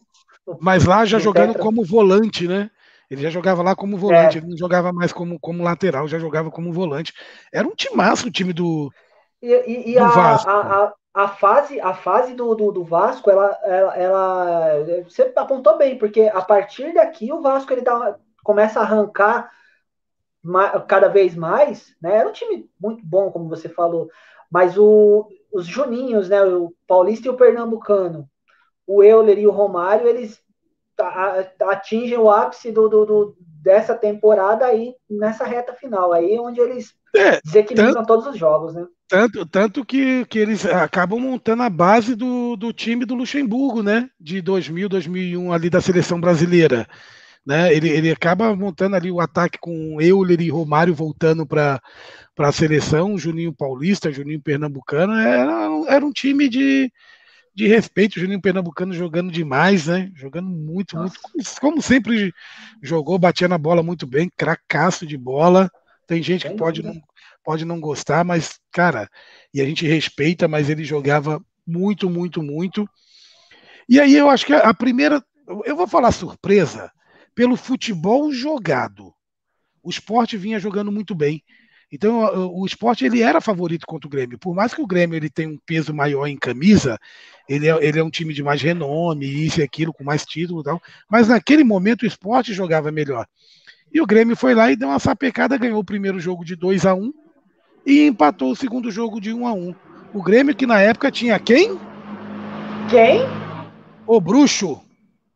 Mas 0.59 0.85
lá 0.85 1.05
já 1.05 1.19
jogando 1.19 1.49
tetra. 1.49 1.63
como 1.63 1.85
volante, 1.85 2.49
né? 2.49 2.71
Ele 3.11 3.23
já 3.23 3.31
jogava 3.31 3.62
lá 3.62 3.74
como 3.74 3.97
volante, 3.97 4.39
é. 4.39 4.41
ele 4.41 4.51
não 4.51 4.57
jogava 4.57 4.93
mais 4.93 5.12
como, 5.12 5.39
como 5.41 5.65
lateral, 5.65 6.07
já 6.07 6.19
jogava 6.19 6.51
como 6.51 6.73
volante. 6.73 7.12
Era 7.53 7.66
um 7.66 7.74
timaço 7.74 8.28
o 8.28 8.31
time 8.31 8.53
do, 8.53 8.91
e, 9.43 9.49
e, 9.49 9.91
e 9.91 9.95
do 9.95 10.05
a, 10.05 10.09
Vasco. 10.09 10.51
A, 10.51 10.55
a, 10.55 10.95
a, 11.15 11.28
fase, 11.28 11.81
a 11.81 11.95
fase 11.95 12.35
do, 12.35 12.55
do, 12.55 12.70
do 12.70 12.85
Vasco, 12.85 13.31
ela, 13.31 13.59
ela, 13.65 13.97
ela, 13.97 15.05
Você 15.05 15.32
apontou 15.35 15.78
bem, 15.78 15.99
porque 15.99 16.23
a 16.32 16.43
partir 16.43 16.93
daqui 16.93 17.32
o 17.32 17.41
Vasco 17.41 17.73
ele 17.73 17.82
dá, 17.82 18.16
começa 18.45 18.81
a 18.81 18.82
arrancar 18.82 19.51
cada 20.87 21.09
vez 21.09 21.35
mais. 21.35 21.95
Né? 22.01 22.16
Era 22.16 22.28
um 22.28 22.32
time 22.32 22.69
muito 22.78 23.05
bom, 23.05 23.31
como 23.31 23.49
você 23.49 23.69
falou. 23.69 24.11
Mas 24.51 24.77
o, 24.77 25.28
os 25.53 25.66
Juninhos, 25.66 26.28
né, 26.28 26.43
o 26.43 26.74
Paulista 26.87 27.28
e 27.28 27.31
o 27.31 27.37
Pernambucano, 27.37 28.28
o 28.87 29.03
Euler 29.03 29.39
e 29.39 29.47
o 29.47 29.53
Romário, 29.53 30.09
eles 30.09 30.43
atingem 31.69 32.19
o 32.19 32.31
ápice 32.31 32.71
do, 32.71 32.89
do, 32.89 33.05
do, 33.05 33.37
dessa 33.63 33.95
temporada 33.95 34.67
aí 34.67 34.95
nessa 35.09 35.45
reta 35.45 35.73
final, 35.75 36.13
aí 36.13 36.39
onde 36.39 36.61
eles 36.61 36.95
é, 37.15 37.41
desequilibram 37.45 37.95
tanto, 37.95 38.07
todos 38.07 38.27
os 38.27 38.39
jogos, 38.39 38.75
né? 38.75 38.87
Tanto, 39.09 39.47
tanto 39.47 39.85
que, 39.85 40.25
que 40.27 40.39
eles 40.39 40.65
acabam 40.65 41.19
montando 41.19 41.63
a 41.63 41.71
base 41.71 42.15
do, 42.15 42.57
do 42.57 42.73
time 42.73 43.05
do 43.05 43.15
Luxemburgo, 43.15 43.83
né? 43.83 44.09
De 44.19 44.41
2000, 44.41 44.89
2001 44.89 45.53
ali 45.53 45.69
da 45.69 45.81
seleção 45.81 46.21
brasileira. 46.21 46.87
Né? 47.45 47.75
Ele, 47.75 47.89
ele 47.89 48.11
acaba 48.11 48.55
montando 48.55 48.97
ali 48.97 49.11
o 49.11 49.21
ataque 49.21 49.59
com 49.59 50.01
Euler 50.01 50.41
e 50.41 50.51
Romário 50.51 50.95
voltando 50.95 51.47
para 51.47 51.81
a 52.39 52.53
seleção, 52.53 53.19
Juninho 53.19 53.53
Paulista, 53.53 54.13
Juninho 54.13 54.41
Pernambucano. 54.41 55.15
Era, 55.15 55.69
era 55.89 56.05
um 56.05 56.13
time 56.13 56.49
de, 56.49 56.93
de 57.55 57.67
respeito, 57.67 58.17
o 58.17 58.21
Juninho 58.21 58.41
Pernambucano 58.41 58.93
jogando 58.93 59.31
demais, 59.31 59.87
né? 59.87 60.11
Jogando 60.15 60.49
muito, 60.49 60.97
Nossa. 60.97 61.19
muito, 61.35 61.61
como 61.61 61.83
sempre 61.83 62.33
jogou, 62.83 63.19
batia 63.19 63.49
na 63.49 63.59
bola 63.59 63.83
muito 63.83 64.07
bem, 64.07 64.31
cracaço 64.37 65.07
de 65.07 65.17
bola. 65.17 65.71
Tem 66.07 66.23
gente 66.23 66.49
que 66.49 66.55
pode 66.55 66.83
não, 66.83 67.01
pode 67.45 67.65
não 67.65 67.81
gostar, 67.81 68.25
mas, 68.25 68.59
cara, 68.71 69.09
e 69.53 69.61
a 69.61 69.65
gente 69.65 69.87
respeita, 69.87 70.49
mas 70.49 70.71
ele 70.71 70.85
jogava 70.85 71.45
muito, 71.67 72.09
muito, 72.09 72.43
muito. 72.43 72.89
E 73.89 74.01
aí 74.01 74.15
eu 74.15 74.31
acho 74.31 74.47
que 74.47 74.53
a 74.53 74.73
primeira, 74.73 75.23
eu 75.65 75.77
vou 75.77 75.87
falar 75.87 76.13
surpresa, 76.13 76.91
pelo 77.35 77.57
futebol 77.57 78.33
jogado. 78.33 79.13
O 79.83 79.91
esporte 79.91 80.37
vinha 80.37 80.61
jogando 80.61 80.93
muito 80.93 81.15
bem. 81.15 81.43
Então, 81.93 82.21
o 82.55 82.65
esporte 82.65 83.05
ele 83.05 83.21
era 83.21 83.41
favorito 83.41 83.85
contra 83.85 84.07
o 84.07 84.11
Grêmio. 84.11 84.39
Por 84.39 84.55
mais 84.55 84.73
que 84.73 84.81
o 84.81 84.87
Grêmio 84.87 85.17
ele 85.17 85.29
tenha 85.29 85.49
um 85.49 85.59
peso 85.67 85.93
maior 85.93 86.27
em 86.29 86.37
camisa, 86.37 86.97
ele 87.49 87.69
é, 87.69 87.85
ele 87.85 87.99
é 87.99 88.05
um 88.05 88.11
time 88.11 88.33
de 88.33 88.45
mais 88.45 88.62
renome, 88.62 89.27
isso 89.27 89.61
e 89.61 89.62
aquilo, 89.62 89.93
com 89.93 90.05
mais 90.05 90.25
título 90.25 90.61
e 90.61 90.65
tal. 90.65 90.81
Mas 91.11 91.27
naquele 91.27 91.65
momento 91.65 92.03
o 92.03 92.07
esporte 92.07 92.55
jogava 92.55 92.93
melhor. 92.93 93.27
E 93.93 94.01
o 94.01 94.07
Grêmio 94.07 94.37
foi 94.37 94.55
lá 94.55 94.71
e 94.71 94.77
deu 94.77 94.89
uma 94.89 95.01
sapecada, 95.01 95.59
ganhou 95.59 95.81
o 95.81 95.85
primeiro 95.85 96.21
jogo 96.21 96.45
de 96.45 96.55
2 96.55 96.87
a 96.87 96.95
1 96.95 97.12
e 97.85 98.07
empatou 98.07 98.53
o 98.53 98.57
segundo 98.57 98.89
jogo 98.91 99.21
de 99.21 99.33
1 99.33 99.47
a 99.47 99.53
1 99.53 99.75
O 100.15 100.23
Grêmio 100.23 100.55
que 100.55 100.67
na 100.67 100.81
época 100.81 101.11
tinha 101.11 101.41
quem? 101.41 101.77
Quem? 102.89 103.23
O 104.07 104.21
bruxo, 104.21 104.81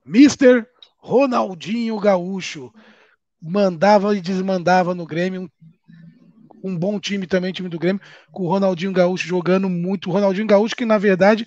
Mr. 0.06 0.64
Ronaldinho 0.98 1.98
Gaúcho. 1.98 2.72
Mandava 3.42 4.16
e 4.16 4.20
desmandava 4.20 4.94
no 4.94 5.04
Grêmio, 5.04 5.42
um 5.42 5.48
bom 6.78 7.00
time 7.00 7.26
também, 7.26 7.52
time 7.52 7.68
do 7.68 7.78
Grêmio, 7.78 8.00
com 8.30 8.44
o 8.44 8.48
Ronaldinho 8.48 8.92
Gaúcho 8.92 9.26
jogando 9.26 9.68
muito. 9.68 10.08
O 10.08 10.12
Ronaldinho 10.12 10.46
Gaúcho, 10.46 10.76
que 10.76 10.84
na 10.84 10.98
verdade 10.98 11.46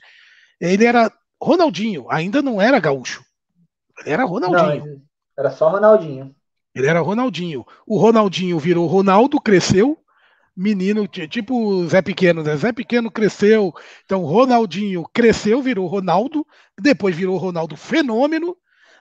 ele 0.60 0.86
era 0.86 1.12
Ronaldinho, 1.42 2.06
ainda 2.10 2.42
não 2.42 2.62
era 2.62 2.80
Gaúcho. 2.80 3.24
Ele 4.00 4.12
era 4.12 4.26
Ronaldinho. 4.26 4.86
Não, 4.86 5.02
era 5.38 5.50
só 5.50 5.70
Ronaldinho. 5.70 6.36
Ele 6.76 6.88
era 6.88 7.00
Ronaldinho. 7.00 7.66
O 7.86 7.98
Ronaldinho 7.98 8.60
virou 8.60 8.86
Ronaldo, 8.86 9.40
cresceu. 9.40 9.98
Menino, 10.56 11.08
tipo 11.08 11.86
Zé 11.86 12.02
Pequeno, 12.02 12.42
né? 12.42 12.56
Zé 12.56 12.72
Pequeno 12.72 13.12
cresceu. 13.12 13.74
Então, 14.06 14.24
Ronaldinho 14.24 15.04
cresceu, 15.14 15.62
virou 15.62 15.88
Ronaldo. 15.88 16.46
Depois 16.80 17.16
virou 17.16 17.38
Ronaldo 17.38 17.76
Fenômeno. 17.76 18.56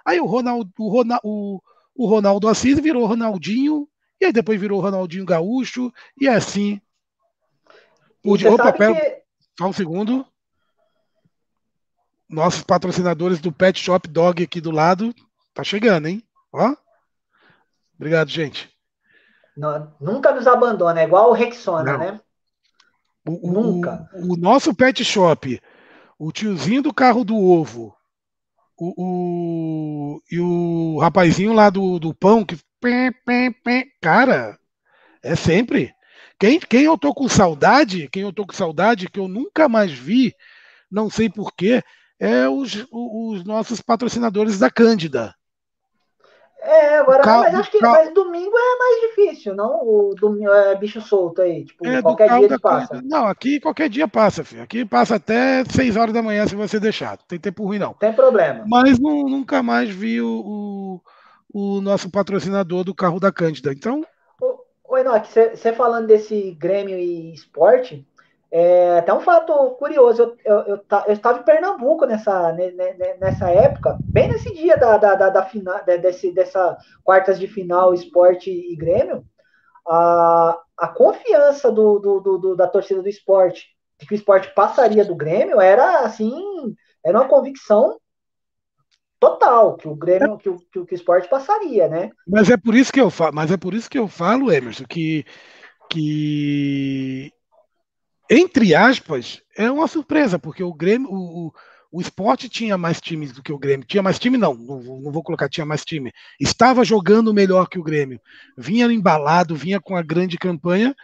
Aí 0.04 0.20
o 0.20 0.26
Ronaldo, 0.26 0.70
o, 0.78 0.88
Ronaldo, 0.88 1.20
o, 1.24 1.60
o 1.96 2.06
Ronaldo 2.06 2.46
Assis 2.46 2.78
virou 2.78 3.06
Ronaldinho 3.06 3.88
e 4.20 4.26
aí 4.26 4.32
depois 4.32 4.60
virou 4.60 4.80
Ronaldinho 4.80 5.24
Gaúcho, 5.24 5.92
e 6.18 6.28
assim. 6.28 6.80
O 8.24 8.36
de 8.36 8.48
opa, 8.48 8.72
pera, 8.72 8.94
que... 8.94 9.22
só 9.58 9.68
um 9.68 9.72
segundo. 9.72 10.26
Nossos 12.28 12.62
patrocinadores 12.62 13.40
do 13.40 13.52
Pet 13.52 13.78
Shop 13.78 14.08
Dog 14.08 14.42
aqui 14.42 14.60
do 14.60 14.70
lado. 14.70 15.14
Tá 15.54 15.62
chegando, 15.62 16.08
hein? 16.08 16.22
Ó. 16.52 16.74
Obrigado, 17.94 18.28
gente. 18.28 18.74
Não, 19.56 19.94
nunca 20.00 20.34
nos 20.34 20.46
abandona, 20.46 21.00
é 21.00 21.04
igual 21.04 21.30
o 21.30 21.32
Rexona, 21.32 21.92
Não. 21.92 21.98
né? 21.98 22.20
O, 23.26 23.50
nunca. 23.50 24.08
O, 24.12 24.34
o, 24.34 24.36
nosso 24.36 24.74
pet 24.74 25.02
shop, 25.02 25.60
o 26.18 26.30
tiozinho 26.30 26.82
do 26.82 26.92
carro 26.94 27.24
do 27.24 27.36
ovo, 27.36 27.96
o, 28.76 28.94
o, 28.96 30.22
e 30.30 30.38
o 30.38 30.98
rapazinho 31.00 31.52
lá 31.52 31.70
do, 31.70 31.98
do 31.98 32.14
pão 32.14 32.44
que 32.44 32.56
Cara, 34.00 34.58
é 35.22 35.34
sempre. 35.34 35.94
Quem, 36.38 36.60
quem 36.60 36.82
eu 36.82 36.98
tô 36.98 37.14
com 37.14 37.28
saudade, 37.28 38.08
quem 38.10 38.22
eu 38.22 38.32
tô 38.32 38.46
com 38.46 38.52
saudade, 38.52 39.08
que 39.08 39.18
eu 39.18 39.26
nunca 39.26 39.68
mais 39.68 39.92
vi, 39.92 40.34
não 40.90 41.08
sei 41.08 41.30
porquê, 41.30 41.82
é 42.20 42.48
os, 42.48 42.86
os 42.92 43.44
nossos 43.44 43.80
patrocinadores 43.80 44.58
da 44.58 44.70
Cândida. 44.70 45.34
É, 46.66 46.98
agora, 46.98 47.22
carro, 47.22 47.42
mas 47.42 47.54
acho 47.54 47.70
que 47.70 47.80
mas 47.80 48.12
domingo 48.12 48.52
é 48.56 48.78
mais 48.78 49.00
difícil, 49.02 49.54
não? 49.54 49.78
O 49.82 50.14
domingo 50.18 50.50
é 50.50 50.74
bicho 50.74 51.00
solto 51.00 51.40
aí, 51.40 51.64
tipo, 51.64 51.86
é, 51.86 52.02
qualquer 52.02 52.28
dia 52.28 52.44
ele 52.44 52.58
passa. 52.58 53.00
Não, 53.04 53.26
aqui 53.26 53.60
qualquer 53.60 53.88
dia 53.88 54.08
passa, 54.08 54.42
filho. 54.42 54.62
Aqui 54.62 54.84
passa 54.84 55.14
até 55.14 55.64
6 55.64 55.96
horas 55.96 56.12
da 56.12 56.22
manhã 56.22 56.44
se 56.46 56.56
você 56.56 56.80
deixar. 56.80 57.10
Não 57.10 57.26
tem 57.28 57.38
tempo 57.38 57.64
ruim, 57.64 57.78
não. 57.78 57.94
Tem 57.94 58.12
problema. 58.12 58.64
Mas 58.66 58.98
não, 58.98 59.22
nunca 59.28 59.62
mais 59.62 59.90
vi 59.90 60.20
o, 60.20 60.28
o 60.28 61.00
o 61.58 61.80
nosso 61.80 62.10
patrocinador 62.10 62.84
do 62.84 62.94
carro 62.94 63.18
da 63.18 63.32
Cândida. 63.32 63.72
Então. 63.72 64.04
Ô, 64.84 64.98
Enoque, 64.98 65.32
você 65.32 65.72
falando 65.72 66.06
desse 66.06 66.50
Grêmio 66.50 66.98
e 66.98 67.32
esporte, 67.32 68.06
é 68.50 68.98
até 68.98 69.14
um 69.14 69.20
fato 69.20 69.70
curioso. 69.78 70.22
Eu, 70.22 70.36
eu, 70.44 70.58
eu, 70.66 70.80
eu, 71.06 71.12
estava 71.14 71.38
em 71.38 71.44
Pernambuco 71.44 72.04
nessa, 72.04 72.54
nessa 73.18 73.48
época, 73.48 73.96
bem 74.04 74.28
nesse 74.28 74.52
dia 74.52 74.76
da, 74.76 74.98
da, 74.98 75.14
da, 75.14 75.30
da 75.30 75.42
final, 75.46 75.82
desse, 75.82 76.30
dessa 76.30 76.76
quartas 77.02 77.38
de 77.38 77.46
final 77.46 77.94
esporte 77.94 78.50
e 78.50 78.76
Grêmio. 78.76 79.24
A, 79.88 80.60
a 80.76 80.88
confiança 80.88 81.72
do, 81.72 81.98
do, 81.98 82.20
do, 82.20 82.54
da 82.54 82.68
torcida 82.68 83.00
do 83.00 83.08
esporte 83.08 83.64
de 83.98 84.06
que 84.06 84.12
o 84.12 84.16
esporte 84.16 84.52
passaria 84.54 85.06
do 85.06 85.14
Grêmio 85.14 85.58
era 85.58 86.00
assim, 86.00 86.76
era 87.02 87.18
uma 87.18 87.28
convicção 87.28 87.98
total, 89.30 89.76
que 89.76 89.88
o 89.88 89.94
Grêmio, 89.94 90.38
que 90.38 90.48
o, 90.48 90.58
que 90.58 90.78
o, 90.78 90.86
que 90.86 90.94
o 90.94 90.96
esporte 90.96 91.28
passaria, 91.28 91.88
né? 91.88 92.10
Mas 92.26 92.48
é 92.50 92.56
por 92.56 92.74
isso 92.74 92.92
que 92.92 93.00
eu 93.00 93.10
falo, 93.10 93.34
mas 93.34 93.50
é 93.50 93.56
por 93.56 93.74
isso 93.74 93.90
que 93.90 93.98
eu 93.98 94.06
falo, 94.06 94.52
Emerson, 94.52 94.84
que, 94.84 95.24
que 95.90 97.32
entre 98.30 98.74
aspas, 98.74 99.42
é 99.56 99.70
uma 99.70 99.88
surpresa, 99.88 100.38
porque 100.38 100.62
o 100.62 100.72
Grêmio, 100.72 101.08
o, 101.10 101.52
o, 101.90 102.00
esporte 102.00 102.48
tinha 102.48 102.76
mais 102.76 103.00
times 103.00 103.32
do 103.32 103.42
que 103.42 103.52
o 103.52 103.58
Grêmio. 103.58 103.86
Tinha 103.86 104.02
mais 104.02 104.18
time, 104.18 104.36
não, 104.36 104.54
não, 104.54 104.80
não 104.80 105.12
vou 105.12 105.22
colocar 105.22 105.48
tinha 105.48 105.66
mais 105.66 105.84
time. 105.84 106.12
Estava 106.40 106.84
jogando 106.84 107.34
melhor 107.34 107.68
que 107.68 107.78
o 107.78 107.82
Grêmio. 107.82 108.20
Vinha 108.56 108.86
embalado, 108.86 109.56
vinha 109.56 109.80
com 109.80 109.96
a 109.96 110.02
grande 110.02 110.36
campanha, 110.38 110.94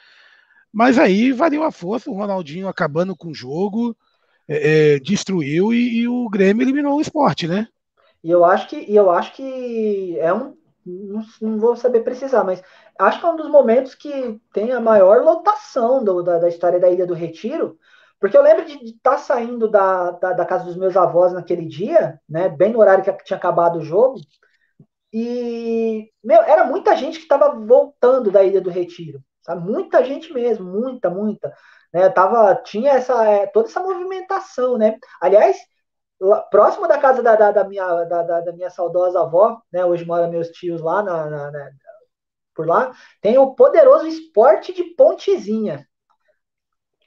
mas 0.73 0.99
aí 0.99 1.33
valeu 1.33 1.63
a 1.63 1.73
força, 1.73 2.11
o 2.11 2.15
Ronaldinho 2.15 2.69
acabando 2.69 3.17
com 3.17 3.29
o 3.29 3.35
jogo, 3.35 3.97
é, 4.49 4.95
é, 4.95 4.99
destruiu 4.99 5.73
e, 5.73 6.01
e 6.01 6.09
o 6.09 6.29
Grêmio 6.29 6.65
eliminou 6.65 6.97
o 6.97 7.01
esporte, 7.01 7.47
né? 7.47 7.69
E 8.23 8.31
eu 8.31 8.45
acho 8.45 8.69
que, 8.69 8.95
eu 8.95 9.11
acho 9.11 9.33
que 9.35 10.19
é 10.19 10.33
um. 10.33 10.57
Não, 10.85 11.23
não, 11.41 11.59
vou 11.61 11.77
saber 11.77 12.01
precisar, 12.03 12.43
mas 12.45 12.63
acho 12.99 13.21
que 13.21 13.27
é 13.27 13.29
um 13.29 13.37
dos 13.37 13.49
momentos 13.49 13.95
que 13.95 14.41
tem 14.53 14.73
a 14.73 14.81
maior 14.81 15.23
lotação 15.23 16.03
do, 16.03 16.23
da, 16.23 16.39
da 16.41 16.49
história 16.49 16.81
da 16.81 16.91
Ilha 16.91 17.07
do 17.07 17.15
Retiro, 17.15 17.79
Porque 18.21 18.37
eu 18.37 18.43
lembro 18.43 18.65
de 18.65 18.75
estar 18.87 19.13
tá 19.13 19.19
saindo 19.19 19.69
da, 19.69 20.11
da, 20.13 20.33
da, 20.33 20.45
casa 20.47 20.65
dos 20.65 20.77
meus 20.77 20.97
avós 20.97 21.33
naquele 21.33 21.67
dia, 21.67 22.21
né? 22.29 22.49
Bem 22.49 22.73
no 22.73 22.81
horário 22.81 23.05
que 23.05 23.25
tinha 23.25 23.37
acabado 23.37 23.79
o 23.79 23.85
jogo. 23.85 24.21
E, 25.13 26.11
meu, 26.25 26.43
era 26.43 26.65
muita 26.65 26.97
gente 26.97 27.19
que 27.19 27.25
estava 27.25 27.55
voltando 27.55 28.31
da 28.31 28.43
Ilha 28.43 28.61
do 28.61 28.71
Retiro. 28.71 29.23
Sabe? 29.43 29.65
Muita 29.71 30.05
gente 30.05 30.33
mesmo, 30.33 30.65
muita, 30.65 31.11
muita. 31.11 31.53
Né? 31.93 32.09
Tava, 32.11 32.55
tinha 32.57 32.93
essa, 32.93 33.25
é, 33.25 33.47
toda 33.47 33.69
essa 33.69 33.81
movimentação, 33.83 34.79
né? 34.79 34.99
Aliás, 35.21 35.57
próximo 36.51 36.87
da 36.87 36.99
casa 36.99 37.23
da, 37.23 37.35
da, 37.35 37.51
da 37.51 37.65
minha, 37.65 38.05
da, 38.05 38.23
da, 38.41 38.53
minha 38.53 38.71
saudosa 38.71 39.21
avó, 39.21 39.61
né? 39.73 39.85
Hoje 39.85 40.05
mora 40.05 40.29
meus 40.29 40.49
tios 40.49 40.81
lá 40.81 41.03
na, 41.03 41.29
na, 41.29 41.51
na 41.51 41.71
por 42.55 42.67
lá, 42.67 42.93
tem 43.21 43.39
o 43.39 43.55
poderoso 43.55 44.07
esporte 44.07 44.75
de 44.75 44.85
Pontezinha 44.95 45.87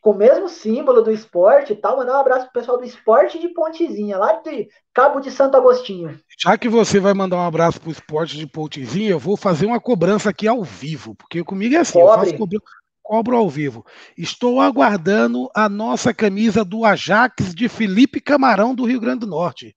com 0.06 0.12
o 0.12 0.16
mesmo 0.16 0.48
símbolo 0.48 1.02
do 1.02 1.12
esporte 1.12 1.74
e 1.74 1.76
tal, 1.76 1.98
mandar 1.98 2.18
um 2.18 2.20
abraço 2.20 2.44
pro 2.44 2.62
pessoal 2.62 2.78
do 2.78 2.84
esporte 2.84 3.40
de 3.40 3.50
Pontezinha, 3.50 4.20
lá 4.20 4.34
de 4.34 4.68
Cabo 4.94 5.20
de 5.20 5.32
Santo 5.32 5.58
Agostinho. 5.58 6.20
Já 6.38 6.56
que 6.60 6.70
você 6.70 7.00
vai 7.00 7.12
mandar 7.16 7.38
um 7.38 7.48
abraço 7.48 7.82
pro 7.82 7.90
esporte 7.90 8.38
de 8.38 8.46
Pontezinha, 8.46 9.10
eu 9.10 9.18
vou 9.18 9.36
fazer 9.36 9.66
uma 9.66 9.80
cobrança 9.80 10.30
aqui 10.30 10.48
ao 10.48 10.64
vivo, 10.64 11.16
porque 11.16 11.44
comigo 11.44 11.74
é 11.74 11.80
assim, 11.80 11.94
Cobre. 12.00 12.12
eu 12.12 12.20
faço 12.20 12.38
cobrança, 12.38 12.66
cobro 13.06 13.38
ao 13.38 13.48
vivo. 13.48 13.86
Estou 14.18 14.60
aguardando 14.60 15.48
a 15.56 15.70
nossa 15.70 16.12
camisa 16.12 16.66
do 16.66 16.84
Ajax 16.84 17.54
de 17.54 17.70
Felipe 17.70 18.20
Camarão 18.20 18.74
do 18.74 18.84
Rio 18.84 19.00
Grande 19.00 19.20
do 19.20 19.28
Norte, 19.28 19.76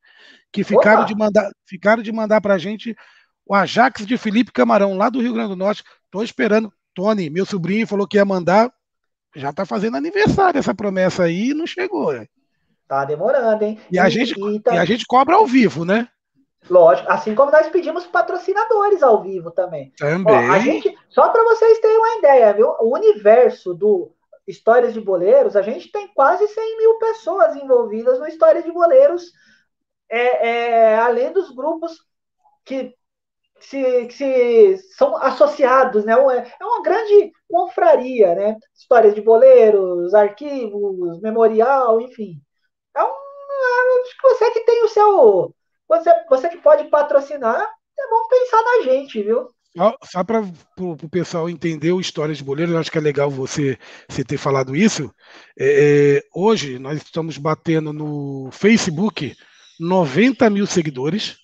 que 0.51 0.65
ficaram 0.65 1.03
Opa. 1.03 1.09
de 1.09 1.15
mandar, 1.15 1.51
ficaram 1.67 2.03
de 2.03 2.11
mandar 2.11 2.41
pra 2.41 2.57
gente 2.57 2.97
o 3.47 3.55
Ajax 3.55 4.07
de 4.07 4.17
Felipe 4.17 4.51
Camarão 4.51 4.97
lá 4.97 5.11
do 5.11 5.21
Rio 5.21 5.35
Grande 5.35 5.51
do 5.51 5.57
Norte. 5.57 5.85
Estou 6.07 6.25
esperando. 6.25 6.73
Tony, 6.95 7.29
meu 7.29 7.45
sobrinho, 7.45 7.87
falou 7.87 8.09
que 8.09 8.17
ia 8.17 8.25
mandar 8.25 8.73
já 9.37 9.53
tá 9.53 9.67
fazendo 9.67 9.97
aniversário 9.97 10.59
essa 10.59 10.75
promessa 10.75 11.25
aí 11.25 11.51
e 11.51 11.55
não 11.55 11.67
chegou. 11.67 12.13
Né? 12.13 12.27
Tá 12.89 13.05
demorando, 13.05 13.63
hein? 13.63 13.79
E, 13.93 13.97
e 13.97 13.99
a, 13.99 14.09
gente, 14.09 14.35
e, 14.35 14.61
tá... 14.61 14.75
e 14.75 14.79
a 14.79 14.85
gente 14.87 15.05
cobra 15.07 15.37
ao 15.37 15.47
vivo, 15.47 15.85
né? 15.85 16.09
Lógico, 16.69 17.11
assim 17.11 17.35
como 17.35 17.51
nós 17.51 17.69
pedimos 17.69 18.07
patrocinadores 18.07 19.03
ao 19.03 19.23
vivo 19.23 19.51
também. 19.51 19.93
Também. 19.97 20.51
Ó, 20.51 20.53
a 20.53 20.59
gente, 20.59 20.97
só 21.09 21.29
para 21.29 21.43
vocês 21.45 21.79
terem 21.79 21.97
uma 21.97 22.19
ideia, 22.19 22.53
viu? 22.53 22.75
O 22.81 22.95
universo 22.95 23.75
do 23.75 24.13
Histórias 24.47 24.95
de 24.95 25.01
Boleiros, 25.01 25.57
a 25.57 25.63
gente 25.63 25.91
tem 25.91 26.09
quase 26.09 26.47
100 26.47 26.79
mil 26.79 26.99
pessoas 26.99 27.57
envolvidas 27.57 28.19
no 28.19 28.27
Histórias 28.27 28.65
de 28.65 28.73
Boleiros, 28.73 29.33
é, 30.11 30.49
é, 30.49 30.97
além 30.97 31.33
dos 31.33 31.51
grupos 31.55 31.99
que 32.65 32.95
se, 33.61 34.07
que 34.07 34.15
se 34.15 34.79
são 34.97 35.17
associados, 35.17 36.05
né? 36.05 36.13
É 36.13 36.65
uma 36.65 36.83
grande 36.83 37.33
confraria, 37.49 38.35
né? 38.35 38.57
Histórias 38.75 39.15
de 39.15 39.21
boleiros, 39.21 40.15
arquivos, 40.15 41.21
memorial, 41.21 42.01
enfim. 42.01 42.41
É 42.95 43.03
um, 43.03 43.09
acho 43.09 44.17
que 44.17 44.29
você 44.29 44.51
que 44.53 44.61
tem 44.61 44.85
o 44.85 44.89
seu, 44.89 45.55
você, 45.89 46.11
você 46.29 46.49
que 46.49 46.59
pode 46.59 46.89
patrocinar, 46.91 47.61
é 47.61 48.11
bom 48.11 48.29
pensar 48.29 48.63
na 48.63 48.85
gente, 48.85 49.23
viu? 49.23 49.49
Só 50.05 50.25
para 50.25 50.43
o 50.81 51.09
pessoal 51.09 51.49
entender 51.49 51.93
o 51.93 52.01
História 52.01 52.35
de 52.35 52.43
Boleiro, 52.43 52.73
eu 52.73 52.79
acho 52.79 52.91
que 52.91 52.99
é 52.99 53.01
legal 53.01 53.31
você, 53.31 53.79
você 54.09 54.25
ter 54.25 54.37
falado 54.37 54.75
isso. 54.75 55.15
É, 55.59 56.19
é 56.19 56.23
hoje 56.35 56.79
nós 56.79 56.99
estamos 56.99 57.39
batendo 57.39 57.93
no 57.93 58.51
Facebook 58.51 59.37
90 59.79 60.51
mil 60.51 60.67
seguidores. 60.67 61.37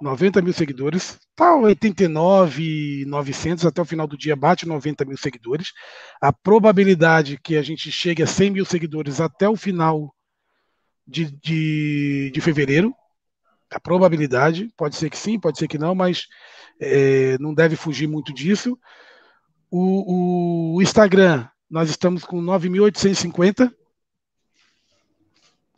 90 0.00 0.40
mil 0.42 0.52
seguidores, 0.52 1.18
tá 1.34 1.56
89,900 1.56 3.66
até 3.66 3.82
o 3.82 3.84
final 3.84 4.06
do 4.06 4.16
dia 4.16 4.36
bate 4.36 4.64
90 4.64 5.04
mil 5.04 5.16
seguidores. 5.16 5.72
A 6.20 6.32
probabilidade 6.32 7.36
que 7.42 7.56
a 7.56 7.62
gente 7.62 7.90
chegue 7.90 8.22
a 8.22 8.26
100 8.26 8.50
mil 8.50 8.64
seguidores 8.64 9.20
até 9.20 9.48
o 9.48 9.56
final 9.56 10.14
de, 11.04 11.32
de, 11.42 12.30
de 12.32 12.40
fevereiro, 12.40 12.94
a 13.70 13.78
probabilidade, 13.78 14.72
pode 14.76 14.96
ser 14.96 15.10
que 15.10 15.16
sim, 15.16 15.38
pode 15.38 15.58
ser 15.58 15.68
que 15.68 15.78
não, 15.78 15.94
mas 15.94 16.26
é, 16.80 17.36
não 17.38 17.52
deve 17.52 17.76
fugir 17.76 18.06
muito 18.06 18.32
disso. 18.32 18.78
O, 19.70 20.76
o 20.76 20.82
Instagram, 20.82 21.46
nós 21.70 21.90
estamos 21.90 22.24
com 22.24 22.42
9.850. 22.42 23.72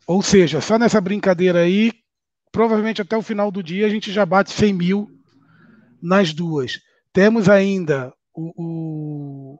Ou 0.07 0.21
seja, 0.21 0.61
só 0.61 0.77
nessa 0.77 1.01
brincadeira 1.01 1.59
aí, 1.59 1.91
provavelmente 2.51 3.01
até 3.01 3.15
o 3.17 3.21
final 3.21 3.51
do 3.51 3.61
dia 3.61 3.85
a 3.85 3.89
gente 3.89 4.11
já 4.11 4.25
bate 4.25 4.51
100 4.51 4.73
mil 4.73 5.11
nas 6.01 6.33
duas. 6.33 6.79
Temos 7.13 7.49
ainda 7.49 8.13
o, 8.33 8.53
o, 8.55 9.59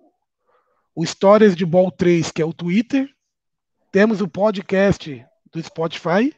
o 0.96 1.06
Stories 1.06 1.56
de 1.56 1.66
Ball 1.66 1.92
3, 1.92 2.32
que 2.32 2.42
é 2.42 2.46
o 2.46 2.54
Twitter. 2.54 3.10
Temos 3.92 4.22
o 4.22 4.28
podcast 4.28 5.24
do 5.52 5.62
Spotify. 5.62 6.34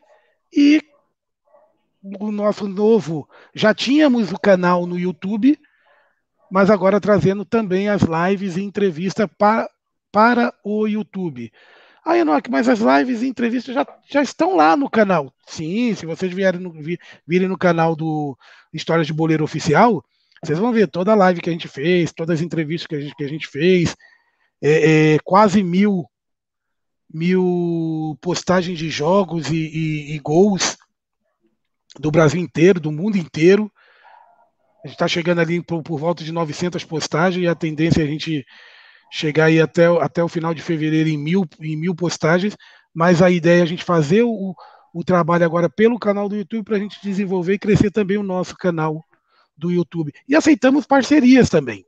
E 0.52 0.82
o 2.04 2.32
nosso 2.32 2.68
novo. 2.68 3.28
Já 3.56 3.74
tínhamos 3.74 4.32
o 4.32 4.40
canal 4.40 4.86
no 4.86 5.00
YouTube, 5.00 5.58
mas 6.52 6.70
agora 6.70 7.00
trazendo 7.00 7.46
também 7.46 7.88
as 7.88 8.02
lives 8.02 8.58
e 8.58 8.62
entrevistas 8.62 9.28
para, 9.38 9.70
para 10.12 10.54
o 10.64 10.86
YouTube. 10.86 11.52
Ah, 12.06 12.18
Enoque, 12.18 12.52
mas 12.52 12.68
as 12.68 12.80
lives 12.80 13.22
e 13.22 13.28
entrevistas 13.28 13.74
já, 13.74 13.88
já 14.10 14.22
estão 14.22 14.58
lá 14.58 14.76
no 14.76 14.90
canal. 14.90 15.34
Sim, 15.48 15.96
se 15.96 16.06
vocês 16.06 16.34
vierem 16.34 16.60
no, 16.60 16.74
virem 17.26 17.48
no 17.48 17.58
canal 17.58 17.96
do 17.96 18.38
Histórias 18.74 19.08
de 19.08 19.14
Boleiro 19.14 19.44
Oficial, 19.44 20.04
vocês 20.44 20.60
vão 20.60 20.74
ver 20.74 20.88
toda 20.88 21.14
a 21.14 21.16
live 21.16 21.40
que 21.40 21.50
a 21.50 21.54
gente 21.54 21.70
fez, 21.70 22.12
todas 22.12 22.40
as 22.40 22.46
entrevistas 22.46 22.88
que 22.88 22.96
a 22.96 23.00
gente, 23.00 23.16
que 23.16 23.24
a 23.24 23.30
gente 23.30 23.48
fez, 23.48 23.96
é, 24.62 25.14
é, 25.14 25.20
quase 25.24 25.64
mil, 25.64 26.06
mil 27.12 28.18
postagens 28.22 28.78
de 28.78 28.90
jogos 28.90 29.50
e, 29.50 29.56
e, 29.56 30.16
e 30.16 30.20
gols 30.20 30.78
do 32.00 32.12
Brasil 32.12 32.40
inteiro, 32.40 32.80
do 32.80 32.92
mundo 32.92 33.18
inteiro. 33.18 33.72
A 34.84 34.88
gente 34.88 34.96
está 34.96 35.08
chegando 35.08 35.40
ali 35.40 35.62
por, 35.62 35.82
por 35.82 35.98
volta 35.98 36.24
de 36.24 36.32
900 36.32 36.84
postagens 36.84 37.44
e 37.44 37.48
a 37.48 37.56
tendência 37.56 38.02
é 38.02 38.04
a 38.04 38.08
gente 38.08 38.46
chegar 39.12 39.46
aí 39.46 39.62
até, 39.62 39.86
até 40.02 40.24
o 40.24 40.28
final 40.28 40.54
de 40.54 40.62
fevereiro 40.62 41.08
em 41.08 41.18
mil, 41.18 41.48
em 41.62 41.78
mil 41.78 41.96
postagens, 41.96 42.58
mas 42.94 43.22
a 43.22 43.30
ideia 43.30 43.60
é 43.60 43.64
a 43.64 43.68
gente 43.68 43.84
fazer 43.84 44.24
o, 44.24 44.56
o 44.94 45.04
trabalho 45.04 45.46
agora 45.46 45.70
pelo 45.70 46.00
canal 46.00 46.28
do 46.28 46.36
YouTube 46.36 46.66
para 46.66 46.78
a 46.78 46.80
gente 46.80 47.00
desenvolver 47.02 47.54
e 47.54 47.60
crescer 47.60 47.92
também 47.92 48.18
o 48.18 48.24
nosso 48.24 48.56
canal 48.58 49.04
do 49.56 49.72
YouTube. 49.72 50.12
E 50.28 50.36
aceitamos 50.36 50.86
parcerias 50.86 51.50
também. 51.50 51.86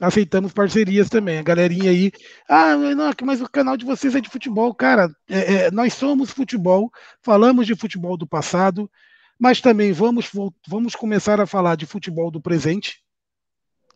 Aceitamos 0.00 0.52
parcerias 0.52 1.08
também. 1.08 1.38
A 1.38 1.42
galerinha 1.42 1.90
aí, 1.90 2.10
ah, 2.48 2.76
não, 2.76 3.10
mas 3.22 3.40
o 3.40 3.48
canal 3.48 3.76
de 3.76 3.84
vocês 3.84 4.14
é 4.14 4.20
de 4.20 4.28
futebol. 4.28 4.74
Cara, 4.74 5.08
é, 5.28 5.54
é, 5.54 5.70
nós 5.70 5.94
somos 5.94 6.30
futebol, 6.30 6.90
falamos 7.22 7.66
de 7.66 7.76
futebol 7.76 8.16
do 8.16 8.26
passado, 8.26 8.90
mas 9.38 9.60
também 9.60 9.92
vamos, 9.92 10.30
vamos 10.66 10.94
começar 10.94 11.40
a 11.40 11.46
falar 11.46 11.76
de 11.76 11.86
futebol 11.86 12.30
do 12.30 12.40
presente, 12.40 13.04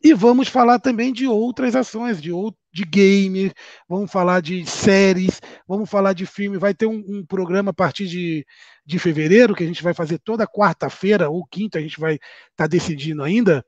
e 0.02 0.15
vamos 0.15 0.48
falar 0.48 0.78
também 0.78 1.12
de 1.12 1.27
outras 1.27 1.74
ações, 1.74 2.23
de, 2.23 2.31
de 2.73 2.85
game, 2.85 3.52
vamos 3.89 4.10
falar 4.10 4.40
de 4.40 4.65
séries, 4.65 5.40
vamos 5.66 5.90
falar 5.90 6.12
de 6.12 6.24
filme. 6.24 6.56
Vai 6.56 6.73
ter 6.73 6.86
um, 6.86 7.05
um 7.06 7.27
programa 7.27 7.70
a 7.70 7.74
partir 7.74 8.06
de, 8.06 8.47
de 8.86 8.98
fevereiro, 8.98 9.56
que 9.56 9.65
a 9.65 9.66
gente 9.66 9.82
vai 9.82 9.93
fazer 9.93 10.19
toda 10.19 10.47
quarta-feira 10.47 11.28
ou 11.28 11.44
quinta, 11.44 11.78
a 11.78 11.82
gente 11.82 11.98
vai 11.98 12.15
estar 12.15 12.24
tá 12.56 12.66
decidindo 12.66 13.24
ainda, 13.24 13.65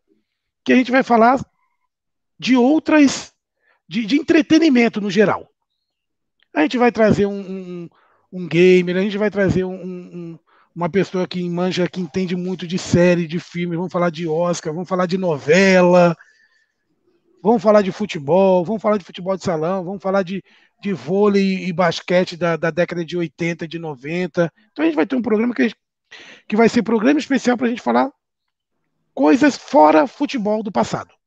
que 0.64 0.72
a 0.72 0.76
gente 0.76 0.92
vai 0.92 1.02
falar 1.02 1.44
de 2.38 2.56
outras, 2.56 3.32
de, 3.88 4.06
de 4.06 4.16
entretenimento 4.16 5.00
no 5.00 5.10
geral. 5.10 5.48
A 6.54 6.62
gente 6.62 6.78
vai 6.78 6.92
trazer 6.92 7.26
um, 7.26 7.40
um, 7.40 7.88
um 8.32 8.48
gamer, 8.48 8.96
a 8.96 9.02
gente 9.02 9.18
vai 9.18 9.30
trazer 9.30 9.64
um, 9.64 9.74
um, 9.74 10.38
uma 10.74 10.88
pessoa 10.88 11.26
que 11.26 11.48
manja, 11.48 11.88
que 11.88 12.00
entende 12.00 12.36
muito 12.36 12.66
de 12.66 12.78
série, 12.78 13.26
de 13.26 13.40
filme, 13.40 13.76
vamos 13.76 13.92
falar 13.92 14.10
de 14.10 14.26
Oscar, 14.28 14.72
vamos 14.72 14.88
falar 14.88 15.06
de 15.06 15.18
novela, 15.18 16.16
vamos 17.42 17.62
falar 17.62 17.82
de 17.82 17.92
futebol, 17.92 18.64
vamos 18.64 18.80
falar 18.80 18.96
de 18.96 19.04
futebol 19.04 19.36
de 19.36 19.44
salão, 19.44 19.84
vamos 19.84 20.02
falar 20.02 20.22
de, 20.22 20.42
de 20.80 20.92
vôlei 20.92 21.66
e 21.66 21.72
basquete 21.72 22.36
da, 22.36 22.56
da 22.56 22.70
década 22.70 23.04
de 23.04 23.16
80, 23.16 23.66
de 23.66 23.78
90. 23.78 24.52
Então 24.70 24.84
a 24.84 24.86
gente 24.86 24.96
vai 24.96 25.06
ter 25.06 25.16
um 25.16 25.22
programa 25.22 25.54
que, 25.54 25.72
que 26.48 26.56
vai 26.56 26.68
ser 26.68 26.82
programa 26.82 27.18
especial 27.18 27.56
para 27.56 27.66
a 27.66 27.70
gente 27.70 27.82
falar 27.82 28.10
coisas 29.12 29.56
fora 29.56 30.06
futebol 30.06 30.62
do 30.62 30.72
passado. 30.72 31.19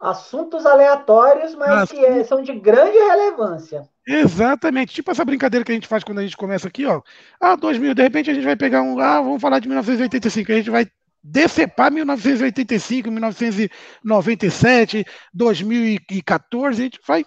Assuntos 0.00 0.64
aleatórios, 0.64 1.54
mas 1.54 1.90
que 1.90 2.02
é, 2.02 2.24
são 2.24 2.42
de 2.42 2.54
grande 2.54 2.96
relevância. 2.96 3.86
Exatamente. 4.06 4.94
Tipo 4.94 5.10
essa 5.10 5.24
brincadeira 5.24 5.64
que 5.64 5.72
a 5.72 5.74
gente 5.74 5.86
faz 5.86 6.02
quando 6.02 6.20
a 6.20 6.22
gente 6.22 6.36
começa 6.36 6.66
aqui, 6.66 6.86
ó. 6.86 7.02
Ah, 7.38 7.54
2000, 7.54 7.94
de 7.94 8.02
repente 8.02 8.30
a 8.30 8.34
gente 8.34 8.44
vai 8.44 8.56
pegar 8.56 8.82
um. 8.82 8.98
Ah, 8.98 9.20
vamos 9.20 9.42
falar 9.42 9.58
de 9.58 9.68
1985. 9.68 10.50
A 10.50 10.54
gente 10.54 10.70
vai 10.70 10.86
decepar 11.22 11.92
1985, 11.92 13.10
1997, 13.10 15.04
2014. 15.34 16.80
A 16.80 16.84
gente 16.84 16.98
vai 17.06 17.24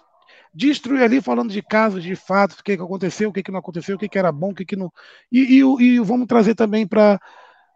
destruir 0.52 1.02
ali 1.02 1.20
falando 1.20 1.52
de 1.52 1.62
casos, 1.62 2.02
de 2.02 2.14
fatos, 2.14 2.58
o 2.58 2.64
que, 2.64 2.76
que 2.76 2.82
aconteceu, 2.82 3.30
o 3.30 3.32
que, 3.32 3.42
que 3.42 3.50
não 3.50 3.58
aconteceu, 3.58 3.96
o 3.96 3.98
que, 3.98 4.08
que 4.08 4.18
era 4.18 4.30
bom, 4.30 4.50
o 4.50 4.54
que, 4.54 4.64
que 4.64 4.76
não. 4.76 4.92
E, 5.30 5.60
e, 5.60 5.84
e 5.84 5.98
vamos 6.00 6.26
trazer 6.26 6.54
também 6.54 6.86
para 6.86 7.18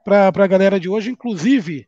a 0.07 0.47
galera 0.47 0.79
de 0.79 0.89
hoje, 0.89 1.11
inclusive 1.11 1.88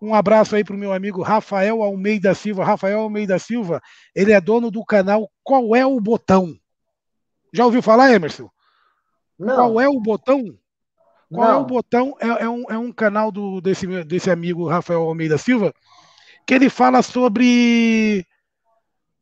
um 0.00 0.14
abraço 0.14 0.56
aí 0.56 0.64
para 0.64 0.74
o 0.74 0.78
meu 0.78 0.92
amigo 0.92 1.22
Rafael 1.22 1.82
Almeida 1.82 2.34
Silva. 2.34 2.64
Rafael 2.64 3.00
Almeida 3.00 3.38
Silva, 3.38 3.82
ele 4.14 4.32
é 4.32 4.40
dono 4.40 4.70
do 4.70 4.84
canal 4.84 5.30
Qual 5.42 5.74
é 5.76 5.84
o 5.84 6.00
Botão? 6.00 6.56
Já 7.52 7.64
ouviu 7.64 7.82
falar, 7.82 8.12
Emerson? 8.12 8.48
Não. 9.38 9.54
Qual 9.54 9.80
é 9.80 9.88
o 9.88 10.00
botão? 10.00 10.44
Qual 11.32 11.48
Não. 11.48 11.54
é 11.54 11.56
o 11.56 11.64
botão? 11.64 12.16
É, 12.20 12.44
é 12.44 12.48
um, 12.48 12.64
é 12.68 12.78
um 12.78 12.92
canal 12.92 13.32
do, 13.32 13.60
desse, 13.60 13.86
desse 14.04 14.30
amigo 14.30 14.68
Rafael 14.68 15.02
Almeida 15.02 15.38
Silva 15.38 15.74
que 16.46 16.54
ele 16.54 16.68
fala 16.68 17.02
sobre 17.02 18.26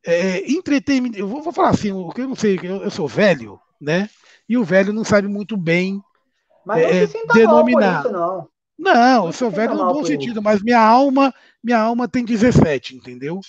é, 0.05 0.51
entretenimento. 0.51 1.17
Eu 1.17 1.27
vou, 1.27 1.41
vou, 1.41 1.53
falar 1.53 1.69
assim, 1.69 1.91
o 1.91 2.09
que 2.09 2.21
eu 2.21 2.27
não 2.27 2.35
sei, 2.35 2.59
eu, 2.61 2.77
eu, 2.77 2.91
sou 2.91 3.07
velho, 3.07 3.59
né? 3.79 4.09
E 4.47 4.57
o 4.57 4.63
velho 4.63 4.91
não 4.91 5.03
sabe 5.03 5.27
muito 5.27 5.55
bem 5.55 6.01
mas 6.65 6.81
não 6.81 6.89
é, 6.89 7.33
denominar. 7.33 7.99
Isso, 8.01 8.11
não. 8.11 8.49
Não, 8.79 9.27
eu 9.27 9.33
sou 9.33 9.51
velho 9.51 9.75
no 9.75 9.93
bom 9.93 10.05
sentido, 10.05 10.41
mas 10.41 10.63
minha 10.63 10.79
alma, 10.79 11.33
minha 11.61 11.77
alma 11.77 12.07
tem 12.07 12.23
17, 12.23 12.95
entendeu? 12.95 13.41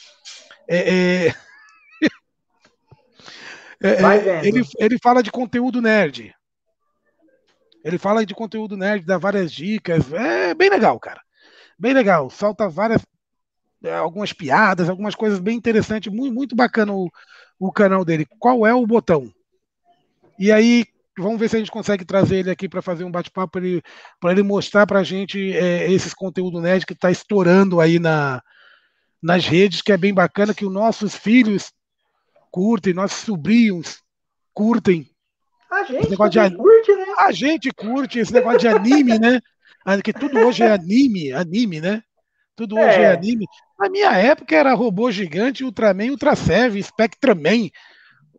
É, 0.68 1.28
é, 1.28 1.34
é, 3.80 3.92
é, 3.92 4.46
ele, 4.46 4.62
ele 4.76 4.98
fala 5.00 5.22
de 5.22 5.30
conteúdo 5.30 5.80
nerd. 5.80 6.34
Ele 7.84 7.96
fala 7.96 8.26
de 8.26 8.34
conteúdo 8.34 8.76
nerd, 8.76 9.06
dá 9.06 9.18
várias 9.18 9.52
dicas. 9.52 10.12
É 10.12 10.52
bem 10.52 10.68
legal, 10.68 10.98
cara. 10.98 11.20
Bem 11.78 11.94
legal. 11.94 12.28
Solta 12.28 12.68
várias. 12.68 13.00
é, 13.84 13.94
Algumas 13.94 14.32
piadas, 14.32 14.90
algumas 14.90 15.14
coisas 15.14 15.38
bem 15.38 15.56
interessantes. 15.56 16.12
Muito, 16.12 16.34
muito 16.34 16.56
bacana 16.56 16.92
o, 16.92 17.08
o 17.56 17.70
canal 17.70 18.04
dele. 18.04 18.26
Qual 18.40 18.66
é 18.66 18.74
o 18.74 18.84
botão? 18.84 19.32
E 20.36 20.50
aí, 20.50 20.86
vamos 21.18 21.38
ver 21.38 21.48
se 21.48 21.56
a 21.56 21.58
gente 21.58 21.70
consegue 21.70 22.04
trazer 22.04 22.36
ele 22.36 22.50
aqui 22.50 22.68
para 22.68 22.82
fazer 22.82 23.04
um 23.04 23.10
bate-papo 23.10 23.52
para 23.52 23.66
ele, 23.66 23.82
pra 24.20 24.32
ele 24.32 24.42
mostrar 24.42 24.86
para 24.86 25.00
a 25.00 25.04
gente 25.04 25.56
é, 25.56 25.90
esses 25.90 26.14
conteúdos 26.14 26.62
nerd 26.62 26.86
que 26.86 26.92
está 26.92 27.10
estourando 27.10 27.80
aí 27.80 27.98
na, 27.98 28.42
nas 29.22 29.46
redes, 29.46 29.82
que 29.82 29.92
é 29.92 29.96
bem 29.96 30.14
bacana, 30.14 30.54
que 30.54 30.64
os 30.64 30.72
nossos 30.72 31.14
filhos 31.14 31.72
curtem, 32.50 32.94
nossos 32.94 33.18
sobrinhos 33.22 34.02
curtem. 34.52 35.06
A 35.70 35.84
gente 35.84 36.08
de 36.08 36.56
curte, 36.56 36.96
né? 36.96 37.04
A 37.18 37.32
gente 37.32 37.70
curte 37.70 38.18
esse 38.18 38.32
negócio 38.32 38.58
de 38.58 38.68
anime, 38.68 39.18
né? 39.18 39.40
Ah, 39.84 40.00
Que 40.02 40.12
tudo 40.12 40.38
hoje 40.38 40.62
é 40.62 40.72
anime, 40.72 41.32
anime, 41.32 41.80
né? 41.80 42.02
Tudo 42.56 42.76
hoje 42.76 42.98
é, 42.98 43.02
É. 43.02 43.12
anime. 43.12 43.46
Na 43.78 43.88
minha 43.88 44.10
época 44.12 44.54
era 44.54 44.74
robô 44.74 45.10
gigante, 45.10 45.64
Ultraman, 45.64 46.10
Ultra 46.10 46.34
Seven, 46.34 46.82
Spectraman. 46.82 47.70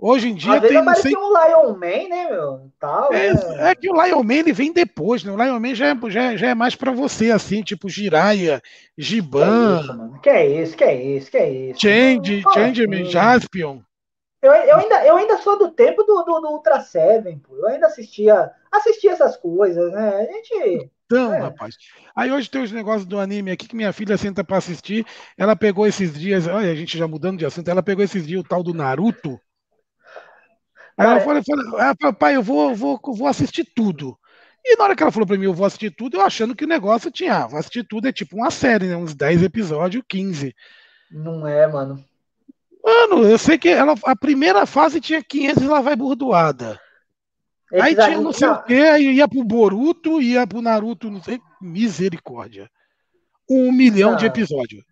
Hoje 0.03 0.29
em 0.29 0.33
dia 0.33 0.55
Às 0.55 0.61
tem 0.61 0.69
sei 0.69 0.77
aparecia 0.79 1.19
um 1.19 1.29
Lion 1.31 1.73
Man, 1.75 2.09
né, 2.09 2.29
meu? 2.31 2.71
Tal, 2.79 3.13
É, 3.13 3.33
né? 3.33 3.69
é 3.69 3.75
que 3.75 3.87
o 3.87 4.03
Lion 4.03 4.23
Man 4.23 4.33
ele 4.33 4.51
vem 4.51 4.73
depois, 4.73 5.23
né? 5.23 5.31
O 5.31 5.35
Lion 5.37 5.59
Man 5.59 5.75
já 5.75 5.89
é, 5.89 6.09
já, 6.09 6.23
é- 6.33 6.37
já 6.37 6.47
é 6.49 6.55
mais 6.55 6.73
pra 6.75 6.91
você, 6.91 7.29
assim, 7.29 7.61
tipo 7.61 7.87
Jiraiya, 7.87 8.59
Que 8.61 8.67
é 8.67 9.03
Giban, 9.05 9.79
isso, 9.81 9.95
mano? 9.95 10.19
Que 10.19 10.29
é 10.31 10.47
isso, 10.47 10.75
que 10.75 10.83
é 10.83 10.95
isso, 10.99 11.29
que 11.29 11.37
é 11.37 11.49
isso? 11.51 11.79
Change, 11.79 12.43
Changeman, 12.51 13.01
assim. 13.03 13.11
Jaspion. 13.11 13.79
Eu, 14.41 14.51
eu, 14.51 14.77
ainda, 14.77 15.05
eu 15.05 15.17
ainda 15.17 15.37
sou 15.37 15.59
do 15.59 15.69
tempo 15.69 16.01
do, 16.01 16.23
do, 16.23 16.39
do 16.39 16.49
Ultra 16.49 16.81
Seven, 16.81 17.37
pô. 17.37 17.55
Eu 17.57 17.67
ainda 17.67 17.85
assistia, 17.85 18.49
assistia 18.71 19.11
essas 19.11 19.37
coisas, 19.37 19.91
né? 19.91 20.15
A 20.15 20.23
gente. 20.33 20.89
Então, 21.05 21.31
É. 21.31 21.41
rapaz. 21.41 21.75
Aí 22.15 22.31
hoje 22.31 22.49
tem 22.49 22.63
os 22.63 22.71
negócios 22.71 23.05
do 23.05 23.19
anime 23.19 23.51
aqui 23.51 23.67
que 23.67 23.75
minha 23.75 23.93
filha 23.93 24.17
senta 24.17 24.43
pra 24.43 24.57
assistir. 24.57 25.05
Ela 25.37 25.55
pegou 25.55 25.85
esses 25.85 26.11
dias, 26.19 26.47
olha, 26.47 26.71
a 26.71 26.75
gente 26.75 26.97
já 26.97 27.07
mudando 27.07 27.37
de 27.37 27.45
assunto, 27.45 27.69
ela 27.69 27.83
pegou 27.83 28.03
esses 28.03 28.25
dias 28.25 28.41
o 28.41 28.43
tal 28.47 28.63
do 28.63 28.73
Naruto. 28.73 29.39
Aí 31.01 31.07
ela 31.07 31.19
falou, 31.21 31.43
falou 31.43 31.77
ah, 31.79 31.95
papai, 31.95 32.35
eu 32.35 32.43
vou, 32.43 32.75
vou, 32.75 32.99
vou 33.03 33.27
assistir 33.27 33.65
tudo. 33.75 34.17
E 34.63 34.75
na 34.75 34.83
hora 34.83 34.95
que 34.95 35.01
ela 35.01 35.11
falou 35.11 35.27
pra 35.27 35.37
mim, 35.37 35.45
eu 35.45 35.53
vou 35.53 35.65
assistir 35.65 35.89
tudo, 35.91 36.17
eu 36.17 36.21
achando 36.21 36.55
que 36.55 36.65
o 36.65 36.67
negócio 36.67 37.09
tinha, 37.09 37.35
ah, 37.35 37.47
vou 37.47 37.59
assistir 37.59 37.83
tudo, 37.83 38.07
é 38.07 38.11
tipo 38.11 38.35
uma 38.35 38.51
série, 38.51 38.87
né? 38.87 38.95
Uns 38.95 39.15
10 39.15 39.43
episódios, 39.43 40.03
15. 40.07 40.55
Não 41.11 41.47
é, 41.47 41.67
mano. 41.67 42.03
Mano, 42.83 43.23
eu 43.23 43.37
sei 43.37 43.57
que 43.57 43.69
ela, 43.69 43.95
a 44.05 44.15
primeira 44.15 44.65
fase 44.65 45.01
tinha 45.01 45.23
500 45.23 45.63
e 45.63 45.67
lá 45.67 45.81
vai 45.81 45.95
burdoada. 45.95 46.79
Aí 47.79 47.95
tinha 47.95 48.19
não 48.19 48.33
sei 48.33 48.47
o 48.47 48.63
que, 48.63 48.73
aí 48.73 49.13
ia 49.13 49.27
pro 49.27 49.43
Boruto, 49.43 50.21
ia 50.21 50.45
pro 50.45 50.61
Naruto, 50.61 51.09
não 51.09 51.23
sei. 51.23 51.39
Misericórdia. 51.61 52.69
Um 53.49 53.71
milhão 53.71 54.15
de 54.15 54.25
Não. 54.25 54.31
episódios. 54.31 54.83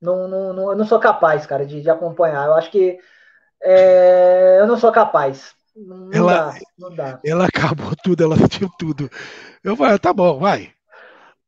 Não, 0.00 0.26
não, 0.26 0.52
não, 0.52 0.70
eu 0.70 0.76
não 0.76 0.86
sou 0.86 0.98
capaz, 0.98 1.44
cara, 1.46 1.64
de, 1.66 1.82
de 1.82 1.90
acompanhar. 1.90 2.46
Eu 2.46 2.54
acho 2.54 2.70
que 2.70 2.98
é, 3.62 4.58
eu 4.60 4.66
não 4.66 4.78
sou 4.78 4.92
capaz. 4.92 5.54
Não, 5.76 6.12
Ela- 6.12 6.50
dá, 6.52 6.58
não 6.78 6.94
dá. 6.94 7.20
Ela 7.24 7.46
acabou 7.46 7.94
tudo, 8.02 8.22
ela 8.22 8.34
assistiu 8.60 8.68
tudo. 8.78 9.10
Eu 9.62 9.76
falei, 9.76 9.98
tá 9.98 10.12
bom, 10.12 10.38
vai. 10.38 10.72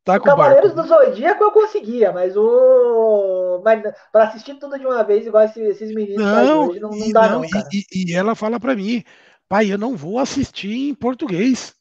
Tá 0.05 0.19
com 0.19 0.31
o 0.31 0.37
barco. 0.37 0.63
Cavaleiros 0.63 0.75
do 0.75 0.83
Zodíaco 0.83 1.45
eu 1.45 1.53
conseguia, 1.53 2.13
mas 2.13 2.37
o. 2.37 3.63
Mas 3.65 3.83
pra 4.11 4.25
assistir 4.25 4.55
tudo 4.59 4.79
de 4.79 4.85
uma 4.85 5.05
vez, 5.05 5.27
igual 5.27 5.45
esses, 5.45 5.63
esses 5.63 5.95
meninos 5.95 6.25
Não, 6.25 6.69
hoje, 6.69 6.81
não, 6.81 6.91
não 6.91 7.07
e, 7.07 7.13
dá, 7.13 7.29
não, 7.29 7.41
não, 7.41 7.45
e- 7.45 7.87
e 8.11 8.13
ela 8.15 8.35
fala 8.35 8.59
pra 8.59 8.75
mim, 8.75 9.05
pai, 9.49 9.73
eu 9.73 9.79
não 9.79 9.97
vou 9.97 10.19
assistir 10.19 10.73
em 10.73 10.95
português. 10.95 11.75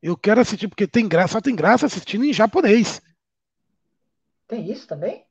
Eu 0.00 0.16
quero 0.16 0.40
assistir, 0.40 0.68
porque 0.68 0.86
tem 0.86 1.08
graça, 1.08 1.34
só 1.34 1.40
tem 1.40 1.54
graça 1.54 1.86
assistindo 1.86 2.24
em 2.24 2.32
japonês. 2.32 3.00
Tem 4.46 4.70
isso 4.70 4.86
também? 4.86 5.24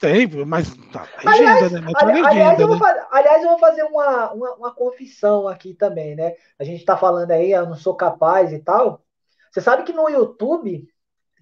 Tem, 0.00 0.26
mas 0.46 0.74
tá, 0.92 1.06
Aliás, 1.24 1.60
legenda, 1.60 1.68
né? 1.70 1.80
Mas 1.80 1.94
aliás, 2.22 2.58
legenda, 2.58 2.62
eu 2.62 2.66
vou 2.68 2.76
né? 2.76 2.78
fa- 2.78 3.08
aliás, 3.10 3.42
eu 3.42 3.50
vou 3.50 3.58
fazer 3.58 3.82
uma, 3.84 4.32
uma, 4.32 4.54
uma 4.54 4.74
confissão 4.74 5.46
aqui 5.46 5.74
também, 5.74 6.16
né? 6.16 6.34
A 6.58 6.64
gente 6.64 6.84
tá 6.84 6.96
falando 6.96 7.30
aí, 7.30 7.52
eu 7.52 7.66
não 7.66 7.76
sou 7.76 7.94
capaz 7.94 8.52
e 8.52 8.58
tal. 8.58 9.04
Você 9.50 9.60
sabe 9.60 9.82
que 9.84 9.92
no 9.92 10.08
YouTube 10.08 10.88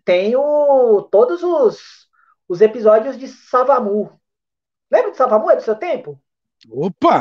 tem 0.05 0.37
o, 0.37 1.03
todos 1.11 1.43
os, 1.43 2.09
os 2.49 2.61
episódios 2.61 3.19
de 3.19 3.29
Savamu. 3.29 4.21
Lembra 4.91 5.13
de 5.13 5.17
Savamu? 5.19 5.51
É 5.51 5.57
do 5.57 5.63
seu 5.63 5.77
tempo? 5.77 6.21
Opa! 6.85 7.19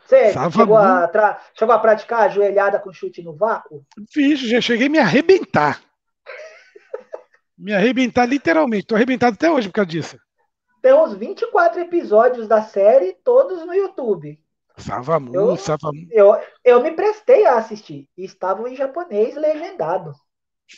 Você 0.00 0.32
Savamu. 0.32 0.52
chegou 0.52 0.76
a, 0.78 1.06
tra- 1.08 1.38
chegou 1.54 1.74
a 1.74 1.78
praticar 1.78 2.22
a 2.22 2.28
joelhada 2.28 2.78
com 2.80 2.92
chute 2.92 3.22
no 3.22 3.34
vácuo? 3.36 3.84
Vixe, 4.14 4.48
já 4.48 4.60
cheguei 4.60 4.86
a 4.86 4.90
me 4.90 4.98
arrebentar. 4.98 5.80
Me 7.58 7.72
arrebentar 7.74 8.26
literalmente. 8.26 8.86
Tô 8.86 8.94
arrebentado 8.94 9.34
até 9.34 9.50
hoje 9.50 9.68
por 9.68 9.74
causa 9.74 9.90
disso. 9.90 10.16
Tem 10.86 10.94
uns 10.94 11.14
24 11.14 11.80
episódios 11.80 12.46
da 12.46 12.62
série, 12.62 13.12
todos 13.24 13.66
no 13.66 13.74
YouTube. 13.74 14.38
Savamu, 14.76 15.34
Eu- 15.34 15.56
Savamu, 15.56 16.06
Eu, 16.12 16.38
eu 16.64 16.80
me 16.80 16.92
prestei 16.92 17.44
a 17.44 17.56
assistir. 17.56 18.08
Estavam 18.16 18.68
em 18.68 18.76
japonês 18.76 19.34
legendado. 19.34 20.12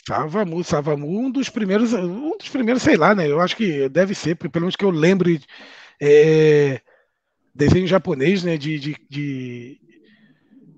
Savamu, 0.07 0.63
Savamu, 0.63 1.07
um 1.07 1.29
dos 1.29 1.47
primeiros, 1.47 1.93
um 1.93 2.35
dos 2.35 2.49
primeiros, 2.49 2.81
sei 2.81 2.97
lá, 2.97 3.13
né? 3.13 3.29
Eu 3.29 3.39
acho 3.39 3.55
que 3.55 3.87
deve 3.87 4.15
ser, 4.15 4.33
pelo 4.33 4.61
menos 4.63 4.75
que 4.75 4.83
eu 4.83 4.89
lembre, 4.89 5.43
é, 6.01 6.81
desenho 7.53 7.85
japonês, 7.85 8.43
né? 8.43 8.57
De, 8.57 8.79
de, 8.79 8.95
de, 9.07 9.79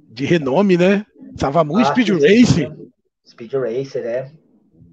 de 0.09 0.25
renome, 0.25 0.75
né? 0.75 1.05
Savamu, 1.37 1.77
Ah, 1.77 1.85
Speed 1.85 2.09
Race. 2.09 2.67
Speed 3.25 3.53
Racer, 3.53 4.05
é. 4.05 4.31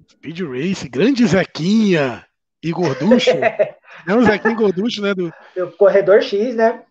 Speed 0.09 0.39
Race, 0.39 0.87
grande 0.87 1.27
Zequinha 1.27 2.25
e 2.63 2.71
Gorducho. 2.71 3.31
é 4.07 4.13
o 4.15 4.23
Zequinha 4.23 4.53
e 4.53 4.57
Gorducho, 4.57 5.01
né? 5.01 5.13
Do 5.13 5.31
Corredor 5.77 6.21
X, 6.21 6.55
né? 6.55 6.83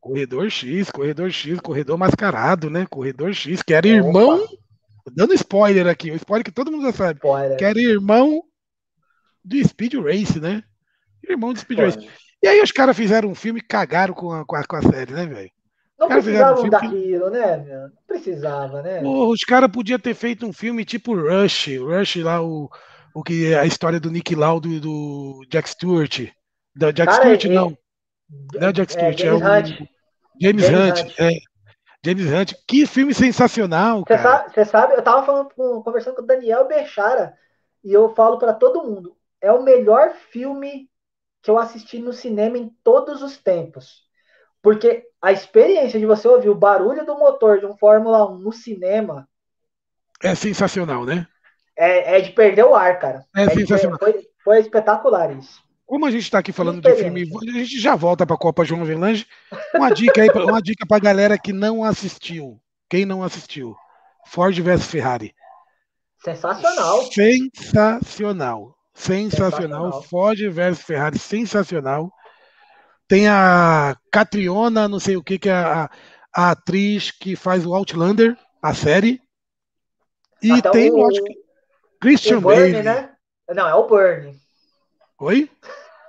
Corredor 0.00 0.50
X, 0.50 0.90
Corredor 0.90 1.30
X, 1.30 1.60
Corredor 1.60 1.98
Mascarado, 1.98 2.70
né? 2.70 2.86
Corredor 2.88 3.32
X, 3.32 3.62
que 3.62 3.74
era 3.74 3.86
irmão, 3.86 4.42
Opa, 4.42 5.12
dando 5.12 5.34
spoiler 5.34 5.86
aqui, 5.86 6.10
o 6.10 6.16
spoiler 6.16 6.44
que 6.44 6.52
todo 6.52 6.70
mundo 6.70 6.84
já 6.84 6.92
sabe. 6.92 7.18
spoiler. 7.18 7.56
que 7.56 7.64
era 7.64 7.78
irmão 7.78 8.42
do 9.44 9.62
Speed 9.66 9.94
Race, 9.94 10.38
né? 10.40 10.62
Irmão 11.28 11.52
do 11.52 11.58
Speed 11.58 11.78
Race. 11.80 12.08
E 12.42 12.46
aí 12.46 12.60
os 12.62 12.70
caras 12.70 12.96
fizeram 12.96 13.28
um 13.28 13.34
filme 13.34 13.60
e 13.60 13.66
cagaram 13.66 14.14
com 14.14 14.32
a, 14.32 14.44
com 14.44 14.56
a, 14.56 14.64
com 14.64 14.76
a 14.76 14.82
série, 14.82 15.12
né, 15.12 15.26
velho? 15.26 15.50
Não 15.98 16.06
precisavam 16.06 16.64
um 16.64 16.68
daquilo, 16.68 17.30
né, 17.30 17.56
meu? 17.56 17.80
Não 17.80 17.90
precisava, 18.06 18.82
né? 18.82 19.02
Os 19.02 19.40
caras 19.40 19.70
podiam 19.70 19.98
ter 19.98 20.14
feito 20.14 20.46
um 20.46 20.52
filme 20.52 20.84
tipo 20.84 21.16
Rush, 21.16 21.66
Rush 21.78 22.16
lá, 22.16 22.40
o, 22.40 22.70
o 23.12 23.22
que 23.22 23.52
é 23.52 23.58
a 23.58 23.66
história 23.66 23.98
do 23.98 24.10
Nick 24.10 24.34
Lauda 24.36 24.68
e 24.68 24.78
do 24.78 25.44
Jack 25.50 25.68
Stewart. 25.68 26.28
Da, 26.78 26.90
Jack 26.92 27.10
Cara, 27.10 27.22
Stewart, 27.22 27.44
e- 27.44 27.48
não. 27.48 27.78
Não 28.54 28.68
é 28.68 28.72
Jack 28.72 28.92
É, 28.96 29.12
Stewart, 29.12 29.20
é, 29.20 29.24
James 29.24 29.42
o 29.42 29.44
Hunt. 29.46 29.88
James, 30.40 30.64
James 30.64 30.68
Hunt. 30.68 31.00
Hunt. 31.00 31.20
É. 31.20 31.30
James 32.04 32.26
Hunt. 32.32 32.52
Que 32.68 32.86
filme 32.86 33.12
sensacional, 33.14 33.98
Você 34.00 34.04
cara. 34.16 34.22
sabe, 34.22 34.54
você 34.54 34.64
sabe, 34.64 34.94
eu 34.94 35.02
tava 35.02 35.26
falando 35.26 35.48
conversando 35.82 36.16
com 36.16 36.22
o 36.22 36.26
Daniel 36.26 36.68
Bechara 36.68 37.34
e 37.82 37.92
eu 37.92 38.14
falo 38.14 38.38
pra 38.38 38.52
todo 38.52 38.84
mundo, 38.84 39.16
é 39.40 39.50
o 39.52 39.62
melhor 39.62 40.12
filme 40.30 40.88
que 41.42 41.50
eu 41.50 41.58
assisti 41.58 41.98
no 41.98 42.12
cinema 42.12 42.56
em 42.58 42.68
todos 42.84 43.22
os 43.22 43.36
tempos. 43.36 44.06
Porque 44.62 45.04
a 45.20 45.32
experiência 45.32 45.98
de 45.98 46.06
você 46.06 46.28
ouvir 46.28 46.48
o 46.50 46.54
barulho 46.54 47.04
do 47.04 47.16
motor 47.18 47.58
de 47.58 47.66
um 47.66 47.76
Fórmula 47.76 48.28
1 48.30 48.38
no 48.38 48.52
cinema 48.52 49.28
É 50.22 50.34
sensacional, 50.34 51.04
né? 51.04 51.26
é, 51.76 52.18
é 52.18 52.20
de 52.20 52.30
perder 52.32 52.64
o 52.64 52.74
ar, 52.74 52.98
cara. 53.00 53.24
É 53.36 53.46
de- 53.46 53.54
sensacional. 53.54 53.98
foi, 53.98 54.28
foi 54.44 54.58
espetacular 54.60 55.30
isso. 55.36 55.60
Como 55.88 56.04
a 56.04 56.10
gente 56.10 56.24
está 56.24 56.38
aqui 56.38 56.52
falando 56.52 56.82
de 56.82 56.94
filme, 56.96 57.26
a 57.48 57.52
gente 57.58 57.80
já 57.80 57.96
volta 57.96 58.26
para 58.26 58.36
a 58.36 58.38
Copa 58.38 58.62
João 58.62 58.82
Avelange. 58.82 59.26
Uma 59.74 59.88
dica 59.90 60.20
aí, 60.20 60.28
uma 60.28 60.60
dica 60.60 60.86
para 60.86 60.98
a 60.98 61.00
galera 61.00 61.38
que 61.38 61.50
não 61.50 61.82
assistiu. 61.82 62.60
Quem 62.90 63.06
não 63.06 63.22
assistiu? 63.22 63.74
Ford 64.26 64.54
vs 64.60 64.84
Ferrari. 64.86 65.34
Sensacional. 66.22 67.02
Sensacional. 67.10 68.76
Sensacional. 68.92 69.90
Sensacional. 69.90 70.02
Ford 70.02 70.38
vs 70.50 70.82
Ferrari, 70.82 71.18
sensacional. 71.18 72.12
Tem 73.08 73.26
a 73.26 73.96
Catriona, 74.12 74.86
não 74.88 75.00
sei 75.00 75.16
o 75.16 75.22
que, 75.24 75.38
que 75.38 75.48
é 75.48 75.54
a, 75.54 75.88
a 76.36 76.50
atriz 76.50 77.10
que 77.10 77.34
faz 77.34 77.64
o 77.64 77.74
Outlander, 77.74 78.36
a 78.60 78.74
série. 78.74 79.22
E 80.42 80.52
Até 80.52 80.70
tem, 80.70 80.90
o- 80.92 81.06
acho 81.08 81.24
que, 81.24 81.34
Christian 81.98 82.38
o 82.38 82.42
Bale. 82.42 82.82
né? 82.82 83.10
Não, 83.48 83.66
é 83.66 83.74
o 83.74 83.86
Burnie. 83.86 84.36
Oi? 85.18 85.50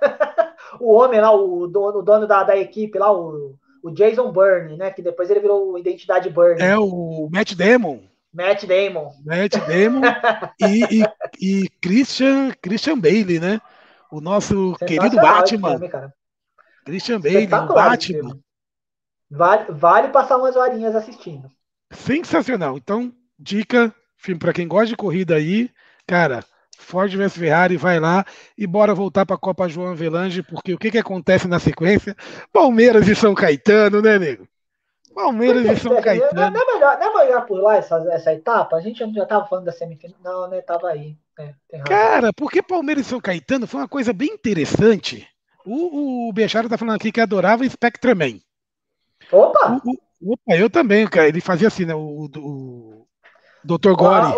O 0.78 0.94
homem 0.94 1.20
lá, 1.20 1.34
o 1.34 1.66
dono, 1.66 1.98
o 1.98 2.02
dono 2.02 2.26
da, 2.26 2.44
da 2.44 2.56
equipe 2.56 2.98
lá, 2.98 3.12
o, 3.12 3.56
o 3.82 3.90
Jason 3.90 4.30
Byrne, 4.30 4.76
né? 4.76 4.90
Que 4.90 5.02
depois 5.02 5.28
ele 5.28 5.40
virou 5.40 5.72
o 5.72 5.78
Identidade 5.78 6.30
Byrne. 6.30 6.62
É 6.62 6.78
o 6.78 7.28
Matt 7.30 7.54
Damon. 7.54 8.00
Matt 8.32 8.64
Damon. 8.64 9.10
Matt 9.24 9.56
Damon 9.56 10.02
e, 10.60 11.02
e, 11.02 11.04
e 11.40 11.68
Christian, 11.82 12.52
Christian 12.62 12.98
Bale, 12.98 13.40
né? 13.40 13.60
O 14.10 14.20
nosso 14.20 14.76
querido 14.86 15.16
Batman. 15.16 15.70
filme, 15.70 15.88
cara. 15.88 16.14
Christian 16.84 17.20
Bale, 17.20 17.46
o 17.46 17.74
Batman. 17.74 18.38
Vale, 19.30 19.72
vale 19.72 20.08
passar 20.08 20.36
umas 20.36 20.56
horinhas 20.56 20.94
assistindo. 20.94 21.50
Sensacional. 21.92 22.76
Então, 22.76 23.12
dica, 23.38 23.94
filme 24.16 24.38
para 24.38 24.52
quem 24.52 24.66
gosta 24.66 24.86
de 24.86 24.96
corrida 24.96 25.36
aí, 25.36 25.70
cara, 26.06 26.44
Ford 26.80 27.14
vs 27.14 27.36
Ferrari, 27.36 27.76
vai 27.76 28.00
lá 28.00 28.24
e 28.56 28.66
bora 28.66 28.94
voltar 28.94 29.24
para 29.26 29.36
a 29.36 29.38
Copa 29.38 29.68
João 29.68 29.90
Avelange, 29.92 30.42
porque 30.42 30.72
o 30.74 30.78
que, 30.78 30.90
que 30.90 30.98
acontece 30.98 31.46
na 31.46 31.58
sequência? 31.58 32.16
Palmeiras 32.52 33.06
e 33.08 33.14
São 33.14 33.34
Caetano, 33.34 34.00
né, 34.02 34.18
nego? 34.18 34.48
Palmeiras 35.14 35.64
e 35.66 35.76
São 35.80 35.92
Não, 35.94 36.02
Caetano. 36.02 36.32
não 36.50 36.62
é 36.62 36.74
melhor, 36.74 36.98
não 36.98 37.20
é 37.20 37.24
melhor 37.24 37.46
por 37.46 37.60
lá 37.60 37.76
essa, 37.76 37.96
essa 38.10 38.32
etapa? 38.32 38.76
A 38.76 38.80
gente 38.80 38.98
já 39.12 39.26
tava 39.26 39.46
falando 39.46 39.64
da 39.66 39.72
semifinal. 39.72 40.16
Não, 40.22 40.48
né? 40.48 40.60
Tava 40.62 40.88
aí. 40.88 41.16
É. 41.38 41.78
Cara, 41.80 42.32
porque 42.32 42.62
Palmeiras 42.62 43.06
e 43.06 43.08
São 43.08 43.20
Caetano 43.20 43.66
foi 43.66 43.80
uma 43.80 43.88
coisa 43.88 44.12
bem 44.12 44.28
interessante. 44.32 45.26
O, 45.64 46.28
o 46.28 46.32
Bechara 46.32 46.68
tá 46.68 46.78
falando 46.78 46.96
aqui 46.96 47.10
que 47.12 47.20
adorava 47.20 47.68
Spectraman. 47.68 48.38
Opa! 49.32 49.80
O- 49.84 49.90
o- 49.90 50.32
opa, 50.32 50.56
eu 50.56 50.70
também, 50.70 51.06
cara. 51.06 51.28
Ele 51.28 51.40
fazia 51.40 51.68
assim, 51.68 51.84
né? 51.84 51.94
O, 51.94 52.28
o, 52.36 52.38
o 52.38 53.06
Dr. 53.64 53.92
Gore. 53.94 54.32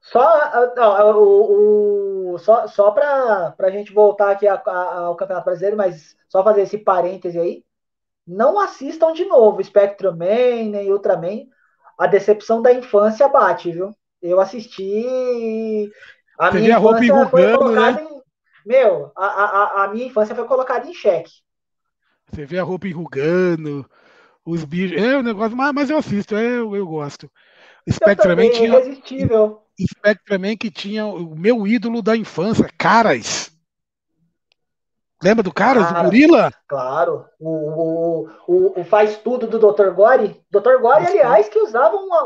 Só, 0.00 0.74
não, 0.74 1.18
o, 1.22 2.34
o- 2.34 2.38
só, 2.38 2.66
só 2.66 2.90
para 2.90 3.54
a 3.58 3.70
gente 3.70 3.92
voltar 3.92 4.30
aqui 4.32 4.46
ao 4.48 5.14
Campeonato 5.16 5.44
Brasileiro, 5.46 5.76
mas 5.76 6.16
só 6.28 6.42
fazer 6.42 6.62
esse 6.62 6.78
parêntese 6.78 7.38
aí. 7.38 7.64
Não 8.26 8.60
assistam 8.60 9.12
de 9.12 9.24
novo 9.26 9.62
Spectrum 9.64 10.12
Man 10.12 10.70
nem 10.72 10.92
Ultraman. 10.92 11.46
A 11.98 12.06
decepção 12.06 12.62
da 12.62 12.72
infância 12.72 13.28
bate, 13.28 13.72
viu? 13.72 13.94
Eu 14.22 14.40
assisti. 14.40 15.90
A 16.38 16.50
Você 16.50 16.52
minha 16.52 16.68
vê 16.68 16.72
a 16.72 16.78
roupa 16.78 17.04
infância 17.04 17.26
foi 17.30 17.46
enrugando, 17.46 17.50
colocada 17.50 18.02
em. 18.02 18.22
Meu, 18.66 19.12
a, 19.16 19.26
a, 19.26 19.84
a- 19.84 19.88
minha 19.88 20.06
infância 20.06 20.34
foi 20.34 20.46
colocada 20.46 20.88
em 20.88 20.94
xeque. 20.94 21.30
Você 22.28 22.46
vê 22.46 22.58
a 22.58 22.62
roupa 22.62 22.86
enrugando, 22.88 23.88
os 24.44 24.64
bichos. 24.64 25.00
É 25.02 25.16
o 25.18 25.22
negócio, 25.24 25.56
mas, 25.56 25.72
mas 25.74 25.90
eu 25.90 25.98
assisto, 25.98 26.36
é, 26.36 26.58
eu, 26.58 26.76
eu 26.76 26.86
gosto. 26.86 27.30
Também, 28.16 28.50
é 28.50 28.50
tinha, 28.50 28.68
irresistível. 28.68 29.62
Spectraman 29.86 30.56
que 30.56 30.70
tinha 30.70 31.06
o 31.06 31.34
meu 31.36 31.66
ídolo 31.66 32.02
da 32.02 32.16
infância, 32.16 32.68
Caras. 32.78 33.50
Lembra 35.22 35.42
do 35.42 35.52
Caras, 35.52 35.86
do 35.86 35.92
Caras. 35.94 36.04
gorila? 36.10 36.52
Claro, 36.66 37.26
o, 37.38 37.50
o, 37.50 38.28
o, 38.46 38.80
o 38.80 38.84
faz 38.84 39.18
tudo 39.18 39.46
do 39.46 39.58
Dr. 39.58 39.90
Gore. 39.90 40.40
Dr. 40.50 40.80
Gore, 40.80 41.06
aliás, 41.06 41.48
que 41.48 41.58
usava 41.58 41.94
uma, 41.96 42.24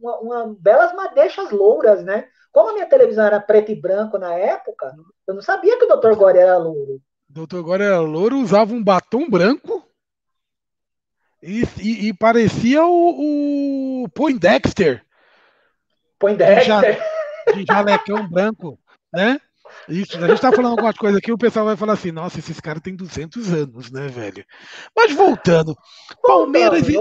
uma, 0.00 0.18
uma 0.20 0.56
belas 0.58 0.94
madeixas 0.94 1.50
louras, 1.50 2.02
né? 2.02 2.26
Como 2.50 2.70
a 2.70 2.72
minha 2.72 2.86
televisão 2.88 3.24
era 3.26 3.38
preto 3.38 3.70
e 3.70 3.80
branco 3.80 4.16
na 4.18 4.32
época, 4.34 4.92
eu 5.26 5.34
não 5.34 5.42
sabia 5.42 5.78
que 5.78 5.84
o 5.84 5.96
Dr. 5.96 6.14
Gore 6.16 6.38
era 6.38 6.56
louro. 6.56 7.00
Doutor 7.28 7.62
Gore 7.62 7.82
era 7.84 8.00
louro, 8.00 8.38
usava 8.40 8.72
um 8.72 8.82
batom 8.82 9.28
branco 9.30 9.84
e, 11.42 11.62
e- 11.80 12.08
e 12.08 12.12
parecia 12.14 12.84
o, 12.84 14.02
o 14.04 14.08
Poindexter, 14.08 15.04
Põe 16.20 16.36
Dexter. 16.36 17.02
de 17.54 17.64
jalecão 17.66 18.28
branco, 18.28 18.78
né? 19.12 19.40
Isso, 19.88 20.22
a 20.22 20.28
gente 20.28 20.40
tá 20.40 20.52
falando 20.52 20.72
alguma 20.72 20.92
coisa 20.92 21.18
aqui, 21.18 21.32
o 21.32 21.38
pessoal 21.38 21.64
vai 21.64 21.76
falar 21.76 21.94
assim, 21.94 22.12
nossa, 22.12 22.38
esses 22.38 22.60
caras 22.60 22.82
têm 22.82 22.94
200 22.94 23.52
anos, 23.52 23.90
né, 23.90 24.08
velho? 24.08 24.44
Mas 24.96 25.12
voltando, 25.12 25.74
Palmeiras 26.22 26.88
e, 26.88 26.92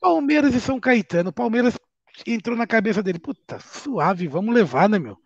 Palmeiras 0.00 0.54
e 0.54 0.60
São 0.60 0.78
Caetano. 0.78 1.32
Palmeiras 1.32 1.74
entrou 2.26 2.56
na 2.56 2.66
cabeça 2.66 3.02
dele, 3.02 3.18
puta, 3.18 3.58
suave, 3.60 4.28
vamos 4.28 4.54
levar, 4.54 4.88
né, 4.88 4.98
meu? 4.98 5.16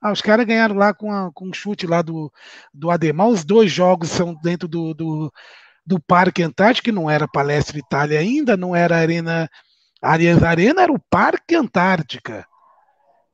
Ah, 0.00 0.12
os 0.12 0.20
caras 0.20 0.44
ganharam 0.46 0.74
lá 0.74 0.92
com, 0.92 1.10
a- 1.12 1.30
com 1.32 1.48
um 1.48 1.52
chute 1.52 1.86
lá 1.86 2.02
do, 2.02 2.30
do 2.74 2.90
Ademar. 2.90 3.28
Os 3.28 3.44
dois 3.44 3.70
jogos 3.70 4.10
são 4.10 4.34
dentro 4.42 4.66
do, 4.68 4.92
do, 4.94 5.32
do 5.86 6.00
Parque 6.00 6.42
Antártico, 6.42 6.86
que 6.86 6.92
não 6.92 7.08
era 7.08 7.28
Palestra 7.28 7.78
Itália 7.78 8.18
ainda, 8.18 8.56
não 8.56 8.74
era 8.74 8.96
Arena 8.96 9.48
Arias 10.02 10.42
Arena, 10.42 10.82
era 10.82 10.92
o 10.92 10.98
Parque 11.08 11.54
Antártica. 11.54 12.44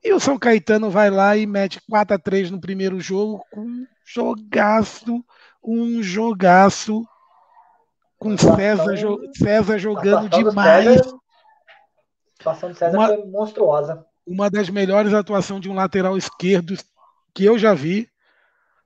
E 0.03 0.13
o 0.13 0.19
São 0.19 0.37
Caetano 0.37 0.89
vai 0.89 1.09
lá 1.09 1.35
e 1.35 1.45
mete 1.45 1.81
4 1.89 2.15
a 2.15 2.19
3 2.19 2.49
no 2.51 2.59
primeiro 2.59 2.99
jogo, 3.01 3.43
com 3.51 3.61
um 3.61 3.87
jogaço, 4.05 5.23
um 5.63 6.01
jogaço, 6.01 7.05
com 8.17 8.37
César, 8.37 8.95
César 9.35 9.77
jogando 9.77 10.29
demais. 10.29 10.85
César- 10.85 11.15
A 11.17 12.41
atuação 12.41 12.69
do 12.69 12.75
César 12.75 12.97
Uma- 12.97 13.07
foi 13.07 13.25
monstruosa. 13.25 14.05
uma 14.25 14.49
das 14.49 14.69
melhores 14.69 15.13
atuações 15.13 15.59
de 15.61 15.69
um 15.69 15.75
lateral 15.75 16.17
esquerdo 16.17 16.75
que 17.33 17.43
eu 17.43 17.57
já 17.59 17.73
vi. 17.73 18.09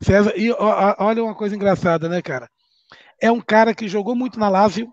César, 0.02 0.34
e 0.35 0.52
olha 0.52 1.23
uma 1.23 1.35
coisa 1.35 1.56
engraçada, 1.56 2.10
né, 2.10 2.22
cara? 2.22 2.49
É 3.22 3.31
um 3.31 3.40
cara 3.40 3.73
que 3.73 3.88
jogou 3.88 4.15
muito 4.15 4.40
na 4.40 4.49
Lazio, 4.49 4.91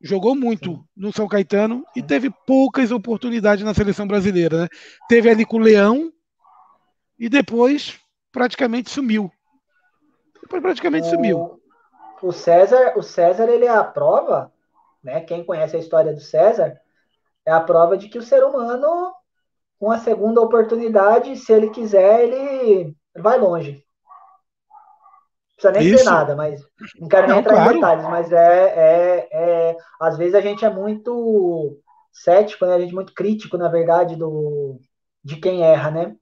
jogou 0.00 0.34
muito 0.34 0.84
no 0.96 1.12
São 1.12 1.26
Caetano 1.26 1.84
e 1.94 2.02
teve 2.02 2.30
poucas 2.46 2.90
oportunidades 2.90 3.64
na 3.64 3.74
seleção 3.74 4.06
brasileira, 4.06 4.62
né? 4.62 4.68
Teve 5.08 5.30
ali 5.30 5.44
com 5.44 5.56
o 5.56 5.60
Leão 5.60 6.12
e 7.18 7.28
depois 7.28 7.98
praticamente 8.30 8.90
sumiu. 8.90 9.30
Depois 10.42 10.62
praticamente 10.62 11.08
sumiu. 11.08 11.60
O, 12.20 12.28
o 12.28 12.32
César, 12.32 12.92
o 12.96 13.02
César, 13.02 13.48
ele 13.48 13.64
é 13.64 13.70
a 13.70 13.84
prova, 13.84 14.52
né? 15.02 15.20
Quem 15.20 15.44
conhece 15.44 15.76
a 15.76 15.80
história 15.80 16.12
do 16.12 16.20
César, 16.20 16.78
é 17.44 17.52
a 17.52 17.60
prova 17.60 17.96
de 17.96 18.08
que 18.08 18.18
o 18.18 18.22
ser 18.22 18.44
humano, 18.44 19.14
com 19.78 19.90
a 19.90 19.98
segunda 19.98 20.40
oportunidade, 20.40 21.36
se 21.36 21.52
ele 21.52 21.70
quiser, 21.70 22.24
ele 22.24 22.94
vai 23.16 23.38
longe. 23.38 23.85
Não 25.56 25.62
precisa 25.62 25.72
nem 25.72 25.84
Isso. 25.84 25.86
dizer 25.86 26.04
nada, 26.04 26.36
mas 26.36 26.62
não 26.98 27.08
quero 27.08 27.28
nem 27.28 27.38
entrar 27.38 27.56
claro. 27.56 27.58
em 27.58 27.62
detalhes, 27.62 28.06
mas 28.08 28.30
é, 28.32 29.28
é, 29.30 29.70
é. 29.72 29.76
Às 30.00 30.16
vezes 30.18 30.34
a 30.34 30.40
gente 30.40 30.64
é 30.64 30.70
muito 30.70 31.78
cético, 32.12 32.66
né? 32.66 32.74
A 32.74 32.80
gente 32.80 32.92
é 32.92 32.94
muito 32.94 33.14
crítico, 33.14 33.56
na 33.58 33.68
verdade, 33.68 34.16
do, 34.16 34.80
de 35.24 35.36
quem 35.40 35.62
erra, 35.64 35.90
né? 35.90 36.16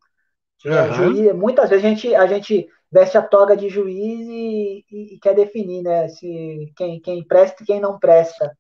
É, 0.70 0.90
Aham. 0.90 0.92
juiz- 0.92 1.34
muitas 1.34 1.70
vezes 1.70 1.84
a 1.84 1.88
gente, 1.88 2.14
a 2.14 2.26
gente 2.26 2.68
veste 2.92 3.18
a 3.18 3.22
toga 3.22 3.56
de 3.56 3.68
juiz 3.68 4.28
e, 4.28 4.84
e- 4.90 5.14
e 5.16 5.18
quer 5.20 5.34
definir, 5.34 5.82
né? 5.82 6.08
Se 6.08 6.72
quem, 6.76 7.00
quem 7.00 7.26
presta 7.26 7.62
e 7.62 7.66
quem 7.66 7.80
não 7.80 7.98
presta. 7.98 8.56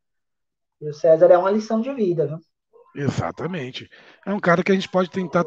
E 0.80 0.88
o 0.88 0.94
César 0.94 1.30
é 1.32 1.38
uma 1.38 1.50
lição 1.50 1.80
de 1.80 1.92
vida, 1.94 2.26
viu? 2.28 2.38
Exatamente. 2.94 3.90
É 4.24 4.32
um 4.32 4.38
cara 4.38 4.62
que 4.62 4.70
a 4.70 4.74
gente 4.74 4.88
pode 4.88 5.10
tentar, 5.10 5.44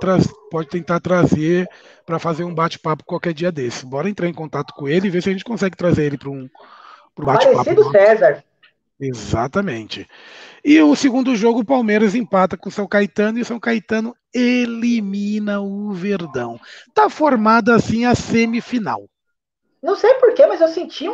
pode 0.51 0.67
tentar 0.69 0.99
trazer 0.99 1.67
para 2.05 2.19
fazer 2.19 2.43
um 2.43 2.53
bate-papo 2.53 3.05
qualquer 3.05 3.33
dia 3.33 3.51
desse. 3.51 3.85
Bora 3.85 4.09
entrar 4.09 4.27
em 4.27 4.33
contato 4.33 4.73
com 4.73 4.87
ele 4.87 5.07
e 5.07 5.09
ver 5.09 5.23
se 5.23 5.29
a 5.29 5.31
gente 5.31 5.45
consegue 5.45 5.77
trazer 5.77 6.05
ele 6.05 6.17
para 6.17 6.29
um 6.29 6.49
pro 7.15 7.25
bate-papo. 7.25 7.63
Parecido. 7.63 7.91
César. 7.91 8.43
Exatamente. 8.99 10.07
E 10.65 10.81
o 10.81 10.95
segundo 10.95 11.35
jogo, 11.35 11.59
o 11.59 11.65
Palmeiras 11.65 12.15
empata 12.15 12.57
com 12.57 12.67
o 12.67 12.71
São 12.71 12.87
Caetano 12.87 13.37
e 13.37 13.41
o 13.41 13.45
São 13.45 13.59
Caetano 13.59 14.15
elimina 14.33 15.61
o 15.61 15.91
Verdão. 15.93 16.59
Tá 16.93 17.09
formada 17.09 17.75
assim 17.75 18.05
a 18.05 18.13
semifinal. 18.15 19.07
Não 19.81 19.95
sei 19.95 20.15
porquê, 20.15 20.45
mas 20.47 20.59
eu 20.59 20.67
senti 20.67 21.07
um- 21.07 21.13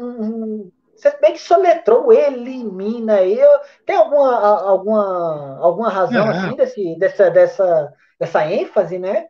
um- 0.00 0.72
Você 1.10 1.18
bem 1.20 1.32
que 1.34 1.38
soletrou, 1.40 2.10
elimina 2.12 3.16
aí. 3.16 3.38
Eu- 3.38 3.60
Tem 3.84 3.94
alguma, 3.96 4.38
alguma, 4.62 5.58
alguma 5.60 5.88
razão 5.90 6.26
É. 6.26 6.30
assim 6.30 6.56
desse, 6.56 6.98
dessa, 6.98 7.30
dessa, 7.30 7.92
dessa 8.18 8.46
ênfase, 8.50 8.98
né? 8.98 9.26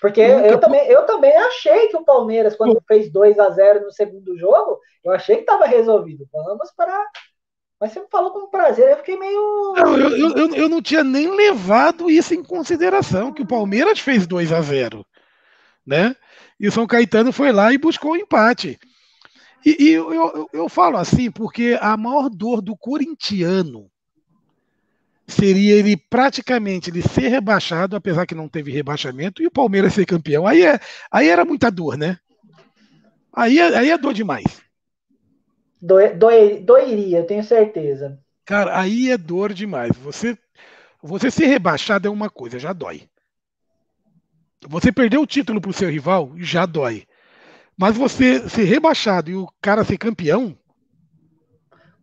Porque 0.00 0.26
Nunca- 0.26 0.46
eu 0.46 0.58
também, 0.58 0.86
eu 0.86 1.02
também 1.04 1.36
achei 1.36 1.88
que 1.88 1.96
o 1.96 2.04
Palmeiras, 2.04 2.56
quando 2.56 2.80
fez 2.86 3.10
2 3.12 3.38
a 3.38 3.50
0 3.50 3.82
no 3.84 3.92
segundo 3.92 4.38
jogo, 4.38 4.78
eu 5.04 5.12
achei 5.12 5.36
que 5.36 5.42
estava 5.42 5.66
resolvido. 5.66 6.26
Vamos 6.32 6.70
para. 6.74 7.04
Mas 7.80 7.92
você 7.92 8.00
me 8.00 8.06
falou 8.10 8.30
com 8.32 8.48
prazer, 8.50 8.90
eu 8.90 8.96
fiquei 8.96 9.18
meio. 9.18 9.74
Não, 9.76 9.98
eu, 9.98 10.10
eu, 10.16 10.36
eu- 10.36 10.54
eu 10.54 10.68
não 10.68 10.80
tinha 10.80 11.04
nem 11.04 11.30
levado 11.34 12.10
isso 12.10 12.32
em 12.34 12.42
consideração, 12.42 13.32
que 13.32 13.42
o 13.42 13.46
Palmeiras 13.46 13.98
fez 14.00 14.26
2 14.26 14.50
a 14.52 14.60
0 14.62 15.04
né? 15.86 16.14
E 16.60 16.66
o 16.68 16.72
São 16.72 16.86
Caetano 16.86 17.32
foi 17.32 17.52
lá 17.52 17.72
e 17.72 17.78
buscou 17.78 18.12
o 18.12 18.16
empate. 18.16 18.78
E, 19.64 19.84
e 19.84 19.92
eu, 19.92 20.12
eu, 20.12 20.48
eu 20.52 20.68
falo 20.68 20.96
assim, 20.96 21.30
porque 21.30 21.76
a 21.80 21.96
maior 21.96 22.28
dor 22.28 22.60
do 22.60 22.76
corintiano 22.76 23.90
seria 25.26 25.74
ele 25.74 25.96
praticamente 25.96 26.90
ele 26.90 27.02
ser 27.02 27.28
rebaixado, 27.28 27.94
apesar 27.94 28.26
que 28.26 28.34
não 28.34 28.48
teve 28.48 28.72
rebaixamento, 28.72 29.42
e 29.42 29.46
o 29.46 29.50
Palmeiras 29.50 29.92
ser 29.92 30.06
campeão. 30.06 30.46
Aí, 30.46 30.64
é, 30.64 30.80
aí 31.10 31.28
era 31.28 31.44
muita 31.44 31.70
dor, 31.70 31.96
né? 31.98 32.18
Aí, 33.32 33.58
é- 33.58 33.76
aí 33.76 33.90
é 33.90 33.98
dor 33.98 34.14
demais. 34.14 34.44
Doi, 35.80 36.14
doi- 36.14 36.60
doeria, 36.60 37.18
eu 37.18 37.26
tenho 37.26 37.44
certeza. 37.44 38.18
Cara, 38.44 38.80
aí 38.80 39.10
é 39.10 39.18
dor 39.18 39.52
demais. 39.52 39.90
Você, 39.98 40.36
você 41.02 41.30
ser 41.30 41.46
rebaixado 41.46 42.08
é 42.08 42.10
uma 42.10 42.30
coisa, 42.30 42.58
já 42.58 42.72
dói. 42.72 43.02
Você 44.66 44.90
perder 44.90 45.18
o 45.18 45.26
título 45.26 45.60
pro 45.60 45.72
seu 45.72 45.88
rival, 45.88 46.32
já 46.36 46.66
dói. 46.66 47.06
Mas 47.78 47.96
você 47.96 48.48
ser 48.48 48.64
rebaixado 48.64 49.30
e 49.30 49.36
o 49.36 49.46
cara 49.62 49.84
ser 49.84 49.96
campeão. 49.96 50.58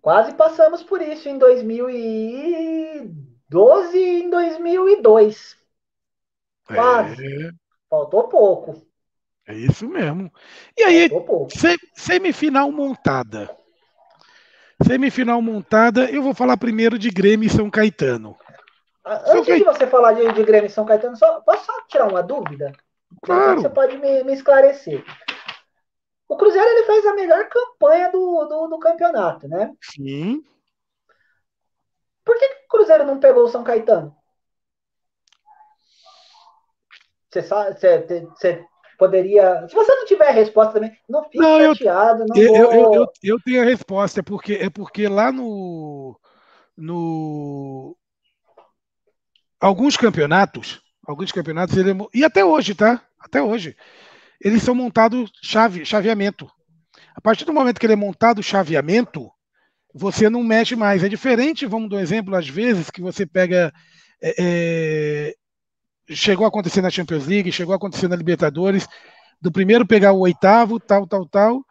Quase 0.01 0.33
passamos 0.35 0.81
por 0.81 1.01
isso 1.01 1.27
em 1.27 1.37
2012 1.37 3.97
e 3.97 4.23
em 4.23 4.29
2002. 4.29 5.57
Quase. 6.65 7.23
É... 7.23 7.49
Faltou 7.89 8.29
pouco. 8.29 8.81
É 9.47 9.53
isso 9.53 9.87
mesmo. 9.87 10.31
E 10.77 10.83
aí, 10.83 11.09
semifinal 11.93 12.71
montada. 12.71 13.49
Semifinal 14.85 15.41
montada, 15.41 16.09
eu 16.09 16.21
vou 16.21 16.33
falar 16.33 16.57
primeiro 16.57 16.97
de 16.97 17.09
Grêmio 17.09 17.47
e 17.47 17.49
São 17.49 17.69
Caetano. 17.69 18.35
Antes 19.05 19.57
de 19.57 19.63
você 19.63 19.85
falar 19.85 20.13
de, 20.13 20.31
de 20.33 20.43
Grêmio 20.43 20.67
e 20.67 20.71
São 20.71 20.85
Caetano, 20.85 21.15
só, 21.15 21.41
posso 21.41 21.65
só 21.65 21.73
tirar 21.87 22.07
uma 22.07 22.23
dúvida? 22.23 22.73
Claro. 23.21 23.61
Você 23.61 23.69
pode 23.69 23.97
me, 23.97 24.23
me, 24.23 24.33
esclarecer. 24.33 25.03
O 26.27 26.37
Cruzeiro 26.37 26.67
ele 26.67 26.83
fez 26.85 27.05
a 27.05 27.13
melhor 27.13 27.47
campanha 27.49 28.11
do, 28.11 28.45
do, 28.45 28.67
do 28.67 28.79
campeonato, 28.79 29.47
né? 29.47 29.73
Sim. 29.81 30.43
Por 32.23 32.37
que, 32.37 32.47
que 32.47 32.65
o 32.65 32.67
Cruzeiro 32.69 33.05
não 33.05 33.19
pegou 33.19 33.43
o 33.43 33.47
São 33.47 33.63
Caetano? 33.63 34.15
Você 37.29 37.43
sabe, 37.43 37.79
você, 37.79 38.27
você 38.33 38.65
poderia. 38.97 39.67
Se 39.67 39.75
você 39.75 39.93
não 39.93 40.05
tiver 40.05 40.29
a 40.29 40.31
resposta 40.31 40.73
também, 40.73 40.97
não 41.07 41.23
fique 41.25 41.37
não, 41.37 41.75
chateado. 41.75 42.23
Eu, 42.23 42.27
não 42.27 42.35
eu, 42.35 42.55
eu, 42.55 42.93
eu, 42.93 43.07
eu, 43.21 43.39
tenho 43.43 43.61
a 43.61 43.65
resposta, 43.65 44.21
é 44.21 44.23
porque, 44.23 44.53
é 44.53 44.69
porque 44.69 45.07
lá 45.07 45.31
no. 45.31 46.19
no 46.75 47.95
alguns 49.59 49.97
campeonatos, 49.97 50.81
alguns 51.05 51.31
campeonatos, 51.31 51.75
ele, 51.77 51.91
é 51.91 51.95
e 52.13 52.23
até 52.23 52.43
hoje, 52.43 52.73
tá? 52.73 53.01
Até 53.19 53.41
hoje, 53.41 53.75
eles 54.45 54.61
são 54.61 54.75
montados 54.75 55.31
chave, 55.41 55.83
chaveamento. 55.83 56.47
A 57.15 57.19
partir 57.19 57.45
do 57.45 57.53
momento 57.53 57.79
que 57.79 57.85
ele 57.87 57.93
é 57.93 57.95
montado 57.95 58.43
chaveamento, 58.43 59.27
você 59.91 60.29
não 60.29 60.43
mexe 60.43 60.75
mais. 60.75 61.03
É 61.03 61.09
diferente, 61.09 61.65
vamos 61.65 61.89
dar 61.89 61.95
um 61.95 61.99
exemplo, 61.99 62.35
às 62.35 62.47
vezes, 62.47 62.91
que 62.91 63.01
você 63.01 63.25
pega. 63.25 63.73
É, 64.21 64.35
é 64.37 65.35
chegou 66.13 66.45
a 66.45 66.49
acontecer 66.49 66.83
na 66.83 66.91
Champions 66.91 67.25
League, 67.25 67.51
chegou 67.51 67.73
a 67.73 67.77
acontecer 67.77 68.07
na 68.07 68.15
Libertadores, 68.15 68.87
do 69.41 69.51
primeiro 69.51 69.87
pegar 69.87 70.11
o 70.11 70.19
oitavo, 70.19 70.79
tal, 70.79 71.07
tal, 71.07 71.27
tal, 71.27 71.65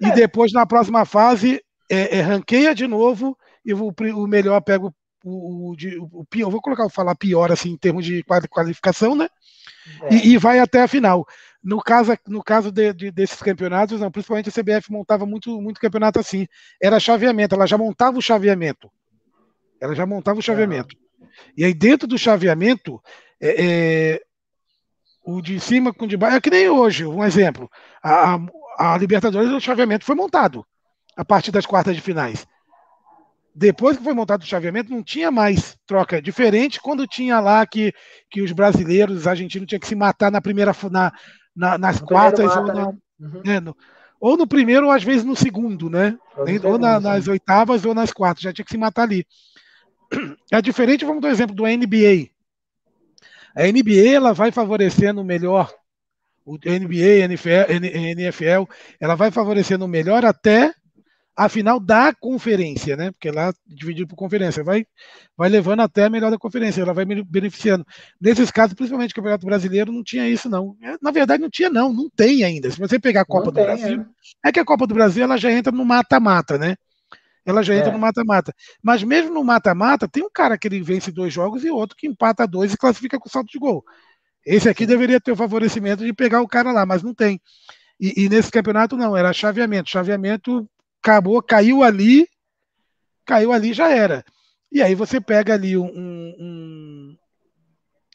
e 0.00 0.06
é. 0.06 0.12
depois 0.12 0.50
na 0.50 0.64
próxima 0.64 1.04
fase 1.04 1.62
é, 1.90 2.16
é, 2.16 2.20
ranqueia 2.22 2.74
de 2.74 2.86
novo 2.86 3.36
e 3.62 3.74
o, 3.74 3.92
o 4.14 4.26
melhor 4.26 4.62
pega 4.62 4.86
o, 4.86 4.94
o, 5.22 5.72
o, 5.72 6.20
o 6.20 6.24
pior, 6.24 6.48
vou 6.48 6.62
colocar, 6.62 6.88
falar 6.88 7.14
pior 7.16 7.52
assim 7.52 7.72
em 7.72 7.76
termos 7.76 8.06
de 8.06 8.24
qualificação, 8.48 9.14
né? 9.14 9.28
É. 10.04 10.14
E, 10.14 10.32
e, 10.32 10.38
vai 10.38 10.58
até 10.58 10.82
a 10.82 10.88
final. 10.88 11.26
No 11.66 11.82
caso, 11.82 12.16
no 12.28 12.44
caso 12.44 12.70
de, 12.70 12.92
de, 12.92 13.10
desses 13.10 13.42
campeonatos, 13.42 14.00
não, 14.00 14.08
principalmente 14.08 14.48
a 14.48 14.52
CBF 14.52 14.92
montava 14.92 15.26
muito, 15.26 15.60
muito 15.60 15.80
campeonato 15.80 16.20
assim. 16.20 16.46
Era 16.80 17.00
chaveamento, 17.00 17.56
ela 17.56 17.66
já 17.66 17.76
montava 17.76 18.16
o 18.16 18.22
chaveamento. 18.22 18.88
Ela 19.80 19.92
já 19.92 20.06
montava 20.06 20.38
o 20.38 20.42
chaveamento. 20.42 20.94
E 21.56 21.64
aí, 21.64 21.74
dentro 21.74 22.06
do 22.06 22.16
chaveamento, 22.16 23.02
é, 23.40 23.64
é, 23.64 24.20
o 25.24 25.42
de 25.42 25.58
cima 25.58 25.92
com 25.92 26.04
o 26.04 26.08
de 26.08 26.16
baixo. 26.16 26.36
É 26.36 26.40
que 26.40 26.50
nem 26.50 26.68
hoje, 26.68 27.04
um 27.04 27.24
exemplo. 27.24 27.68
A, 28.00 28.38
a 28.78 28.96
Libertadores, 28.96 29.50
o 29.50 29.58
chaveamento 29.58 30.04
foi 30.04 30.14
montado 30.14 30.64
a 31.16 31.24
partir 31.24 31.50
das 31.50 31.66
quartas 31.66 31.96
de 31.96 32.00
finais. 32.00 32.46
Depois 33.52 33.96
que 33.96 34.04
foi 34.04 34.14
montado 34.14 34.42
o 34.42 34.46
chaveamento, 34.46 34.92
não 34.92 35.02
tinha 35.02 35.32
mais 35.32 35.76
troca. 35.84 36.22
Diferente 36.22 36.80
quando 36.80 37.08
tinha 37.08 37.40
lá 37.40 37.66
que, 37.66 37.92
que 38.30 38.40
os 38.40 38.52
brasileiros, 38.52 39.16
os 39.16 39.26
argentinos, 39.26 39.66
tinham 39.66 39.80
que 39.80 39.88
se 39.88 39.96
matar 39.96 40.30
na 40.30 40.40
primeira 40.40 40.72
na, 40.92 41.12
na 41.56 41.78
nas 41.78 42.00
no 42.00 42.06
quartas 42.06 42.46
mata, 42.46 42.60
ou, 42.60 42.66
na, 42.66 42.74
né? 42.74 42.98
uhum. 43.18 43.42
né, 43.44 43.60
no, 43.60 43.76
ou 44.20 44.36
no 44.36 44.46
primeiro, 44.46 44.86
ou 44.86 44.92
às 44.92 45.02
vezes 45.02 45.24
no 45.24 45.36
segundo, 45.36 45.88
né? 45.88 46.16
Ou, 46.36 46.72
ou 46.72 46.78
na, 46.78 47.00
nas 47.00 47.28
oitavas 47.28 47.84
ou 47.84 47.94
nas 47.94 48.12
quartas, 48.12 48.42
já 48.42 48.52
tinha 48.52 48.64
que 48.64 48.70
se 48.70 48.78
matar 48.78 49.02
ali. 49.02 49.26
É 50.52 50.62
diferente, 50.62 51.04
vamos 51.04 51.20
dar 51.20 51.28
um 51.28 51.32
exemplo 51.32 51.56
do 51.56 51.64
NBA. 51.66 52.28
A 53.56 53.66
NBA 53.66 54.14
ela 54.14 54.32
vai 54.32 54.52
favorecendo 54.52 55.24
melhor, 55.24 55.72
o 56.44 56.54
NBA, 56.54 57.24
NFL, 57.24 57.72
NFL, 57.72 58.70
ela 59.00 59.16
vai 59.16 59.32
favorecendo 59.32 59.88
melhor 59.88 60.24
até 60.24 60.72
a 61.36 61.48
final 61.48 61.78
da 61.78 62.14
conferência, 62.14 62.96
né? 62.96 63.10
Porque 63.10 63.30
lá 63.30 63.52
dividido 63.66 64.08
por 64.08 64.16
conferência, 64.16 64.64
vai, 64.64 64.86
vai 65.36 65.50
levando 65.50 65.80
até 65.80 66.04
a 66.04 66.10
melhor 66.10 66.30
da 66.30 66.38
conferência, 66.38 66.80
ela 66.80 66.94
vai 66.94 67.04
beneficiando. 67.04 67.84
Nesses 68.18 68.50
casos, 68.50 68.74
principalmente 68.74 69.12
o 69.12 69.14
Campeonato 69.14 69.44
Brasileiro, 69.44 69.92
não 69.92 70.02
tinha 70.02 70.26
isso, 70.28 70.48
não. 70.48 70.76
É, 70.82 70.96
na 71.02 71.10
verdade, 71.10 71.42
não 71.42 71.50
tinha, 71.50 71.68
não, 71.68 71.92
não 71.92 72.08
tem 72.08 72.42
ainda. 72.42 72.70
Se 72.70 72.78
você 72.78 72.98
pegar 72.98 73.20
a 73.20 73.26
Copa 73.26 73.46
não 73.46 73.52
do 73.52 73.56
tem, 73.56 73.64
Brasil, 73.66 74.06
é. 74.44 74.48
é 74.48 74.52
que 74.52 74.60
a 74.60 74.64
Copa 74.64 74.86
do 74.86 74.94
Brasil 74.94 75.24
ela 75.24 75.36
já 75.36 75.52
entra 75.52 75.70
no 75.70 75.84
mata-mata, 75.84 76.56
né? 76.56 76.76
ela 77.46 77.62
já 77.62 77.76
entra 77.76 77.90
é. 77.90 77.92
no 77.92 77.98
mata-mata. 77.98 78.52
Mas 78.82 79.04
mesmo 79.04 79.32
no 79.32 79.44
mata-mata, 79.44 80.08
tem 80.08 80.24
um 80.24 80.30
cara 80.32 80.58
que 80.58 80.66
ele 80.66 80.82
vence 80.82 81.12
dois 81.12 81.32
jogos 81.32 81.64
e 81.64 81.70
outro 81.70 81.96
que 81.96 82.06
empata 82.08 82.46
dois 82.46 82.72
e 82.72 82.76
classifica 82.76 83.20
com 83.20 83.28
salto 83.28 83.48
de 83.48 83.58
gol. 83.58 83.84
Esse 84.44 84.68
aqui 84.68 84.84
deveria 84.84 85.20
ter 85.20 85.32
o 85.32 85.36
favorecimento 85.36 86.04
de 86.04 86.12
pegar 86.12 86.40
o 86.40 86.48
cara 86.48 86.72
lá, 86.72 86.84
mas 86.84 87.02
não 87.02 87.14
tem. 87.14 87.40
E, 88.00 88.24
e 88.24 88.28
nesse 88.28 88.50
campeonato 88.50 88.96
não, 88.96 89.16
era 89.16 89.32
chaveamento. 89.32 89.90
Chaveamento 89.90 90.68
acabou, 91.06 91.40
caiu 91.40 91.84
ali, 91.84 92.28
caiu 93.24 93.52
ali 93.52 93.72
já 93.72 93.88
era. 93.88 94.24
E 94.72 94.82
aí 94.82 94.94
você 94.94 95.20
pega 95.20 95.54
ali 95.54 95.76
um, 95.76 95.86
um, 95.86 97.16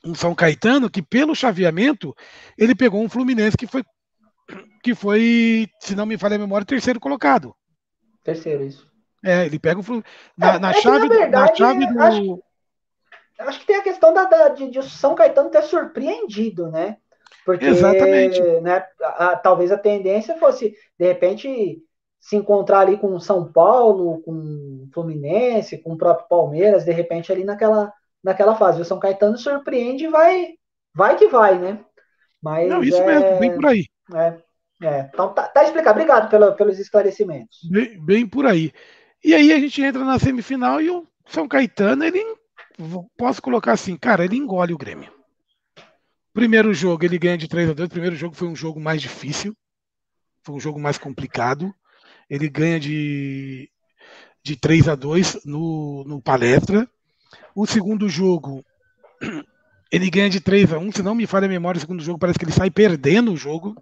um 0.06 0.14
São 0.14 0.36
Caetano 0.36 0.90
que 0.90 1.02
pelo 1.02 1.34
chaveamento 1.34 2.14
ele 2.58 2.76
pegou 2.76 3.02
um 3.02 3.10
Fluminense 3.10 3.56
que 3.56 3.66
foi 3.66 3.84
que 4.84 4.94
foi, 4.94 5.70
se 5.80 5.96
não 5.96 6.06
me 6.06 6.18
falha 6.18 6.36
a 6.36 6.40
memória, 6.40 6.66
terceiro 6.66 7.00
colocado. 7.00 7.56
Terceiro, 8.24 8.64
isso. 8.66 8.90
É, 9.24 9.46
ele 9.46 9.60
pega 9.60 9.80
o 9.80 10.04
na, 10.36 10.56
é, 10.56 10.60
na 10.60 10.72
é 10.72 10.74
chave, 10.74 11.08
na, 11.08 11.16
verdade, 11.16 11.52
na 11.52 11.56
chave 11.56 11.86
do. 11.86 12.02
Acho, 12.02 12.44
acho, 13.40 13.60
que 13.60 13.68
tem 13.68 13.76
a 13.76 13.84
questão 13.84 14.12
da, 14.14 14.26
da 14.26 14.50
de, 14.50 14.72
de 14.72 14.84
São 14.84 15.14
Caetano 15.14 15.52
ter 15.52 15.62
surpreendido, 15.64 16.70
né? 16.70 16.98
Porque, 17.46 17.66
Exatamente. 17.66 18.42
Né, 18.62 18.84
a, 19.02 19.30
a, 19.30 19.38
talvez 19.38 19.72
a 19.72 19.78
tendência 19.78 20.36
fosse, 20.38 20.76
de 21.00 21.06
repente, 21.06 21.80
se 22.22 22.36
encontrar 22.36 22.82
ali 22.82 22.98
com 22.98 23.20
São 23.20 23.52
Paulo, 23.52 24.22
com 24.22 24.88
Fluminense, 24.94 25.80
com 25.80 25.94
o 25.94 25.98
próprio 25.98 26.30
Palmeiras, 26.30 26.86
de 26.86 26.92
repente 26.92 27.32
ali 27.32 27.44
naquela, 27.44 27.92
naquela 28.24 28.56
fase. 28.56 28.80
O 28.80 28.86
São 28.86 29.00
Caetano 29.00 29.38
surpreende 29.38 30.06
e 30.06 30.08
vai, 30.08 30.50
vai 30.96 31.18
que 31.18 31.28
vai, 31.28 31.58
né? 31.58 31.84
Mas, 32.42 32.70
Não, 32.70 32.84
isso 32.84 33.02
é, 33.02 33.06
mesmo, 33.06 33.40
bem 33.40 33.56
por 33.56 33.66
aí. 33.66 33.86
É, 34.14 34.38
é. 34.84 35.10
Então 35.12 35.34
tá, 35.34 35.48
tá 35.48 35.64
explicado. 35.64 36.00
Obrigado 36.00 36.30
pelo, 36.30 36.54
pelos 36.54 36.80
esclarecimentos. 36.80 37.58
Bem, 37.70 38.00
bem 38.06 38.28
por 38.28 38.46
aí. 38.46 38.72
E 39.24 39.34
aí 39.34 39.52
a 39.52 39.60
gente 39.60 39.82
entra 39.82 40.06
na 40.06 40.20
semifinal 40.20 40.80
e 40.80 40.92
o 40.92 41.06
São 41.26 41.48
Caetano, 41.48 42.04
ele 42.04 42.24
posso 43.18 43.42
colocar 43.42 43.74
assim, 43.74 43.98
cara, 43.98 44.24
ele 44.24 44.38
engole 44.38 44.74
o 44.74 44.78
Grêmio. 44.78 45.12
Primeiro 46.34 46.74
jogo 46.74 47.04
ele 47.04 47.18
ganha 47.18 47.38
de 47.38 47.48
3 47.48 47.72
a 47.72 47.74
2, 47.74 47.90
primeiro 47.90 48.16
jogo 48.16 48.36
foi 48.36 48.48
um 48.48 48.56
jogo 48.56 48.80
mais 48.80 49.02
difícil, 49.02 49.56
foi 50.44 50.56
um 50.56 50.60
jogo 50.60 50.80
mais 50.80 50.98
complicado. 50.98 51.74
Ele 52.32 52.48
ganha 52.48 52.80
de 52.80 53.70
de 54.44 54.56
3 54.56 54.88
a 54.88 54.96
2 54.96 55.42
no, 55.46 56.04
no 56.06 56.22
palestra. 56.22 56.88
O 57.54 57.68
segundo 57.68 58.10
jogo 58.10 58.64
ele 59.92 60.10
ganha 60.10 60.30
de 60.30 60.40
3 60.40 60.74
a 60.74 60.80
1, 60.80 60.94
se 60.94 61.04
não 61.04 61.14
me 61.14 61.28
falha 61.28 61.46
a 61.46 61.50
memória, 61.50 61.78
o 61.78 61.82
segundo 61.82 62.02
jogo 62.02 62.18
parece 62.18 62.40
que 62.40 62.46
ele 62.46 62.54
sai 62.54 62.72
perdendo 62.72 63.34
o 63.34 63.38
jogo. 63.38 63.76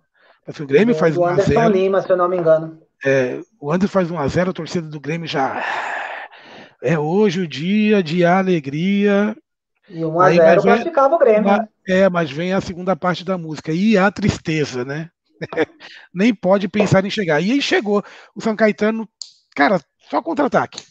Parece 0.44 0.58
que 0.58 0.64
o 0.64 0.68
Grêmio 0.68 0.96
é, 0.96 0.98
faz 0.98 1.16
1 1.16 1.26
a 1.26 1.36
0. 1.36 1.70
Lima, 1.70 2.02
se 2.02 2.12
eu 2.12 2.18
não 2.18 2.28
me 2.28 2.38
engano. 2.38 2.82
É, 3.06 3.40
o 3.62 3.72
André 3.72 3.88
faz 3.88 4.10
1x0, 4.10 4.50
a 4.50 4.54
torcida 4.54 4.88
do 4.88 5.00
Grêmio 5.00 5.28
já. 5.28 5.64
É 6.82 6.98
hoje 6.98 7.42
o 7.42 7.48
dia 7.48 8.02
de 8.02 8.26
alegria. 8.26 9.38
E 9.88 10.00
1x0 10.00 10.62
classificava 10.62 11.16
o 11.16 11.20
Grêmio. 11.20 11.68
É, 11.88 12.10
mas 12.10 12.32
vem 12.32 12.52
a 12.54 12.62
segunda 12.62 12.96
parte 12.96 13.24
da 13.24 13.38
música. 13.38 13.72
E 13.72 13.98
a 13.98 14.10
tristeza, 14.12 14.84
né? 14.84 15.10
Nem 16.14 16.34
pode 16.34 16.68
pensar 16.68 17.06
em 17.06 17.10
chegar. 17.10 17.42
E 17.42 17.52
aí 17.52 17.62
chegou. 17.62 18.04
O 18.36 18.42
São 18.42 18.56
Caetano, 18.56 19.08
cara, 19.56 19.82
só 20.10 20.22
contra-ataque. 20.22 20.84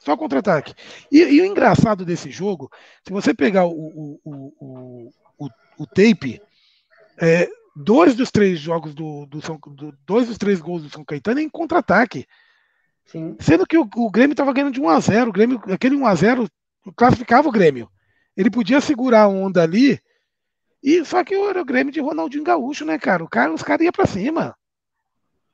Só 0.00 0.16
contra-ataque. 0.16 0.74
E, 1.10 1.18
e, 1.20 1.40
o 1.40 1.46
engraçado 1.46 2.04
desse 2.04 2.30
jogo, 2.30 2.70
se 3.06 3.12
você 3.12 3.32
pegar 3.32 3.64
o, 3.64 3.70
o, 3.72 4.20
o, 4.24 5.12
o, 5.38 5.48
o 5.78 5.86
tape, 5.86 6.40
é, 7.18 7.48
dois 7.74 8.14
dos 8.14 8.30
três 8.30 8.58
jogos 8.58 8.94
do, 8.94 9.24
do, 9.26 9.40
São, 9.40 9.58
do 9.58 9.96
dois 10.06 10.28
dos 10.28 10.36
três 10.36 10.60
gols 10.60 10.82
do 10.82 10.90
São 10.90 11.04
Caetano 11.04 11.40
é 11.40 11.42
em 11.42 11.48
contra-ataque. 11.48 12.26
Sendo 13.40 13.66
que 13.66 13.76
o, 13.76 13.88
o 13.96 14.10
Grêmio 14.10 14.32
estava 14.32 14.52
ganhando 14.52 14.72
de 14.72 14.80
1 14.80 14.88
a 14.88 15.00
0 15.00 15.30
o 15.30 15.32
Grêmio, 15.32 15.60
aquele 15.70 15.94
1 15.94 16.06
a 16.06 16.14
0 16.14 16.48
classificava 16.96 17.48
o 17.48 17.52
Grêmio. 17.52 17.88
Ele 18.36 18.50
podia 18.50 18.80
segurar 18.80 19.22
a 19.22 19.28
onda 19.28 19.62
ali, 19.62 20.00
e 20.84 21.02
só 21.02 21.24
que 21.24 21.34
era 21.34 21.62
o 21.62 21.64
Grêmio 21.64 21.90
de 21.90 21.98
Ronaldinho 21.98 22.44
Gaúcho, 22.44 22.84
né, 22.84 22.98
cara? 22.98 23.24
O 23.24 23.28
cara 23.28 23.50
os 23.50 23.62
caras 23.62 23.82
iam 23.82 23.92
para 23.92 24.04
cima. 24.04 24.54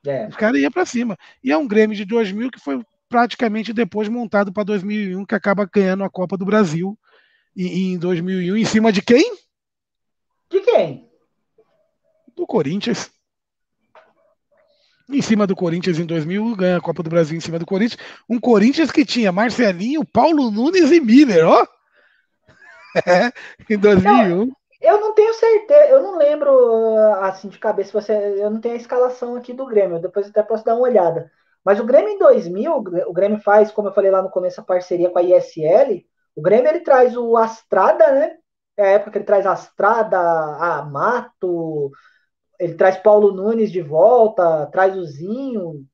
É. 0.05 0.27
Os 0.27 0.35
caras 0.35 0.61
iam 0.61 0.73
para 0.73 0.85
cima. 0.85 1.16
E 1.44 1.52
é 1.52 1.57
um 1.57 1.69
Grêmio 1.69 1.97
de 1.97 2.05
2000 2.05 2.51
que 2.51 2.59
foi 2.59 2.82
praticamente 3.09 3.73
depois 3.73 4.09
montado 4.09 4.52
para 4.52 4.65
2001, 4.65 5.24
que 5.24 5.35
acaba 5.36 5.70
ganhando 5.73 6.02
a 6.02 6.11
Copa 6.11 6.36
do 6.36 6.44
Brasil 6.44 6.98
em 7.57 7.97
2001, 7.97 8.57
em 8.57 8.65
cima 8.65 8.93
de 8.93 9.02
quem? 9.02 9.36
De 10.51 10.61
quem? 10.62 11.09
Do 12.36 12.44
Corinthians. 12.44 13.09
Em 15.09 15.23
cima 15.23 15.47
do 15.47 15.55
Corinthians 15.55 16.01
em 16.01 16.07
2000, 16.07 16.57
ganha 16.57 16.77
a 16.77 16.81
Copa 16.81 17.05
do 17.05 17.11
Brasil 17.11 17.36
em 17.36 17.40
cima 17.40 17.59
do 17.59 17.66
Corinthians. 17.66 18.01
Um 18.28 18.40
Corinthians 18.40 18.90
que 18.90 19.05
tinha 19.05 19.31
Marcelinho, 19.31 20.05
Paulo 20.05 20.51
Nunes 20.51 20.90
e 20.90 20.98
Miller, 20.98 21.47
ó. 21.47 21.65
É, 23.07 23.32
em 23.73 23.78
2001. 23.78 24.47
Não, 24.47 24.60
eu 24.81 25.01
não 25.01 25.15
tenho 25.15 25.35
certeza, 25.35 25.90
eu 25.90 26.02
não 26.02 26.16
lembro 26.16 26.97
assim 27.23 27.48
de 27.48 27.59
cabeça, 27.59 27.93
você, 27.93 28.12
eu 28.43 28.51
não 28.51 28.61
tenho 28.61 28.74
a 28.74 28.78
escalação 28.78 29.36
aqui 29.36 29.52
do 29.52 29.66
Grêmio, 29.66 30.01
depois 30.01 30.28
até 30.28 30.43
posso 30.43 30.65
dar 30.65 30.74
uma 30.74 30.82
olhada. 30.89 31.31
Mas 31.65 31.78
o 31.78 31.85
Grêmio 31.85 32.11
em 32.11 32.19
2000, 32.19 32.74
o 33.07 33.12
Grêmio 33.12 33.40
faz, 33.40 33.70
como 33.70 33.89
eu 33.89 33.93
falei 33.93 34.11
lá 34.11 34.23
no 34.23 34.31
começo, 34.31 34.61
a 34.61 34.65
parceria 34.65 35.11
com 35.11 35.19
a 35.19 35.23
ISL. 35.23 36.07
O 36.35 36.40
Grêmio 36.43 36.69
ele 36.70 36.81
traz 36.81 37.16
o 37.16 37.36
Astrada, 37.36 38.11
né? 38.12 38.39
É 38.77 38.85
a 38.85 38.90
época 38.93 39.11
que 39.12 39.19
ele 39.19 39.24
traz 39.24 39.47
Astrada, 39.47 40.19
a 40.19 40.82
Mato, 40.82 41.90
ele 42.59 42.74
traz 42.74 42.97
Paulo 42.98 43.32
Nunes 43.32 43.73
de 43.73 43.82
volta, 43.82 44.66
traz 44.69 44.97
o 44.97 45.05
Zinho. 45.05 45.86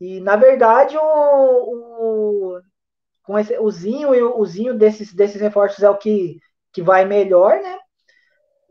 E 0.00 0.20
na 0.20 0.36
verdade 0.36 0.96
o, 0.98 1.02
o 1.02 2.60
com 3.22 3.38
esse, 3.38 3.58
o 3.58 3.70
Zinho 3.70 4.14
e 4.14 4.22
o, 4.22 4.38
o 4.38 4.46
Zinho 4.46 4.76
desses, 4.76 5.14
desses 5.14 5.40
reforços 5.40 5.82
é 5.84 5.90
o 5.90 5.98
que, 5.98 6.38
que 6.72 6.82
vai 6.82 7.04
melhor, 7.04 7.60
né? 7.62 7.78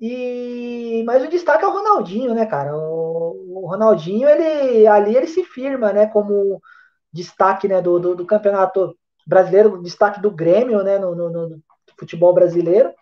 E 0.02 1.04
mas 1.06 1.24
o 1.24 1.28
destaque 1.28 1.64
é 1.64 1.68
o 1.68 1.72
Ronaldinho, 1.72 2.34
né, 2.34 2.46
cara? 2.46 2.76
O, 2.76 3.64
o 3.64 3.68
Ronaldinho 3.68 4.30
ele 4.30 4.88
ali 4.88 5.16
ele 5.16 5.28
se 5.28 5.44
firma, 5.44 5.92
né, 5.92 6.08
como 6.08 6.62
destaque, 7.12 7.68
né, 7.68 7.82
do, 7.82 8.00
do, 8.00 8.16
do 8.16 8.26
campeonato 8.26 8.96
brasileiro, 9.28 9.82
destaque 9.82 10.22
do 10.22 10.32
Grêmio, 10.32 10.84
né, 10.84 10.98
no, 10.98 11.16
no, 11.16 11.30
no 11.30 11.64
futebol 11.98 12.34
brasileiro. 12.34 12.94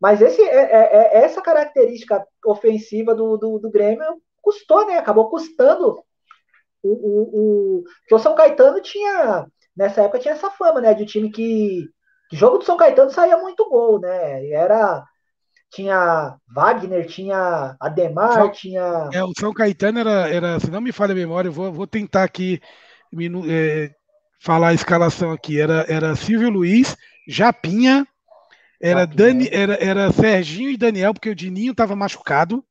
Mas 0.00 0.20
esse, 0.20 0.40
é, 0.42 0.56
é, 0.56 1.18
é, 1.18 1.24
essa 1.24 1.42
característica 1.42 2.24
ofensiva 2.44 3.14
do, 3.14 3.36
do, 3.36 3.58
do, 3.58 3.70
Grêmio 3.70 4.22
custou, 4.40 4.86
né? 4.86 4.96
Acabou 4.98 5.28
custando 5.28 6.00
o, 6.82 6.88
o, 6.88 7.80
o, 7.80 7.84
que 8.06 8.14
o 8.14 8.18
São 8.18 8.34
Caetano 8.34 8.80
tinha, 8.80 9.46
nessa 9.76 10.02
época 10.02 10.20
tinha 10.20 10.34
essa 10.34 10.50
fama, 10.50 10.80
né? 10.80 10.94
De 10.94 11.04
time 11.04 11.30
que, 11.30 11.88
que 12.30 12.36
jogo 12.36 12.58
do 12.58 12.64
São 12.64 12.76
Caetano 12.76 13.10
saía 13.10 13.36
muito 13.38 13.68
gol, 13.68 13.98
né? 14.00 14.44
E 14.44 14.52
era 14.52 15.04
tinha 15.70 16.36
Wagner, 16.54 17.06
tinha 17.06 17.76
Ademar, 17.80 18.32
São, 18.32 18.50
tinha. 18.50 19.10
É, 19.12 19.22
o 19.22 19.32
São 19.38 19.52
Caetano 19.52 19.98
era, 19.98 20.28
era, 20.28 20.60
se 20.60 20.70
não 20.70 20.80
me 20.80 20.92
falha 20.92 21.12
a 21.12 21.16
memória, 21.16 21.48
eu 21.48 21.52
vou, 21.52 21.72
vou 21.72 21.86
tentar 21.86 22.24
aqui 22.24 22.60
é, 23.48 23.90
falar 24.40 24.68
a 24.68 24.74
escalação 24.74 25.30
aqui. 25.30 25.60
Era, 25.60 25.84
era 25.88 26.16
Silvio 26.16 26.50
Luiz, 26.50 26.96
Japinha, 27.26 28.06
era, 28.80 29.06
Dani, 29.06 29.48
era, 29.50 29.74
era 29.74 30.12
Serginho 30.12 30.70
e 30.70 30.76
Daniel, 30.76 31.12
porque 31.12 31.30
o 31.30 31.34
Dininho 31.34 31.72
estava 31.72 31.96
machucado. 31.96 32.64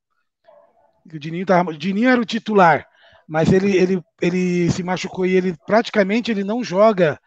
O 1.06 1.20
Dininho, 1.20 1.46
tava, 1.46 1.72
o 1.72 1.78
Dininho 1.78 2.10
era 2.10 2.20
o 2.20 2.26
titular, 2.26 2.86
mas 3.28 3.52
ele, 3.52 3.76
ele, 3.78 4.04
ele 4.22 4.70
se 4.72 4.84
machucou 4.84 5.26
e 5.26 5.36
ele 5.36 5.56
praticamente 5.66 6.32
ele 6.32 6.44
não 6.44 6.64
joga 6.64 7.20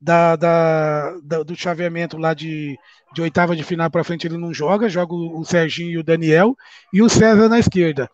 da, 0.00 0.36
da, 0.36 1.18
da 1.22 1.42
do 1.42 1.56
chaveamento 1.56 2.16
lá 2.16 2.32
de, 2.32 2.78
de 3.12 3.22
oitava 3.22 3.56
de 3.56 3.64
final 3.64 3.90
para 3.90 4.04
frente, 4.04 4.26
ele 4.26 4.36
não 4.36 4.54
joga, 4.54 4.88
joga 4.88 5.14
o, 5.14 5.44
Serginho 5.44 5.90
e 5.90 5.98
o 5.98 6.04
Daniel 6.04 6.56
e 6.92 7.02
o 7.02 7.08
César 7.08 7.48
na 7.48 7.58
esquerda. 7.58 8.08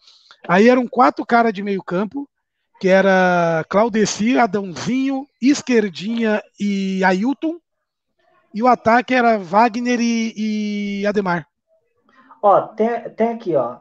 Aí 0.48 0.68
eram 0.68 0.86
quatro 0.86 1.24
caras 1.24 1.52
de 1.52 1.62
meio 1.62 1.82
campo, 1.82 2.28
que 2.80 2.88
era 2.88 3.64
Claudeci, 3.68 4.38
Adãozinho, 4.38 5.26
Esquerdinha 5.40 6.42
e 6.58 7.02
Ailton. 7.04 7.58
E 8.52 8.62
o 8.62 8.68
ataque 8.68 9.14
era 9.14 9.38
Wagner 9.38 10.00
e, 10.00 11.00
e 11.00 11.06
Ademar. 11.06 11.46
Ó, 12.40 12.68
tem, 12.68 12.88
tem 13.10 13.28
aqui, 13.28 13.56
ó. 13.56 13.78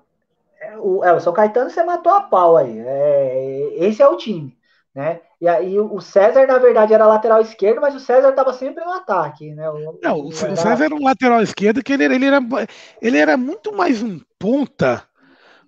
É, 0.60 0.78
o, 0.78 1.04
é, 1.04 1.14
o 1.14 1.20
São 1.20 1.34
Caetano 1.34 1.70
você 1.70 1.84
matou 1.84 2.14
a 2.14 2.22
pau 2.22 2.58
aí. 2.58 2.80
É, 2.80 3.76
esse 3.76 4.02
é 4.02 4.08
o 4.08 4.18
time. 4.18 4.58
Né? 4.96 5.20
E 5.44 5.48
aí 5.50 5.78
o 5.78 6.00
César, 6.00 6.48
na 6.48 6.58
verdade, 6.58 6.94
era 6.94 7.06
lateral 7.06 7.42
esquerdo, 7.42 7.82
mas 7.82 7.94
o 7.94 8.00
César 8.00 8.30
estava 8.30 8.54
sempre 8.54 8.82
no 8.82 8.92
ataque, 8.92 9.54
né? 9.54 9.70
O, 9.70 10.00
Não, 10.02 10.16
o, 10.22 10.32
era... 10.32 10.54
o 10.54 10.56
César 10.56 10.86
era 10.86 10.96
um 10.96 11.04
lateral 11.04 11.42
esquerdo 11.42 11.84
que 11.84 11.92
ele, 11.92 12.06
ele, 12.06 12.26
era, 12.26 12.40
ele 13.02 13.18
era 13.18 13.36
muito 13.36 13.76
mais 13.76 14.02
um 14.02 14.22
ponta, 14.40 15.04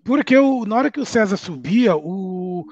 porque 0.02 0.38
o, 0.38 0.66
na 0.66 0.78
hora 0.78 0.90
que 0.90 1.02
o 1.02 1.06
César 1.06 1.36
subia, 1.36 1.94
o, 1.94 2.66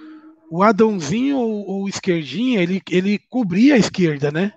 o 0.50 0.64
Adãozinho 0.64 1.40
ou 1.40 1.84
o 1.84 1.90
esquerdinha, 1.90 2.64
ele, 2.64 2.82
ele 2.90 3.20
cobria 3.30 3.76
a 3.76 3.78
esquerda, 3.78 4.32
né? 4.32 4.54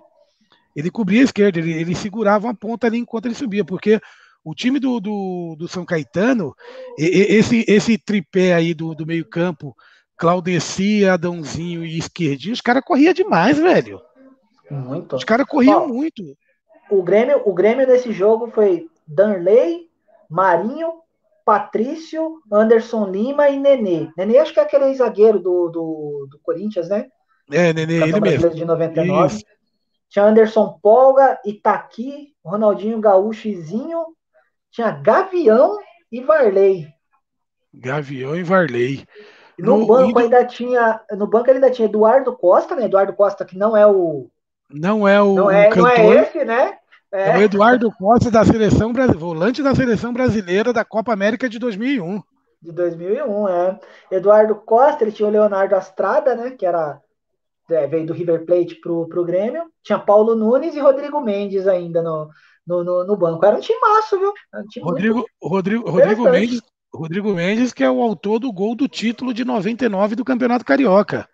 ele 0.73 0.89
cobria 0.89 1.19
a 1.19 1.25
esquerda, 1.25 1.59
ele, 1.59 1.73
ele 1.73 1.95
segurava 1.95 2.47
uma 2.47 2.55
ponta 2.55 2.87
ali 2.87 2.97
enquanto 2.97 3.25
ele 3.25 3.35
subia, 3.35 3.65
porque 3.65 3.99
o 4.41 4.55
time 4.55 4.79
do, 4.79 5.01
do, 5.01 5.57
do 5.59 5.67
São 5.67 5.83
Caetano, 5.83 6.55
esse, 6.97 7.65
esse 7.67 7.97
tripé 7.97 8.53
aí 8.53 8.73
do, 8.73 8.95
do 8.95 9.05
meio-campo, 9.05 9.75
Claudeci, 10.17 11.05
Adãozinho 11.05 11.85
e 11.85 11.97
Esquerdinho, 11.97 12.53
os 12.53 12.61
caras 12.61 12.83
corriam 12.83 13.13
demais, 13.13 13.57
velho. 13.57 14.01
Muito. 14.69 15.15
Os 15.15 15.23
caras 15.23 15.45
corriam 15.45 15.87
muito. 15.87 16.23
O 16.89 17.03
Grêmio, 17.03 17.41
o 17.45 17.53
Grêmio 17.53 17.85
nesse 17.85 18.11
jogo 18.11 18.49
foi 18.49 18.87
Danley, 19.07 19.87
Marinho, 20.29 20.93
Patrício, 21.45 22.41
Anderson 22.51 23.07
Lima 23.07 23.49
e 23.49 23.59
Nenê. 23.59 24.09
Nenê 24.17 24.39
acho 24.39 24.53
que 24.53 24.59
é 24.59 24.63
aquele 24.63 24.93
zagueiro 24.93 25.39
do, 25.39 25.69
do, 25.69 26.27
do 26.29 26.39
Corinthians, 26.41 26.89
né? 26.89 27.07
É, 27.51 27.71
Nenê, 27.71 28.01
ele 28.01 28.19
mesmo. 28.19 28.49
De 28.49 28.65
99. 28.65 29.35
Isso. 29.35 29.45
Tinha 30.09 30.25
Anderson 30.25 30.79
Polga, 30.81 31.39
Itaqui, 31.45 32.33
Ronaldinho 32.43 32.99
Gaúcho 32.99 33.47
e 33.47 33.55
Zinho. 33.55 34.05
Tinha 34.71 34.91
Gavião 34.91 35.77
e 36.11 36.21
Varley. 36.21 36.87
Gavião 37.73 38.35
e 38.35 38.43
Varley. 38.43 39.05
No, 39.59 39.79
no 39.79 39.87
banco 39.87 40.09
indo... 40.09 40.19
ainda 40.19 40.45
tinha. 40.45 41.01
No 41.11 41.27
banco 41.27 41.49
ainda 41.49 41.71
tinha 41.71 41.87
Eduardo 41.87 42.35
Costa, 42.35 42.75
né? 42.75 42.85
Eduardo 42.85 43.13
Costa, 43.13 43.45
que 43.45 43.57
não 43.57 43.75
é 43.75 43.85
o. 43.87 44.29
Não 44.69 45.07
é 45.07 45.21
o. 45.21 45.33
Não 45.33 45.51
é, 45.51 45.69
cantor, 45.69 45.81
não 45.81 45.89
é 45.89 46.15
esse, 46.21 46.45
né? 46.45 46.77
É. 47.11 47.29
é 47.29 47.37
o 47.37 47.41
Eduardo 47.41 47.91
Costa 47.91 48.29
da 48.29 48.45
seleção 48.45 48.93
volante 49.17 49.63
da 49.63 49.73
seleção 49.73 50.13
brasileira 50.13 50.73
da 50.73 50.83
Copa 50.83 51.13
América 51.13 51.49
de 51.49 51.57
2001. 51.57 52.21
De 52.61 52.71
2001, 52.71 53.47
é. 53.47 53.79
Eduardo 54.11 54.55
Costa, 54.55 55.03
ele 55.03 55.11
tinha 55.11 55.27
o 55.27 55.31
Leonardo 55.31 55.75
Astrada, 55.75 56.35
né? 56.35 56.51
Que 56.51 56.65
era 56.65 57.01
é, 57.69 57.87
veio 57.87 58.05
do 58.05 58.13
River 58.13 58.45
Plate 58.45 58.75
pro, 58.75 59.07
pro 59.07 59.25
Grêmio. 59.25 59.63
Tinha 59.83 59.99
Paulo 59.99 60.35
Nunes 60.35 60.75
e 60.75 60.79
Rodrigo 60.79 61.21
Mendes 61.21 61.67
ainda 61.67 62.01
no, 62.01 62.29
no, 62.65 62.83
no, 62.83 63.03
no 63.05 63.17
banco. 63.17 63.45
Era 63.45 63.57
um 63.57 63.59
viu? 63.59 64.33
Um 64.53 64.67
time 64.67 64.85
Rodrigo, 64.85 65.25
Rodrigo, 65.41 65.89
Rodrigo 65.89 66.23
Mendes, 66.29 66.61
Rodrigo 66.97 67.33
Mendes, 67.33 67.71
que 67.71 67.83
é 67.83 67.89
o 67.89 68.01
autor 68.01 68.39
do 68.39 68.51
gol 68.51 68.75
do 68.75 68.87
título 68.87 69.33
de 69.33 69.45
99 69.45 70.15
do 70.15 70.25
Campeonato 70.25 70.65
Carioca. 70.65 71.29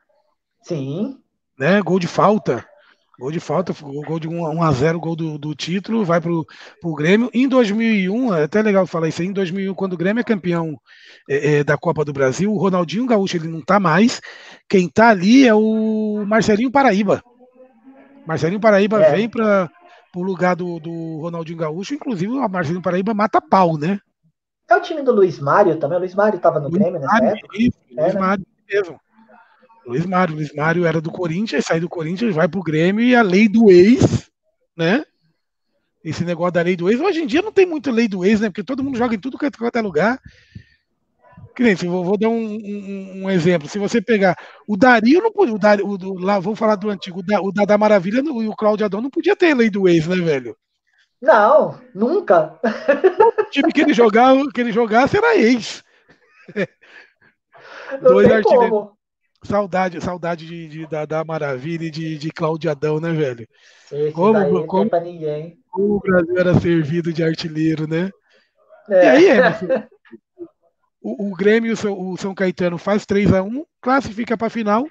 Sim. 0.61 1.17
Né? 1.57 1.81
Gol 1.81 1.99
de 1.99 2.07
falta. 2.07 2.65
Gol 3.19 3.31
de 3.31 3.39
falta, 3.39 3.73
gol 4.05 4.19
de 4.19 4.27
1 4.27 4.63
a 4.63 4.71
0 4.71 4.99
gol 4.99 5.15
do, 5.15 5.37
do 5.37 5.53
título, 5.53 6.03
vai 6.03 6.19
pro, 6.19 6.45
pro 6.81 6.95
Grêmio. 6.95 7.29
Em 7.31 7.47
2001, 7.47 8.33
é 8.33 8.43
até 8.43 8.61
legal 8.61 8.87
falar 8.87 9.07
isso 9.07 9.21
aí, 9.21 9.27
em 9.27 9.31
2001, 9.31 9.73
quando 9.75 9.93
o 9.93 9.97
Grêmio 9.97 10.19
é 10.19 10.23
campeão 10.23 10.75
é, 11.29 11.59
é, 11.59 11.63
da 11.63 11.77
Copa 11.77 12.03
do 12.03 12.11
Brasil, 12.11 12.51
o 12.51 12.57
Ronaldinho 12.57 13.05
Gaúcho 13.05 13.37
ele 13.37 13.47
não 13.47 13.61
tá 13.61 13.79
mais, 13.79 14.19
quem 14.67 14.89
tá 14.89 15.09
ali 15.09 15.47
é 15.47 15.53
o 15.53 16.25
Marcelinho 16.27 16.71
Paraíba. 16.71 17.23
Marcelinho 18.25 18.59
Paraíba 18.59 19.01
é. 19.01 19.11
vem 19.15 19.29
para 19.29 19.69
o 20.15 20.23
lugar 20.23 20.55
do, 20.55 20.79
do 20.79 21.19
Ronaldinho 21.21 21.59
Gaúcho, 21.59 21.93
inclusive 21.93 22.31
o 22.31 22.49
Marcelinho 22.49 22.81
Paraíba 22.81 23.13
mata 23.13 23.39
pau, 23.39 23.77
né? 23.77 23.99
É 24.69 24.75
o 24.75 24.81
time 24.81 25.01
do 25.01 25.11
Luiz 25.11 25.39
Mário 25.39 25.77
também, 25.77 25.97
o 25.97 25.99
Luiz 25.99 26.15
Mário 26.15 26.39
tava 26.39 26.59
no 26.59 26.67
Luiz 26.67 26.79
Grêmio 26.79 26.99
nessa 26.99 27.13
Mário, 27.13 27.27
época? 27.29 27.57
Isso, 27.57 27.77
é, 27.97 28.01
Luiz 28.01 28.13
né? 28.13 28.19
Mário 28.19 28.45
mesmo. 28.71 28.99
Luiz 29.85 30.05
Mário. 30.05 30.35
Luiz 30.35 30.53
Mário 30.53 30.85
era 30.85 31.01
do 31.01 31.11
Corinthians, 31.11 31.65
sai 31.65 31.79
do 31.79 31.89
Corinthians, 31.89 32.33
vai 32.33 32.47
pro 32.47 32.63
Grêmio 32.63 33.03
e 33.03 33.15
a 33.15 33.21
lei 33.21 33.47
do 33.47 33.69
ex, 33.69 34.29
né? 34.75 35.03
Esse 36.03 36.23
negócio 36.25 36.53
da 36.53 36.61
lei 36.61 36.75
do 36.75 36.89
ex. 36.89 36.99
Hoje 36.99 37.21
em 37.21 37.27
dia 37.27 37.41
não 37.41 37.51
tem 37.51 37.65
muito 37.65 37.91
lei 37.91 38.07
do 38.07 38.25
ex, 38.25 38.41
né? 38.41 38.49
Porque 38.49 38.63
todo 38.63 38.83
mundo 38.83 38.97
joga 38.97 39.15
em 39.15 39.19
tudo 39.19 39.37
quanto 39.37 39.75
é 39.75 39.81
lugar. 39.81 40.19
Cliente, 41.55 41.85
vou, 41.85 42.03
vou 42.03 42.17
dar 42.17 42.29
um, 42.29 42.45
um, 42.45 43.23
um, 43.23 43.29
exemplo. 43.29 43.69
Se 43.69 43.77
você 43.77 44.01
pegar 44.01 44.35
o 44.67 44.75
Dario, 44.75 45.21
não 45.21 45.31
podia. 45.31 45.53
O 45.53 45.59
Dario, 45.59 45.85
o, 45.87 46.19
lá, 46.19 46.39
vamos 46.39 46.57
falar 46.57 46.75
do 46.75 46.89
antigo. 46.89 47.19
O 47.19 47.23
da, 47.23 47.41
o 47.41 47.51
da, 47.51 47.77
Maravilha 47.77 48.21
e 48.25 48.47
o 48.47 48.55
Claudio 48.55 48.85
Adão 48.85 49.01
não 49.01 49.09
podia 49.09 49.35
ter 49.35 49.53
lei 49.53 49.69
do 49.69 49.87
ex, 49.87 50.07
né, 50.07 50.15
velho? 50.15 50.57
Não, 51.23 51.79
nunca. 51.95 52.59
O 53.39 53.49
time 53.49 53.71
que 53.71 53.79
ele 53.79 53.93
jogava, 53.93 54.43
que 54.53 54.59
ele 54.59 54.73
jogasse 54.73 55.15
era 55.15 55.37
ex. 55.37 55.81
Não 58.01 58.11
Dois 58.11 58.29
artilheiros. 58.29 58.89
Saudade, 59.41 60.01
saudade 60.01 60.45
de, 60.45 60.67
de 60.67 60.87
da, 60.87 61.05
da, 61.05 61.23
Maravilha 61.23 61.85
e 61.85 61.91
de, 61.91 62.17
de 62.17 62.29
Cláudio 62.29 62.69
Adão, 62.69 62.99
né, 62.99 63.13
velho? 63.13 63.47
Esse 63.89 64.11
como, 64.11 64.67
como, 64.67 64.89
pra 64.89 64.99
ninguém. 64.99 65.57
como 65.69 65.95
o 65.95 65.99
Brasil 66.01 66.37
era 66.37 66.59
servido 66.59 67.13
de 67.13 67.23
artilheiro, 67.23 67.87
né? 67.87 68.11
É. 68.89 69.05
E 69.05 69.07
aí, 69.07 69.25
Emerson, 69.29 69.87
o, 71.01 71.29
o 71.29 71.35
Grêmio, 71.35 71.73
o 71.73 72.17
São 72.17 72.35
Caetano 72.35 72.77
faz 72.77 73.05
3 73.05 73.33
a 73.33 73.41
1 73.41 73.65
classifica 73.81 74.37
para 74.37 74.47
a 74.47 74.49
final. 74.49 74.85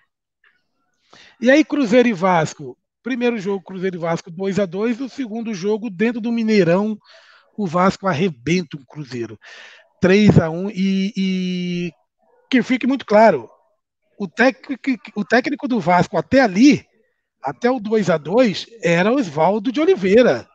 E 1.41 1.51
aí, 1.51 1.63
Cruzeiro 1.63 2.09
e 2.09 2.15
Vasco. 2.15 2.77
Primeiro 3.03 3.39
jogo, 3.39 3.65
Cruzeiro 3.65 3.97
e 3.97 3.99
Vasco 3.99 4.31
2 4.31 4.59
a 4.59 4.67
2 4.67 5.01
O 5.01 5.09
segundo 5.09 5.53
jogo, 5.53 5.91
dentro 5.91 6.21
do 6.21 6.33
Mineirão, 6.33 6.97
o 7.57 7.67
Vasco 7.67 8.07
arrebenta 8.07 8.77
o 8.77 8.87
Cruzeiro. 8.87 9.39
3 10.01 10.39
a 10.39 10.51
1 10.51 10.71
e, 10.71 11.13
e 11.17 11.93
que 12.51 12.63
fique 12.63 12.87
muito 12.87 13.07
claro, 13.07 13.49
o 14.19 14.29
técnico, 14.29 14.83
o 15.17 15.25
técnico 15.25 15.67
do 15.67 15.81
Vasco 15.81 16.19
até 16.19 16.41
ali, 16.41 16.85
até 17.43 17.71
o 17.71 17.81
2 17.81 18.11
a 18.11 18.19
2 18.19 18.67
era 18.83 19.11
o 19.11 19.17
Oswaldo 19.17 19.73
de 19.73 19.81
Oliveira. 19.81 20.49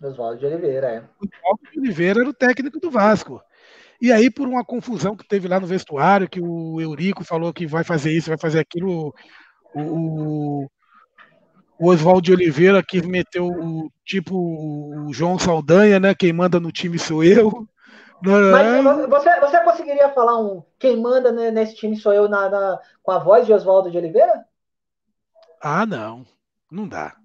Oswaldo 0.00 0.40
de 0.40 0.46
Oliveira, 0.46 0.86
é. 0.86 0.96
Oswaldo 0.98 1.62
de 1.72 1.78
Oliveira 1.78 2.20
era 2.20 2.30
o 2.30 2.34
técnico 2.34 2.80
do 2.80 2.90
Vasco. 2.90 3.40
E 4.00 4.10
aí, 4.10 4.30
por 4.30 4.48
uma 4.48 4.64
confusão 4.64 5.16
que 5.16 5.26
teve 5.26 5.46
lá 5.46 5.60
no 5.60 5.66
vestuário, 5.66 6.28
que 6.28 6.40
o 6.40 6.80
Eurico 6.80 7.22
falou 7.22 7.52
que 7.52 7.66
vai 7.66 7.84
fazer 7.84 8.10
isso, 8.10 8.28
vai 8.28 8.38
fazer 8.38 8.58
aquilo, 8.58 9.14
o, 9.74 9.80
o 10.64 10.70
Oswaldo 11.86 12.22
de 12.22 12.32
Oliveira 12.32 12.82
que 12.82 13.02
meteu 13.06 13.46
o 13.46 13.90
tipo 14.04 14.36
o 14.36 15.12
João 15.12 15.38
Saldanha, 15.38 15.98
né? 15.98 16.14
Quem 16.14 16.32
manda 16.32 16.60
no 16.60 16.70
time 16.70 16.98
sou 16.98 17.24
eu. 17.24 17.66
Mas 18.22 19.08
você, 19.08 19.40
você 19.40 19.64
conseguiria 19.64 20.08
falar 20.10 20.38
um 20.38 20.62
quem 20.78 20.96
manda 20.96 21.32
nesse 21.50 21.74
time 21.74 21.96
sou 21.96 22.12
eu 22.12 22.28
na, 22.28 22.48
na 22.48 22.80
com 23.02 23.10
a 23.10 23.18
voz 23.18 23.46
de 23.46 23.52
Oswaldo 23.52 23.90
de 23.90 23.98
Oliveira? 23.98 24.44
Ah, 25.60 25.84
não. 25.84 26.24
Não 26.70 26.86
dá. 26.88 27.16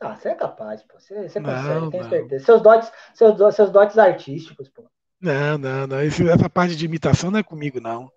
Ah, 0.00 0.16
você 0.16 0.28
é 0.28 0.34
capaz, 0.34 0.82
pô. 0.82 0.98
Você, 0.98 1.28
você 1.28 1.40
consegue, 1.40 1.90
tenho 1.90 2.08
certeza. 2.08 2.44
Seus 2.44 2.62
dotes, 2.62 2.92
seus, 3.14 3.54
seus 3.54 3.70
dotes 3.70 3.98
artísticos, 3.98 4.68
pô. 4.68 4.84
Não, 5.20 5.56
não, 5.56 5.86
não. 5.86 5.98
essa 5.98 6.50
parte 6.50 6.76
de 6.76 6.84
imitação 6.84 7.30
não 7.30 7.38
é 7.38 7.42
comigo, 7.42 7.80
não. 7.80 8.10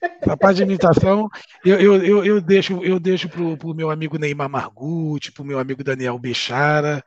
Essa 0.00 0.36
parte 0.36 0.56
de 0.58 0.62
imitação, 0.62 1.28
eu, 1.64 1.80
eu, 1.80 2.04
eu, 2.04 2.24
eu 2.24 2.40
deixo, 2.40 2.84
eu 2.84 3.00
deixo 3.00 3.28
pro, 3.28 3.56
pro 3.56 3.74
meu 3.74 3.90
amigo 3.90 4.18
Neymar 4.18 4.48
Margutti, 4.48 5.32
pro 5.32 5.44
meu 5.44 5.58
amigo 5.58 5.82
Daniel 5.82 6.18
Bechara. 6.18 7.02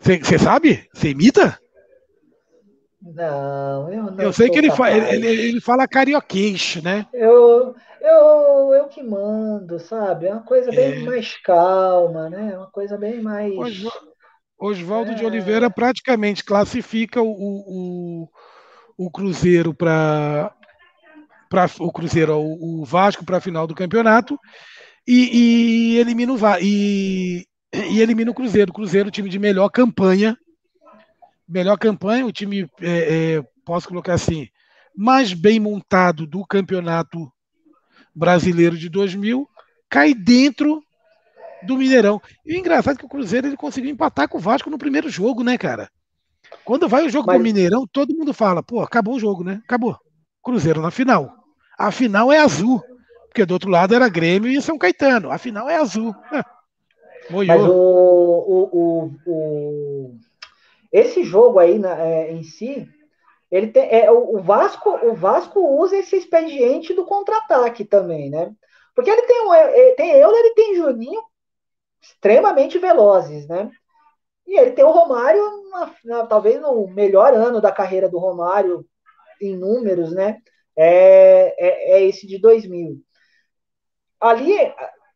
Você 0.00 0.38
sabe? 0.38 0.88
Você 0.92 1.10
imita? 1.10 1.58
Não, 3.02 3.92
eu 3.92 4.02
não. 4.04 4.20
Eu 4.20 4.32
sei 4.32 4.50
que 4.50 4.58
ele, 4.58 4.70
fa 4.70 4.90
ele, 4.90 5.26
ele, 5.26 5.60
fala 5.60 5.86
carioquês, 5.86 6.82
né? 6.82 7.06
Eu, 7.12 7.74
eu, 8.00 8.74
eu 8.74 8.88
que 8.88 9.02
mando, 9.02 9.78
sabe? 9.78 10.26
É 10.26 10.32
uma 10.32 10.42
coisa 10.42 10.70
bem 10.70 11.02
é. 11.02 11.04
mais 11.04 11.36
calma, 11.42 12.28
né? 12.28 12.52
É 12.52 12.58
uma 12.58 12.70
coisa 12.70 12.96
bem 12.96 13.22
mais. 13.22 13.54
Oswaldo 14.58 15.12
é. 15.12 15.14
de 15.14 15.24
Oliveira 15.24 15.70
praticamente 15.70 16.42
classifica 16.42 17.22
o, 17.22 17.28
o, 17.28 18.28
o 18.96 19.10
Cruzeiro 19.10 19.74
para 19.74 20.55
o 21.78 21.92
Cruzeiro, 21.92 22.36
o, 22.38 22.80
o 22.80 22.84
Vasco 22.84 23.24
para 23.24 23.38
a 23.38 23.40
final 23.40 23.66
do 23.66 23.74
campeonato 23.74 24.38
e, 25.06 25.94
e 25.94 25.98
elimina 25.98 26.32
o 26.32 26.38
e, 26.60 27.46
e 27.72 28.00
elimina 28.00 28.30
o 28.30 28.34
Cruzeiro. 28.34 28.70
O 28.70 28.74
Cruzeiro, 28.74 29.10
time 29.10 29.28
de 29.28 29.38
melhor 29.38 29.68
campanha 29.68 30.36
melhor 31.48 31.78
campanha, 31.78 32.26
o 32.26 32.32
time, 32.32 32.68
é, 32.80 33.36
é, 33.36 33.42
posso 33.64 33.88
colocar 33.88 34.14
assim, 34.14 34.48
mais 34.94 35.32
bem 35.32 35.60
montado 35.60 36.26
do 36.26 36.44
campeonato 36.44 37.30
brasileiro 38.14 38.76
de 38.76 38.88
2000, 38.88 39.48
cai 39.88 40.14
dentro 40.14 40.82
do 41.62 41.76
Mineirão. 41.76 42.20
E 42.44 42.54
o 42.54 42.58
engraçado 42.58 42.96
é 42.96 42.98
que 42.98 43.04
o 43.04 43.08
Cruzeiro 43.08 43.46
ele 43.46 43.56
conseguiu 43.56 43.90
empatar 43.90 44.28
com 44.28 44.38
o 44.38 44.40
Vasco 44.40 44.70
no 44.70 44.78
primeiro 44.78 45.08
jogo, 45.08 45.42
né, 45.42 45.56
cara? 45.56 45.90
Quando 46.64 46.88
vai 46.88 47.06
o 47.06 47.10
jogo 47.10 47.26
Mas... 47.26 47.38
do 47.38 47.42
Mineirão, 47.42 47.86
todo 47.86 48.14
mundo 48.14 48.32
fala, 48.32 48.62
pô, 48.62 48.80
acabou 48.80 49.14
o 49.14 49.20
jogo, 49.20 49.44
né? 49.44 49.60
Acabou. 49.64 49.96
Cruzeiro 50.46 50.80
na 50.80 50.92
final. 50.92 51.34
A 51.76 51.90
final 51.90 52.32
é 52.32 52.38
azul, 52.38 52.80
porque 53.26 53.44
do 53.44 53.54
outro 53.54 53.68
lado 53.68 53.96
era 53.96 54.08
Grêmio 54.08 54.48
e 54.48 54.62
São 54.62 54.78
Caetano. 54.78 55.32
A 55.32 55.38
final 55.38 55.68
é 55.68 55.74
azul. 55.74 56.14
Mas 57.28 57.60
o, 57.62 57.72
o, 57.72 58.70
o, 58.72 59.10
o, 59.26 60.18
esse 60.92 61.24
jogo 61.24 61.58
aí 61.58 61.80
na, 61.80 62.00
é, 62.00 62.30
em 62.30 62.44
si, 62.44 62.88
ele 63.50 63.66
tem, 63.66 63.92
é, 63.92 64.08
o, 64.08 64.38
Vasco, 64.40 64.88
o 65.04 65.16
Vasco 65.16 65.58
usa 65.80 65.96
esse 65.96 66.14
expediente 66.14 66.94
do 66.94 67.04
contra-ataque 67.04 67.84
também, 67.84 68.30
né? 68.30 68.54
Porque 68.94 69.10
ele 69.10 69.22
tem, 69.22 69.52
ele 69.74 69.94
tem 69.96 70.12
Euler, 70.12 70.38
ele 70.38 70.54
tem 70.54 70.76
Juninho 70.76 71.22
extremamente 72.00 72.78
velozes, 72.78 73.48
né? 73.48 73.68
E 74.46 74.56
ele 74.56 74.70
tem 74.70 74.84
o 74.84 74.92
Romário, 74.92 75.42
na, 75.70 75.94
na, 76.04 76.26
talvez 76.26 76.60
no 76.60 76.86
melhor 76.86 77.34
ano 77.34 77.60
da 77.60 77.72
carreira 77.72 78.08
do 78.08 78.20
Romário 78.20 78.86
em 79.40 79.56
números, 79.56 80.12
né? 80.12 80.38
É, 80.76 81.54
é, 81.58 81.92
é 81.98 82.06
esse 82.06 82.26
de 82.26 82.38
2000. 82.38 83.00
Ali, 84.20 84.54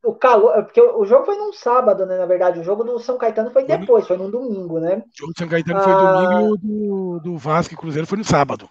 o 0.03 0.15
calor, 0.15 0.59
é 0.59 0.63
porque 0.63 0.81
o 0.81 1.05
jogo 1.05 1.27
foi 1.27 1.37
num 1.37 1.53
sábado, 1.53 2.07
né? 2.07 2.17
Na 2.17 2.27
verdade, 2.27 2.59
o 2.59 2.65
jogo 2.65 2.85
do 2.85 2.99
São 2.99 3.19
Caetano 3.19 3.51
foi 3.51 3.65
depois, 3.65 4.07
foi 4.07 4.17
num 4.17 4.31
domingo, 4.31 4.81
né? 4.81 5.03
O 5.07 5.19
jogo 5.19 5.33
do 5.33 5.39
São 5.39 5.49
Caetano 5.49 5.79
ah, 5.79 5.83
foi 5.83 5.93
domingo 5.93 6.41
e 6.41 6.51
o 6.51 6.57
do, 6.57 7.21
do 7.21 7.37
Vasco 7.37 7.75
e 7.75 7.77
Cruzeiro 7.77 8.07
foi 8.07 8.19
no 8.19 8.25
sábado. 8.25 8.69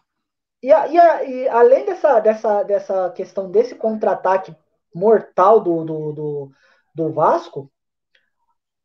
E, 0.62 0.72
a, 0.72 0.88
e, 0.88 0.98
a, 0.98 1.24
e, 1.24 1.48
além 1.48 1.86
dessa, 1.86 2.20
dessa, 2.20 2.64
dessa 2.64 3.10
questão 3.12 3.50
desse 3.50 3.76
contra-ataque 3.76 4.56
mortal 4.94 5.60
do, 5.60 5.86
do, 5.86 6.12
do, 6.12 6.52
do, 6.96 7.14
Vasco, 7.14 7.72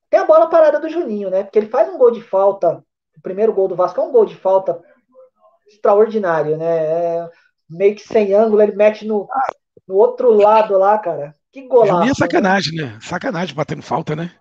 tem 0.08 0.20
a 0.20 0.26
bola 0.26 0.48
parada 0.48 0.78
do 0.78 0.88
Juninho, 0.88 1.30
né? 1.30 1.42
Porque 1.42 1.58
ele 1.58 1.68
faz 1.68 1.88
um 1.88 1.98
gol 1.98 2.10
de 2.10 2.22
falta. 2.22 2.84
O 3.16 3.20
primeiro 3.20 3.52
gol 3.52 3.68
do 3.68 3.74
Vasco 3.74 4.00
é 4.00 4.04
um 4.04 4.12
gol 4.12 4.24
de 4.24 4.36
falta 4.36 4.80
extraordinário, 5.74 6.56
né? 6.56 6.66
É 6.66 7.30
meio 7.68 7.94
que 7.94 8.06
sem 8.06 8.32
ângulo, 8.34 8.62
ele 8.62 8.76
mete 8.76 9.06
no, 9.06 9.28
no 9.86 9.94
outro 9.94 10.32
lado 10.32 10.78
lá, 10.78 10.98
cara. 10.98 11.34
Que 11.52 11.66
golaço. 11.66 11.92
Juninho 11.92 12.12
é 12.12 12.14
sacanagem, 12.14 12.74
né? 12.74 12.98
Sacanagem 13.00 13.54
batendo 13.54 13.82
falta, 13.82 14.16
né? 14.16 14.32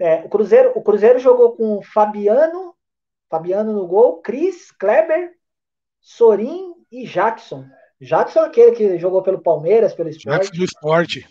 É, 0.00 0.22
o 0.24 0.28
Cruzeiro, 0.28 0.72
o 0.74 0.82
Cruzeiro 0.82 1.18
jogou 1.18 1.52
com 1.52 1.82
Fabiano, 1.82 2.74
Fabiano 3.28 3.72
no 3.72 3.86
gol, 3.86 4.20
Cris, 4.22 4.70
Kleber, 4.72 5.32
Sorin 6.00 6.72
e 6.90 7.04
Jackson. 7.06 7.64
Jackson 8.00 8.40
é 8.40 8.46
aquele 8.46 8.72
que 8.72 8.98
jogou 8.98 9.22
pelo 9.22 9.42
Palmeiras, 9.42 9.92
pelo 9.92 10.08
esporte. 10.08 10.44
Jackson 10.44 10.56
do 10.56 10.64
esporte. 10.64 11.28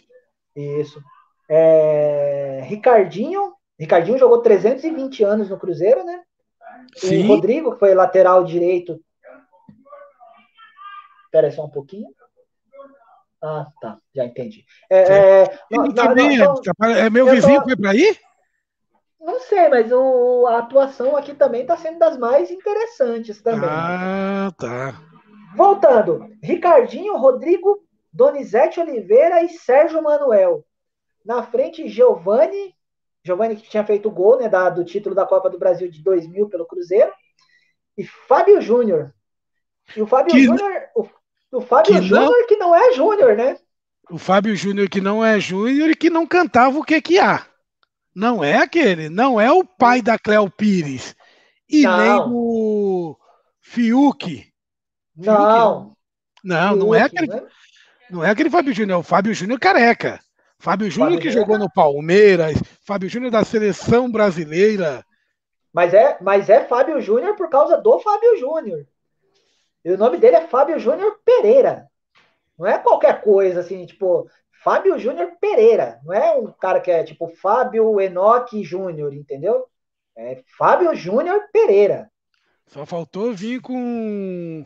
Isso. 0.55 1.01
É, 1.49 2.61
Ricardinho. 2.65 3.53
Ricardinho 3.79 4.17
jogou 4.17 4.41
320 4.41 5.23
anos 5.23 5.49
no 5.49 5.57
Cruzeiro, 5.57 6.03
né? 6.03 6.21
Sim. 6.95 7.23
O 7.23 7.27
Rodrigo, 7.27 7.73
que 7.73 7.79
foi 7.79 7.93
lateral 7.93 8.43
direito. 8.43 8.99
Espera 11.37 11.51
só 11.51 11.65
um 11.65 11.69
pouquinho. 11.69 12.09
Ah, 13.39 13.67
tá, 13.79 13.99
já 14.15 14.25
entendi. 14.25 14.65
É, 14.89 15.43
é, 15.43 15.59
não, 15.69 15.83
não, 15.83 16.15
não, 16.79 16.89
é 16.89 17.09
meu 17.11 17.29
vizinho, 17.29 17.59
tô... 17.59 17.65
foi 17.65 17.77
para 17.77 17.91
aí? 17.91 18.17
Não 19.21 19.39
sei, 19.41 19.69
mas 19.69 19.91
o, 19.91 20.47
a 20.47 20.57
atuação 20.57 21.15
aqui 21.15 21.35
também 21.35 21.61
está 21.61 21.77
sendo 21.77 21.99
das 21.99 22.17
mais 22.17 22.49
interessantes 22.49 23.39
também. 23.43 23.69
Ah, 23.69 24.51
tá. 24.57 24.99
Voltando, 25.55 26.27
Ricardinho, 26.41 27.15
Rodrigo, 27.17 27.83
Donizete 28.11 28.79
Oliveira 28.79 29.43
e 29.43 29.49
Sérgio 29.49 30.01
Manuel. 30.01 30.65
Na 31.23 31.43
frente, 31.43 31.87
Giovanni, 31.87 32.73
Giovanni 33.23 33.55
que 33.55 33.69
tinha 33.69 33.85
feito 33.85 34.09
o 34.09 34.11
gol 34.11 34.39
né, 34.39 34.49
da, 34.49 34.71
do 34.71 34.83
título 34.83 35.13
da 35.13 35.25
Copa 35.25 35.51
do 35.51 35.59
Brasil 35.59 35.87
de 35.87 36.01
2000 36.01 36.49
pelo 36.49 36.65
Cruzeiro, 36.65 37.11
e 37.95 38.03
Fábio 38.03 38.59
Júnior. 38.59 39.13
E 39.95 40.01
o 40.01 40.07
Fábio 40.07 40.37
Júnior, 40.37 40.89
o, 40.95 41.07
o 41.51 41.61
Fábio 41.61 42.01
Júnior 42.01 42.47
que 42.47 42.57
não 42.57 42.75
é 42.75 42.93
Júnior, 42.93 43.35
né? 43.35 43.57
O 44.09 44.17
Fábio 44.17 44.55
Júnior 44.55 44.89
que 44.89 45.01
não 45.01 45.23
é 45.23 45.39
Júnior 45.39 45.89
e 45.89 45.95
que 45.95 46.09
não 46.09 46.25
cantava 46.25 46.77
o 46.77 46.83
que 46.83 47.01
que 47.01 47.19
há. 47.19 47.45
Não 48.15 48.43
é 48.43 48.57
aquele, 48.57 49.09
não 49.09 49.39
é 49.39 49.51
o 49.51 49.63
pai 49.63 50.01
da 50.01 50.17
Cléo 50.17 50.49
Pires. 50.49 51.15
E 51.69 51.83
não. 51.83 51.97
nem 51.97 52.33
o 52.33 53.17
Fiuk. 53.61 54.45
Não. 55.15 55.95
Não, 56.43 56.69
Fiuk, 56.69 56.79
não 56.79 56.95
é 56.95 57.01
aquele. 57.01 57.27
Né? 57.27 57.43
Não 58.09 58.23
é 58.23 58.29
aquele 58.29 58.49
Fábio 58.49 58.73
Júnior, 58.73 58.97
é 58.97 58.99
o 58.99 59.03
Fábio 59.03 59.33
Júnior 59.33 59.59
careca. 59.59 60.19
Fábio 60.59 60.89
Júnior 60.89 61.21
que 61.21 61.29
jogou 61.29 61.57
no 61.57 61.71
Palmeiras, 61.71 62.57
Fábio 62.85 63.09
Júnior 63.09 63.31
da 63.31 63.43
seleção 63.43 64.09
brasileira. 64.09 65.05
Mas 65.71 65.93
é, 65.93 66.17
mas 66.21 66.49
é 66.49 66.63
Fábio 66.65 66.99
Júnior 66.99 67.35
por 67.35 67.49
causa 67.49 67.77
do 67.77 67.99
Fábio 67.99 68.37
Júnior. 68.39 68.87
E 69.83 69.91
o 69.91 69.97
nome 69.97 70.17
dele 70.17 70.35
é 70.35 70.47
Fábio 70.47 70.79
Júnior 70.79 71.19
Pereira. 71.23 71.87
Não 72.57 72.65
é 72.65 72.77
qualquer 72.77 73.21
coisa 73.21 73.59
assim, 73.59 73.85
tipo, 73.85 74.27
Fábio 74.63 74.97
Júnior 74.97 75.31
Pereira. 75.39 75.99
Não 76.03 76.13
é 76.13 76.35
um 76.35 76.51
cara 76.51 76.79
que 76.79 76.91
é 76.91 77.03
tipo 77.03 77.27
Fábio 77.41 78.01
Enoque 78.01 78.63
Júnior, 78.63 79.13
entendeu? 79.13 79.65
É 80.15 80.41
Fábio 80.57 80.93
Júnior 80.95 81.41
Pereira. 81.53 82.09
Só 82.65 82.85
faltou 82.85 83.33
vir 83.33 83.61
com 83.61 84.63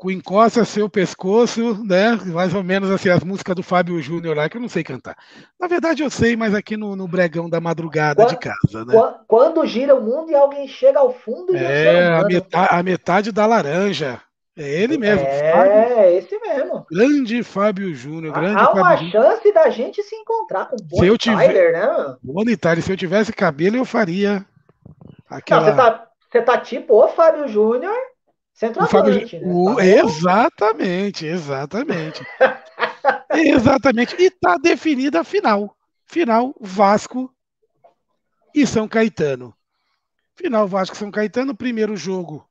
com 0.00 0.10
encosta 0.10 0.64
seu 0.64 0.88
pescoço, 0.88 1.84
né? 1.84 2.16
Mais 2.32 2.54
ou 2.54 2.64
menos 2.64 2.90
assim, 2.90 3.10
as 3.10 3.22
músicas 3.22 3.54
do 3.54 3.62
Fábio 3.62 4.00
Júnior 4.00 4.34
lá, 4.34 4.48
que 4.48 4.56
eu 4.56 4.60
não 4.60 4.68
sei 4.68 4.82
cantar. 4.82 5.14
Na 5.60 5.68
verdade, 5.68 6.02
eu 6.02 6.08
sei, 6.08 6.34
mas 6.34 6.54
aqui 6.54 6.74
no, 6.74 6.96
no 6.96 7.06
bregão 7.06 7.50
da 7.50 7.60
madrugada 7.60 8.24
quando, 8.24 8.30
de 8.30 8.38
casa, 8.38 8.84
né? 8.86 8.94
Quando, 8.94 9.18
quando, 9.28 9.66
gira 9.66 9.94
o 9.94 10.02
mundo 10.02 10.30
e 10.30 10.34
alguém 10.34 10.66
chega 10.66 10.98
ao 10.98 11.12
fundo 11.12 11.54
É, 11.54 12.14
a 12.14 12.24
metade, 12.24 12.68
a 12.74 12.82
metade 12.82 13.30
da 13.30 13.44
laranja. 13.44 14.22
É 14.60 14.68
ele 14.82 14.98
mesmo. 14.98 15.26
É, 15.26 15.52
Fábio, 15.52 16.04
esse 16.18 16.38
mesmo. 16.38 16.86
Grande 16.90 17.42
Fábio 17.42 17.94
Júnior. 17.94 18.34
Grande 18.34 18.60
Há 18.60 18.70
uma 18.72 18.90
Fábio 18.90 19.10
chance 19.10 19.52
da 19.54 19.70
gente 19.70 20.02
se 20.02 20.14
encontrar 20.14 20.66
com 20.66 20.76
o 20.76 20.82
Bonnie 20.84 21.16
Tyler, 21.16 21.72
né? 21.72 22.16
Bonnie 22.22 22.56
Tyler, 22.58 22.82
se 22.84 22.92
eu 22.92 22.96
tivesse 22.96 23.32
cabelo, 23.32 23.76
eu 23.78 23.86
faria 23.86 24.44
aquela. 25.30 25.62
Não, 25.62 25.70
você 25.70 25.76
tá, 25.76 26.08
você 26.30 26.42
tá 26.42 26.58
tipo 26.58 26.92
o 27.02 27.08
Fábio 27.08 27.48
Júnior, 27.48 27.90
O 27.94 28.86
Fábio, 28.86 29.14
centroavante, 29.14 29.38
né? 29.38 29.50
o- 29.50 29.76
Tá 29.76 29.86
exatamente, 29.86 31.24
exatamente. 31.26 32.22
exatamente. 33.32 34.14
E 34.18 34.30
tá 34.30 34.58
definida 34.58 35.20
a 35.20 35.24
final. 35.24 35.74
Final 36.06 36.54
Vasco 36.60 37.32
e 38.54 38.66
São 38.66 38.86
Caetano. 38.86 39.54
Final 40.34 40.68
Vasco 40.68 40.94
e 40.94 40.98
São 40.98 41.10
Caetano, 41.10 41.54
primeiro 41.56 41.96
jogo 41.96 42.46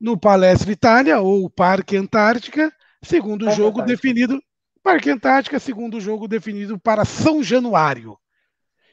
no 0.00 0.18
Palestra 0.18 0.70
Itália 0.70 1.20
ou 1.20 1.48
Parque 1.48 1.96
Antártica, 1.96 2.72
segundo 3.02 3.44
Parque 3.44 3.56
jogo 3.56 3.80
Antártica. 3.80 3.96
definido 3.96 4.42
Parque 4.82 5.10
Antártica, 5.10 5.58
segundo 5.58 6.00
jogo 6.00 6.28
definido 6.28 6.78
para 6.78 7.04
São 7.04 7.42
Januário. 7.42 8.18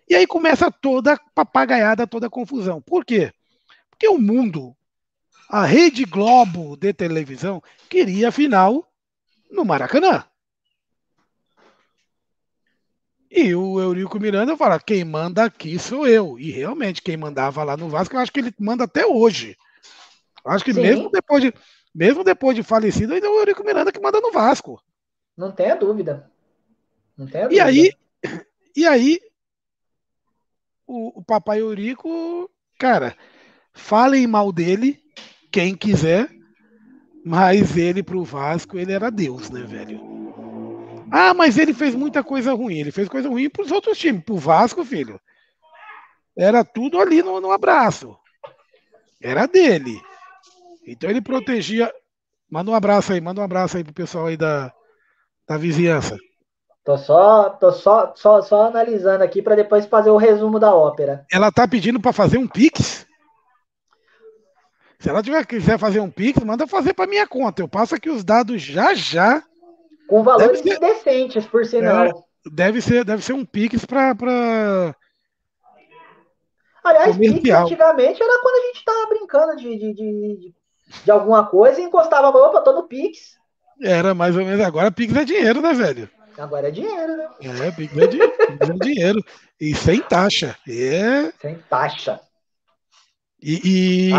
E 0.10 0.16
aí 0.16 0.26
começa 0.28 0.72
toda 0.72 1.14
a 1.14 1.20
papagaiada, 1.36 2.08
toda 2.08 2.28
a 2.28 2.30
confusão. 2.30 2.82
Por 2.82 3.06
quê? 3.06 3.32
Porque 3.90 4.08
o 4.08 4.18
mundo, 4.18 4.76
a 5.50 5.66
Rede 5.66 6.04
Globo 6.04 6.76
de 6.76 6.94
televisão, 6.94 7.62
queria 7.90 8.30
a 8.30 8.32
final 8.32 8.88
no 9.52 9.64
Maracanã. 9.64 10.26
E 13.36 13.56
o 13.56 13.80
Eurico 13.80 14.20
Miranda 14.20 14.56
fala: 14.56 14.80
quem 14.80 15.04
manda 15.04 15.44
aqui 15.46 15.80
sou 15.80 16.08
eu. 16.08 16.38
E 16.38 16.52
realmente, 16.52 17.02
quem 17.02 17.18
mandava 17.18 17.64
lá 17.64 17.76
no 17.76 17.90
Vasco, 17.90 18.16
eu 18.16 18.20
acho 18.20 18.32
que 18.32 18.40
ele 18.40 18.54
manda 18.60 18.84
até 18.84 19.06
hoje. 19.06 19.58
Acho 20.46 20.66
que 20.66 20.74
Sim. 20.74 20.82
mesmo 20.82 21.10
depois 21.10 21.42
de, 21.42 21.54
mesmo 21.94 22.24
depois 22.24 22.56
de 22.56 22.64
falecido, 22.64 23.14
ainda 23.14 23.28
é 23.28 23.30
o 23.30 23.40
Eurico 23.40 23.64
Miranda 23.64 23.92
que 23.92 24.00
manda 24.00 24.20
no 24.20 24.32
Vasco. 24.32 24.82
Não 25.38 25.52
tenha 25.52 25.76
dúvida. 25.76 26.30
Não 27.18 27.26
E 27.26 27.60
dúvida. 27.60 27.66
aí, 27.66 27.92
e 28.76 28.86
aí, 28.86 29.20
o, 30.86 31.20
o 31.20 31.24
papai 31.24 31.62
Eurico, 31.62 32.50
cara, 32.78 33.16
falem 33.74 34.28
mal 34.28 34.52
dele, 34.52 35.02
quem 35.52 35.76
quiser, 35.76 36.30
mas 37.26 37.78
ele 37.78 38.04
pro 38.04 38.24
Vasco, 38.24 38.78
ele 38.78 38.92
era 38.92 39.10
Deus, 39.10 39.50
né, 39.50 39.62
velho? 39.62 40.02
Ah, 41.16 41.34
mas 41.34 41.60
ele 41.60 41.76
fez 41.76 41.94
muita 41.94 42.24
coisa 42.24 42.54
ruim. 42.54 42.80
Ele 42.80 42.92
fez 42.92 43.08
coisa 43.08 43.30
ruim 43.30 43.48
pros 43.48 43.72
outros 43.72 44.00
times. 44.00 44.24
Pro 44.24 44.36
Vasco, 44.36 44.84
filho, 44.84 45.22
era 46.36 46.66
tudo 46.66 47.00
ali 47.00 47.22
no, 47.22 47.40
no 47.40 47.52
abraço. 47.52 48.18
Era 49.22 49.46
dele. 49.46 50.02
Então 50.86 51.10
ele 51.10 51.22
protegia. 51.22 51.92
Manda 52.50 52.70
um 52.72 52.76
abraço 52.76 53.14
aí, 53.14 53.22
manda 53.22 53.42
um 53.42 53.44
abraço 53.44 53.78
aí 53.78 53.84
pro 53.84 53.94
pessoal 53.94 54.28
aí 54.28 54.38
da, 54.38 54.72
da 55.48 55.58
vizinhança. 55.58 56.18
Tô 56.84 56.98
só, 56.98 57.50
tô 57.50 57.72
só, 57.72 58.14
só, 58.16 58.42
só 58.42 58.64
analisando 58.64 59.24
aqui 59.24 59.42
para 59.42 59.56
depois 59.56 59.86
fazer 59.86 60.10
o 60.10 60.18
resumo 60.18 60.60
da 60.60 60.76
ópera. 60.76 61.26
Ela 61.32 61.52
tá 61.52 61.68
pedindo 61.68 62.00
para 62.00 62.12
fazer 62.12 62.38
um 62.38 62.48
Pix. 62.48 63.08
Se 65.00 65.10
ela 65.10 65.24
tiver, 65.24 65.46
quiser 65.46 65.80
fazer 65.80 66.00
um 66.02 66.12
Pix, 66.12 66.44
manda 66.44 66.68
fazer 66.68 66.94
para 66.94 67.08
minha 67.10 67.26
conta. 67.26 67.62
Eu 67.62 67.68
passo 67.68 67.96
aqui 67.96 68.10
os 68.10 68.24
dados 68.24 68.62
já 68.62 68.94
já. 68.94 69.42
Com 70.08 70.24
valores 70.24 70.60
ser- 70.60 70.76
indecentes, 70.76 71.46
por 71.46 71.66
sinal. 71.66 72.28
Deve 72.46 72.82
ser, 72.82 73.06
deve 73.06 73.24
ser 73.24 73.34
um 73.34 73.46
Pix 73.46 73.86
para 73.86 74.14
pra... 74.14 74.96
Aliás, 76.84 77.16
Pix 77.18 77.30
comercial. 77.30 77.64
antigamente 77.64 78.22
era 78.22 78.42
quando 78.42 78.56
a 78.56 78.68
gente 78.68 78.84
tava 78.86 79.08
brincando 79.08 79.56
de, 79.56 79.70
de, 79.78 79.94
de, 79.94 80.38
de, 80.38 80.56
de 81.04 81.12
alguma 81.12 81.46
coisa 81.46 81.80
e 81.80 81.84
encostava 81.84 82.28
a 82.28 82.32
mão, 82.32 82.44
opa, 82.44 82.62
tô 82.62 82.74
no 82.74 82.84
Pix. 82.84 83.38
Era 83.82 84.14
mais 84.14 84.36
ou 84.36 84.46
menos. 84.46 84.66
Agora 84.66 84.92
Pix 84.92 85.16
é 85.16 85.26
dinheiro, 85.26 85.62
né, 85.62 85.74
velho? 85.74 86.10
Agora 86.38 86.68
é 86.68 86.72
dinheiro, 86.72 87.18
né? 87.18 87.28
É, 87.42 87.72
Pix 87.72 87.98
é, 87.98 88.08
dinheiro, 88.08 88.34
Pix 88.38 88.70
é 88.70 88.74
dinheiro. 88.74 89.26
E 89.60 89.76
sem 89.76 90.02
taxa. 90.02 90.58
É. 90.68 91.32
Sem 91.42 91.56
taxa. 91.70 92.20
E, 93.42 94.10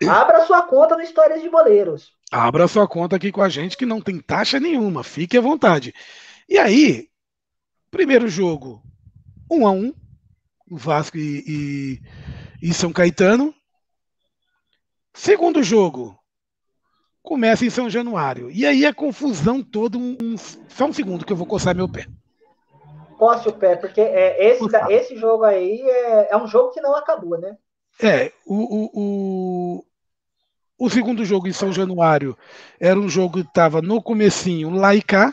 e. 0.00 0.08
Abra 0.08 0.44
sua 0.46 0.62
conta 0.62 0.96
no 0.96 1.02
Histórias 1.02 1.40
de 1.40 1.48
Boleiros. 1.48 2.10
abra 2.30 2.66
sua 2.66 2.88
conta 2.88 3.14
aqui 3.14 3.30
com 3.30 3.40
a 3.40 3.48
gente 3.48 3.76
que 3.76 3.86
não 3.86 4.00
tem 4.00 4.18
taxa 4.18 4.58
nenhuma. 4.58 5.04
Fique 5.04 5.38
à 5.38 5.40
vontade. 5.40 5.94
E 6.48 6.58
aí, 6.58 7.08
primeiro 7.90 8.28
jogo, 8.28 8.82
um 9.50 9.66
a 9.66 9.70
um, 9.70 9.94
Vasco 10.68 11.16
e, 11.16 11.44
e, 12.60 12.68
e 12.70 12.74
São 12.74 12.92
Caetano. 12.92 13.54
Segundo 15.14 15.62
jogo, 15.62 16.18
começa 17.22 17.64
em 17.64 17.70
São 17.70 17.88
Januário. 17.88 18.50
E 18.50 18.66
aí 18.66 18.84
a 18.84 18.92
confusão 18.92 19.62
toda. 19.62 19.96
Um, 19.96 20.16
um- 20.22 20.36
só 20.36 20.86
um 20.86 20.92
segundo 20.92 21.24
que 21.24 21.32
eu 21.32 21.36
vou 21.36 21.46
coçar 21.46 21.74
meu 21.74 21.88
pé. 21.88 22.06
Coce 23.18 23.48
o 23.48 23.52
pé, 23.52 23.76
porque 23.76 24.00
é, 24.00 24.48
esse, 24.50 24.64
esse 24.90 25.16
jogo 25.16 25.44
aí 25.44 25.80
é, 25.80 26.32
é 26.32 26.36
um 26.36 26.46
jogo 26.48 26.72
que 26.72 26.80
não 26.80 26.96
acabou, 26.96 27.38
né? 27.38 27.56
É, 28.02 28.32
o, 28.44 28.54
o, 28.54 28.90
o, 28.94 29.84
o 30.86 30.90
segundo 30.90 31.24
jogo 31.24 31.46
em 31.46 31.52
São 31.52 31.72
Januário 31.72 32.36
era 32.80 32.98
um 32.98 33.08
jogo 33.08 33.34
que 33.40 33.48
estava 33.48 33.80
no 33.80 34.02
comecinho 34.02 34.70
lá 34.70 34.94
e 34.94 35.00
cá. 35.02 35.32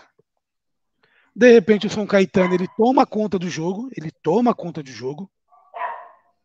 De 1.36 1.52
repente 1.52 1.88
o 1.88 1.90
São 1.90 2.06
Caetano 2.06 2.54
ele 2.54 2.68
toma 2.78 3.08
conta 3.08 3.40
do 3.40 3.50
jogo, 3.50 3.90
ele 3.98 4.12
toma 4.22 4.54
conta 4.54 4.84
do 4.84 4.92
jogo. 4.92 5.28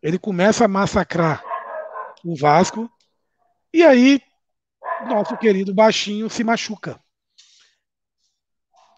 Ele 0.02 0.18
começa 0.18 0.64
a 0.64 0.68
massacrar 0.68 1.42
o 2.24 2.34
Vasco. 2.36 2.88
E 3.72 3.82
aí 3.82 4.22
nosso 5.08 5.36
querido 5.36 5.74
baixinho 5.74 6.28
se 6.30 6.42
machuca. 6.44 7.00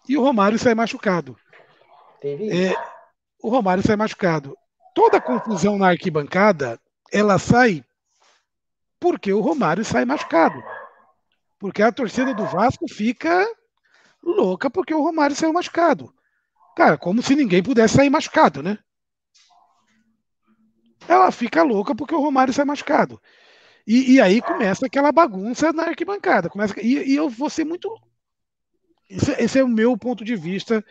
E 0.07 0.17
o 0.17 0.21
Romário 0.21 0.57
sai 0.57 0.73
machucado. 0.73 1.37
É, 2.23 2.73
o 3.41 3.49
Romário 3.49 3.83
sai 3.85 3.95
machucado. 3.95 4.57
Toda 4.93 5.17
a 5.17 5.21
confusão 5.21 5.77
na 5.77 5.89
arquibancada, 5.89 6.79
ela 7.11 7.37
sai 7.37 7.83
porque 8.99 9.31
o 9.31 9.41
Romário 9.41 9.83
sai 9.85 10.05
machucado. 10.05 10.63
Porque 11.59 11.81
a 11.81 11.91
torcida 11.91 12.33
do 12.33 12.45
Vasco 12.45 12.87
fica 12.87 13.47
louca 14.23 14.69
porque 14.69 14.93
o 14.93 15.01
Romário 15.01 15.35
saiu 15.35 15.53
machucado. 15.53 16.13
Cara, 16.75 16.97
como 16.97 17.21
se 17.21 17.35
ninguém 17.35 17.63
pudesse 17.63 17.95
sair 17.95 18.09
machucado, 18.09 18.61
né? 18.61 18.77
Ela 21.07 21.31
fica 21.31 21.63
louca 21.63 21.95
porque 21.95 22.13
o 22.13 22.19
Romário 22.19 22.53
sai 22.53 22.65
machucado. 22.65 23.21
E, 23.87 24.15
e 24.15 24.21
aí 24.21 24.41
começa 24.41 24.85
aquela 24.85 25.11
bagunça 25.13 25.71
na 25.71 25.83
arquibancada. 25.83 26.49
Começa, 26.49 26.77
e, 26.81 27.13
e 27.13 27.15
eu 27.15 27.29
vou 27.29 27.49
ser 27.49 27.63
muito. 27.63 27.89
Esse, 29.09 29.31
esse 29.41 29.59
é 29.59 29.63
o 29.63 29.67
meu 29.69 29.97
ponto 29.97 30.25
de 30.25 30.35
vista 30.35 30.83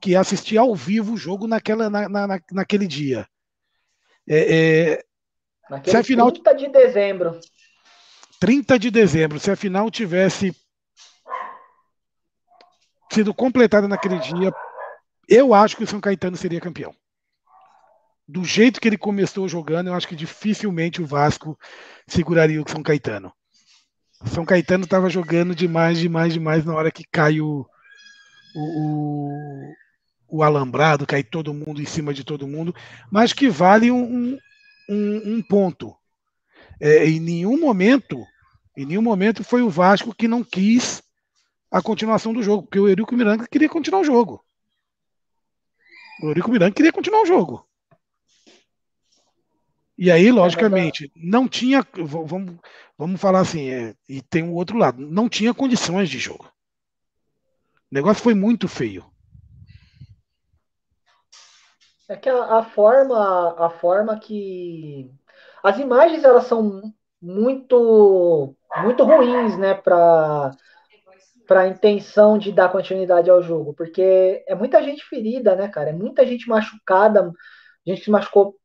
que 0.00 0.14
é 0.14 0.18
assistir 0.18 0.58
ao 0.58 0.74
vivo 0.76 1.14
o 1.14 1.16
jogo 1.16 1.46
naquela, 1.46 1.88
na, 1.88 2.08
na, 2.08 2.26
na- 2.26 2.40
naquele 2.52 2.86
dia. 2.86 3.26
É, 4.28 4.90
é, 4.92 5.04
Naquele 5.70 5.92
se 5.92 5.96
a 5.96 6.04
final- 6.04 6.30
30 6.30 6.52
de 6.54 6.68
dezembro. 6.68 7.40
30 8.38 8.78
de 8.78 8.90
dezembro, 8.90 9.38
se 9.40 9.50
a 9.50 9.56
final 9.56 9.90
tivesse 9.90 10.54
sido 13.10 13.32
completada 13.32 13.86
naquele 13.86 14.18
dia, 14.18 14.52
eu 15.28 15.54
acho 15.54 15.76
que 15.76 15.84
o 15.84 15.86
São 15.86 16.00
Caetano 16.00 16.36
seria 16.36 16.60
campeão. 16.60 16.94
Do 18.32 18.44
jeito 18.44 18.80
que 18.80 18.88
ele 18.88 18.96
começou 18.96 19.46
jogando, 19.46 19.88
eu 19.88 19.94
acho 19.94 20.08
que 20.08 20.16
dificilmente 20.16 21.02
o 21.02 21.06
Vasco 21.06 21.58
seguraria 22.06 22.62
o 22.62 22.66
São 22.66 22.82
Caetano. 22.82 23.30
São 24.24 24.46
Caetano 24.46 24.84
estava 24.84 25.10
jogando 25.10 25.54
demais, 25.54 25.98
demais, 25.98 26.32
demais 26.32 26.64
na 26.64 26.72
hora 26.74 26.90
que 26.90 27.04
cai 27.04 27.42
o, 27.42 27.66
o, 28.56 29.74
o, 30.26 30.42
alambrado, 30.42 31.06
cai 31.06 31.22
todo 31.22 31.52
mundo 31.52 31.82
em 31.82 31.84
cima 31.84 32.14
de 32.14 32.24
todo 32.24 32.48
mundo, 32.48 32.74
mas 33.10 33.34
que 33.34 33.50
vale 33.50 33.90
um, 33.90 34.02
um, 34.02 34.38
um- 34.88 35.34
um 35.34 35.42
ponto. 35.42 35.94
É, 36.80 37.06
em 37.06 37.20
nenhum 37.20 37.60
momento, 37.60 38.24
em 38.74 38.86
nenhum 38.86 39.02
momento 39.02 39.44
foi 39.44 39.60
o 39.60 39.68
Vasco 39.68 40.14
que 40.14 40.26
não 40.26 40.42
quis 40.42 41.02
a 41.70 41.82
continuação 41.82 42.32
do 42.32 42.42
jogo, 42.42 42.62
porque 42.62 42.80
o 42.80 42.88
Eurico 42.88 43.14
Miranda 43.14 43.46
queria 43.46 43.68
continuar 43.68 44.00
o 44.00 44.04
jogo. 44.04 44.42
O 46.22 46.28
Eurico 46.28 46.50
Miranda 46.50 46.74
queria 46.74 46.92
continuar 46.94 47.20
o 47.24 47.26
jogo. 47.26 47.68
E 49.96 50.10
aí, 50.10 50.30
logicamente, 50.30 51.12
não 51.14 51.46
tinha. 51.46 51.86
Vamos, 51.94 52.56
vamos 52.96 53.20
falar 53.20 53.40
assim, 53.40 53.68
é, 53.68 53.94
e 54.08 54.22
tem 54.22 54.42
o 54.42 54.54
outro 54.54 54.76
lado, 54.76 55.06
não 55.06 55.28
tinha 55.28 55.54
condições 55.54 56.08
de 56.08 56.18
jogo. 56.18 56.44
O 57.90 57.94
negócio 57.94 58.22
foi 58.22 58.34
muito 58.34 58.68
feio. 58.68 59.04
É 62.08 62.16
que 62.16 62.28
a, 62.28 62.58
a 62.58 62.64
forma, 62.64 63.54
a 63.58 63.70
forma 63.70 64.18
que 64.18 65.10
as 65.62 65.78
imagens 65.78 66.24
elas 66.24 66.44
são 66.44 66.82
muito, 67.20 68.54
muito 68.82 69.04
ruins, 69.04 69.56
né, 69.56 69.74
para 69.74 70.50
para 71.46 71.62
a 71.62 71.68
intenção 71.68 72.38
de 72.38 72.50
dar 72.50 72.70
continuidade 72.70 73.28
ao 73.28 73.42
jogo, 73.42 73.74
porque 73.74 74.42
é 74.48 74.54
muita 74.54 74.82
gente 74.82 75.04
ferida, 75.04 75.54
né, 75.54 75.68
cara? 75.68 75.90
É 75.90 75.92
muita 75.92 76.26
gente 76.26 76.48
machucada, 76.48 77.30
gente 77.86 77.98
que 77.98 78.04
se 78.04 78.10
machucou 78.10 78.56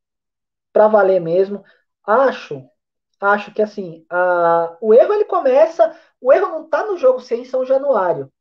para 0.78 0.86
valer 0.86 1.20
mesmo. 1.20 1.64
Acho, 2.06 2.64
acho 3.20 3.52
que 3.52 3.60
assim, 3.60 4.06
a, 4.08 4.76
o 4.80 4.94
erro 4.94 5.12
ele 5.12 5.24
começa. 5.24 5.92
O 6.20 6.32
erro 6.32 6.50
não 6.50 6.64
está 6.66 6.86
no 6.86 6.96
jogo 6.96 7.18
ser 7.20 7.34
em 7.34 7.44
São 7.44 7.64
Januário. 7.64 8.32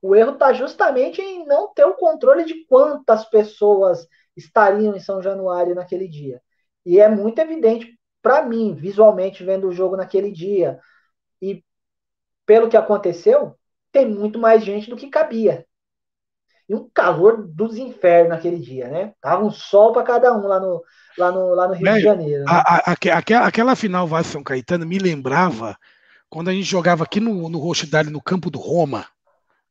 O 0.00 0.16
erro 0.16 0.32
está 0.32 0.54
justamente 0.54 1.20
em 1.20 1.44
não 1.44 1.68
ter 1.74 1.84
o 1.84 1.94
controle 1.94 2.44
de 2.46 2.64
quantas 2.64 3.26
pessoas 3.26 4.08
estariam 4.34 4.96
em 4.96 5.00
São 5.00 5.20
Januário 5.20 5.74
naquele 5.74 6.08
dia. 6.08 6.40
E 6.84 6.98
é 6.98 7.08
muito 7.10 7.38
evidente 7.38 7.98
para 8.22 8.42
mim, 8.42 8.74
visualmente, 8.74 9.44
vendo 9.44 9.68
o 9.68 9.72
jogo 9.72 9.94
naquele 9.94 10.32
dia. 10.32 10.80
E 11.42 11.62
pelo 12.46 12.70
que 12.70 12.76
aconteceu, 12.76 13.54
tem 13.92 14.08
muito 14.08 14.38
mais 14.38 14.64
gente 14.64 14.88
do 14.88 14.96
que 14.96 15.10
cabia. 15.10 15.66
E 16.66 16.74
um 16.74 16.88
calor 16.88 17.46
dos 17.46 17.76
infernos 17.76 18.30
naquele 18.30 18.58
dia, 18.58 18.88
né? 18.88 19.14
Tava 19.20 19.44
um 19.44 19.50
sol 19.50 19.92
para 19.92 20.02
cada 20.04 20.32
um 20.32 20.46
lá 20.46 20.58
no, 20.58 20.82
lá 21.16 21.30
no, 21.32 21.54
lá 21.54 21.68
no 21.68 21.74
Rio 21.74 21.92
de 21.92 22.00
Janeiro. 22.00 22.44
Né? 22.44 22.46
A, 22.48 22.92
a, 22.92 22.92
a, 22.92 23.46
aquela 23.46 23.76
final 23.76 24.06
Vasco 24.06 24.32
São 24.32 24.42
Caetano 24.42 24.86
me 24.86 24.98
lembrava 24.98 25.76
quando 26.28 26.48
a 26.48 26.52
gente 26.52 26.64
jogava 26.64 27.04
aqui 27.04 27.20
no, 27.20 27.48
no 27.48 27.58
Rochidale, 27.58 28.10
no 28.10 28.22
campo 28.22 28.50
do 28.50 28.58
Roma, 28.58 29.06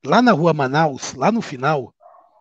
lá 0.06 0.22
na 0.22 0.32
rua 0.32 0.54
Manaus, 0.54 1.14
lá 1.16 1.32
no 1.32 1.42
final. 1.42 1.94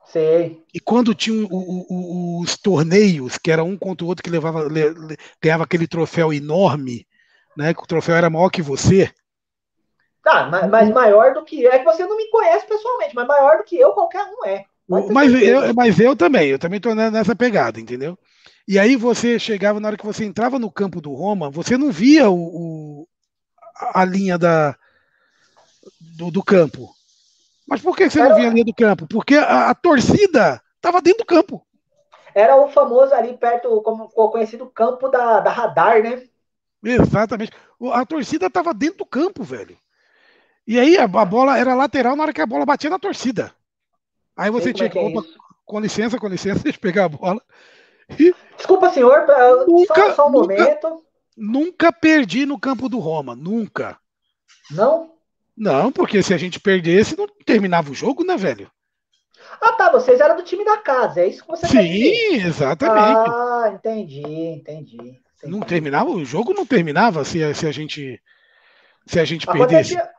Sei. 0.04 0.62
E 0.74 0.80
quando 0.80 1.14
tinha 1.14 1.46
o, 1.46 1.86
o, 1.88 2.40
os 2.40 2.56
torneios, 2.56 3.38
que 3.38 3.50
era 3.50 3.62
um 3.62 3.76
contra 3.76 4.04
o 4.04 4.08
outro 4.08 4.22
que 4.22 4.30
levava, 4.30 4.64
le, 4.64 5.16
ganhava 5.40 5.64
aquele 5.64 5.86
troféu 5.86 6.32
enorme, 6.32 7.06
né? 7.56 7.72
Que 7.72 7.82
o 7.82 7.86
troféu 7.86 8.16
era 8.16 8.28
maior 8.28 8.50
que 8.50 8.60
você. 8.60 9.10
Tá, 10.22 10.48
mas, 10.50 10.68
mas, 10.68 10.90
maior 10.90 11.32
do 11.32 11.44
que. 11.44 11.66
É 11.66 11.78
que 11.78 11.84
você 11.84 12.04
não 12.04 12.16
me 12.16 12.28
conhece 12.28 12.66
pessoalmente, 12.66 13.14
mas 13.14 13.26
maior 13.26 13.58
do 13.58 13.64
que 13.64 13.78
eu, 13.78 13.92
qualquer 13.92 14.24
um 14.24 14.46
é. 14.46 14.64
Mas 14.88 15.40
eu, 15.40 15.72
mas 15.72 16.00
eu 16.00 16.16
também, 16.16 16.48
eu 16.48 16.58
também 16.58 16.80
tô 16.80 16.92
nessa 16.94 17.36
pegada, 17.36 17.78
entendeu? 17.78 18.18
E 18.70 18.78
aí 18.78 18.94
você 18.94 19.36
chegava, 19.36 19.80
na 19.80 19.88
hora 19.88 19.96
que 19.96 20.06
você 20.06 20.24
entrava 20.24 20.56
no 20.56 20.70
campo 20.70 21.00
do 21.00 21.12
Roma, 21.12 21.50
você 21.50 21.76
não 21.76 21.90
via 21.90 22.30
o, 22.30 22.36
o 22.36 23.08
a 23.92 24.04
linha 24.04 24.38
da, 24.38 24.76
do, 25.98 26.30
do, 26.30 26.40
campo. 26.40 26.88
Mas 27.66 27.80
por 27.80 27.96
que 27.96 28.08
você 28.08 28.20
Era... 28.20 28.28
não 28.28 28.36
via 28.36 28.46
a 28.48 28.52
linha 28.52 28.64
do 28.64 28.72
campo? 28.72 29.08
Porque 29.08 29.34
a, 29.34 29.70
a 29.70 29.74
torcida 29.74 30.62
estava 30.76 31.02
dentro 31.02 31.24
do 31.24 31.26
campo. 31.26 31.66
Era 32.32 32.54
o 32.54 32.68
famoso 32.68 33.12
ali 33.12 33.36
perto, 33.36 33.82
como 33.82 34.08
ficou 34.08 34.30
conhecido, 34.30 34.70
campo 34.70 35.08
da, 35.08 35.40
da 35.40 35.50
radar, 35.50 36.00
né? 36.00 36.22
Exatamente. 36.84 37.50
A 37.92 38.06
torcida 38.06 38.46
estava 38.46 38.72
dentro 38.72 38.98
do 38.98 39.06
campo, 39.06 39.42
velho. 39.42 39.76
E 40.64 40.78
aí 40.78 40.96
a, 40.96 41.06
a, 41.06 41.24
bola 41.24 41.58
era 41.58 41.74
lateral 41.74 42.14
na 42.14 42.22
hora 42.22 42.32
que 42.32 42.40
a 42.40 42.46
bola 42.46 42.64
batia 42.64 42.88
na 42.88 43.00
torcida. 43.00 43.52
Aí 44.36 44.48
você 44.48 44.72
tinha 44.72 44.88
que, 44.88 44.96
é 44.96 45.02
opa, 45.02 45.26
com 45.64 45.80
licença, 45.80 46.20
com 46.20 46.28
licença, 46.28 46.62
deixa 46.62 46.78
eu 46.78 46.82
pegar 46.82 47.06
a 47.06 47.08
bola. 47.08 47.42
Desculpa, 48.56 48.90
senhor, 48.90 49.26
nunca, 49.66 49.94
só, 49.94 50.14
só 50.14 50.28
um 50.28 50.32
nunca, 50.32 50.54
momento. 50.54 51.04
Nunca 51.36 51.92
perdi 51.92 52.44
no 52.44 52.58
campo 52.58 52.88
do 52.88 52.98
Roma, 52.98 53.34
nunca. 53.34 53.98
Não? 54.70 55.12
Não, 55.56 55.92
porque 55.92 56.22
se 56.22 56.32
a 56.32 56.38
gente 56.38 56.60
perdesse, 56.60 57.16
não 57.16 57.26
terminava 57.44 57.90
o 57.90 57.94
jogo, 57.94 58.24
né, 58.24 58.36
velho? 58.36 58.70
Ah, 59.60 59.72
tá, 59.72 59.90
vocês 59.90 60.20
eram 60.20 60.36
do 60.36 60.42
time 60.42 60.64
da 60.64 60.78
casa, 60.78 61.20
é 61.20 61.26
isso 61.26 61.42
que 61.42 61.48
você 61.48 61.66
Sim, 61.66 62.34
exatamente. 62.34 63.30
Ah, 63.30 63.72
entendi, 63.74 64.22
entendi, 64.22 64.96
entendi. 64.96 65.22
Não 65.44 65.60
terminava, 65.60 66.10
o 66.10 66.24
jogo 66.24 66.54
não 66.54 66.64
terminava 66.64 67.24
se, 67.24 67.54
se 67.54 67.66
a 67.66 67.72
gente 67.72 68.20
se 69.06 69.18
a 69.18 69.24
gente 69.24 69.46
perdesse. 69.46 69.96
Acontecia, 69.96 70.10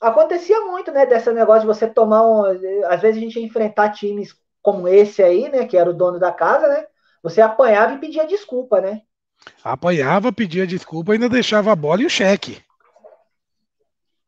acontecia 0.00 0.60
muito, 0.62 0.90
né, 0.90 1.06
desse 1.06 1.30
negócio 1.32 1.62
de 1.62 1.66
você 1.66 1.86
tomar 1.86 2.26
um. 2.26 2.42
Às 2.86 3.00
vezes 3.00 3.18
a 3.18 3.20
gente 3.20 3.38
ia 3.38 3.46
enfrentar 3.46 3.90
times 3.90 4.34
como 4.62 4.88
esse 4.88 5.22
aí, 5.22 5.48
né, 5.48 5.64
que 5.66 5.76
era 5.76 5.88
o 5.88 5.94
dono 5.94 6.18
da 6.18 6.32
casa, 6.32 6.68
né? 6.68 6.84
Você 7.22 7.40
apanhava 7.40 7.94
e 7.94 7.98
pedia 7.98 8.26
desculpa, 8.26 8.80
né? 8.80 9.02
Apanhava, 9.62 10.32
pedia 10.32 10.66
desculpa, 10.66 11.12
ainda 11.12 11.28
deixava 11.28 11.72
a 11.72 11.76
bola 11.76 12.02
e 12.02 12.06
o 12.06 12.10
cheque. 12.10 12.62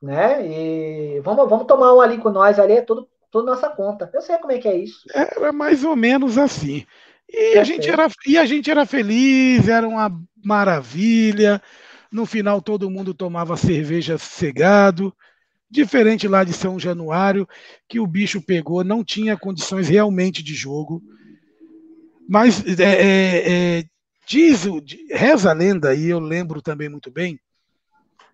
Né? 0.01 0.47
E 0.47 1.21
vamos, 1.21 1.49
vamos 1.49 1.67
tomar 1.67 1.95
um 1.95 2.01
ali 2.01 2.19
com 2.19 2.31
nós 2.31 2.59
ali, 2.59 2.75
é 2.75 2.83
tudo, 2.83 3.09
tudo 3.31 3.47
nossa 3.47 3.69
conta. 3.71 4.11
Eu 4.13 4.21
sei 4.21 4.37
como 4.39 4.53
é 4.53 4.59
que 4.59 4.69
é 4.69 4.77
isso. 4.77 5.01
Era 5.15 5.53
mais 5.53 5.85
ou 5.85 5.95
menos 5.95 6.37
assim. 6.39 6.85
E 7.29 7.59
a, 7.59 7.65
gente 7.65 7.89
era, 7.89 8.09
e 8.27 8.37
a 8.37 8.45
gente 8.45 8.71
era 8.71 8.85
feliz, 8.85 9.69
era 9.69 9.89
uma 9.89 10.11
maravilha. 10.45 11.63
No 12.11 12.27
final 12.27 12.61
todo 12.61 12.91
mundo 12.91 13.15
tomava 13.15 13.57
cerveja 13.57 14.19
cegado. 14.19 15.15
Diferente 15.71 16.29
lá 16.29 16.45
de 16.45 16.53
São 16.53 16.79
Januário, 16.79 17.49
que 17.89 17.99
o 17.99 18.07
bicho 18.07 18.43
pegou, 18.43 18.85
não 18.85 19.03
tinha 19.03 19.39
condições 19.39 19.89
realmente 19.89 20.43
de 20.43 20.53
jogo. 20.53 21.03
Mas 22.29 22.65
é, 22.79 22.83
é, 22.83 23.79
é, 23.79 23.85
diz, 24.27 24.65
reza 25.11 25.51
a 25.51 25.55
lenda, 25.55 25.95
e 25.95 26.09
eu 26.09 26.19
lembro 26.19 26.63
também 26.63 26.89
muito 26.89 27.11
bem, 27.11 27.39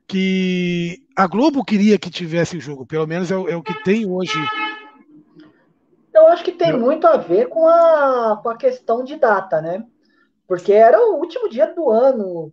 que 0.06 1.02
a 1.16 1.26
Globo 1.26 1.64
queria 1.64 1.98
que 1.98 2.10
tivesse 2.10 2.56
o 2.56 2.60
jogo, 2.60 2.86
pelo 2.86 3.06
menos 3.06 3.30
é, 3.30 3.34
é 3.34 3.56
o 3.56 3.62
que 3.62 3.74
tem 3.82 4.10
hoje. 4.10 4.38
Eu 6.14 6.28
acho 6.28 6.42
que 6.42 6.52
tem 6.52 6.76
muito 6.76 7.06
a 7.06 7.16
ver 7.16 7.48
com 7.48 7.68
a, 7.68 8.40
com 8.42 8.48
a 8.48 8.56
questão 8.56 9.04
de 9.04 9.16
data, 9.16 9.60
né? 9.60 9.84
Porque 10.46 10.72
era 10.72 10.98
o 10.98 11.16
último 11.16 11.48
dia 11.48 11.66
do 11.74 11.90
ano, 11.90 12.52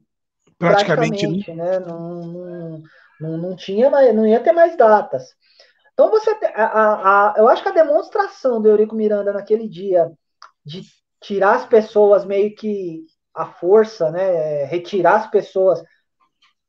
praticamente, 0.57 1.45
praticamente 1.45 1.53
né? 1.53 1.79
Não, 1.79 2.25
não, 2.25 2.83
não, 3.21 3.37
não 3.37 3.55
tinha 3.55 3.89
mais, 3.89 4.13
não 4.13 4.27
ia 4.27 4.41
ter 4.41 4.51
mais 4.51 4.75
datas. 4.75 5.33
Então 5.93 6.11
você 6.11 6.29
a, 6.53 6.65
a, 6.65 7.31
a, 7.31 7.33
eu 7.37 7.47
acho 7.47 7.63
que 7.63 7.69
a 7.69 7.73
demonstração 7.73 8.61
do 8.61 8.67
Eurico 8.67 8.93
Miranda 8.93 9.31
naquele 9.31 9.67
dia 9.67 10.11
de 10.63 10.81
tirar 11.25 11.55
as 11.55 11.65
pessoas 11.65 12.23
meio 12.23 12.55
que 12.55 13.03
a 13.33 13.45
força, 13.45 14.11
né, 14.11 14.63
retirar 14.65 15.15
as 15.15 15.27
pessoas 15.27 15.83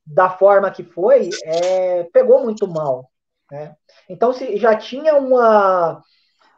da 0.05 0.31
forma 0.31 0.71
que 0.71 0.83
foi, 0.83 1.31
é, 1.45 2.05
pegou 2.05 2.43
muito 2.43 2.67
mal. 2.67 3.11
Né? 3.51 3.77
Então, 4.09 4.33
se 4.33 4.57
já 4.57 4.75
tinha 4.75 5.15
uma, 5.17 6.03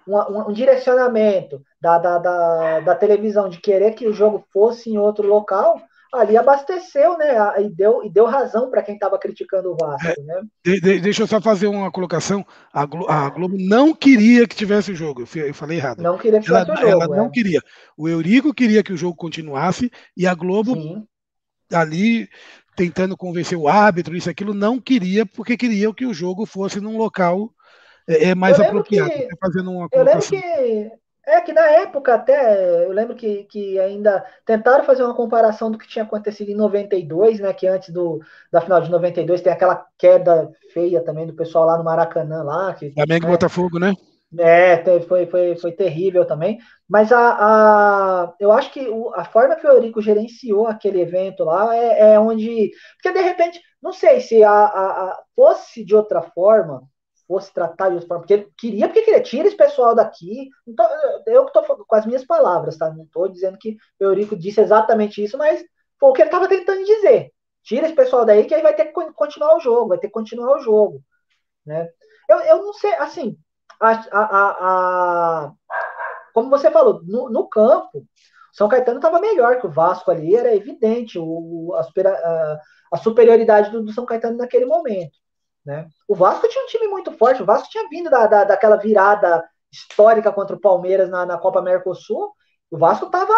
uma 0.07 0.49
um 0.49 0.53
direcionamento 0.53 1.61
da, 1.81 1.99
da, 1.99 2.19
da, 2.19 2.81
da, 2.81 2.95
televisão 2.95 3.49
de 3.49 3.61
querer 3.61 3.95
que 3.95 4.07
o 4.07 4.13
jogo 4.13 4.45
fosse 4.53 4.91
em 4.91 4.99
outro 4.99 5.27
local, 5.27 5.81
ali 6.13 6.37
abasteceu, 6.37 7.17
né? 7.19 7.35
E 7.61 7.69
deu, 7.69 8.03
e 8.05 8.11
deu 8.11 8.27
razão 8.27 8.71
para 8.71 8.83
quem 8.83 8.95
estava 8.95 9.19
criticando 9.19 9.73
o 9.73 9.77
Vasco, 9.77 10.07
é, 10.07 10.23
né? 10.23 10.43
De, 10.65 10.81
de, 10.81 11.01
deixa 11.01 11.23
eu 11.23 11.27
só 11.27 11.41
fazer 11.41 11.67
uma 11.67 11.91
colocação. 11.91 12.45
A 12.73 12.87
Globo, 12.87 13.11
a 13.11 13.29
Globo, 13.31 13.57
não 13.59 13.95
queria 13.95 14.47
que 14.47 14.57
tivesse 14.57 14.93
o 14.93 14.97
jogo. 14.97 15.25
Eu 15.37 15.55
falei 15.55 15.79
errado. 15.79 16.03
Não 16.03 16.17
queria 16.17 16.41
que 16.41 16.47
tivesse 16.47 16.71
ela, 16.71 16.75
o 16.75 16.81
jogo. 16.81 16.91
Ela 16.91 17.05
é. 17.15 17.19
não 17.19 17.31
queria. 17.31 17.61
O 17.97 18.09
Eurico 18.09 18.55
queria 18.55 18.83
que 18.83 18.93
o 18.93 18.97
jogo 18.97 19.17
continuasse 19.17 19.91
e 20.17 20.27
a 20.27 20.35
Globo 20.35 20.75
Sim. 20.75 21.07
ali 21.73 22.29
tentando 22.75 23.17
convencer 23.17 23.59
o 23.59 23.67
árbitro, 23.67 24.17
isso 24.17 24.31
aquilo, 24.31 24.55
não 24.55 24.81
queria, 24.81 25.27
porque 25.27 25.57
queria 25.57 25.93
que 25.93 26.07
o 26.07 26.15
jogo 26.15 26.47
fosse 26.47 26.81
num 26.81 26.97
local 26.97 27.53
é, 28.09 28.31
é 28.31 28.35
mais 28.37 28.59
apropriado. 28.61 29.11
Que, 29.11 29.29
fazendo 29.41 29.73
uma 29.73 29.89
eu 29.91 30.05
lembro 30.05 30.23
que 30.23 30.91
é 31.29 31.41
que 31.43 31.53
na 31.53 31.67
época 31.67 32.15
até, 32.15 32.85
eu 32.87 32.93
lembro 32.93 33.15
que, 33.15 33.45
que 33.45 33.79
ainda 33.79 34.25
tentaram 34.47 34.85
fazer 34.85 35.03
uma 35.03 35.15
comparação 35.15 35.71
do 35.71 35.79
que 35.79 35.87
tinha 35.87 36.05
acontecido 36.05 36.51
em 36.51 36.57
92, 36.57 37.39
né, 37.39 37.53
que 37.53 37.67
antes 37.67 37.91
do, 37.91 38.21
da 38.51 38.61
final 38.61 38.81
de 38.81 38.91
92 38.91 39.43
tem 39.43 39.53
aquela 39.53 39.87
queda 39.99 40.51
feia 40.73 41.03
também 41.03 41.27
do 41.27 41.35
pessoal 41.35 41.67
lá 41.67 41.77
no 41.77 41.85
Maracanã 41.85 42.43
lá. 42.43 42.73
Que, 42.73 42.91
Flamengo 42.93 43.27
né, 43.27 43.29
e 43.29 43.33
Botafogo, 43.33 43.79
né? 43.79 43.93
É, 44.39 44.83
foi, 45.01 45.27
foi, 45.27 45.57
foi 45.57 45.73
terrível 45.73 46.25
também. 46.25 46.59
Mas 46.89 47.13
a, 47.13 47.37
a, 47.39 48.35
eu 48.39 48.53
acho 48.53 48.73
que 48.73 48.87
a 49.15 49.25
forma 49.25 49.57
que 49.57 49.67
o 49.67 49.71
Eurico 49.71 50.03
gerenciou 50.03 50.67
aquele 50.67 51.01
evento 51.01 51.45
lá 51.45 51.75
é, 51.77 52.13
é 52.13 52.21
onde. 52.21 52.71
Porque 52.95 53.19
de 53.19 53.23
repente, 53.23 53.61
não 53.83 53.93
sei 53.93 54.21
se 54.21 54.43
a, 54.43 54.51
a, 54.51 55.05
a 55.05 55.23
fosse 55.35 55.85
de 55.85 55.95
outra 55.95 56.21
forma, 56.21 56.83
fosse 57.29 57.53
tratar 57.53 57.91
de 57.91 57.97
outra 57.97 58.09
forma, 58.09 58.23
porque 58.23 58.33
ele 58.33 58.53
queria, 58.57 58.89
porque 58.89 59.03
queria, 59.03 59.23
tira 59.23 59.47
esse 59.47 59.57
pessoal 59.57 59.95
daqui. 59.95 60.49
Então, 60.67 60.87
eu 61.27 61.45
que 61.45 61.59
estou 61.59 61.85
com 61.87 61.95
as 61.95 62.07
minhas 62.07 62.25
palavras, 62.25 62.79
tá? 62.79 62.91
Não 62.91 63.05
estou 63.05 63.29
dizendo 63.29 63.59
que 63.59 63.77
o 64.01 64.05
Eurico 64.05 64.35
disse 64.35 64.63
exatamente 64.63 65.23
isso, 65.23 65.37
mas 65.37 65.63
foi 66.01 66.09
o 66.09 66.13
que 66.15 66.23
ele 66.23 66.29
estava 66.29 66.49
tentando 66.49 66.83
dizer. 66.85 67.31
Tira 67.63 67.87
esse 67.87 67.95
pessoal 67.95 68.25
daí 68.25 68.47
que 68.47 68.55
aí 68.55 68.63
vai 68.63 68.75
ter 68.75 68.87
que 68.87 69.13
continuar 69.13 69.57
o 69.57 69.61
jogo, 69.61 69.89
vai 69.89 69.99
ter 69.99 70.07
que 70.07 70.13
continuar 70.13 70.57
o 70.57 70.61
jogo. 70.61 71.03
Né? 71.67 71.91
Eu, 72.29 72.41
eu 72.41 72.63
não 72.65 72.73
sei, 72.73 72.95
assim, 72.95 73.37
a, 73.79 73.91
a, 73.91 74.49
a, 74.61 75.53
como 76.33 76.49
você 76.49 76.71
falou, 76.71 77.03
no, 77.05 77.29
no 77.29 77.47
campo, 77.47 78.07
São 78.53 78.69
Caetano 78.69 78.99
estava 78.99 79.21
melhor 79.21 79.61
que 79.61 79.67
o 79.67 79.71
Vasco 79.71 80.11
ali, 80.11 80.35
era 80.35 80.55
evidente 80.55 81.19
o, 81.19 81.75
a, 81.75 81.81
a, 81.83 82.61
a 82.93 82.97
superioridade 82.97 83.71
do, 83.71 83.83
do 83.83 83.93
São 83.93 84.07
Caetano 84.07 84.39
naquele 84.39 84.65
momento. 84.65 85.19
Né? 85.69 85.87
O 86.09 86.15
Vasco 86.15 86.49
tinha 86.49 86.65
um 86.65 86.67
time 86.67 86.89
muito 86.89 87.13
forte, 87.13 87.43
o 87.43 87.45
Vasco 87.45 87.69
tinha 87.69 87.87
vindo 87.91 88.09
da, 88.09 88.27
da, 88.27 88.45
daquela 88.45 88.77
virada 88.77 89.47
histórica 89.71 90.33
contra 90.33 90.57
o 90.57 90.61
Palmeiras 90.61 91.11
na, 91.11 91.27
na 91.27 91.37
Copa 91.37 91.61
Mercosul. 91.61 92.33
O 92.71 92.79
Vasco 92.79 93.05
estava 93.05 93.35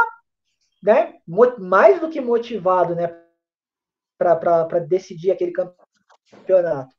né, 0.81 1.15
mais 1.59 2.01
do 2.01 2.09
que 2.09 2.21
motivado 2.21 2.95
né, 2.95 3.13
para 4.17 4.79
decidir 4.79 5.33
aquele 5.33 5.53
campeonato. 5.53 6.95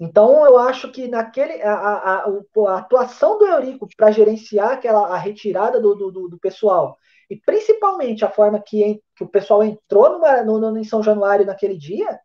Então 0.00 0.44
eu 0.44 0.58
acho 0.58 0.90
que 0.90 1.06
naquele 1.06 1.62
a, 1.62 1.72
a, 1.72 2.24
a, 2.24 2.78
atuação 2.78 3.38
do 3.38 3.46
Eurico 3.46 3.86
para 3.96 4.10
gerenciar 4.10 4.72
aquela 4.72 5.14
a 5.14 5.16
retirada 5.16 5.80
do, 5.80 5.94
do, 5.94 6.28
do, 6.28 6.38
pessoal 6.40 6.98
e 7.30 7.36
principalmente 7.36 8.24
a 8.24 8.30
forma 8.30 8.60
que, 8.60 9.00
que 9.14 9.22
o 9.22 9.28
pessoal 9.28 9.62
entrou 9.62 10.18
no, 10.18 10.44
no, 10.44 10.72
no, 10.72 10.78
em 10.78 10.82
São 10.82 11.04
Januário 11.04 11.46
naquele 11.46 11.78
dia, 11.78 12.18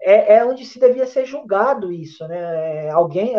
é, 0.00 0.36
é, 0.36 0.44
onde 0.44 0.64
se 0.64 0.78
devia 0.78 1.06
ser 1.06 1.24
julgado 1.26 1.92
isso, 1.92 2.26
né? 2.28 2.86
É, 2.86 2.90
alguém, 2.90 3.34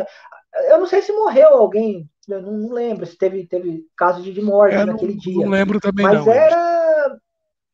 eu 0.69 0.80
não 0.80 0.86
sei 0.86 1.02
se 1.02 1.11
morreu 1.11 1.49
alguém, 1.49 2.10
não, 2.27 2.41
não 2.41 2.73
lembro 2.73 3.06
se 3.06 3.18
teve, 3.18 3.48
teve 3.48 3.86
caso 3.95 4.22
de, 4.22 4.41
morte 4.41 4.76
naquele 4.76 5.14
não, 5.14 5.19
dia. 5.19 5.45
Não 5.45 5.52
lembro 5.52 5.80
também 5.80 6.06
mas 6.06 6.26
não. 6.26 6.31
Era, 6.31 7.18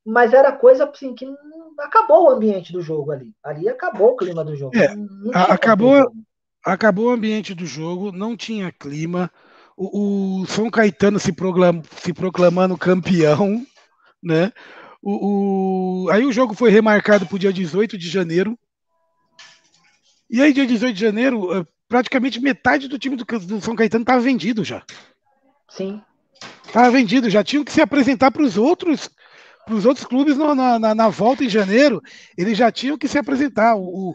mas 0.06 0.34
era 0.34 0.52
coisa 0.52 0.86
assim 0.86 1.14
que 1.14 1.28
acabou 1.80 2.26
o 2.26 2.30
ambiente 2.30 2.72
do 2.72 2.82
jogo 2.82 3.12
ali. 3.12 3.34
Ali 3.44 3.68
acabou 3.68 4.12
o 4.12 4.16
clima 4.16 4.44
do 4.44 4.56
jogo. 4.56 4.78
É, 4.78 4.96
acabou, 5.34 6.12
acabou 6.64 7.08
o 7.08 7.12
ambiente 7.12 7.54
do 7.54 7.66
jogo, 7.66 8.12
não 8.12 8.38
tinha 8.38 8.72
clima. 8.72 9.32
O, 9.76 10.42
o 10.42 10.46
São 10.46 10.70
Caetano 10.70 11.20
se, 11.20 11.34
proclam, 11.34 11.82
se 11.98 12.14
proclamando 12.14 12.78
campeão, 12.78 13.66
né? 14.24 14.54
O, 15.02 16.06
o, 16.06 16.10
aí 16.10 16.26
o 16.26 16.32
jogo 16.32 16.54
foi 16.54 16.72
remarcado 16.72 17.26
para 17.26 17.36
o 17.36 17.40
dia 17.40 17.52
18 17.52 17.98
de 17.98 18.10
janeiro. 18.10 18.58
E 20.30 20.42
aí, 20.42 20.54
dia 20.54 20.66
18 20.66 20.94
de 20.94 21.02
janeiro, 21.02 21.54
eh, 21.54 21.66
praticamente 21.88 22.40
metade 22.40 22.88
do 22.88 23.00
time 23.00 23.16
do, 23.16 23.26
do 23.26 23.62
São 23.62 23.76
Caetano 23.76 24.04
estava 24.04 24.22
vendido 24.22 24.64
já. 24.64 24.84
Sim. 25.70 26.02
Estava 26.66 26.90
vendido, 26.92 27.30
já 27.30 27.44
tinham 27.44 27.64
que 27.64 27.72
se 27.72 27.82
apresentar 27.82 28.32
para 28.32 28.44
os 28.44 28.58
outros 28.58 29.10
para 29.66 29.74
os 29.74 29.86
outros 29.86 30.06
clubes 30.06 30.38
no, 30.38 30.54
na, 30.54 30.78
na, 30.78 30.94
na, 30.94 31.10
volta 31.10 31.44
em 31.44 31.50
janeiro, 31.50 32.00
eles 32.38 32.56
já 32.56 32.72
tinham 32.72 32.98
que 33.00 33.08
se 33.08 33.18
apresentar. 33.18 33.76
O, 33.76 34.14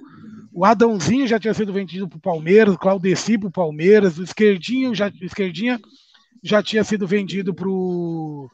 o 0.52 0.64
Adãozinho 0.64 1.26
já 1.26 1.40
tinha 1.40 1.52
sido 1.52 1.72
vendido 1.72 2.08
para 2.08 2.18
o 2.18 2.20
Palmeiras, 2.20 2.74
o 2.74 2.78
Claudeci 2.78 3.36
para 3.36 3.48
o 3.48 3.52
Palmeiras, 3.52 4.16
o 4.16 4.22
Esquerdinho 4.22 4.94
já, 4.94 5.08
o 5.08 5.24
Esquerdinha 5.24 5.80
já 6.42 6.62
tinha 6.62 6.84
sido 6.84 7.06
vendido 7.06 7.52
para 7.52 7.68
o. 7.68 8.48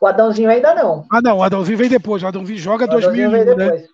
O 0.00 0.06
Adãozinho 0.06 0.50
ainda 0.50 0.74
não. 0.74 1.06
Ah, 1.10 1.22
não, 1.22 1.38
o 1.38 1.42
Adãozinho 1.42 1.78
vem 1.78 1.88
depois. 1.88 2.22
O 2.22 2.26
Adãozinho 2.26 2.58
joga 2.58 2.84
o 2.84 2.88
2001, 2.88 3.56
né? 3.56 3.84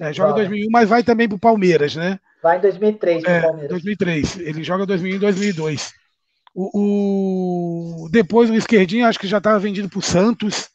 É, 0.00 0.14
joga 0.14 0.30
joga 0.30 0.34
2001, 0.44 0.70
mas 0.70 0.88
vai 0.88 1.02
também 1.02 1.28
para 1.28 1.36
o 1.36 1.40
Palmeiras, 1.40 1.94
né? 1.94 2.18
Vai 2.42 2.56
em 2.56 2.60
2003 2.62 3.22
para 3.22 3.30
o 3.30 3.34
é, 3.34 3.40
Palmeiras. 3.42 3.70
2003. 3.70 4.36
Ele 4.38 4.64
joga 4.64 4.86
2001 4.86 5.16
e 5.16 5.18
2002. 5.18 5.92
O, 6.54 8.04
o, 8.04 8.08
depois 8.08 8.48
o 8.48 8.54
esquerdinho 8.54 9.06
acho 9.06 9.18
que 9.18 9.26
já 9.26 9.38
estava 9.38 9.58
vendido 9.58 9.90
para 9.90 9.98
o 9.98 10.02
Santos. 10.02 10.70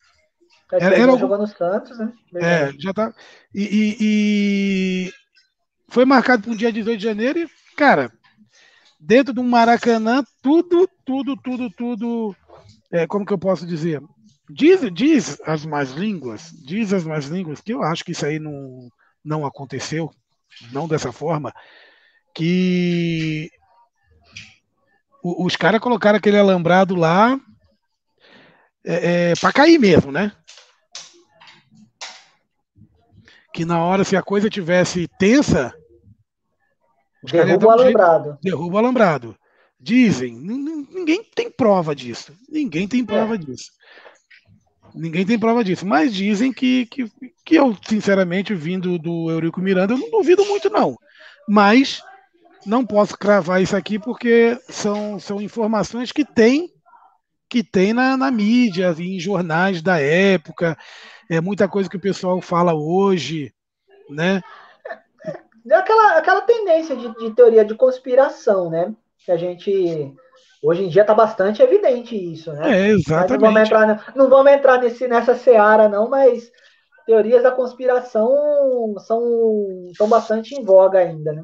Era, 0.72 0.96
era 0.96 1.18
jogou 1.18 1.40
no 1.40 1.48
Santos, 1.48 1.98
né? 1.98 2.14
É, 2.36 2.72
já 2.78 2.94
tá. 2.94 3.12
E, 3.54 3.64
e, 3.64 3.98
e, 4.00 5.14
foi 5.88 6.06
marcado 6.06 6.44
para 6.44 6.52
um 6.52 6.56
dia 6.56 6.72
18 6.72 6.98
de 6.98 7.04
janeiro 7.04 7.40
e, 7.40 7.50
cara, 7.76 8.12
dentro 9.00 9.34
do 9.34 9.44
Maracanã, 9.44 10.24
tudo, 10.42 10.88
tudo, 11.04 11.36
tudo, 11.38 11.70
tudo. 11.72 12.36
É, 12.92 13.08
como 13.08 13.26
que 13.26 13.34
eu 13.34 13.40
posso 13.40 13.66
dizer? 13.66 14.02
Diz, 14.50 14.82
diz 14.94 15.42
as 15.46 15.66
más 15.66 15.92
línguas, 15.92 16.52
diz 16.64 16.94
as 16.94 17.04
más 17.04 17.26
línguas, 17.26 17.62
que 17.62 17.74
eu 17.74 17.82
acho 17.82 18.06
que 18.06 18.12
isso 18.12 18.26
aí 18.26 18.38
não, 18.38 18.88
não 19.26 19.46
aconteceu, 19.46 20.12
não 20.72 20.88
dessa 20.88 21.12
forma, 21.12 21.54
que 22.34 23.50
os 25.24 25.56
caras 25.56 25.82
colocaram 25.82 26.18
aquele 26.18 26.38
alambrado 26.38 26.94
lá 26.96 27.40
é, 28.86 29.32
é, 29.32 29.34
para 29.42 29.52
cair 29.52 29.80
mesmo, 29.80 30.12
né? 30.12 30.32
Que 33.52 33.66
na 33.66 33.84
hora, 33.84 34.04
se 34.04 34.16
a 34.16 34.22
coisa 34.22 34.50
tivesse 34.50 35.08
tensa, 35.18 35.74
derruba 37.24 37.68
o 37.68 37.72
alambrado. 37.72 38.26
Jeito, 38.26 38.40
derruba 38.44 38.76
o 38.76 38.78
alambrado. 38.78 39.36
Dizem, 39.80 40.36
ninguém 40.36 41.24
tem 41.24 41.50
prova 41.50 41.96
disso. 41.96 42.38
Ninguém 42.50 42.88
tem 42.88 43.06
prova 43.06 43.36
é. 43.36 43.38
disso. 43.38 43.72
Ninguém 44.96 45.26
tem 45.26 45.38
prova 45.38 45.64
disso. 45.64 45.86
Mas 45.86 46.14
dizem 46.14 46.54
que, 46.54 46.86
que, 46.86 47.12
que 47.44 47.56
eu, 47.56 47.76
sinceramente, 47.88 48.54
vindo 48.56 48.98
do 48.98 49.30
Eurico 49.30 49.62
Miranda, 49.62 49.94
eu 49.94 49.98
não 49.98 50.10
duvido 50.10 50.46
muito, 50.46 50.70
não. 50.70 50.98
Mas 51.48 52.02
não 52.66 52.86
posso 52.86 53.18
cravar 53.18 53.62
isso 53.62 53.76
aqui 53.76 54.00
porque 54.00 54.58
são, 54.70 55.20
são 55.20 55.42
informações 55.42 56.12
que 56.12 56.26
tem 56.26 56.72
que 57.48 57.64
tem 57.64 57.94
na, 57.94 58.18
na 58.18 58.32
mídia, 58.32 58.94
em 58.98 59.20
jornais 59.20 59.82
da 59.82 60.00
época, 60.00 60.76
é 61.30 61.40
muita 61.40 61.68
coisa 61.68 61.90
que 61.90 61.96
o 61.96 62.02
pessoal 62.02 62.42
fala 62.42 62.74
hoje, 62.74 63.54
né? 64.10 64.42
É 65.70 65.76
aquela, 65.76 66.18
aquela 66.18 66.42
tendência 66.42 66.96
de, 66.96 67.14
de 67.16 67.36
teoria 67.36 67.64
de 67.64 67.76
conspiração, 67.76 68.70
né? 68.70 68.94
Que 69.20 69.32
a 69.32 69.38
gente 69.38 70.14
hoje 70.66 70.84
em 70.84 70.90
dia 70.90 71.02
está 71.02 71.14
bastante 71.14 71.62
evidente 71.62 72.16
isso, 72.16 72.52
né? 72.54 72.88
É, 72.88 72.88
exatamente. 72.90 73.32
não 73.32 73.40
vamos 73.40 73.62
entrar, 73.62 74.14
não 74.16 74.30
vamos 74.30 74.52
entrar 74.52 74.82
nesse, 74.82 75.08
nessa 75.08 75.36
seara, 75.36 75.88
não, 75.88 76.10
mas 76.10 76.52
teorias 77.06 77.44
da 77.44 77.52
conspiração 77.52 78.96
são, 79.00 79.22
são 79.96 80.10
bastante 80.10 80.56
em 80.56 80.64
voga 80.64 81.00
ainda, 81.00 81.34
né? 81.34 81.44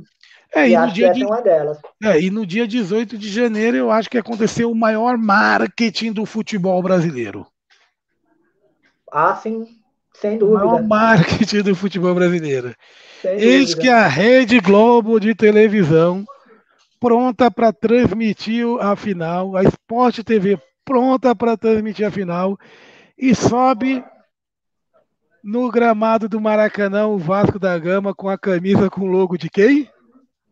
É, 0.54 0.68
e, 0.68 0.74
e 0.74 0.78
no 0.78 0.92
dia 0.92 1.14
de, 1.14 1.24
é 1.24 1.26
uma 1.26 1.42
delas. 1.42 1.78
É, 2.04 2.20
e 2.20 2.30
no 2.30 2.46
dia 2.46 2.68
18 2.68 3.18
de 3.18 3.30
janeiro 3.30 3.78
eu 3.78 3.92
acho 3.92 4.10
que 4.10 4.18
aconteceu 4.18 4.72
o 4.72 4.76
maior 4.76 5.18
marketing 5.18 6.12
do 6.12 6.26
futebol 6.26 6.82
brasileiro. 6.82 7.46
Ah, 9.10 9.36
sim, 9.36 9.68
sem 10.14 10.38
dúvida. 10.38 10.66
O 10.66 10.68
maior 10.68 10.84
marketing 10.84 11.62
do 11.62 11.76
futebol 11.76 12.16
brasileiro. 12.16 12.74
Eis 13.24 13.76
que 13.76 13.88
a 13.88 14.08
Rede 14.08 14.60
Globo 14.60 15.20
de 15.20 15.36
televisão 15.36 16.26
pronta 17.02 17.50
para 17.50 17.74
transmitir 17.74 18.64
a 18.80 18.96
final, 18.96 19.58
a 19.58 19.64
Sport 19.64 20.20
TV 20.20 20.62
pronta 20.86 21.36
para 21.36 21.58
transmitir 21.58 22.06
a 22.06 22.12
final 22.12 22.56
e 23.18 23.34
sobe 23.34 24.04
no 25.44 25.72
gramado 25.72 26.30
do 26.30 26.40
Maracanã 26.40 27.08
o 27.08 27.18
Vasco 27.18 27.58
da 27.58 27.78
Gama 27.80 28.14
com 28.14 28.30
a 28.30 28.38
camisa 28.38 28.88
com 28.88 29.08
logo 29.08 29.36
de 29.36 29.50
quem? 29.50 29.90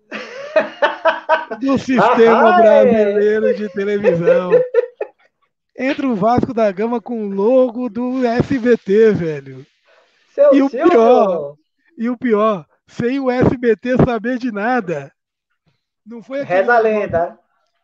do 1.61 1.77
Sistema 1.77 2.57
Brasileiro 2.57 3.55
de 3.55 3.69
Televisão. 3.69 4.51
Entra 5.77 6.07
o 6.07 6.15
Vasco 6.15 6.51
da 6.51 6.71
Gama 6.71 6.99
com 6.99 7.27
o 7.27 7.29
logo 7.29 7.89
do 7.89 8.25
SBT, 8.25 9.11
velho. 9.11 9.65
Seu 10.33 10.53
e 10.55 10.63
o 10.63 10.69
Silvio. 10.69 10.89
pior, 10.89 11.55
e 11.95 12.09
o 12.09 12.17
pior, 12.17 12.65
sem 12.87 13.19
o 13.19 13.29
SBT 13.29 13.97
saber 14.03 14.39
de 14.39 14.51
nada. 14.51 15.11
Não 16.09 16.23
foi 16.23 16.43
Reza 16.43 16.73
a 16.73 16.79
lenda. 16.79 17.39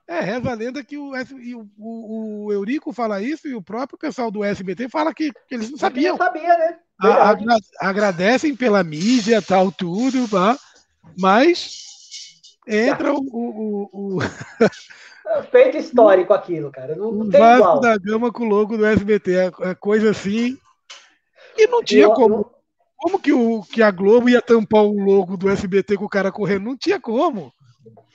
É, 0.08 0.20
reza 0.20 0.52
a 0.52 0.54
lenda 0.54 0.84
que 0.84 0.98
o, 1.00 1.14
o, 1.14 1.70
o, 1.80 2.46
o, 2.46 2.54
Eurico 2.54 2.94
fala 2.94 3.22
isso 3.22 3.48
e 3.48 3.56
o 3.56 3.62
próprio 3.62 3.98
pessoal 3.98 4.30
do 4.30 4.44
SBT 4.44 4.88
fala 4.88 5.12
que, 5.12 5.32
que 5.48 5.56
eles 5.56 5.72
não 5.72 5.80
sabiam. 5.80 6.16
Não 6.16 6.24
sabia, 6.24 6.58
né? 6.58 6.78
A, 7.02 7.30
agra, 7.30 7.56
agradecem 7.80 8.56
pela 8.56 8.84
mídia, 8.84 9.42
tal, 9.42 9.72
tudo, 9.72 10.28
tá? 10.28 10.56
mas 11.18 12.42
entra 12.68 13.14
o. 13.14 13.20
o, 13.20 13.90
o, 14.18 14.20
é 15.28 15.44
Feito 15.44 15.78
histórico 15.78 16.34
aquilo, 16.34 16.72
cara. 16.72 16.96
Não, 16.96 17.12
não 17.12 17.30
tem 17.30 17.40
Vasco 17.40 17.62
igual. 17.62 17.80
da 17.80 17.98
Gama 17.98 18.32
com 18.32 18.44
o 18.44 18.48
logo 18.48 18.78
do 18.78 18.86
SBT. 18.86 19.36
É, 19.36 19.52
é 19.62 19.76
coisa 19.76 20.12
assim. 20.12 20.58
E 21.58 21.68
não 21.68 21.84
tinha 21.84 22.04
eu, 22.04 22.14
como. 22.14 22.52
Como 22.98 23.20
que, 23.20 23.34
o, 23.34 23.62
que 23.62 23.84
a 23.84 23.92
Globo 23.92 24.30
ia 24.30 24.42
tampar 24.42 24.82
o 24.82 25.00
logo 25.00 25.38
do 25.38 25.50
SBT 25.50 25.98
com 25.98 26.06
o 26.06 26.10
cara 26.10 26.32
correndo? 26.32 26.64
Não 26.64 26.78
tinha 26.78 27.00
como. 27.00 27.54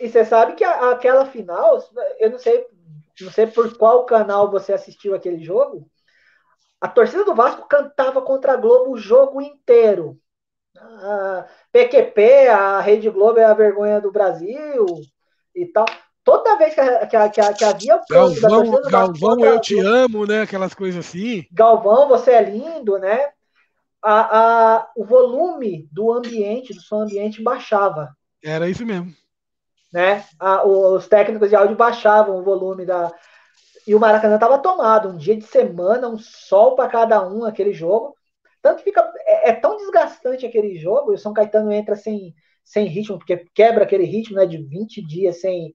E 0.01 0.09
você 0.09 0.25
sabe 0.25 0.55
que 0.55 0.65
a, 0.65 0.91
aquela 0.91 1.27
final, 1.27 1.83
eu 2.19 2.31
não 2.31 2.39
sei, 2.39 2.67
não 3.21 3.31
sei 3.31 3.47
por 3.47 3.77
qual 3.77 4.05
canal 4.05 4.51
você 4.51 4.73
assistiu 4.73 5.15
aquele 5.15 5.43
jogo. 5.43 5.89
A 6.81 6.89
torcida 6.89 7.25
do 7.25 7.35
Vasco 7.35 7.69
cantava 7.69 8.23
contra 8.23 8.55
a 8.55 8.57
Globo 8.57 8.93
o 8.93 8.99
jogo 8.99 9.41
inteiro. 9.41 10.19
A 10.77 11.47
PQP, 11.73 12.49
a 12.49 12.81
Rede 12.81 13.11
Globo 13.11 13.39
é 13.39 13.45
a 13.45 13.55
vergonha 13.55 14.01
do 14.01 14.11
Brasil 14.11 14.87
e 15.55 15.67
tal. 15.67 15.85
Toda 16.25 16.57
vez 16.57 16.75
que, 16.75 16.83
que, 17.07 17.29
que, 17.31 17.55
que 17.55 17.65
havia 17.65 17.97
o 17.97 18.07
canto 18.07 18.41
Galvão, 18.41 18.83
Galvão, 18.91 19.45
eu 19.45 19.61
te 19.61 19.79
amo, 19.79 20.27
né? 20.27 20.43
Aquelas 20.43 20.75
coisas 20.75 21.07
assim. 21.07 21.45
Galvão, 21.51 22.09
você 22.09 22.33
é 22.33 22.43
lindo, 22.43 22.99
né? 22.99 23.31
A, 24.03 24.39
a, 24.39 24.91
o 24.97 25.05
volume 25.05 25.89
do 25.93 26.13
ambiente, 26.13 26.73
do 26.73 26.81
som 26.81 27.03
ambiente, 27.03 27.43
baixava. 27.43 28.17
Era 28.43 28.69
isso 28.69 28.87
mesmo. 28.87 29.15
Né? 29.93 30.25
A, 30.39 30.67
os 30.67 31.09
técnicos 31.09 31.49
de 31.49 31.57
áudio 31.57 31.77
baixavam 31.77 32.39
o 32.39 32.45
volume 32.45 32.85
da. 32.87 33.13
E 33.87 33.95
o 33.95 34.01
Maracanã 34.01 34.35
estava 34.35 34.59
tomado, 34.59 35.09
um 35.09 35.17
dia 35.17 35.37
de 35.37 35.45
semana, 35.45 36.09
um 36.09 36.19
sol 36.19 36.77
para 36.77 36.89
cada 36.89 37.27
um, 37.27 37.45
aquele 37.45 37.73
jogo. 37.73 38.15
Tanto 38.63 38.83
fica, 38.83 39.01
é, 39.27 39.51
é, 39.51 39.53
tão 39.53 39.77
desgastante 39.77 40.47
aquele 40.47 40.77
jogo, 40.77 41.13
e 41.13 41.15
o 41.15 41.19
São 41.19 41.33
Caetano 41.33 41.73
entra 41.73 41.97
sem, 41.97 42.35
sem 42.63 42.87
ritmo, 42.87 43.19
porque 43.19 43.47
quebra 43.55 43.85
aquele 43.85 44.05
ritmo 44.05 44.37
né, 44.37 44.47
de 44.47 44.59
20 44.59 45.05
dias 45.07 45.41
sem, 45.41 45.75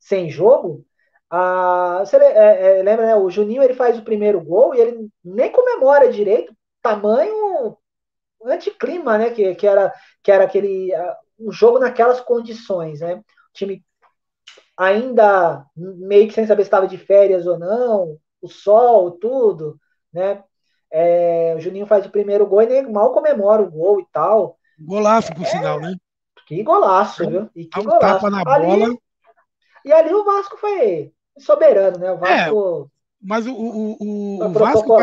sem 0.00 0.30
jogo. 0.30 0.84
Ah, 1.30 2.00
você 2.00 2.16
é, 2.16 2.80
é, 2.80 2.82
lembra, 2.82 3.06
né? 3.06 3.16
O 3.16 3.30
Juninho 3.30 3.62
ele 3.62 3.74
faz 3.74 3.98
o 3.98 4.04
primeiro 4.04 4.40
gol 4.42 4.74
e 4.74 4.80
ele 4.80 5.08
nem 5.24 5.50
comemora 5.50 6.12
direito, 6.12 6.54
tamanho 6.82 7.76
anticlima, 8.44 9.16
né? 9.18 9.30
Que, 9.30 9.54
que, 9.54 9.66
era, 9.66 9.92
que 10.22 10.30
era 10.30 10.44
aquele 10.44 10.94
uh, 10.94 11.14
um 11.38 11.50
jogo 11.50 11.78
naquelas 11.78 12.20
condições, 12.20 13.00
né? 13.00 13.22
Time 13.52 13.84
ainda 14.76 15.66
meio 15.76 16.26
que 16.28 16.34
sem 16.34 16.46
saber 16.46 16.62
se 16.62 16.68
estava 16.68 16.86
de 16.86 16.98
férias 16.98 17.46
ou 17.46 17.58
não, 17.58 18.18
o 18.40 18.48
sol, 18.48 19.12
tudo 19.12 19.78
né? 20.12 20.42
É, 20.90 21.54
o 21.56 21.60
Juninho 21.60 21.86
faz 21.86 22.04
o 22.04 22.10
primeiro 22.10 22.46
gol 22.46 22.62
e 22.62 22.82
mal 22.82 23.12
comemora 23.12 23.62
o 23.62 23.70
gol 23.70 24.00
e 24.00 24.06
tal. 24.12 24.58
Golaço, 24.78 25.32
por 25.34 25.42
é, 25.42 25.46
sinal, 25.46 25.80
né? 25.80 25.94
Que 26.46 26.62
golaço, 26.62 27.28
viu? 27.28 27.48
E 27.56 27.64
que 27.64 27.80
um 27.80 27.84
golaço. 27.84 28.00
tapa 28.00 28.30
na 28.30 28.42
ali, 28.46 28.66
bola. 28.66 28.94
E 29.84 29.92
ali 29.92 30.12
o 30.12 30.24
Vasco 30.24 30.58
foi 30.58 31.12
soberano, 31.38 31.98
né? 31.98 32.12
O 32.12 32.18
Vasco. 32.18 32.90
É, 32.90 33.02
mas 33.22 33.46
o, 33.46 33.54
o, 33.54 33.96
o, 34.00 34.44
o 34.44 34.48
Vasco 34.50 34.96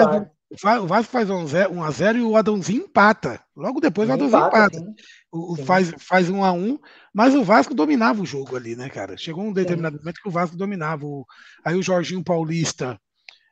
o 0.51 0.87
Vasco 0.87 1.11
faz 1.11 1.29
1 1.29 1.83
a 1.83 1.91
0 1.91 2.17
e 2.17 2.21
o 2.21 2.35
Adãozinho 2.35 2.83
empata. 2.83 3.39
Logo 3.55 3.79
depois 3.79 4.09
o 4.09 4.13
Adãozinho 4.13 4.47
empata. 4.47 4.77
empata. 4.77 4.93
O, 5.31 5.55
faz, 5.57 5.93
faz 5.99 6.29
1 6.29 6.43
a 6.43 6.51
1 6.51 6.79
mas 7.13 7.35
o 7.35 7.43
Vasco 7.43 7.73
dominava 7.75 8.21
o 8.21 8.25
jogo 8.25 8.55
ali, 8.55 8.75
né, 8.75 8.89
cara? 8.89 9.15
Chegou 9.15 9.43
um 9.43 9.53
determinado 9.53 9.97
sim. 9.97 10.03
momento 10.03 10.21
que 10.21 10.27
o 10.27 10.31
Vasco 10.31 10.57
dominava. 10.57 11.05
O, 11.05 11.25
aí 11.63 11.75
o 11.75 11.83
Jorginho 11.83 12.23
Paulista 12.23 12.99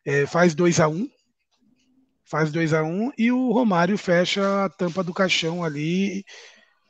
é, 0.05 0.25
faz 0.25 0.55
2 0.55 0.79
a 0.79 0.87
1 0.87 1.07
faz 2.25 2.51
2 2.51 2.73
a 2.73 2.83
1 2.83 3.11
e 3.17 3.31
o 3.31 3.51
Romário 3.51 3.97
fecha 3.97 4.65
a 4.65 4.69
tampa 4.69 5.01
do 5.01 5.13
caixão 5.13 5.63
ali 5.63 6.25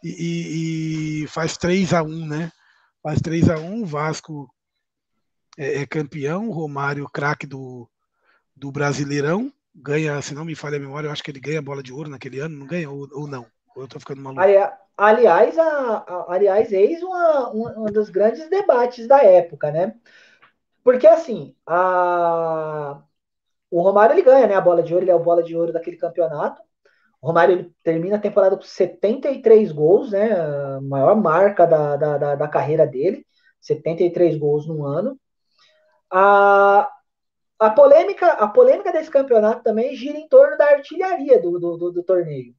e, 0.04 0.10
e, 0.10 1.24
e 1.24 1.28
faz 1.28 1.58
3 1.58 1.94
a 1.94 2.02
1 2.02 2.28
né? 2.28 2.52
Faz 3.04 3.22
3 3.22 3.50
a 3.50 3.60
1 3.60 3.84
o 3.84 3.86
Vasco 3.86 4.50
é, 5.58 5.82
é 5.82 5.86
campeão, 5.86 6.48
o 6.48 6.52
Romário, 6.52 7.08
craque 7.10 7.46
do, 7.46 7.90
do 8.56 8.72
Brasileirão, 8.72 9.52
ganha, 9.78 10.22
se 10.22 10.34
não 10.34 10.44
me 10.44 10.56
falha 10.56 10.78
a 10.78 10.80
memória, 10.80 11.08
eu 11.08 11.12
acho 11.12 11.24
que 11.24 11.32
ele 11.32 11.40
ganha 11.40 11.60
a 11.60 11.62
bola 11.62 11.84
de 11.84 11.94
ouro 11.94 12.10
naquele 12.10 12.40
ano, 12.40 12.58
não 12.58 12.68
ganha 12.68 12.90
ou, 12.90 13.08
ou 13.12 13.28
não? 13.28 13.46
Ou 13.76 13.84
eu 13.84 13.88
tô 13.88 14.00
ficando 14.00 14.22
maluco? 14.22 14.42
Aliás, 14.98 15.58
a, 15.60 15.98
a, 15.98 16.34
aliás 16.34 16.72
eis 16.72 17.04
uma, 17.04 17.54
um, 17.54 17.84
um 17.84 17.86
dos 17.86 18.10
grandes 18.10 18.50
debates 18.50 19.08
da 19.08 19.24
época, 19.24 19.72
né? 19.72 19.94
Porque 20.84 21.06
assim, 21.06 21.56
a, 21.66 23.02
o 23.70 23.82
Romário 23.82 24.14
ele 24.14 24.24
ganha 24.24 24.48
né, 24.48 24.56
a 24.56 24.62
bola 24.62 24.82
de 24.82 24.94
ouro, 24.94 25.04
ele 25.04 25.12
é 25.12 25.16
o 25.16 25.20
bola 25.24 25.44
de 25.44 25.56
ouro 25.56 25.72
daquele 25.72 25.98
campeonato. 25.98 26.62
O 27.22 27.28
Romário 27.28 27.54
ele 27.56 27.76
termina 27.84 28.16
a 28.16 28.20
temporada 28.20 28.56
com 28.56 28.64
73 28.64 29.72
gols, 29.72 30.12
né? 30.12 30.32
A 30.34 30.80
maior 30.82 31.16
marca 31.16 31.66
da, 31.66 31.96
da, 31.96 32.18
da, 32.18 32.36
da 32.36 32.48
carreira 32.48 32.88
dele. 32.88 33.26
73 33.60 34.38
gols 34.38 34.68
no 34.68 34.86
ano. 34.86 35.20
A, 36.12 36.90
a, 37.60 37.70
polêmica, 37.70 38.28
a 38.34 38.48
polêmica 38.48 38.92
desse 38.92 39.10
campeonato 39.10 39.64
também 39.64 39.96
gira 39.96 40.18
em 40.18 40.28
torno 40.28 40.58
da 40.58 40.66
artilharia 40.66 41.40
do, 41.42 41.60
do, 41.60 41.78
do, 41.78 41.92
do 41.92 42.04
torneio. 42.04 42.54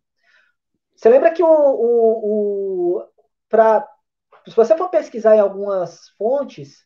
Você 0.95 1.09
lembra 1.09 1.31
que 1.31 1.43
o, 1.43 1.47
o, 1.47 2.97
o 2.97 3.09
se 4.47 4.57
você 4.57 4.77
for 4.77 4.89
pesquisar 4.89 5.37
em 5.37 5.41
algumas 5.41 6.09
fontes, 6.11 6.85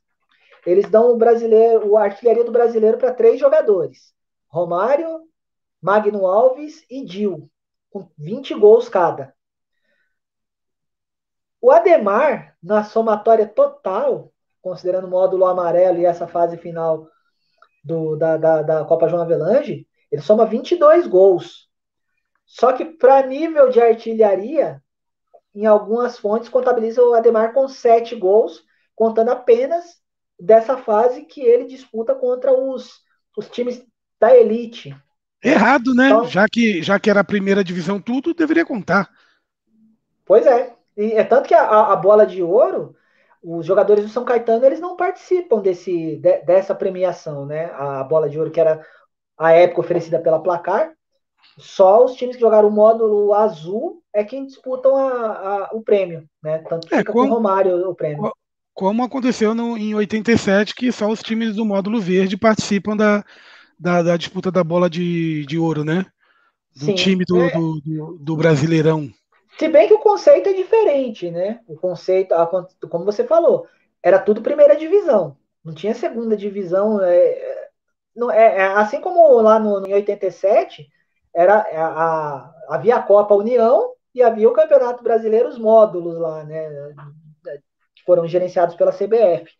eles 0.67 0.89
dão 0.91 1.13
o 1.13 1.17
brasileiro, 1.17 1.97
a 1.97 2.05
artilharia 2.05 2.45
do 2.45 2.53
brasileiro 2.53 2.99
para 2.99 3.15
três 3.15 3.41
jogadores: 3.41 4.15
Romário, 4.49 5.23
Magno 5.81 6.27
Alves 6.27 6.85
e 6.91 7.05
Dil, 7.05 7.51
com 7.91 8.09
20 8.19 8.55
gols 8.55 8.89
cada. 8.89 9.35
O 11.61 11.71
Ademar, 11.71 12.57
na 12.63 12.85
somatória 12.85 13.47
total, 13.47 14.33
considerando 14.61 15.07
o 15.07 15.11
módulo 15.11 15.47
amarelo 15.47 15.99
e 15.99 16.05
essa 16.05 16.27
fase 16.27 16.57
final 16.57 17.09
do, 17.83 18.17
da, 18.17 18.37
da, 18.37 18.63
da 18.63 18.85
Copa 18.85 19.09
João 19.09 19.23
Avelange, 19.23 19.87
ele 20.11 20.23
soma 20.23 20.47
22 20.47 21.07
gols. 21.07 21.69
Só 22.45 22.73
que 22.73 22.85
para 22.85 23.27
nível 23.27 23.71
de 23.71 23.81
artilharia, 23.81 24.83
em 25.55 25.67
algumas 25.67 26.19
fontes 26.19 26.49
contabiliza 26.49 27.03
o 27.03 27.15
Ademar 27.15 27.53
com 27.53 27.67
7 27.67 28.15
gols, 28.17 28.65
contando 28.95 29.31
apenas 29.31 30.01
dessa 30.39 30.77
fase 30.77 31.23
que 31.23 31.41
ele 31.41 31.65
disputa 31.65 32.15
contra 32.15 32.53
os, 32.53 33.01
os 33.37 33.49
times 33.49 33.85
da 34.21 34.37
elite. 34.37 34.95
Errado, 35.43 35.95
né? 35.95 36.07
Então, 36.07 36.27
já, 36.27 36.47
que, 36.49 36.83
já 36.83 37.01
que 37.01 37.11
era 37.11 37.21
a 37.21 37.25
primeira 37.25 37.65
divisão, 37.65 38.01
tudo 38.01 38.35
deveria 38.35 38.65
contar. 38.65 39.11
Pois 40.25 40.47
é. 40.47 40.75
E 40.97 41.13
é 41.13 41.25
tanto 41.25 41.49
que 41.49 41.55
a, 41.55 41.93
a 41.93 41.97
bola 41.97 42.27
de 42.27 42.43
ouro 42.43 42.95
os 43.43 43.67
jogadores 43.67 44.05
do 44.05 44.11
São 44.11 44.25
Caetano 44.25 44.65
eles 44.65 44.81
não 44.81 44.97
participam 44.97 45.61
desse, 45.61 46.17
de, 46.17 46.43
dessa 46.43 46.75
premiação, 46.75 47.45
né? 47.45 47.67
A 47.75 48.05
bola 48.05 48.29
de 48.29 48.39
ouro 48.39 48.51
que 48.51 48.61
era 48.61 48.85
a 49.37 49.53
época 49.53 49.81
oferecida 49.81 50.21
pela 50.21 50.41
Placar, 50.41 50.93
só 51.59 52.05
os 52.05 52.15
times 52.15 52.37
que 52.37 52.43
jogaram 52.43 52.69
o 52.69 52.73
módulo 52.73 53.35
azul 53.35 54.03
é 54.13 54.25
quem 54.25 54.47
disputam 54.47 54.97
a, 54.97 55.11
a, 55.11 55.71
o 55.73 55.83
prêmio, 55.83 56.25
né? 56.43 56.59
Tanto 56.59 56.87
que 56.87 56.95
é, 56.95 56.99
fica 56.99 57.13
como, 57.13 57.27
com 57.27 57.33
o 57.33 57.35
Romário 57.35 57.89
o 57.89 57.95
prêmio. 57.95 58.33
Como 58.75 59.03
aconteceu 59.03 59.55
no, 59.55 59.77
em 59.77 59.95
87, 59.95 60.75
que 60.75 60.91
só 60.93 61.09
os 61.09 61.23
times 61.23 61.57
do 61.57 61.65
módulo 61.65 62.01
verde 62.01 62.37
participam 62.37 62.97
da, 62.97 63.25
da, 63.79 64.03
da 64.03 64.17
disputa 64.17 64.51
da 64.51 64.63
bola 64.65 64.89
de, 64.89 65.45
de 65.47 65.59
ouro, 65.59 65.85
né? 65.85 66.07
Do 66.75 66.87
Sim, 66.87 66.95
time 66.95 67.25
do, 67.27 67.39
é. 67.39 67.51
do, 67.51 67.81
do, 67.81 68.19
do 68.19 68.37
Brasileirão. 68.37 69.11
Se 69.59 69.69
bem 69.69 69.87
que 69.87 69.95
o 69.95 70.01
conceito 70.01 70.49
é 70.49 70.53
diferente, 70.53 71.31
né? 71.31 71.61
O 71.67 71.77
conceito, 71.77 72.35
como 72.89 73.05
você 73.05 73.25
falou, 73.25 73.67
era 74.03 74.19
tudo 74.19 74.43
primeira 74.43 74.77
divisão. 74.77 75.37
Não 75.65 75.75
tinha 75.75 75.95
segunda 75.95 76.37
divisão. 76.37 77.01
É, 77.03 77.69
não, 78.15 78.31
é, 78.31 78.59
é 78.59 78.65
assim 78.73 79.01
como 79.01 79.41
lá 79.41 79.59
no, 79.59 79.87
em 79.87 79.95
87, 79.95 80.89
era, 81.35 81.67
é, 81.71 81.77
a, 81.77 82.53
havia 82.69 82.97
a 82.97 83.03
Copa 83.03 83.35
União 83.35 83.93
e 84.15 84.23
havia 84.23 84.49
o 84.49 84.53
Campeonato 84.53 85.03
Brasileiro, 85.03 85.49
os 85.49 85.59
módulos 85.59 86.19
lá, 86.19 86.45
né? 86.45 86.69
Que 87.95 88.03
foram 88.05 88.27
gerenciados 88.27 88.75
pela 88.75 88.93
CBF. 88.93 89.51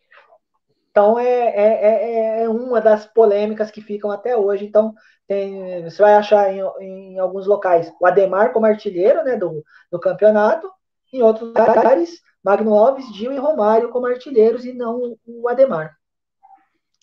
Então 0.93 1.17
é, 1.17 1.25
é, 1.25 1.85
é, 1.85 2.43
é 2.43 2.49
uma 2.49 2.79
das 2.79 3.07
polêmicas 3.07 3.71
que 3.71 3.81
ficam 3.81 4.11
até 4.11 4.37
hoje. 4.37 4.63
Então, 4.63 4.93
tem, 5.27 5.83
você 5.83 5.99
vai 5.99 6.13
achar 6.13 6.53
em, 6.53 6.61
em, 6.81 7.19
alguns 7.19 7.47
locais 7.47 7.91
o 7.99 8.05
Ademar 8.05 8.53
como 8.53 8.67
artilheiro 8.67 9.23
né, 9.23 9.35
do, 9.35 9.63
do 9.91 9.99
campeonato, 9.99 10.69
em 11.11 11.23
outros 11.23 11.47
lugares, 11.47 12.21
Magno 12.43 12.75
Alves, 12.75 13.11
Gil 13.15 13.33
e 13.33 13.39
Romário 13.39 13.89
como 13.89 14.05
artilheiros 14.05 14.65
e 14.65 14.73
não 14.73 15.17
o 15.25 15.49
Ademar. 15.49 15.95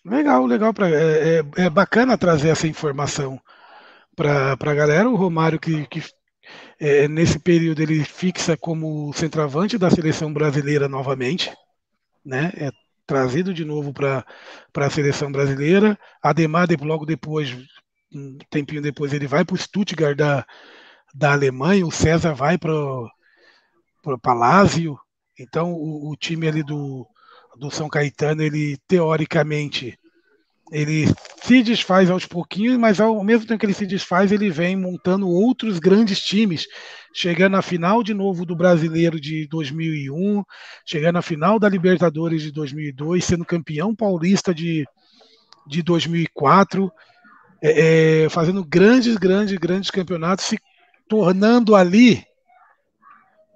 Legal, 0.05 0.47
legal. 0.47 0.73
Pra, 0.73 0.89
é, 0.89 1.41
é, 1.41 1.65
é 1.65 1.71
bacana 1.71 2.17
trazer 2.17 2.51
essa 2.51 2.69
informação 2.69 3.41
para 4.15 4.53
a 4.53 4.75
galera. 4.75 5.11
O 5.11 5.17
Romário, 5.17 5.59
que, 5.59 5.85
que 5.89 6.01
é, 6.79 7.09
nesse 7.09 7.41
período 7.41 7.83
ele 7.83 8.05
fixa 8.05 8.57
como 8.57 9.13
centroavante 9.15 9.77
da 9.77 9.91
seleção 9.91 10.33
brasileira 10.33 10.89
novamente, 10.89 11.53
né? 12.25 12.53
É 12.57 12.71
trazido 13.11 13.53
de 13.53 13.65
novo 13.65 13.93
para 13.93 14.25
a 14.77 14.91
seleção 14.91 15.33
brasileira. 15.33 15.99
Ademar, 16.23 16.69
logo 16.81 17.05
depois, 17.05 17.57
um 18.15 18.39
tempinho 18.49 18.81
depois, 18.81 19.13
ele 19.13 19.27
vai 19.27 19.45
para 19.45 19.55
o 19.55 19.59
Stuttgart 19.59 20.17
da, 20.17 20.47
da 21.13 21.33
Alemanha. 21.33 21.85
O 21.85 21.91
César 21.91 22.35
vai 22.35 22.57
para 22.57 22.73
o 22.73 24.19
Palácio. 24.23 24.97
Então, 25.37 25.73
o, 25.73 26.09
o, 26.11 26.17
time 26.17 26.47
ali 26.47 26.63
do, 26.63 27.05
do 27.59 27.69
São 27.69 27.89
Caetano, 27.89 28.43
ele 28.43 28.79
teoricamente 28.87 29.99
ele 30.71 31.13
se 31.43 31.63
desfaz 31.63 32.11
aos 32.11 32.27
pouquinhos, 32.27 32.77
mas 32.77 33.01
ao 33.01 33.25
mesmo 33.25 33.47
tempo 33.47 33.59
que 33.59 33.67
ele 33.67 33.73
se 33.73 33.87
desfaz, 33.87 34.31
ele 34.31 34.51
vem 34.51 34.77
montando 34.77 35.29
outros 35.29 35.79
grandes 35.79 36.21
times, 36.21 36.67
chegando 37.15 37.57
à 37.57 37.63
final 37.63 38.03
de 38.03 38.13
novo 38.13 38.45
do 38.45 38.55
Brasileiro 38.55 39.19
de 39.19 39.47
2001, 39.49 40.43
chegando 40.85 41.17
à 41.17 41.23
final 41.23 41.59
da 41.59 41.69
Libertadores 41.69 42.43
de 42.43 42.53
2002, 42.53 43.25
sendo 43.25 43.45
campeão 43.45 43.95
paulista 43.95 44.55
de, 44.55 44.87
de 45.67 45.83
2004, 45.83 46.93
é, 47.63 48.25
é, 48.25 48.29
fazendo 48.29 48.65
grandes, 48.65 49.17
grandes, 49.17 49.57
grandes 49.57 49.91
campeonatos, 49.91 50.45
se 50.45 50.59
tornando 51.09 51.75
ali 51.75 52.23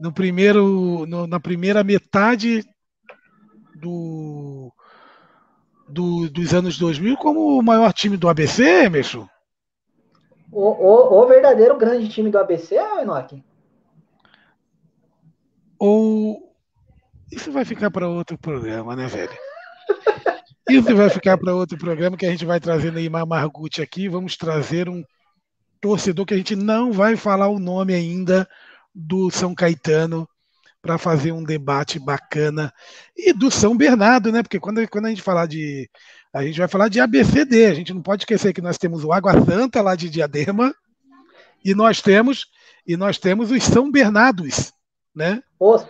no 0.01 0.13
primeiro, 0.13 1.05
no, 1.07 1.27
na 1.27 1.39
primeira 1.39 1.85
metade 1.85 2.65
do 3.75 4.73
do, 5.89 6.29
dos 6.29 6.55
anos 6.55 6.79
2000 6.79 7.17
como 7.17 7.59
o 7.59 7.63
maior 7.63 7.93
time 7.93 8.17
do 8.17 8.29
ABC, 8.29 8.85
Emerson? 8.85 9.29
O, 10.51 10.61
o, 10.61 11.23
o 11.23 11.27
verdadeiro 11.27 11.77
grande 11.77 12.09
time 12.09 12.31
do 12.31 12.39
ABC, 12.39 12.77
Enoque? 13.01 13.43
Ou. 15.79 16.55
Isso 17.33 17.51
vai 17.51 17.65
ficar 17.65 17.91
para 17.91 18.09
outro 18.09 18.39
programa, 18.39 18.95
né, 18.95 19.07
velho? 19.07 19.37
Isso 20.69 20.95
vai 20.95 21.11
ficar 21.11 21.37
para 21.37 21.55
outro 21.55 21.77
programa 21.77 22.17
que 22.17 22.25
a 22.25 22.31
gente 22.31 22.45
vai 22.45 22.61
trazer 22.61 22.93
Neymar 22.93 23.27
Margucci 23.27 23.83
aqui. 23.83 24.09
Vamos 24.09 24.37
trazer 24.37 24.89
um 24.89 25.03
torcedor 25.81 26.25
que 26.25 26.35
a 26.35 26.37
gente 26.37 26.55
não 26.55 26.93
vai 26.93 27.17
falar 27.17 27.49
o 27.49 27.59
nome 27.59 27.93
ainda 27.93 28.49
do 28.95 29.31
São 29.31 29.55
Caetano, 29.55 30.29
para 30.85 30.99
fazer 30.99 31.33
um 31.33 31.43
debate 31.43 31.99
bacana. 31.99 32.71
E 33.17 33.33
do 33.33 33.51
São 33.51 33.75
Bernardo, 33.75 34.31
né? 34.31 34.43
Porque 34.43 34.61
quando, 34.61 34.87
quando 34.89 35.07
a 35.07 35.09
gente 35.09 35.23
falar 35.23 35.47
de. 35.47 35.89
A 36.31 36.45
gente 36.45 36.59
vai 36.59 36.69
falar 36.69 36.89
de 36.89 37.01
ABCD, 37.01 37.67
a 37.67 37.75
gente 37.75 37.95
não 37.95 38.03
pode 38.03 38.23
esquecer 38.23 38.53
que 38.53 38.61
nós 38.61 38.77
temos 38.77 39.03
o 39.03 39.13
Água 39.13 39.33
Santa 39.45 39.81
lá 39.81 39.95
de 39.95 40.11
Diadema, 40.11 40.75
e 41.65 41.75
nós 41.75 42.03
temos 42.03 42.47
e 42.87 42.97
nós 42.97 43.19
temos 43.19 43.51
os 43.51 43.63
São 43.63 43.91
Bernardos, 43.91 44.73
né? 45.15 45.43
Os. 45.59 45.87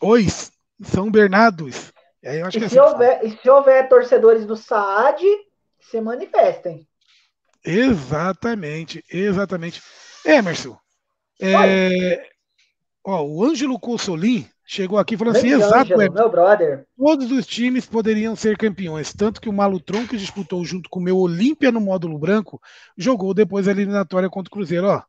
Os 0.00 0.50
São 0.82 1.10
Bernardos. 1.10 1.92
Acho 2.24 2.58
e, 2.58 2.64
é 2.64 2.68
se 2.68 2.78
assim 2.78 2.78
houver, 2.78 3.20
e 3.22 3.36
se 3.36 3.50
houver 3.50 3.88
torcedores 3.88 4.46
do 4.46 4.56
Saad, 4.56 5.22
se 5.78 6.00
manifestem. 6.00 6.88
Exatamente, 7.62 9.04
exatamente. 9.12 9.82
Emerson, 10.24 10.78
é, 11.40 12.30
ó, 13.06 13.22
o 13.22 13.44
Ângelo 13.44 13.78
Consolim 13.78 14.46
chegou 14.64 14.98
aqui 14.98 15.16
falando 15.16 15.36
assim, 15.36 15.52
exato, 15.52 15.94
Angelo, 15.94 16.12
meu 16.12 16.28
brother. 16.28 16.84
Todos 16.98 17.30
os 17.30 17.46
times 17.46 17.86
poderiam 17.86 18.34
ser 18.34 18.58
campeões, 18.58 19.14
tanto 19.14 19.40
que 19.40 19.48
o 19.48 19.52
Malutron, 19.52 20.06
que 20.06 20.16
disputou 20.16 20.64
junto 20.64 20.90
com 20.90 20.98
o 20.98 21.02
meu 21.02 21.16
Olímpia 21.16 21.70
no 21.70 21.80
módulo 21.80 22.18
branco, 22.18 22.60
jogou 22.98 23.32
depois 23.32 23.68
a 23.68 23.70
eliminatória 23.70 24.28
contra 24.28 24.48
o 24.48 24.52
Cruzeiro. 24.52 24.88
Ó, 24.88 25.02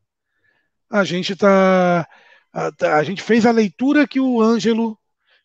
a 0.90 1.04
gente 1.04 1.36
tá 1.36 2.08
a, 2.54 2.72
tá, 2.72 2.98
a 2.98 3.04
gente 3.04 3.22
fez 3.22 3.46
a 3.46 3.52
leitura 3.52 4.08
que 4.08 4.20
o 4.20 4.42
Ângelo 4.42 4.98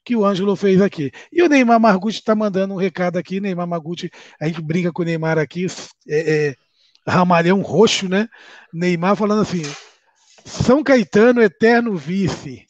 que 0.05 0.17
o 0.17 0.25
Ângelo 0.25 0.57
fez 0.57 0.81
aqui. 0.81 1.13
E 1.33 1.43
o 1.43 1.49
Neymar 1.49 1.79
Margucci 1.79 2.19
está 2.19 2.35
mandando 2.35 2.75
um 2.75 2.77
recado 2.77 3.19
aqui. 3.19 3.41
Neymar 3.41 3.69
Margucci, 3.69 4.11
a 4.41 4.49
gente 4.49 4.61
brinca 4.61 4.93
com 4.93 5.03
o 5.03 5.05
Neymar 5.05 5.39
aqui, 5.39 5.67
é, 6.09 6.49
é, 6.49 6.55
ramalhão 7.07 7.63
roxo, 7.63 8.09
né? 8.09 8.29
Neymar 8.73 9.15
falando 9.15 9.43
assim: 9.43 9.63
São 10.45 10.83
Caetano, 10.83 11.43
eterno 11.43 11.97
vice. 11.97 12.67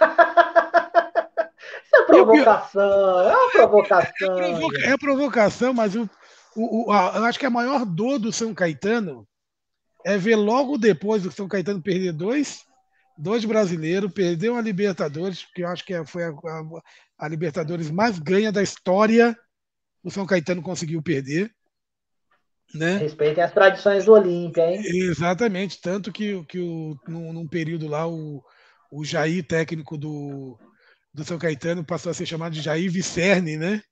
É 1.90 2.04
provocação, 2.04 3.20
é 3.20 3.36
uma 3.36 3.50
provocação. 3.50 4.38
É, 4.38 4.50
provoca, 4.50 4.78
é 4.80 4.96
provocação, 4.96 5.74
mas 5.74 5.94
o, 5.94 6.08
o, 6.56 6.86
o, 6.86 6.92
a, 6.92 7.12
eu 7.16 7.24
acho 7.24 7.38
que 7.38 7.46
a 7.46 7.50
maior 7.50 7.84
dor 7.84 8.18
do 8.18 8.32
São 8.32 8.54
Caetano 8.54 9.26
é 10.04 10.16
ver 10.16 10.36
logo 10.36 10.78
depois 10.78 11.22
do 11.22 11.30
São 11.30 11.48
Caetano 11.48 11.82
perder 11.82 12.12
dois, 12.12 12.64
dois 13.16 13.44
brasileiros, 13.44 14.12
perder 14.12 14.50
uma 14.50 14.60
Libertadores, 14.60 15.46
que 15.54 15.62
eu 15.62 15.68
acho 15.68 15.84
que 15.84 15.92
é, 15.92 16.04
foi 16.04 16.24
a, 16.24 16.30
a, 16.30 16.62
a 17.18 17.28
Libertadores 17.28 17.90
mais 17.90 18.18
ganha 18.18 18.52
da 18.52 18.62
história. 18.62 19.36
O 20.02 20.10
São 20.10 20.24
Caetano 20.24 20.62
conseguiu 20.62 21.02
perder. 21.02 21.52
Né? 22.74 22.98
Respeitem 22.98 23.42
as 23.42 23.52
tradições 23.52 24.04
do 24.04 24.12
Olímpia, 24.12 24.70
hein? 24.70 24.82
Exatamente, 24.84 25.80
tanto 25.80 26.12
que, 26.12 26.44
que 26.44 26.60
o, 26.60 26.98
num, 27.08 27.32
num 27.32 27.48
período 27.48 27.88
lá 27.88 28.06
o, 28.06 28.42
o 28.90 29.04
Jair, 29.04 29.46
técnico 29.46 29.96
do, 29.96 30.58
do 31.12 31.24
São 31.24 31.38
Caetano, 31.38 31.84
passou 31.84 32.10
a 32.10 32.14
ser 32.14 32.26
chamado 32.26 32.52
de 32.52 32.60
Jair 32.60 32.90
Vicerne, 32.90 33.56
né? 33.56 33.82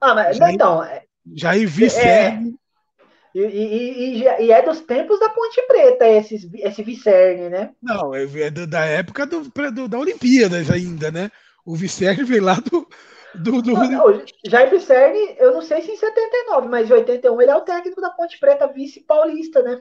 Ah, 0.00 0.14
mas 0.14 0.36
Jair, 0.36 0.54
então. 0.54 0.84
É, 0.84 1.02
Jair 1.34 1.66
Vicerne. 1.66 2.54
É, 3.34 3.38
e, 3.38 3.40
e, 3.40 4.22
e, 4.22 4.44
e, 4.44 4.52
é 4.52 4.62
dos 4.62 4.80
tempos 4.82 5.18
da 5.18 5.30
Ponte 5.30 5.62
Preta, 5.66 6.06
esse, 6.06 6.50
esse 6.56 6.82
Vicerne, 6.82 7.48
né? 7.48 7.70
Não, 7.82 8.14
é, 8.14 8.24
é 8.24 8.50
da 8.50 8.84
época 8.84 9.24
do, 9.24 9.50
do, 9.72 9.88
da 9.88 9.98
Olimpíadas 9.98 10.70
ainda, 10.70 11.10
né? 11.10 11.30
O 11.64 11.74
Vicerne 11.74 12.24
veio 12.24 12.42
lá 12.42 12.54
do, 12.54 12.86
do, 13.34 13.62
do... 13.62 13.72
Não, 13.72 14.10
eu 15.38 15.52
não 15.54 15.62
sei 15.62 15.82
se 15.82 15.92
em 15.92 15.96
79, 15.96 16.68
mas 16.68 16.88
em 16.88 16.92
81 16.92 17.40
ele 17.40 17.50
é 17.50 17.56
o 17.56 17.62
técnico 17.62 18.00
da 18.00 18.10
Ponte 18.10 18.38
Preta, 18.38 18.66
vice 18.66 19.00
paulista, 19.00 19.62
né? 19.62 19.80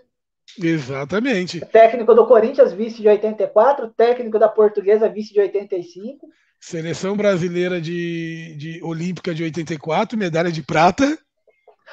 Exatamente. 0.62 1.60
Técnico 1.62 2.14
do 2.14 2.26
Corinthians, 2.26 2.74
vice 2.74 3.02
de 3.02 3.08
84, 3.08 3.90
técnico 3.90 4.38
da 4.38 4.50
Portuguesa, 4.50 5.10
vice 5.10 5.34
de 5.34 5.40
85. 5.40 6.28
Seleção 6.60 7.16
brasileira 7.16 7.82
de, 7.82 8.56
de 8.58 8.84
olímpica 8.84 9.34
de 9.34 9.44
84, 9.44 10.18
medalha 10.18 10.52
de 10.52 10.62
prata. 10.62 11.18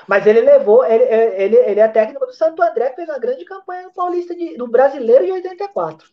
Mas 0.06 0.26
ele 0.26 0.40
levou, 0.40 0.85
ele, 0.85 1.05
ele, 1.05 1.56
ele 1.56 1.80
é 1.80 1.89
técnico 1.89 2.26
do 2.26 2.32
Santo 2.32 2.62
André, 2.62 2.90
que 2.90 2.97
fez 2.97 3.09
uma 3.09 3.18
grande 3.18 3.44
campanha 3.44 3.90
paulista 3.94 4.35
de, 4.35 4.56
do 4.56 4.68
brasileiro 4.68 5.24
de 5.24 5.32
84. 5.32 6.06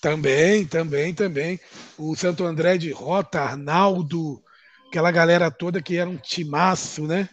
Também, 0.00 0.66
também, 0.66 1.14
também. 1.14 1.58
O 1.98 2.14
Santo 2.14 2.44
André 2.44 2.76
de 2.76 2.92
Rota, 2.92 3.40
Arnaldo, 3.40 4.43
aquela 4.94 5.10
galera 5.10 5.50
toda 5.50 5.82
que 5.82 5.96
era 5.96 6.08
um 6.08 6.16
timaço, 6.16 7.04
né? 7.04 7.28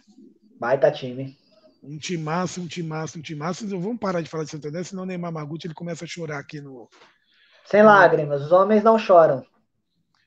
Baita 0.59 0.91
time. 0.91 1.37
Um 1.83 1.95
timaço, 1.95 2.59
um 2.59 2.67
timaço, 2.67 3.19
um 3.19 3.21
timaço. 3.21 3.67
Vamos 3.67 3.99
parar 3.99 4.21
de 4.21 4.29
falar 4.29 4.45
de 4.45 4.49
Santander, 4.49 4.83
senão 4.83 5.03
o 5.03 5.05
Neymar 5.05 5.31
Maguti 5.31 5.67
ele 5.67 5.75
começa 5.75 6.03
a 6.03 6.07
chorar 6.07 6.39
aqui 6.39 6.59
no. 6.59 6.89
Sem 7.65 7.83
lágrimas, 7.83 8.41
os 8.41 8.51
homens 8.51 8.83
não 8.83 8.97
choram. 8.97 9.45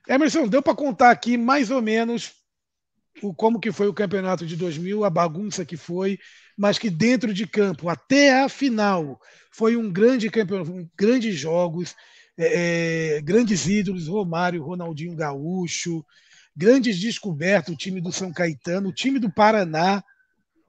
Emerson, 0.07 0.47
deu 0.47 0.61
para 0.61 0.75
contar 0.75 1.11
aqui 1.11 1.37
mais 1.37 1.71
ou 1.71 1.81
menos 1.81 2.31
o 3.21 3.33
como 3.33 3.59
que 3.59 3.71
foi 3.71 3.89
o 3.89 3.93
campeonato 3.93 4.45
de 4.45 4.55
2000, 4.55 5.03
a 5.03 5.09
bagunça 5.09 5.65
que 5.65 5.75
foi, 5.75 6.17
mas 6.57 6.79
que 6.79 6.89
dentro 6.89 7.33
de 7.33 7.45
campo, 7.45 7.89
até 7.89 8.43
a 8.43 8.47
final, 8.47 9.19
foi 9.51 9.75
um 9.75 9.91
grande 9.91 10.29
campeonato, 10.29 10.89
grandes 10.97 11.35
jogos, 11.35 11.95
é, 12.37 13.17
é, 13.17 13.21
grandes 13.21 13.67
ídolos, 13.67 14.07
Romário, 14.07 14.63
Ronaldinho 14.63 15.15
Gaúcho, 15.15 16.05
grandes 16.55 16.99
descobertas, 16.99 17.73
o 17.73 17.77
time 17.77 17.99
do 17.99 18.11
São 18.11 18.31
Caetano, 18.31 18.89
o 18.89 18.93
time 18.93 19.19
do 19.19 19.31
Paraná, 19.31 20.03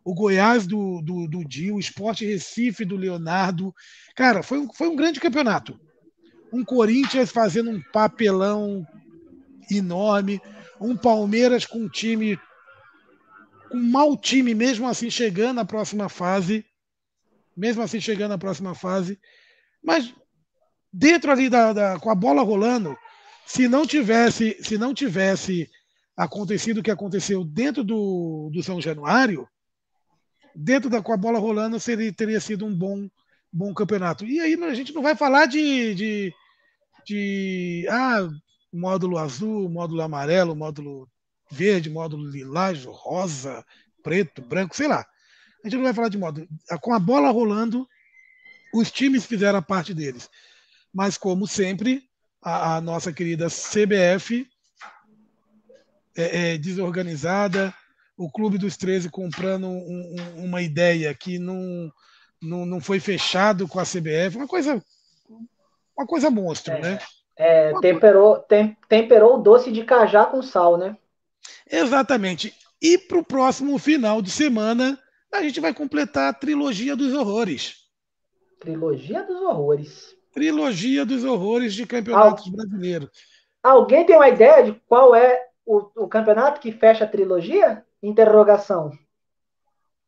o 0.04 0.14
Goiás 0.14 0.66
do, 0.66 1.00
do, 1.02 1.28
do 1.28 1.44
Dio, 1.44 1.76
o 1.76 1.80
Esporte 1.80 2.24
Recife 2.24 2.84
do 2.84 2.96
Leonardo. 2.96 3.74
Cara, 4.14 4.42
foi 4.42 4.58
um, 4.58 4.72
foi 4.72 4.88
um 4.88 4.96
grande 4.96 5.20
campeonato. 5.20 5.78
Um 6.52 6.64
Corinthians 6.64 7.30
fazendo 7.30 7.70
um 7.70 7.82
papelão 7.92 8.86
enorme, 9.70 10.40
um 10.80 10.96
Palmeiras 10.96 11.66
com 11.66 11.78
um 11.78 11.88
time, 11.88 12.38
um 13.72 13.82
mau 13.82 14.16
time, 14.16 14.54
mesmo 14.54 14.86
assim 14.88 15.10
chegando 15.10 15.60
à 15.60 15.64
próxima 15.64 16.08
fase, 16.08 16.64
mesmo 17.56 17.82
assim 17.82 18.00
chegando 18.00 18.32
à 18.32 18.38
próxima 18.38 18.74
fase, 18.74 19.18
mas 19.82 20.14
dentro 20.92 21.32
ali 21.32 21.48
da, 21.48 21.72
da 21.72 21.98
com 21.98 22.10
a 22.10 22.14
bola 22.14 22.42
rolando, 22.42 22.96
se 23.44 23.68
não 23.68 23.86
tivesse, 23.86 24.56
se 24.60 24.78
não 24.78 24.94
tivesse 24.94 25.68
acontecido 26.16 26.78
o 26.78 26.82
que 26.82 26.90
aconteceu 26.90 27.44
dentro 27.44 27.84
do, 27.84 28.50
do 28.52 28.62
São 28.62 28.80
Januário, 28.80 29.46
dentro 30.54 30.88
da 30.88 31.02
com 31.02 31.12
a 31.12 31.16
bola 31.16 31.38
rolando, 31.38 31.78
seria, 31.78 32.12
teria 32.12 32.40
sido 32.40 32.64
um 32.64 32.74
bom, 32.74 33.08
bom 33.52 33.74
campeonato. 33.74 34.24
E 34.24 34.40
aí 34.40 34.54
a 34.54 34.74
gente 34.74 34.94
não 34.94 35.02
vai 35.02 35.14
falar 35.14 35.46
de, 35.46 35.94
de, 35.94 36.34
de 37.04 37.86
ah, 37.90 38.28
módulo 38.72 39.18
azul, 39.18 39.68
módulo 39.68 40.00
amarelo, 40.00 40.56
módulo 40.56 41.08
verde, 41.50 41.90
módulo 41.90 42.28
lilás, 42.28 42.84
rosa, 42.84 43.64
preto, 44.02 44.40
branco, 44.40 44.74
sei 44.74 44.88
lá. 44.88 45.06
A 45.62 45.68
gente 45.68 45.76
não 45.76 45.84
vai 45.84 45.92
falar 45.92 46.08
de 46.08 46.16
módulo. 46.16 46.48
Com 46.80 46.94
a 46.94 46.98
bola 46.98 47.30
rolando, 47.30 47.86
os 48.72 48.90
times 48.90 49.26
fizeram 49.26 49.58
a 49.58 49.62
parte 49.62 49.92
deles. 49.92 50.30
Mas, 50.92 51.18
como 51.18 51.46
sempre, 51.46 52.02
a, 52.42 52.76
a 52.76 52.80
nossa 52.80 53.12
querida 53.12 53.48
CBF 53.48 54.48
é, 56.16 56.54
é, 56.54 56.58
desorganizada, 56.58 57.74
o 58.16 58.30
Clube 58.30 58.58
dos 58.58 58.76
13 58.76 59.10
comprando 59.10 59.66
um, 59.66 60.16
um, 60.38 60.44
uma 60.44 60.62
ideia 60.62 61.14
que 61.14 61.38
não, 61.38 61.92
não, 62.42 62.64
não 62.64 62.80
foi 62.80 62.98
fechado 62.98 63.68
com 63.68 63.78
a 63.78 63.84
CBF, 63.84 64.36
uma 64.36 64.48
coisa 64.48 64.82
uma 65.96 66.06
coisa 66.06 66.30
monstro, 66.30 66.74
é, 66.74 66.80
né? 66.80 66.98
É, 67.36 67.72
temperou, 67.80 68.38
tem, 68.38 68.76
temperou 68.88 69.36
o 69.36 69.42
doce 69.42 69.72
de 69.72 69.82
cajá 69.82 70.26
com 70.26 70.42
sal, 70.42 70.76
né? 70.76 70.96
Exatamente. 71.70 72.54
E 72.80 72.98
para 72.98 73.18
o 73.18 73.24
próximo 73.24 73.78
final 73.78 74.20
de 74.20 74.30
semana, 74.30 74.98
a 75.32 75.42
gente 75.42 75.60
vai 75.60 75.72
completar 75.72 76.30
a 76.30 76.32
trilogia 76.34 76.94
dos 76.94 77.12
horrores. 77.14 77.86
Trilogia 78.60 79.22
dos 79.22 79.40
horrores. 79.42 80.16
Trilogia 80.32 81.04
dos 81.04 81.24
horrores 81.24 81.74
de 81.74 81.86
campeonatos 81.86 82.46
Al... 82.46 82.52
brasileiros. 82.52 83.10
Alguém 83.62 84.04
tem 84.04 84.16
uma 84.16 84.28
ideia 84.28 84.64
de 84.64 84.80
qual 84.86 85.14
é 85.14 85.46
o, 85.66 86.04
o 86.04 86.08
campeonato 86.08 86.60
que 86.60 86.70
fecha 86.70 87.04
a 87.04 87.08
trilogia? 87.08 87.84
Interrogação. 88.02 88.96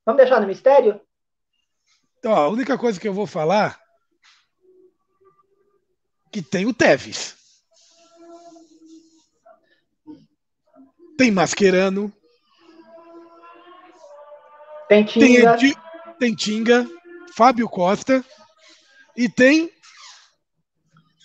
Vamos 0.07 0.23
deixar 0.23 0.41
no 0.41 0.47
mistério? 0.47 1.01
Então, 2.19 2.33
a 2.33 2.49
única 2.49 2.79
coisa 2.79 2.99
que 2.99 3.09
eu 3.09 3.13
vou 3.13 3.27
falar 3.27 3.79
que 6.31 6.41
tem 6.41 6.67
o 6.67 6.73
Teves. 6.73 7.37
Tem 11.17 11.31
Mascherano. 11.31 12.13
Tem 14.89 15.05
Tinga. 15.05 15.57
Tem, 15.57 15.75
tem 16.19 16.35
Tinga. 16.35 16.87
Fábio 17.35 17.69
Costa. 17.69 18.25
E 19.17 19.29
tem 19.29 19.73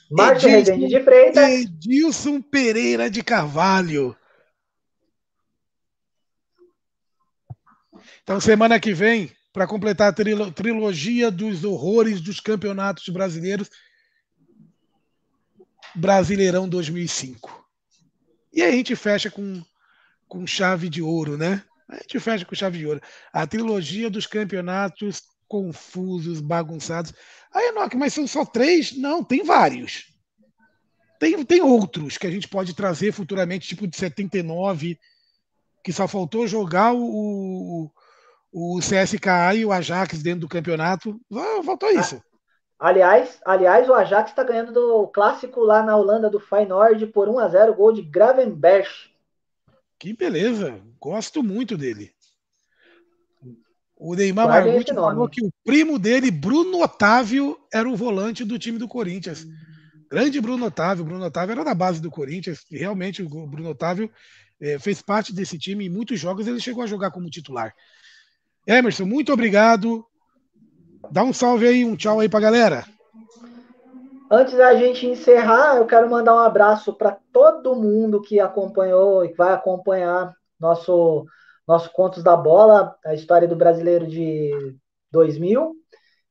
Márcio 0.09 0.49
Rezende 0.49 0.87
de 0.87 1.03
Freitas. 1.03 1.49
Edilson 1.49 2.41
Pereira 2.41 3.09
de 3.09 3.23
Carvalho. 3.23 4.15
Então, 8.23 8.39
semana 8.39 8.79
que 8.79 8.93
vem, 8.93 9.31
para 9.51 9.67
completar 9.67 10.09
a 10.09 10.13
trilo 10.13 10.51
trilogia 10.51 11.29
dos 11.29 11.63
horrores 11.63 12.21
dos 12.21 12.39
campeonatos 12.39 13.07
brasileiros, 13.09 13.69
Brasileirão 15.95 16.67
2005. 16.67 17.63
E 18.51 18.61
aí 18.61 18.73
a 18.73 18.75
gente 18.75 18.95
fecha 18.95 19.29
com, 19.29 19.61
com 20.27 20.47
chave 20.47 20.89
de 20.89 21.01
ouro, 21.01 21.37
né? 21.37 21.63
A 21.87 21.97
gente 21.97 22.19
fecha 22.19 22.45
com 22.45 22.55
chave 22.55 22.79
de 22.79 22.87
ouro. 22.87 23.01
A 23.31 23.45
trilogia 23.45 24.09
dos 24.09 24.25
campeonatos 24.25 25.21
confusos, 25.47 26.41
bagunçados. 26.41 27.13
Aí, 27.53 27.67
Enoque, 27.67 27.95
mas 27.95 28.13
são 28.13 28.25
só 28.25 28.43
três? 28.43 28.97
Não, 28.97 29.23
tem 29.23 29.43
vários. 29.43 30.11
Tem, 31.19 31.45
tem 31.45 31.61
outros 31.61 32.17
que 32.17 32.25
a 32.25 32.31
gente 32.31 32.47
pode 32.47 32.73
trazer 32.73 33.11
futuramente, 33.11 33.67
tipo 33.67 33.85
de 33.85 33.95
79, 33.95 34.97
que 35.83 35.93
só 35.93 36.07
faltou 36.07 36.47
jogar 36.47 36.93
o, 36.93 37.03
o 37.03 37.91
CSKA 38.79 39.55
e 39.55 39.65
o 39.65 39.71
Ajax 39.71 40.21
dentro 40.21 40.41
do 40.41 40.47
campeonato. 40.47 41.19
Faltou 41.65 41.89
isso. 41.89 42.21
Aliás, 42.79 43.39
aliás, 43.45 43.87
o 43.87 43.93
Ajax 43.93 44.31
está 44.31 44.43
ganhando 44.43 44.73
do 44.73 45.07
clássico 45.07 45.61
lá 45.61 45.81
na 45.81 45.95
Holanda 45.95 46.29
do 46.29 46.39
Feyenoord 46.39 47.07
por 47.07 47.29
1 47.29 47.39
a 47.39 47.47
0 47.47 47.73
gol 47.73 47.93
de 47.93 48.01
Gravenberch. 48.01 49.11
Que 49.97 50.13
beleza, 50.13 50.81
gosto 50.99 51.41
muito 51.41 51.77
dele. 51.77 52.11
O 53.95 54.15
Neymar 54.15 54.49
Margucci 54.49 54.93
falou 54.93 55.29
que 55.29 55.41
o 55.41 55.49
primo 55.63 55.97
dele, 55.97 56.29
Bruno 56.29 56.81
Otávio, 56.81 57.57
era 57.73 57.89
o 57.89 57.95
volante 57.95 58.43
do 58.43 58.59
time 58.59 58.77
do 58.77 58.85
Corinthians. 58.85 59.47
Grande 60.11 60.41
Bruno 60.41 60.65
Otávio. 60.65 61.05
Bruno 61.05 61.23
Otávio 61.23 61.53
era 61.53 61.63
da 61.63 61.73
base 61.73 62.01
do 62.01 62.11
Corinthians. 62.11 62.65
E 62.69 62.77
realmente 62.77 63.23
o 63.23 63.47
Bruno 63.47 63.69
Otávio 63.69 64.11
é, 64.59 64.77
fez 64.77 65.01
parte 65.01 65.33
desse 65.33 65.57
time. 65.57 65.85
Em 65.85 65.89
muitos 65.89 66.19
jogos 66.19 66.47
ele 66.47 66.59
chegou 66.59 66.83
a 66.83 66.87
jogar 66.87 67.11
como 67.11 67.29
titular. 67.29 67.73
Emerson, 68.65 69.05
muito 69.05 69.33
obrigado. 69.33 70.05
Dá 71.11 71.23
um 71.23 71.33
salve 71.33 71.67
aí, 71.67 71.83
um 71.83 71.95
tchau 71.95 72.19
aí 72.19 72.29
pra 72.29 72.39
galera. 72.39 72.85
Antes 74.31 74.55
da 74.55 74.73
gente 74.73 75.05
encerrar, 75.05 75.77
eu 75.77 75.85
quero 75.85 76.09
mandar 76.09 76.33
um 76.33 76.39
abraço 76.39 76.93
para 76.93 77.17
todo 77.31 77.75
mundo 77.75 78.21
que 78.21 78.39
acompanhou 78.39 79.23
e 79.23 79.29
que 79.29 79.37
vai 79.37 79.53
acompanhar 79.53 80.33
nosso 80.59 81.25
nosso 81.67 81.91
Contos 81.93 82.23
da 82.23 82.35
Bola, 82.35 82.95
a 83.05 83.13
história 83.13 83.47
do 83.47 83.55
brasileiro 83.55 84.05
de 84.05 84.51
2000. 85.11 85.73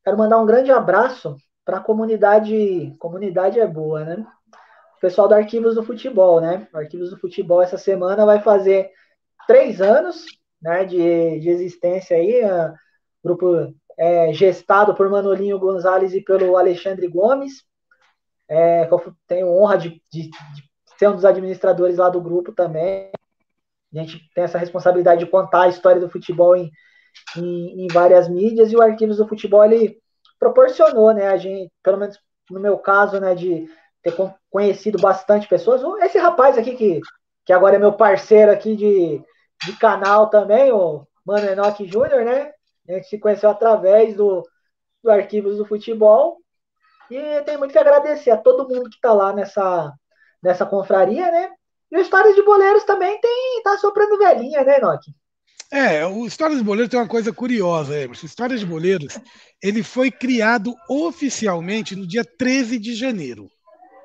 Quero 0.05 0.19
mandar 0.19 0.39
um 0.39 0.47
grande 0.47 0.71
abraço 0.71 1.37
para 1.65 1.79
a 1.79 1.81
comunidade. 1.81 2.95
Comunidade 2.99 3.59
é 3.59 3.67
boa, 3.67 4.05
né? 4.05 4.27
O 4.97 5.01
pessoal 5.01 5.29
do 5.29 5.35
Arquivos 5.35 5.75
do 5.75 5.83
Futebol, 5.83 6.41
né? 6.41 6.69
O 6.73 6.79
Arquivos 6.79 7.11
do 7.11 7.19
Futebol 7.19 7.63
essa 7.63 7.79
semana 7.79 8.27
vai 8.27 8.41
fazer 8.41 8.91
três 9.47 9.81
anos 9.81 10.27
né, 10.63 10.85
de, 10.85 11.41
de 11.41 11.49
existência 11.49 12.17
aí. 12.17 12.43
grupo 13.23 13.75
é, 13.99 14.33
gestado 14.33 14.95
por 14.95 15.09
Manolinho 15.11 15.59
Gonzalez 15.59 16.15
e 16.15 16.21
pelo 16.23 16.57
Alexandre 16.57 17.07
Gomes. 17.09 17.65
É, 18.49 18.87
que 18.87 18.93
eu 18.93 19.15
tenho 19.27 19.49
honra 19.49 19.79
de, 19.79 20.03
de, 20.13 20.29
de 20.29 20.63
ser 20.99 21.09
um 21.09 21.15
dos 21.15 21.25
administradores 21.25 21.97
lá 21.97 22.09
do 22.09 22.21
grupo 22.21 22.53
também. 22.53 23.11
A 23.95 23.99
gente 23.99 24.31
tem 24.35 24.45
essa 24.45 24.59
responsabilidade 24.59 25.25
de 25.25 25.31
contar 25.31 25.63
a 25.63 25.69
história 25.69 26.01
do 26.01 26.11
futebol 26.11 26.57
em, 26.57 26.71
em, 27.37 27.85
em, 27.85 27.87
várias 27.89 28.29
mídias 28.29 28.73
e 28.73 28.77
o 28.77 28.83
Arquivos 28.83 29.19
do 29.19 29.29
Futebol 29.29 29.65
ele 29.65 29.99
proporcionou, 30.39 31.13
né, 31.13 31.29
a 31.29 31.37
gente, 31.37 31.71
pelo 31.83 31.99
menos 31.99 32.19
no 32.51 32.59
meu 32.59 32.79
caso, 32.79 33.21
né, 33.21 33.35
de 33.35 33.69
ter 34.03 34.15
conhecido 34.51 34.99
bastante 34.99 35.47
pessoas. 35.47 35.83
Esse 36.03 36.19
rapaz 36.19 36.59
aqui 36.59 36.75
que, 36.75 37.01
que 37.45 37.53
agora 37.53 37.77
é 37.77 37.79
meu 37.79 37.93
parceiro 37.93 38.51
aqui 38.51 38.75
de, 38.75 39.23
de 39.67 39.77
canal 39.77 40.29
também, 40.29 40.73
o 40.73 41.07
Mano 41.25 41.49
Enoch 41.49 41.85
Júnior, 41.87 42.25
né? 42.25 42.53
A 42.89 42.93
gente 42.93 43.09
se 43.09 43.19
conheceu 43.19 43.51
através 43.51 44.17
do, 44.17 44.47
do 45.03 45.11
Arquivos 45.11 45.57
do 45.57 45.67
Futebol. 45.67 46.39
E 47.11 47.43
tem 47.43 47.57
muito 47.57 47.73
que 47.73 47.79
agradecer 47.79 48.31
a 48.31 48.37
todo 48.37 48.69
mundo 48.69 48.89
que 48.89 48.97
está 48.97 49.13
lá 49.13 49.33
nessa, 49.33 49.93
nessa 50.43 50.67
confraria, 50.67 51.31
né? 51.31 51.51
E 51.91 51.97
o 51.97 52.01
Histórias 52.01 52.35
de 52.35 52.43
Boleiros 52.43 52.85
também 52.85 53.21
tem, 53.21 53.63
tá 53.63 53.77
soprando 53.77 54.19
velhinha, 54.19 54.65
né, 54.65 54.79
Nock? 54.79 55.13
É, 55.71 56.07
o 56.07 56.27
Histórias 56.27 56.59
de 56.59 56.65
Boleiros 56.65 56.91
tem 56.91 56.99
uma 56.99 57.09
coisa 57.09 57.33
curiosa, 57.33 57.99
Emerson. 57.99 58.27
Histórias 58.27 58.61
de 58.61 58.67
Boleiros, 58.67 59.19
ele 59.63 59.83
foi 59.83 60.11
criado 60.11 60.75
oficialmente 60.89 61.95
no 61.95 62.07
dia 62.07 62.25
13 62.25 62.79
de 62.79 62.95
janeiro. 62.95 63.51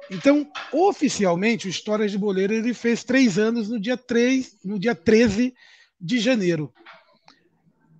Então, 0.09 0.49
oficialmente, 0.71 1.67
o 1.67 1.69
Histórias 1.69 2.11
de 2.11 2.17
Boleiro 2.17 2.53
ele 2.53 2.73
fez 2.73 3.03
três 3.03 3.37
anos 3.37 3.69
no 3.69 3.79
dia 3.79 3.97
3, 3.97 4.57
no 4.63 4.79
dia 4.79 4.95
13 4.95 5.53
de 5.99 6.19
janeiro. 6.19 6.73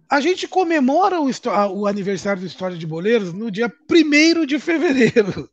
A 0.10 0.22
gente 0.22 0.48
comemora 0.48 1.20
o, 1.20 1.30
o 1.74 1.88
aniversário 1.88 2.42
do 2.42 2.48
História 2.48 2.78
de 2.78 2.88
Boleiros 2.88 3.34
no 3.34 3.52
dia 3.52 3.72
1 3.92 4.46
de 4.46 4.58
fevereiro. 4.58 5.50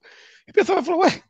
E 0.46 0.50
o 0.50 0.54
pessoal 0.54 0.82
falou, 0.82 1.00
ué, 1.00 1.22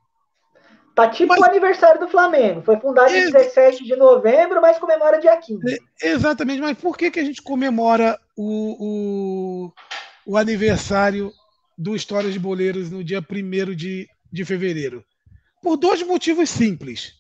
Tá 0.95 1.09
tipo 1.09 1.29
mas... 1.29 1.41
o 1.41 1.45
aniversário 1.45 2.01
do 2.01 2.09
Flamengo. 2.09 2.63
Foi 2.63 2.79
fundado 2.79 3.13
em 3.13 3.31
17 3.31 3.83
de 3.83 3.97
novembro, 3.97 4.61
mas 4.61 4.79
comemora 4.79 5.21
dia 5.21 5.37
15. 5.37 5.75
É, 6.03 6.09
exatamente, 6.09 6.61
mas 6.61 6.79
por 6.79 6.97
que, 6.97 7.11
que 7.11 7.19
a 7.19 7.25
gente 7.25 7.43
comemora 7.43 8.19
o, 8.37 9.67
o, 9.67 9.73
o 10.25 10.37
aniversário 10.37 11.33
do 11.77 11.97
Histórias 11.97 12.33
de 12.33 12.39
Boleiros 12.39 12.91
no 12.91 13.03
dia 13.03 13.21
1 13.21 13.75
de, 13.75 14.07
de 14.33 14.45
fevereiro? 14.45 15.05
Por 15.65 15.79
dois 15.79 16.03
motivos 16.03 16.51
simples. 16.51 17.15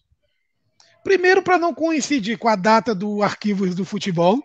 Primeiro, 1.02 1.42
para 1.42 1.56
não 1.56 1.72
coincidir 1.72 2.36
com 2.36 2.46
a 2.46 2.54
data 2.54 2.94
do 2.94 3.22
Arquivos 3.22 3.74
do 3.74 3.86
Futebol, 3.86 4.44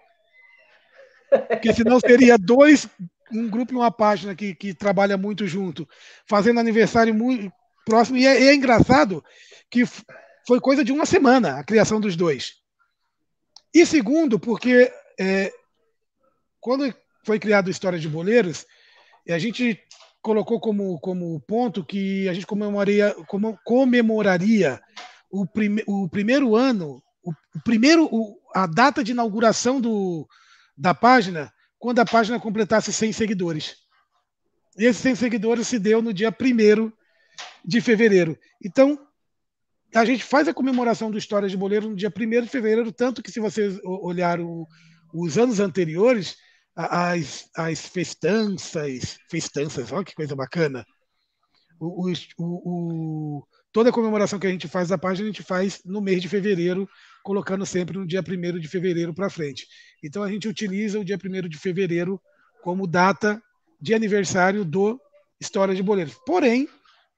porque 1.49 1.73
senão 1.73 1.99
seria 1.99 2.37
dois, 2.37 2.87
um 3.29 3.49
grupo 3.49 3.73
e 3.73 3.75
uma 3.75 3.91
página 3.91 4.33
que, 4.33 4.55
que 4.55 4.73
trabalha 4.73 5.17
muito 5.17 5.45
junto, 5.45 5.87
fazendo 6.25 6.61
aniversário 6.61 7.13
muito, 7.13 7.51
próximo. 7.85 8.17
E 8.17 8.25
é, 8.25 8.45
é 8.45 8.55
engraçado 8.55 9.21
que 9.69 9.83
foi 10.47 10.61
coisa 10.61 10.81
de 10.81 10.93
uma 10.93 11.05
semana 11.05 11.59
a 11.59 11.63
criação 11.65 11.99
dos 11.99 12.15
dois. 12.15 12.53
E 13.73 13.85
segundo, 13.85 14.39
porque 14.39 14.89
é, 15.19 15.51
quando 16.61 16.95
foi 17.25 17.37
criado 17.37 17.69
História 17.69 17.99
de 17.99 18.07
Boleiros, 18.07 18.65
a 19.29 19.37
gente 19.37 19.77
colocou 20.21 20.59
como, 20.59 20.99
como 20.99 21.39
ponto 21.41 21.83
que 21.83 22.27
a 22.27 22.33
gente 22.33 22.45
comemoraria, 22.45 23.15
comemoraria 23.63 24.79
o, 25.29 25.45
prime, 25.45 25.83
o 25.87 26.09
primeiro 26.09 26.55
ano, 26.55 27.01
o, 27.23 27.31
o 27.31 27.63
primeiro, 27.63 28.05
o, 28.11 28.37
a 28.53 28.65
data 28.65 29.03
de 29.03 29.11
inauguração 29.11 29.79
do, 29.79 30.27
da 30.77 30.93
página, 30.93 31.51
quando 31.77 31.99
a 31.99 32.05
página 32.05 32.39
completasse 32.39 32.91
100 32.91 33.13
seguidores. 33.13 33.77
E 34.77 34.85
esses 34.85 35.01
100 35.01 35.15
seguidores 35.15 35.67
se 35.67 35.79
deu 35.79 36.01
no 36.01 36.13
dia 36.13 36.29
1 36.29 36.91
de 37.63 37.81
fevereiro. 37.81 38.37
Então, 38.63 38.99
a 39.93 40.05
gente 40.05 40.23
faz 40.23 40.47
a 40.47 40.53
comemoração 40.53 41.09
do 41.09 41.17
História 41.17 41.49
de 41.49 41.57
Boleiro 41.57 41.89
no 41.89 41.95
dia 41.95 42.13
1 42.15 42.41
de 42.43 42.49
fevereiro, 42.49 42.91
tanto 42.91 43.23
que 43.23 43.31
se 43.31 43.39
vocês 43.39 43.79
olhar 43.83 44.39
o, 44.39 44.67
os 45.13 45.37
anos 45.37 45.59
anteriores, 45.59 46.37
as, 46.79 47.49
as 47.57 47.85
festanças, 47.85 49.19
festanças, 49.29 49.91
olha 49.91 50.05
que 50.05 50.15
coisa 50.15 50.33
bacana. 50.33 50.85
O, 51.77 52.09
o, 52.09 52.13
o, 52.37 53.47
toda 53.71 53.89
a 53.89 53.93
comemoração 53.93 54.39
que 54.39 54.47
a 54.47 54.49
gente 54.49 54.67
faz 54.67 54.87
da 54.87 54.97
página, 54.97 55.27
a 55.27 55.31
gente 55.31 55.43
faz 55.43 55.81
no 55.83 56.01
mês 56.01 56.21
de 56.21 56.29
fevereiro, 56.29 56.89
colocando 57.21 57.65
sempre 57.65 57.97
no 57.97 58.07
dia 58.07 58.21
1 58.21 58.59
de 58.59 58.67
fevereiro 58.69 59.13
para 59.13 59.29
frente. 59.29 59.67
Então 60.01 60.23
a 60.23 60.31
gente 60.31 60.47
utiliza 60.47 60.97
o 60.97 61.03
dia 61.03 61.17
1 61.21 61.49
de 61.49 61.57
fevereiro 61.57 62.21
como 62.63 62.87
data 62.87 63.41
de 63.81 63.93
aniversário 63.93 64.63
do 64.63 64.99
História 65.39 65.75
de 65.75 65.83
Boleiros. 65.83 66.17
Porém, 66.25 66.67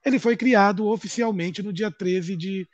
ele 0.03 0.17
foi 0.17 0.35
criado 0.35 0.87
oficialmente 0.87 1.61
no 1.61 1.71
dia 1.71 1.91
13 1.91 2.35
de, 2.35 2.67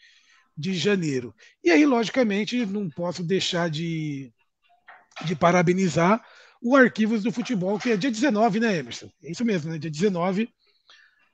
de 0.58 0.74
janeiro. 0.74 1.36
E 1.62 1.70
aí, 1.70 1.86
logicamente, 1.86 2.66
não 2.66 2.90
posso 2.90 3.24
deixar 3.24 3.70
de, 3.70 4.32
de 5.26 5.36
parabenizar 5.36 6.24
o 6.62 6.76
Arquivos 6.76 7.24
do 7.24 7.32
Futebol, 7.32 7.80
que 7.80 7.92
é 7.92 7.98
dia 7.98 8.12
19, 8.12 8.60
né, 8.60 8.78
Emerson? 8.78 9.10
É 9.24 9.32
isso 9.32 9.46
mesmo, 9.46 9.72
né? 9.72 9.78
Dia 9.78 9.92
19, 9.92 10.50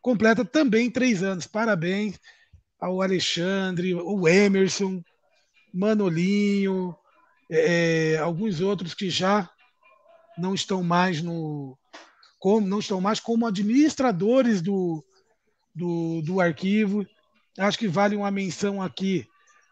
completa 0.01 0.43
também 0.43 0.89
três 0.89 1.23
anos. 1.23 1.47
Parabéns 1.47 2.19
ao 2.79 3.01
Alexandre, 3.01 3.93
o 3.95 4.27
Emerson, 4.27 5.01
Manolinho, 5.73 6.95
é, 7.49 8.17
alguns 8.17 8.59
outros 8.59 8.93
que 8.93 9.09
já 9.09 9.49
não 10.37 10.53
estão 10.53 10.83
mais 10.83 11.21
no 11.21 11.77
como 12.39 12.67
não 12.67 12.79
estão 12.79 12.99
mais 12.99 13.21
como 13.21 13.47
administradores 13.47 14.61
do, 14.61 15.03
do, 15.73 16.21
do 16.21 16.41
arquivo. 16.41 17.07
Acho 17.57 17.77
que 17.77 17.87
vale 17.87 18.17
uma 18.17 18.29
menção 18.29 18.81
aqui 18.81 19.25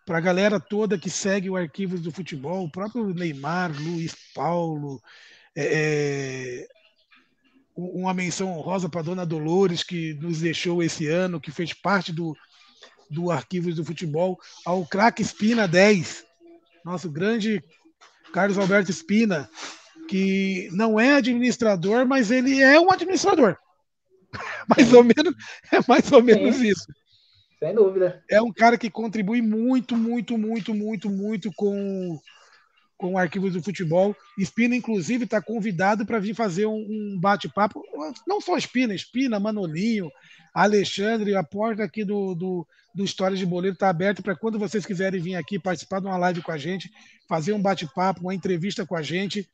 para 0.06 0.20
a 0.20 0.22
galera 0.22 0.60
toda 0.60 0.98
que 0.98 1.10
segue 1.10 1.50
o 1.50 1.58
Arquivos 1.58 2.02
do 2.02 2.12
Futebol, 2.12 2.64
o 2.64 2.72
próprio 2.72 3.14
Neymar, 3.14 3.72
Luiz 3.72 4.16
Paulo, 4.34 5.02
é, 5.56 6.66
é 6.66 6.68
uma 7.76 8.14
menção 8.14 8.52
honrosa 8.52 8.90
para 8.90 9.02
a 9.02 9.04
dona 9.04 9.26
Dolores, 9.26 9.84
que 9.84 10.14
nos 10.16 10.40
deixou 10.40 10.84
esse 10.84 11.08
ano, 11.08 11.40
que 11.40 11.52
fez 11.52 11.74
parte 11.74 12.12
do, 12.12 12.36
do 13.10 13.32
Arquivos 13.32 13.76
do 13.76 13.86
Futebol, 13.86 14.40
ao 14.66 14.86
craque 14.86 15.22
Espina 15.22 15.68
10, 15.68 16.26
nosso 16.86 17.10
grande 17.10 17.64
Carlos 18.34 18.58
Alberto 18.58 18.92
Espina, 18.92 19.50
que 20.08 20.70
não 20.72 21.00
é 21.00 21.14
administrador, 21.14 22.06
mas 22.06 22.32
ele 22.32 22.62
é 22.62 22.80
um 22.80 22.92
administrador. 22.92 23.58
mais 24.68 24.94
ou 24.94 25.04
menos, 25.04 25.34
é 25.72 25.80
mais 25.88 26.12
ou 26.12 26.24
menos 26.24 26.56
Sim. 26.58 26.68
isso. 26.68 26.88
Sem 27.60 27.76
dúvida. 27.76 28.24
É 28.30 28.42
um 28.42 28.52
cara 28.52 28.78
que 28.78 28.90
contribui 28.90 29.42
muito, 29.42 29.96
muito, 29.96 30.38
muito, 30.38 30.74
muito, 30.74 31.10
muito 31.10 31.52
com, 31.54 32.20
com 33.02 33.18
arquivos 33.18 33.54
do 33.54 33.64
futebol. 33.64 34.16
Espina, 34.38 34.76
inclusive, 34.76 35.24
está 35.24 35.42
convidado 35.42 36.06
para 36.06 36.20
vir 36.20 36.36
fazer 36.36 36.68
um, 36.68 36.86
um 36.88 37.20
bate-papo. 37.20 37.84
Não 38.28 38.40
só 38.40 38.56
Espina, 38.56 38.94
Espina, 38.94 39.40
Manolinho, 39.40 40.12
Alexandre, 40.54 41.36
a 41.36 41.44
porta 41.44 41.84
aqui 41.84 42.06
do, 42.06 42.36
do, 42.36 42.68
do 42.94 43.04
História 43.04 43.36
de 43.36 43.44
Boleiro 43.44 43.74
está 43.74 43.90
aberta 43.90 44.22
para 44.22 44.36
quando 44.36 44.60
vocês 44.60 44.86
quiserem 44.86 45.20
vir 45.20 45.36
aqui 45.36 45.58
participar 45.58 46.00
de 46.00 46.06
uma 46.06 46.18
live 46.18 46.44
com 46.44 46.52
a 46.52 46.60
gente, 46.60 46.92
fazer 47.28 47.54
um 47.54 47.62
bate-papo, 47.62 48.22
uma 48.22 48.36
entrevista 48.36 48.86
com 48.86 48.96
a 48.96 49.02
gente. 49.02 49.50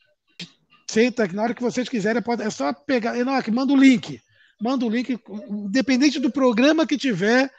Senta, 0.86 1.26
na 1.28 1.44
hora 1.44 1.54
que 1.54 1.64
vocês 1.64 1.88
quiserem, 1.88 2.22
pode, 2.22 2.44
é 2.44 2.50
só 2.50 2.74
pegar. 2.74 3.18
Enoque, 3.18 3.50
manda 3.50 3.72
o 3.72 3.78
link. 3.78 4.20
Manda 4.62 4.86
o 4.86 4.90
link. 4.90 5.18
Independente 5.50 6.20
do 6.20 6.30
programa 6.30 6.86
que 6.86 6.98
tiver, 6.98 7.50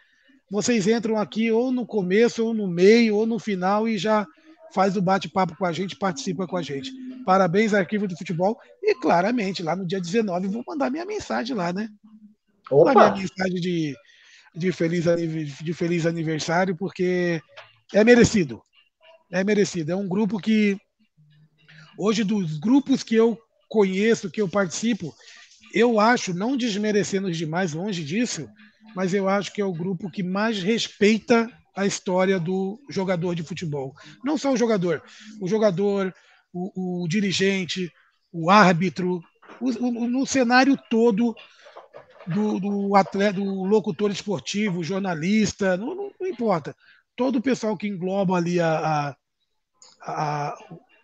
vocês 0.51 0.87
entram 0.87 1.17
aqui 1.17 1.51
ou 1.51 1.73
no 1.73 1.87
começo, 1.87 2.45
ou 2.45 2.53
no 2.53 2.69
meio, 2.69 3.17
ou 3.17 3.27
no 3.27 3.39
final 3.39 3.89
e 3.89 3.97
já 3.97 4.27
faz 4.73 4.97
o 4.97 5.03
bate-papo 5.03 5.57
com 5.57 5.65
a 5.65 5.73
gente, 5.73 5.97
participa 5.97 6.47
com 6.47 6.57
a 6.57 6.63
gente. 6.63 6.93
Parabéns, 7.25 7.75
Arquivo 7.75 8.07
do 8.07 8.17
Futebol. 8.17 8.59
E 8.83 8.95
claramente, 8.95 9.63
lá 9.63 9.77
no 9.77 9.87
dia 9.87 10.01
19, 10.01 10.49
vou 10.49 10.65
mandar 10.67 10.91
minha 10.91 11.05
mensagem 11.05 11.55
lá, 11.55 11.73
né? 11.73 11.89
Opa. 12.71 12.93
Minha 12.93 13.11
mensagem 13.11 13.61
de, 13.61 13.95
de, 14.55 14.73
feliz, 14.73 15.05
de 15.63 15.73
feliz 15.73 16.07
aniversário, 16.07 16.77
porque 16.77 17.41
é 17.93 18.05
merecido. 18.05 18.63
É 19.31 19.43
merecido. 19.45 19.93
É 19.93 19.97
um 19.97 20.09
grupo 20.09 20.39
que, 20.39 20.79
hoje, 21.99 22.25
dos 22.25 22.59
grupos 22.59 23.03
que 23.03 23.15
eu 23.15 23.39
conheço, 23.69 24.31
que 24.31 24.41
eu 24.41 24.49
participo, 24.49 25.15
eu 25.75 26.01
acho, 26.01 26.33
não 26.33 26.57
desmerecendo 26.57 27.29
os 27.29 27.37
demais, 27.37 27.73
longe 27.73 28.03
disso, 28.03 28.49
mas 28.95 29.13
eu 29.13 29.29
acho 29.29 29.53
que 29.53 29.61
é 29.61 29.65
o 29.65 29.73
grupo 29.73 30.11
que 30.11 30.23
mais 30.23 30.63
respeita 30.63 31.51
a 31.79 31.87
história 31.87 32.41
do 32.41 32.81
jogador 32.91 33.37
de 33.37 33.45
futebol. 33.45 33.95
Não 34.25 34.37
só 34.37 34.53
o 34.53 34.57
jogador, 34.57 35.01
o 35.41 35.47
jogador, 35.47 36.13
o, 36.53 37.05
o 37.05 37.09
dirigente, 37.09 37.93
o 38.33 38.51
árbitro, 38.51 39.23
o, 39.61 39.71
o, 39.87 40.09
no 40.09 40.27
cenário 40.27 40.77
todo 40.91 41.37
do, 42.27 42.59
do, 42.59 42.97
atleta, 42.97 43.35
do 43.35 43.65
locutor 43.65 44.11
esportivo, 44.11 44.83
jornalista, 44.83 45.77
não, 45.77 45.95
não, 45.95 46.11
não, 46.21 46.27
importa. 46.27 46.75
Todo 47.15 47.37
o 47.37 47.43
pessoal 47.43 47.77
que 47.77 47.87
engloba 47.87 48.37
ali 48.37 48.61
a, 48.61 48.71
a, 48.77 49.17
a, 50.03 50.59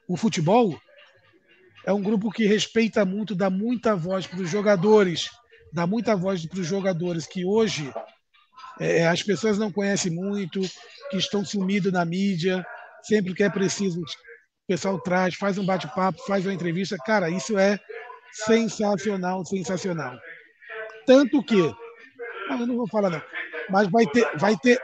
o 0.08 0.16
futebol 0.16 0.76
é 1.86 1.92
um 1.92 2.02
grupo 2.02 2.32
que 2.32 2.46
respeita 2.46 3.04
muito, 3.04 3.34
dá 3.34 3.48
muita 3.48 3.94
voz 3.94 4.26
para 4.26 4.40
os 4.40 4.50
jogadores, 4.50 5.30
dá 5.72 5.86
muita 5.86 6.16
voz 6.16 6.44
para 6.44 6.58
os 6.58 6.66
jogadores 6.66 7.26
que 7.26 7.44
hoje 7.44 7.92
é, 8.80 9.06
as 9.06 9.22
pessoas 9.22 9.58
não 9.58 9.70
conhecem 9.70 10.12
muito, 10.12 10.60
que 11.10 11.16
estão 11.16 11.44
sumidos 11.44 11.92
na 11.92 12.04
mídia, 12.04 12.64
sempre 13.02 13.34
que 13.34 13.42
é 13.42 13.50
preciso, 13.50 14.00
o 14.00 14.66
pessoal 14.66 14.98
traz, 14.98 15.34
faz 15.34 15.58
um 15.58 15.66
bate-papo, 15.66 16.22
faz 16.26 16.44
uma 16.44 16.54
entrevista. 16.54 16.96
Cara, 17.04 17.28
isso 17.28 17.58
é 17.58 17.78
sensacional, 18.32 19.44
sensacional. 19.44 20.18
Tanto 21.06 21.42
que, 21.42 21.60
ah, 22.50 22.58
eu 22.58 22.66
não 22.66 22.76
vou 22.76 22.88
falar 22.88 23.10
não, 23.10 23.22
mas 23.68 23.88
vai 23.90 24.06
ter, 24.06 24.26
vai 24.38 24.56
ter. 24.56 24.80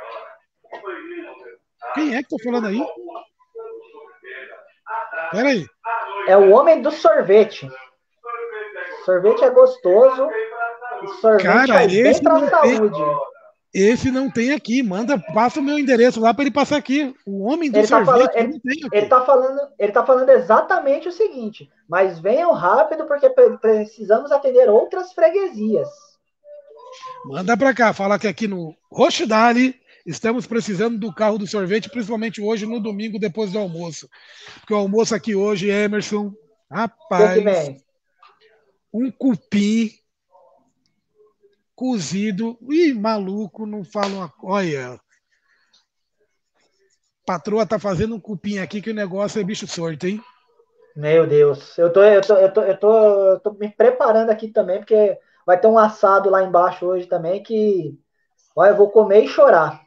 Quem 1.94 2.14
é 2.14 2.22
que 2.22 2.28
tá 2.28 2.36
falando 2.44 2.68
aí? 2.68 2.80
Peraí. 5.32 5.66
É 6.28 6.36
o 6.36 6.50
homem 6.50 6.82
do 6.82 6.90
sorvete. 6.90 7.68
Sorvete 9.04 9.42
é 9.42 9.50
gostoso. 9.50 10.28
Sorvete 11.20 11.42
Cara, 11.42 11.82
é 11.82 11.86
esse 11.86 12.22
bem 12.22 12.22
pra 12.22 12.48
saúde. 12.48 13.29
Tem... 13.72 13.82
Esse 13.82 14.10
não 14.10 14.30
tem 14.30 14.52
aqui. 14.52 14.82
Manda, 14.82 15.18
passa 15.18 15.60
o 15.60 15.62
meu 15.62 15.78
endereço 15.78 16.20
lá 16.20 16.34
para 16.34 16.44
ele 16.44 16.50
passar 16.50 16.76
aqui. 16.76 17.14
O 17.26 17.44
homem 17.44 17.70
do 17.70 17.78
ele 17.78 17.86
sorvete 17.86 18.06
tá 18.06 18.12
falando, 18.12 18.60
ele, 18.64 18.88
ele, 18.92 19.06
tá 19.06 19.24
falando, 19.24 19.60
ele 19.78 19.92
tá 19.92 20.06
falando 20.06 20.28
exatamente 20.30 21.08
o 21.08 21.12
seguinte. 21.12 21.70
Mas 21.88 22.18
venham 22.18 22.52
rápido 22.52 23.06
porque 23.06 23.30
precisamos 23.60 24.32
atender 24.32 24.68
outras 24.68 25.12
freguesias. 25.12 25.88
Manda 27.24 27.56
para 27.56 27.74
cá, 27.74 27.92
fala 27.92 28.18
que 28.18 28.26
aqui 28.26 28.48
no 28.48 28.74
Rochidale 28.90 29.78
estamos 30.04 30.46
precisando 30.46 30.98
do 30.98 31.14
carro 31.14 31.38
do 31.38 31.46
sorvete, 31.46 31.90
principalmente 31.90 32.40
hoje 32.40 32.66
no 32.66 32.80
domingo 32.80 33.18
depois 33.18 33.52
do 33.52 33.58
almoço. 33.58 34.08
Porque 34.60 34.74
o 34.74 34.78
almoço 34.78 35.14
aqui 35.14 35.34
hoje, 35.34 35.70
Emerson, 35.70 36.32
rapaz, 36.70 37.76
um 38.92 39.10
cupim 39.10 39.99
cozido. 41.80 42.58
Ih, 42.68 42.92
maluco, 42.92 43.64
não 43.64 43.82
fala 43.82 44.08
uma. 44.08 44.32
Olha. 44.42 45.00
Patroa 47.24 47.64
tá 47.64 47.78
fazendo 47.78 48.14
um 48.14 48.20
cupim 48.20 48.58
aqui 48.58 48.82
que 48.82 48.90
o 48.90 48.94
negócio 48.94 49.40
é 49.40 49.44
bicho 49.44 49.66
sorto, 49.66 50.06
hein? 50.06 50.22
Meu 50.94 51.26
Deus. 51.26 51.78
Eu 51.78 51.90
tô, 51.90 52.02
eu 52.02 52.20
tô, 52.20 52.34
eu 52.34 52.52
tô, 52.52 52.62
eu 52.62 52.78
tô, 52.78 53.30
eu 53.30 53.40
tô 53.40 53.52
me 53.54 53.70
preparando 53.70 54.28
aqui 54.28 54.48
também, 54.48 54.80
porque 54.80 55.18
vai 55.46 55.58
ter 55.58 55.68
um 55.68 55.78
assado 55.78 56.28
lá 56.28 56.42
embaixo 56.42 56.84
hoje 56.84 57.06
também 57.06 57.42
que. 57.42 57.98
Olha, 58.54 58.70
eu 58.70 58.76
vou 58.76 58.90
comer 58.90 59.24
e 59.24 59.28
chorar. 59.28 59.80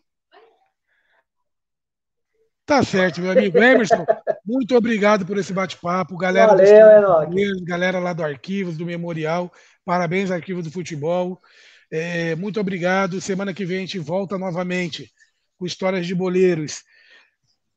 Tá 2.65 2.81
certo, 2.81 3.21
meu 3.21 3.33
amigo 3.33 3.55
Emerson. 3.55 4.03
muito 4.43 4.75
obrigado 4.75 5.27
por 5.27 5.37
esse 5.37 5.53
bate-papo. 5.53 6.17
Galera, 6.17 6.55
Valeu, 6.55 7.27
do 7.29 7.65
galera 7.65 7.99
lá 7.99 8.13
do 8.13 8.23
Arquivos, 8.23 8.77
do 8.77 8.85
Memorial. 8.85 9.51
Parabéns, 9.85 10.31
Arquivo 10.31 10.63
do 10.63 10.71
Futebol. 10.71 11.39
É, 11.95 12.35
muito 12.35 12.59
obrigado. 12.59 13.21
Semana 13.21 13.53
que 13.53 13.63
vem 13.63 13.77
a 13.77 13.81
gente 13.81 13.99
volta 13.99 14.35
novamente 14.35 15.13
com 15.59 15.65
histórias 15.67 16.07
de 16.07 16.15
boleiros 16.15 16.81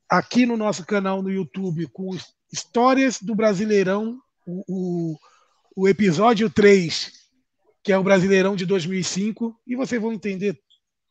aqui 0.09 0.43
no 0.43 0.57
nosso 0.57 0.83
canal 0.83 1.21
no 1.21 1.29
YouTube 1.29 1.85
com 1.93 2.17
histórias 2.51 3.21
do 3.21 3.35
Brasileirão, 3.35 4.19
o, 4.43 4.63
o, 4.67 5.17
o 5.75 5.87
episódio 5.87 6.49
3, 6.49 7.11
que 7.83 7.91
é 7.91 7.97
o 7.97 8.03
Brasileirão 8.03 8.55
de 8.55 8.65
2005, 8.65 9.55
e 9.67 9.75
vocês 9.75 10.01
vão 10.01 10.11
entender 10.11 10.59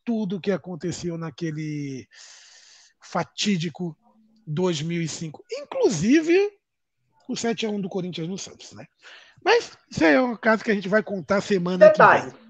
tudo 0.03 0.35
o 0.35 0.41
que 0.41 0.51
aconteceu 0.51 1.17
naquele 1.17 2.05
fatídico 3.01 3.95
2005, 4.45 5.45
inclusive 5.61 6.51
o 7.29 7.37
7 7.37 7.65
a 7.65 7.69
1 7.69 7.79
do 7.79 7.87
Corinthians 7.87 8.27
no 8.27 8.37
Santos, 8.37 8.73
né? 8.73 8.85
Mas 9.41 9.77
isso 9.89 10.03
é 10.03 10.21
um 10.21 10.35
caso 10.35 10.61
que 10.61 10.71
a 10.71 10.75
gente 10.75 10.89
vai 10.89 11.01
contar 11.01 11.39
semana 11.39 11.87
Detalhe. 11.87 12.31
que 12.31 12.37
vem. 12.37 12.46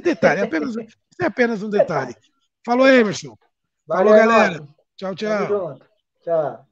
Detalhe, 0.00 0.42
apenas, 0.42 0.76
é 0.76 1.26
apenas 1.26 1.62
um 1.62 1.70
detalhe. 1.70 2.14
Falou, 2.64 2.88
Emerson. 2.88 3.36
Valeu, 3.86 4.14
Falou, 4.14 4.28
galera. 4.28 4.68
Tchau, 4.96 5.14
tchau. 5.14 5.78
Tchau. 6.22 6.65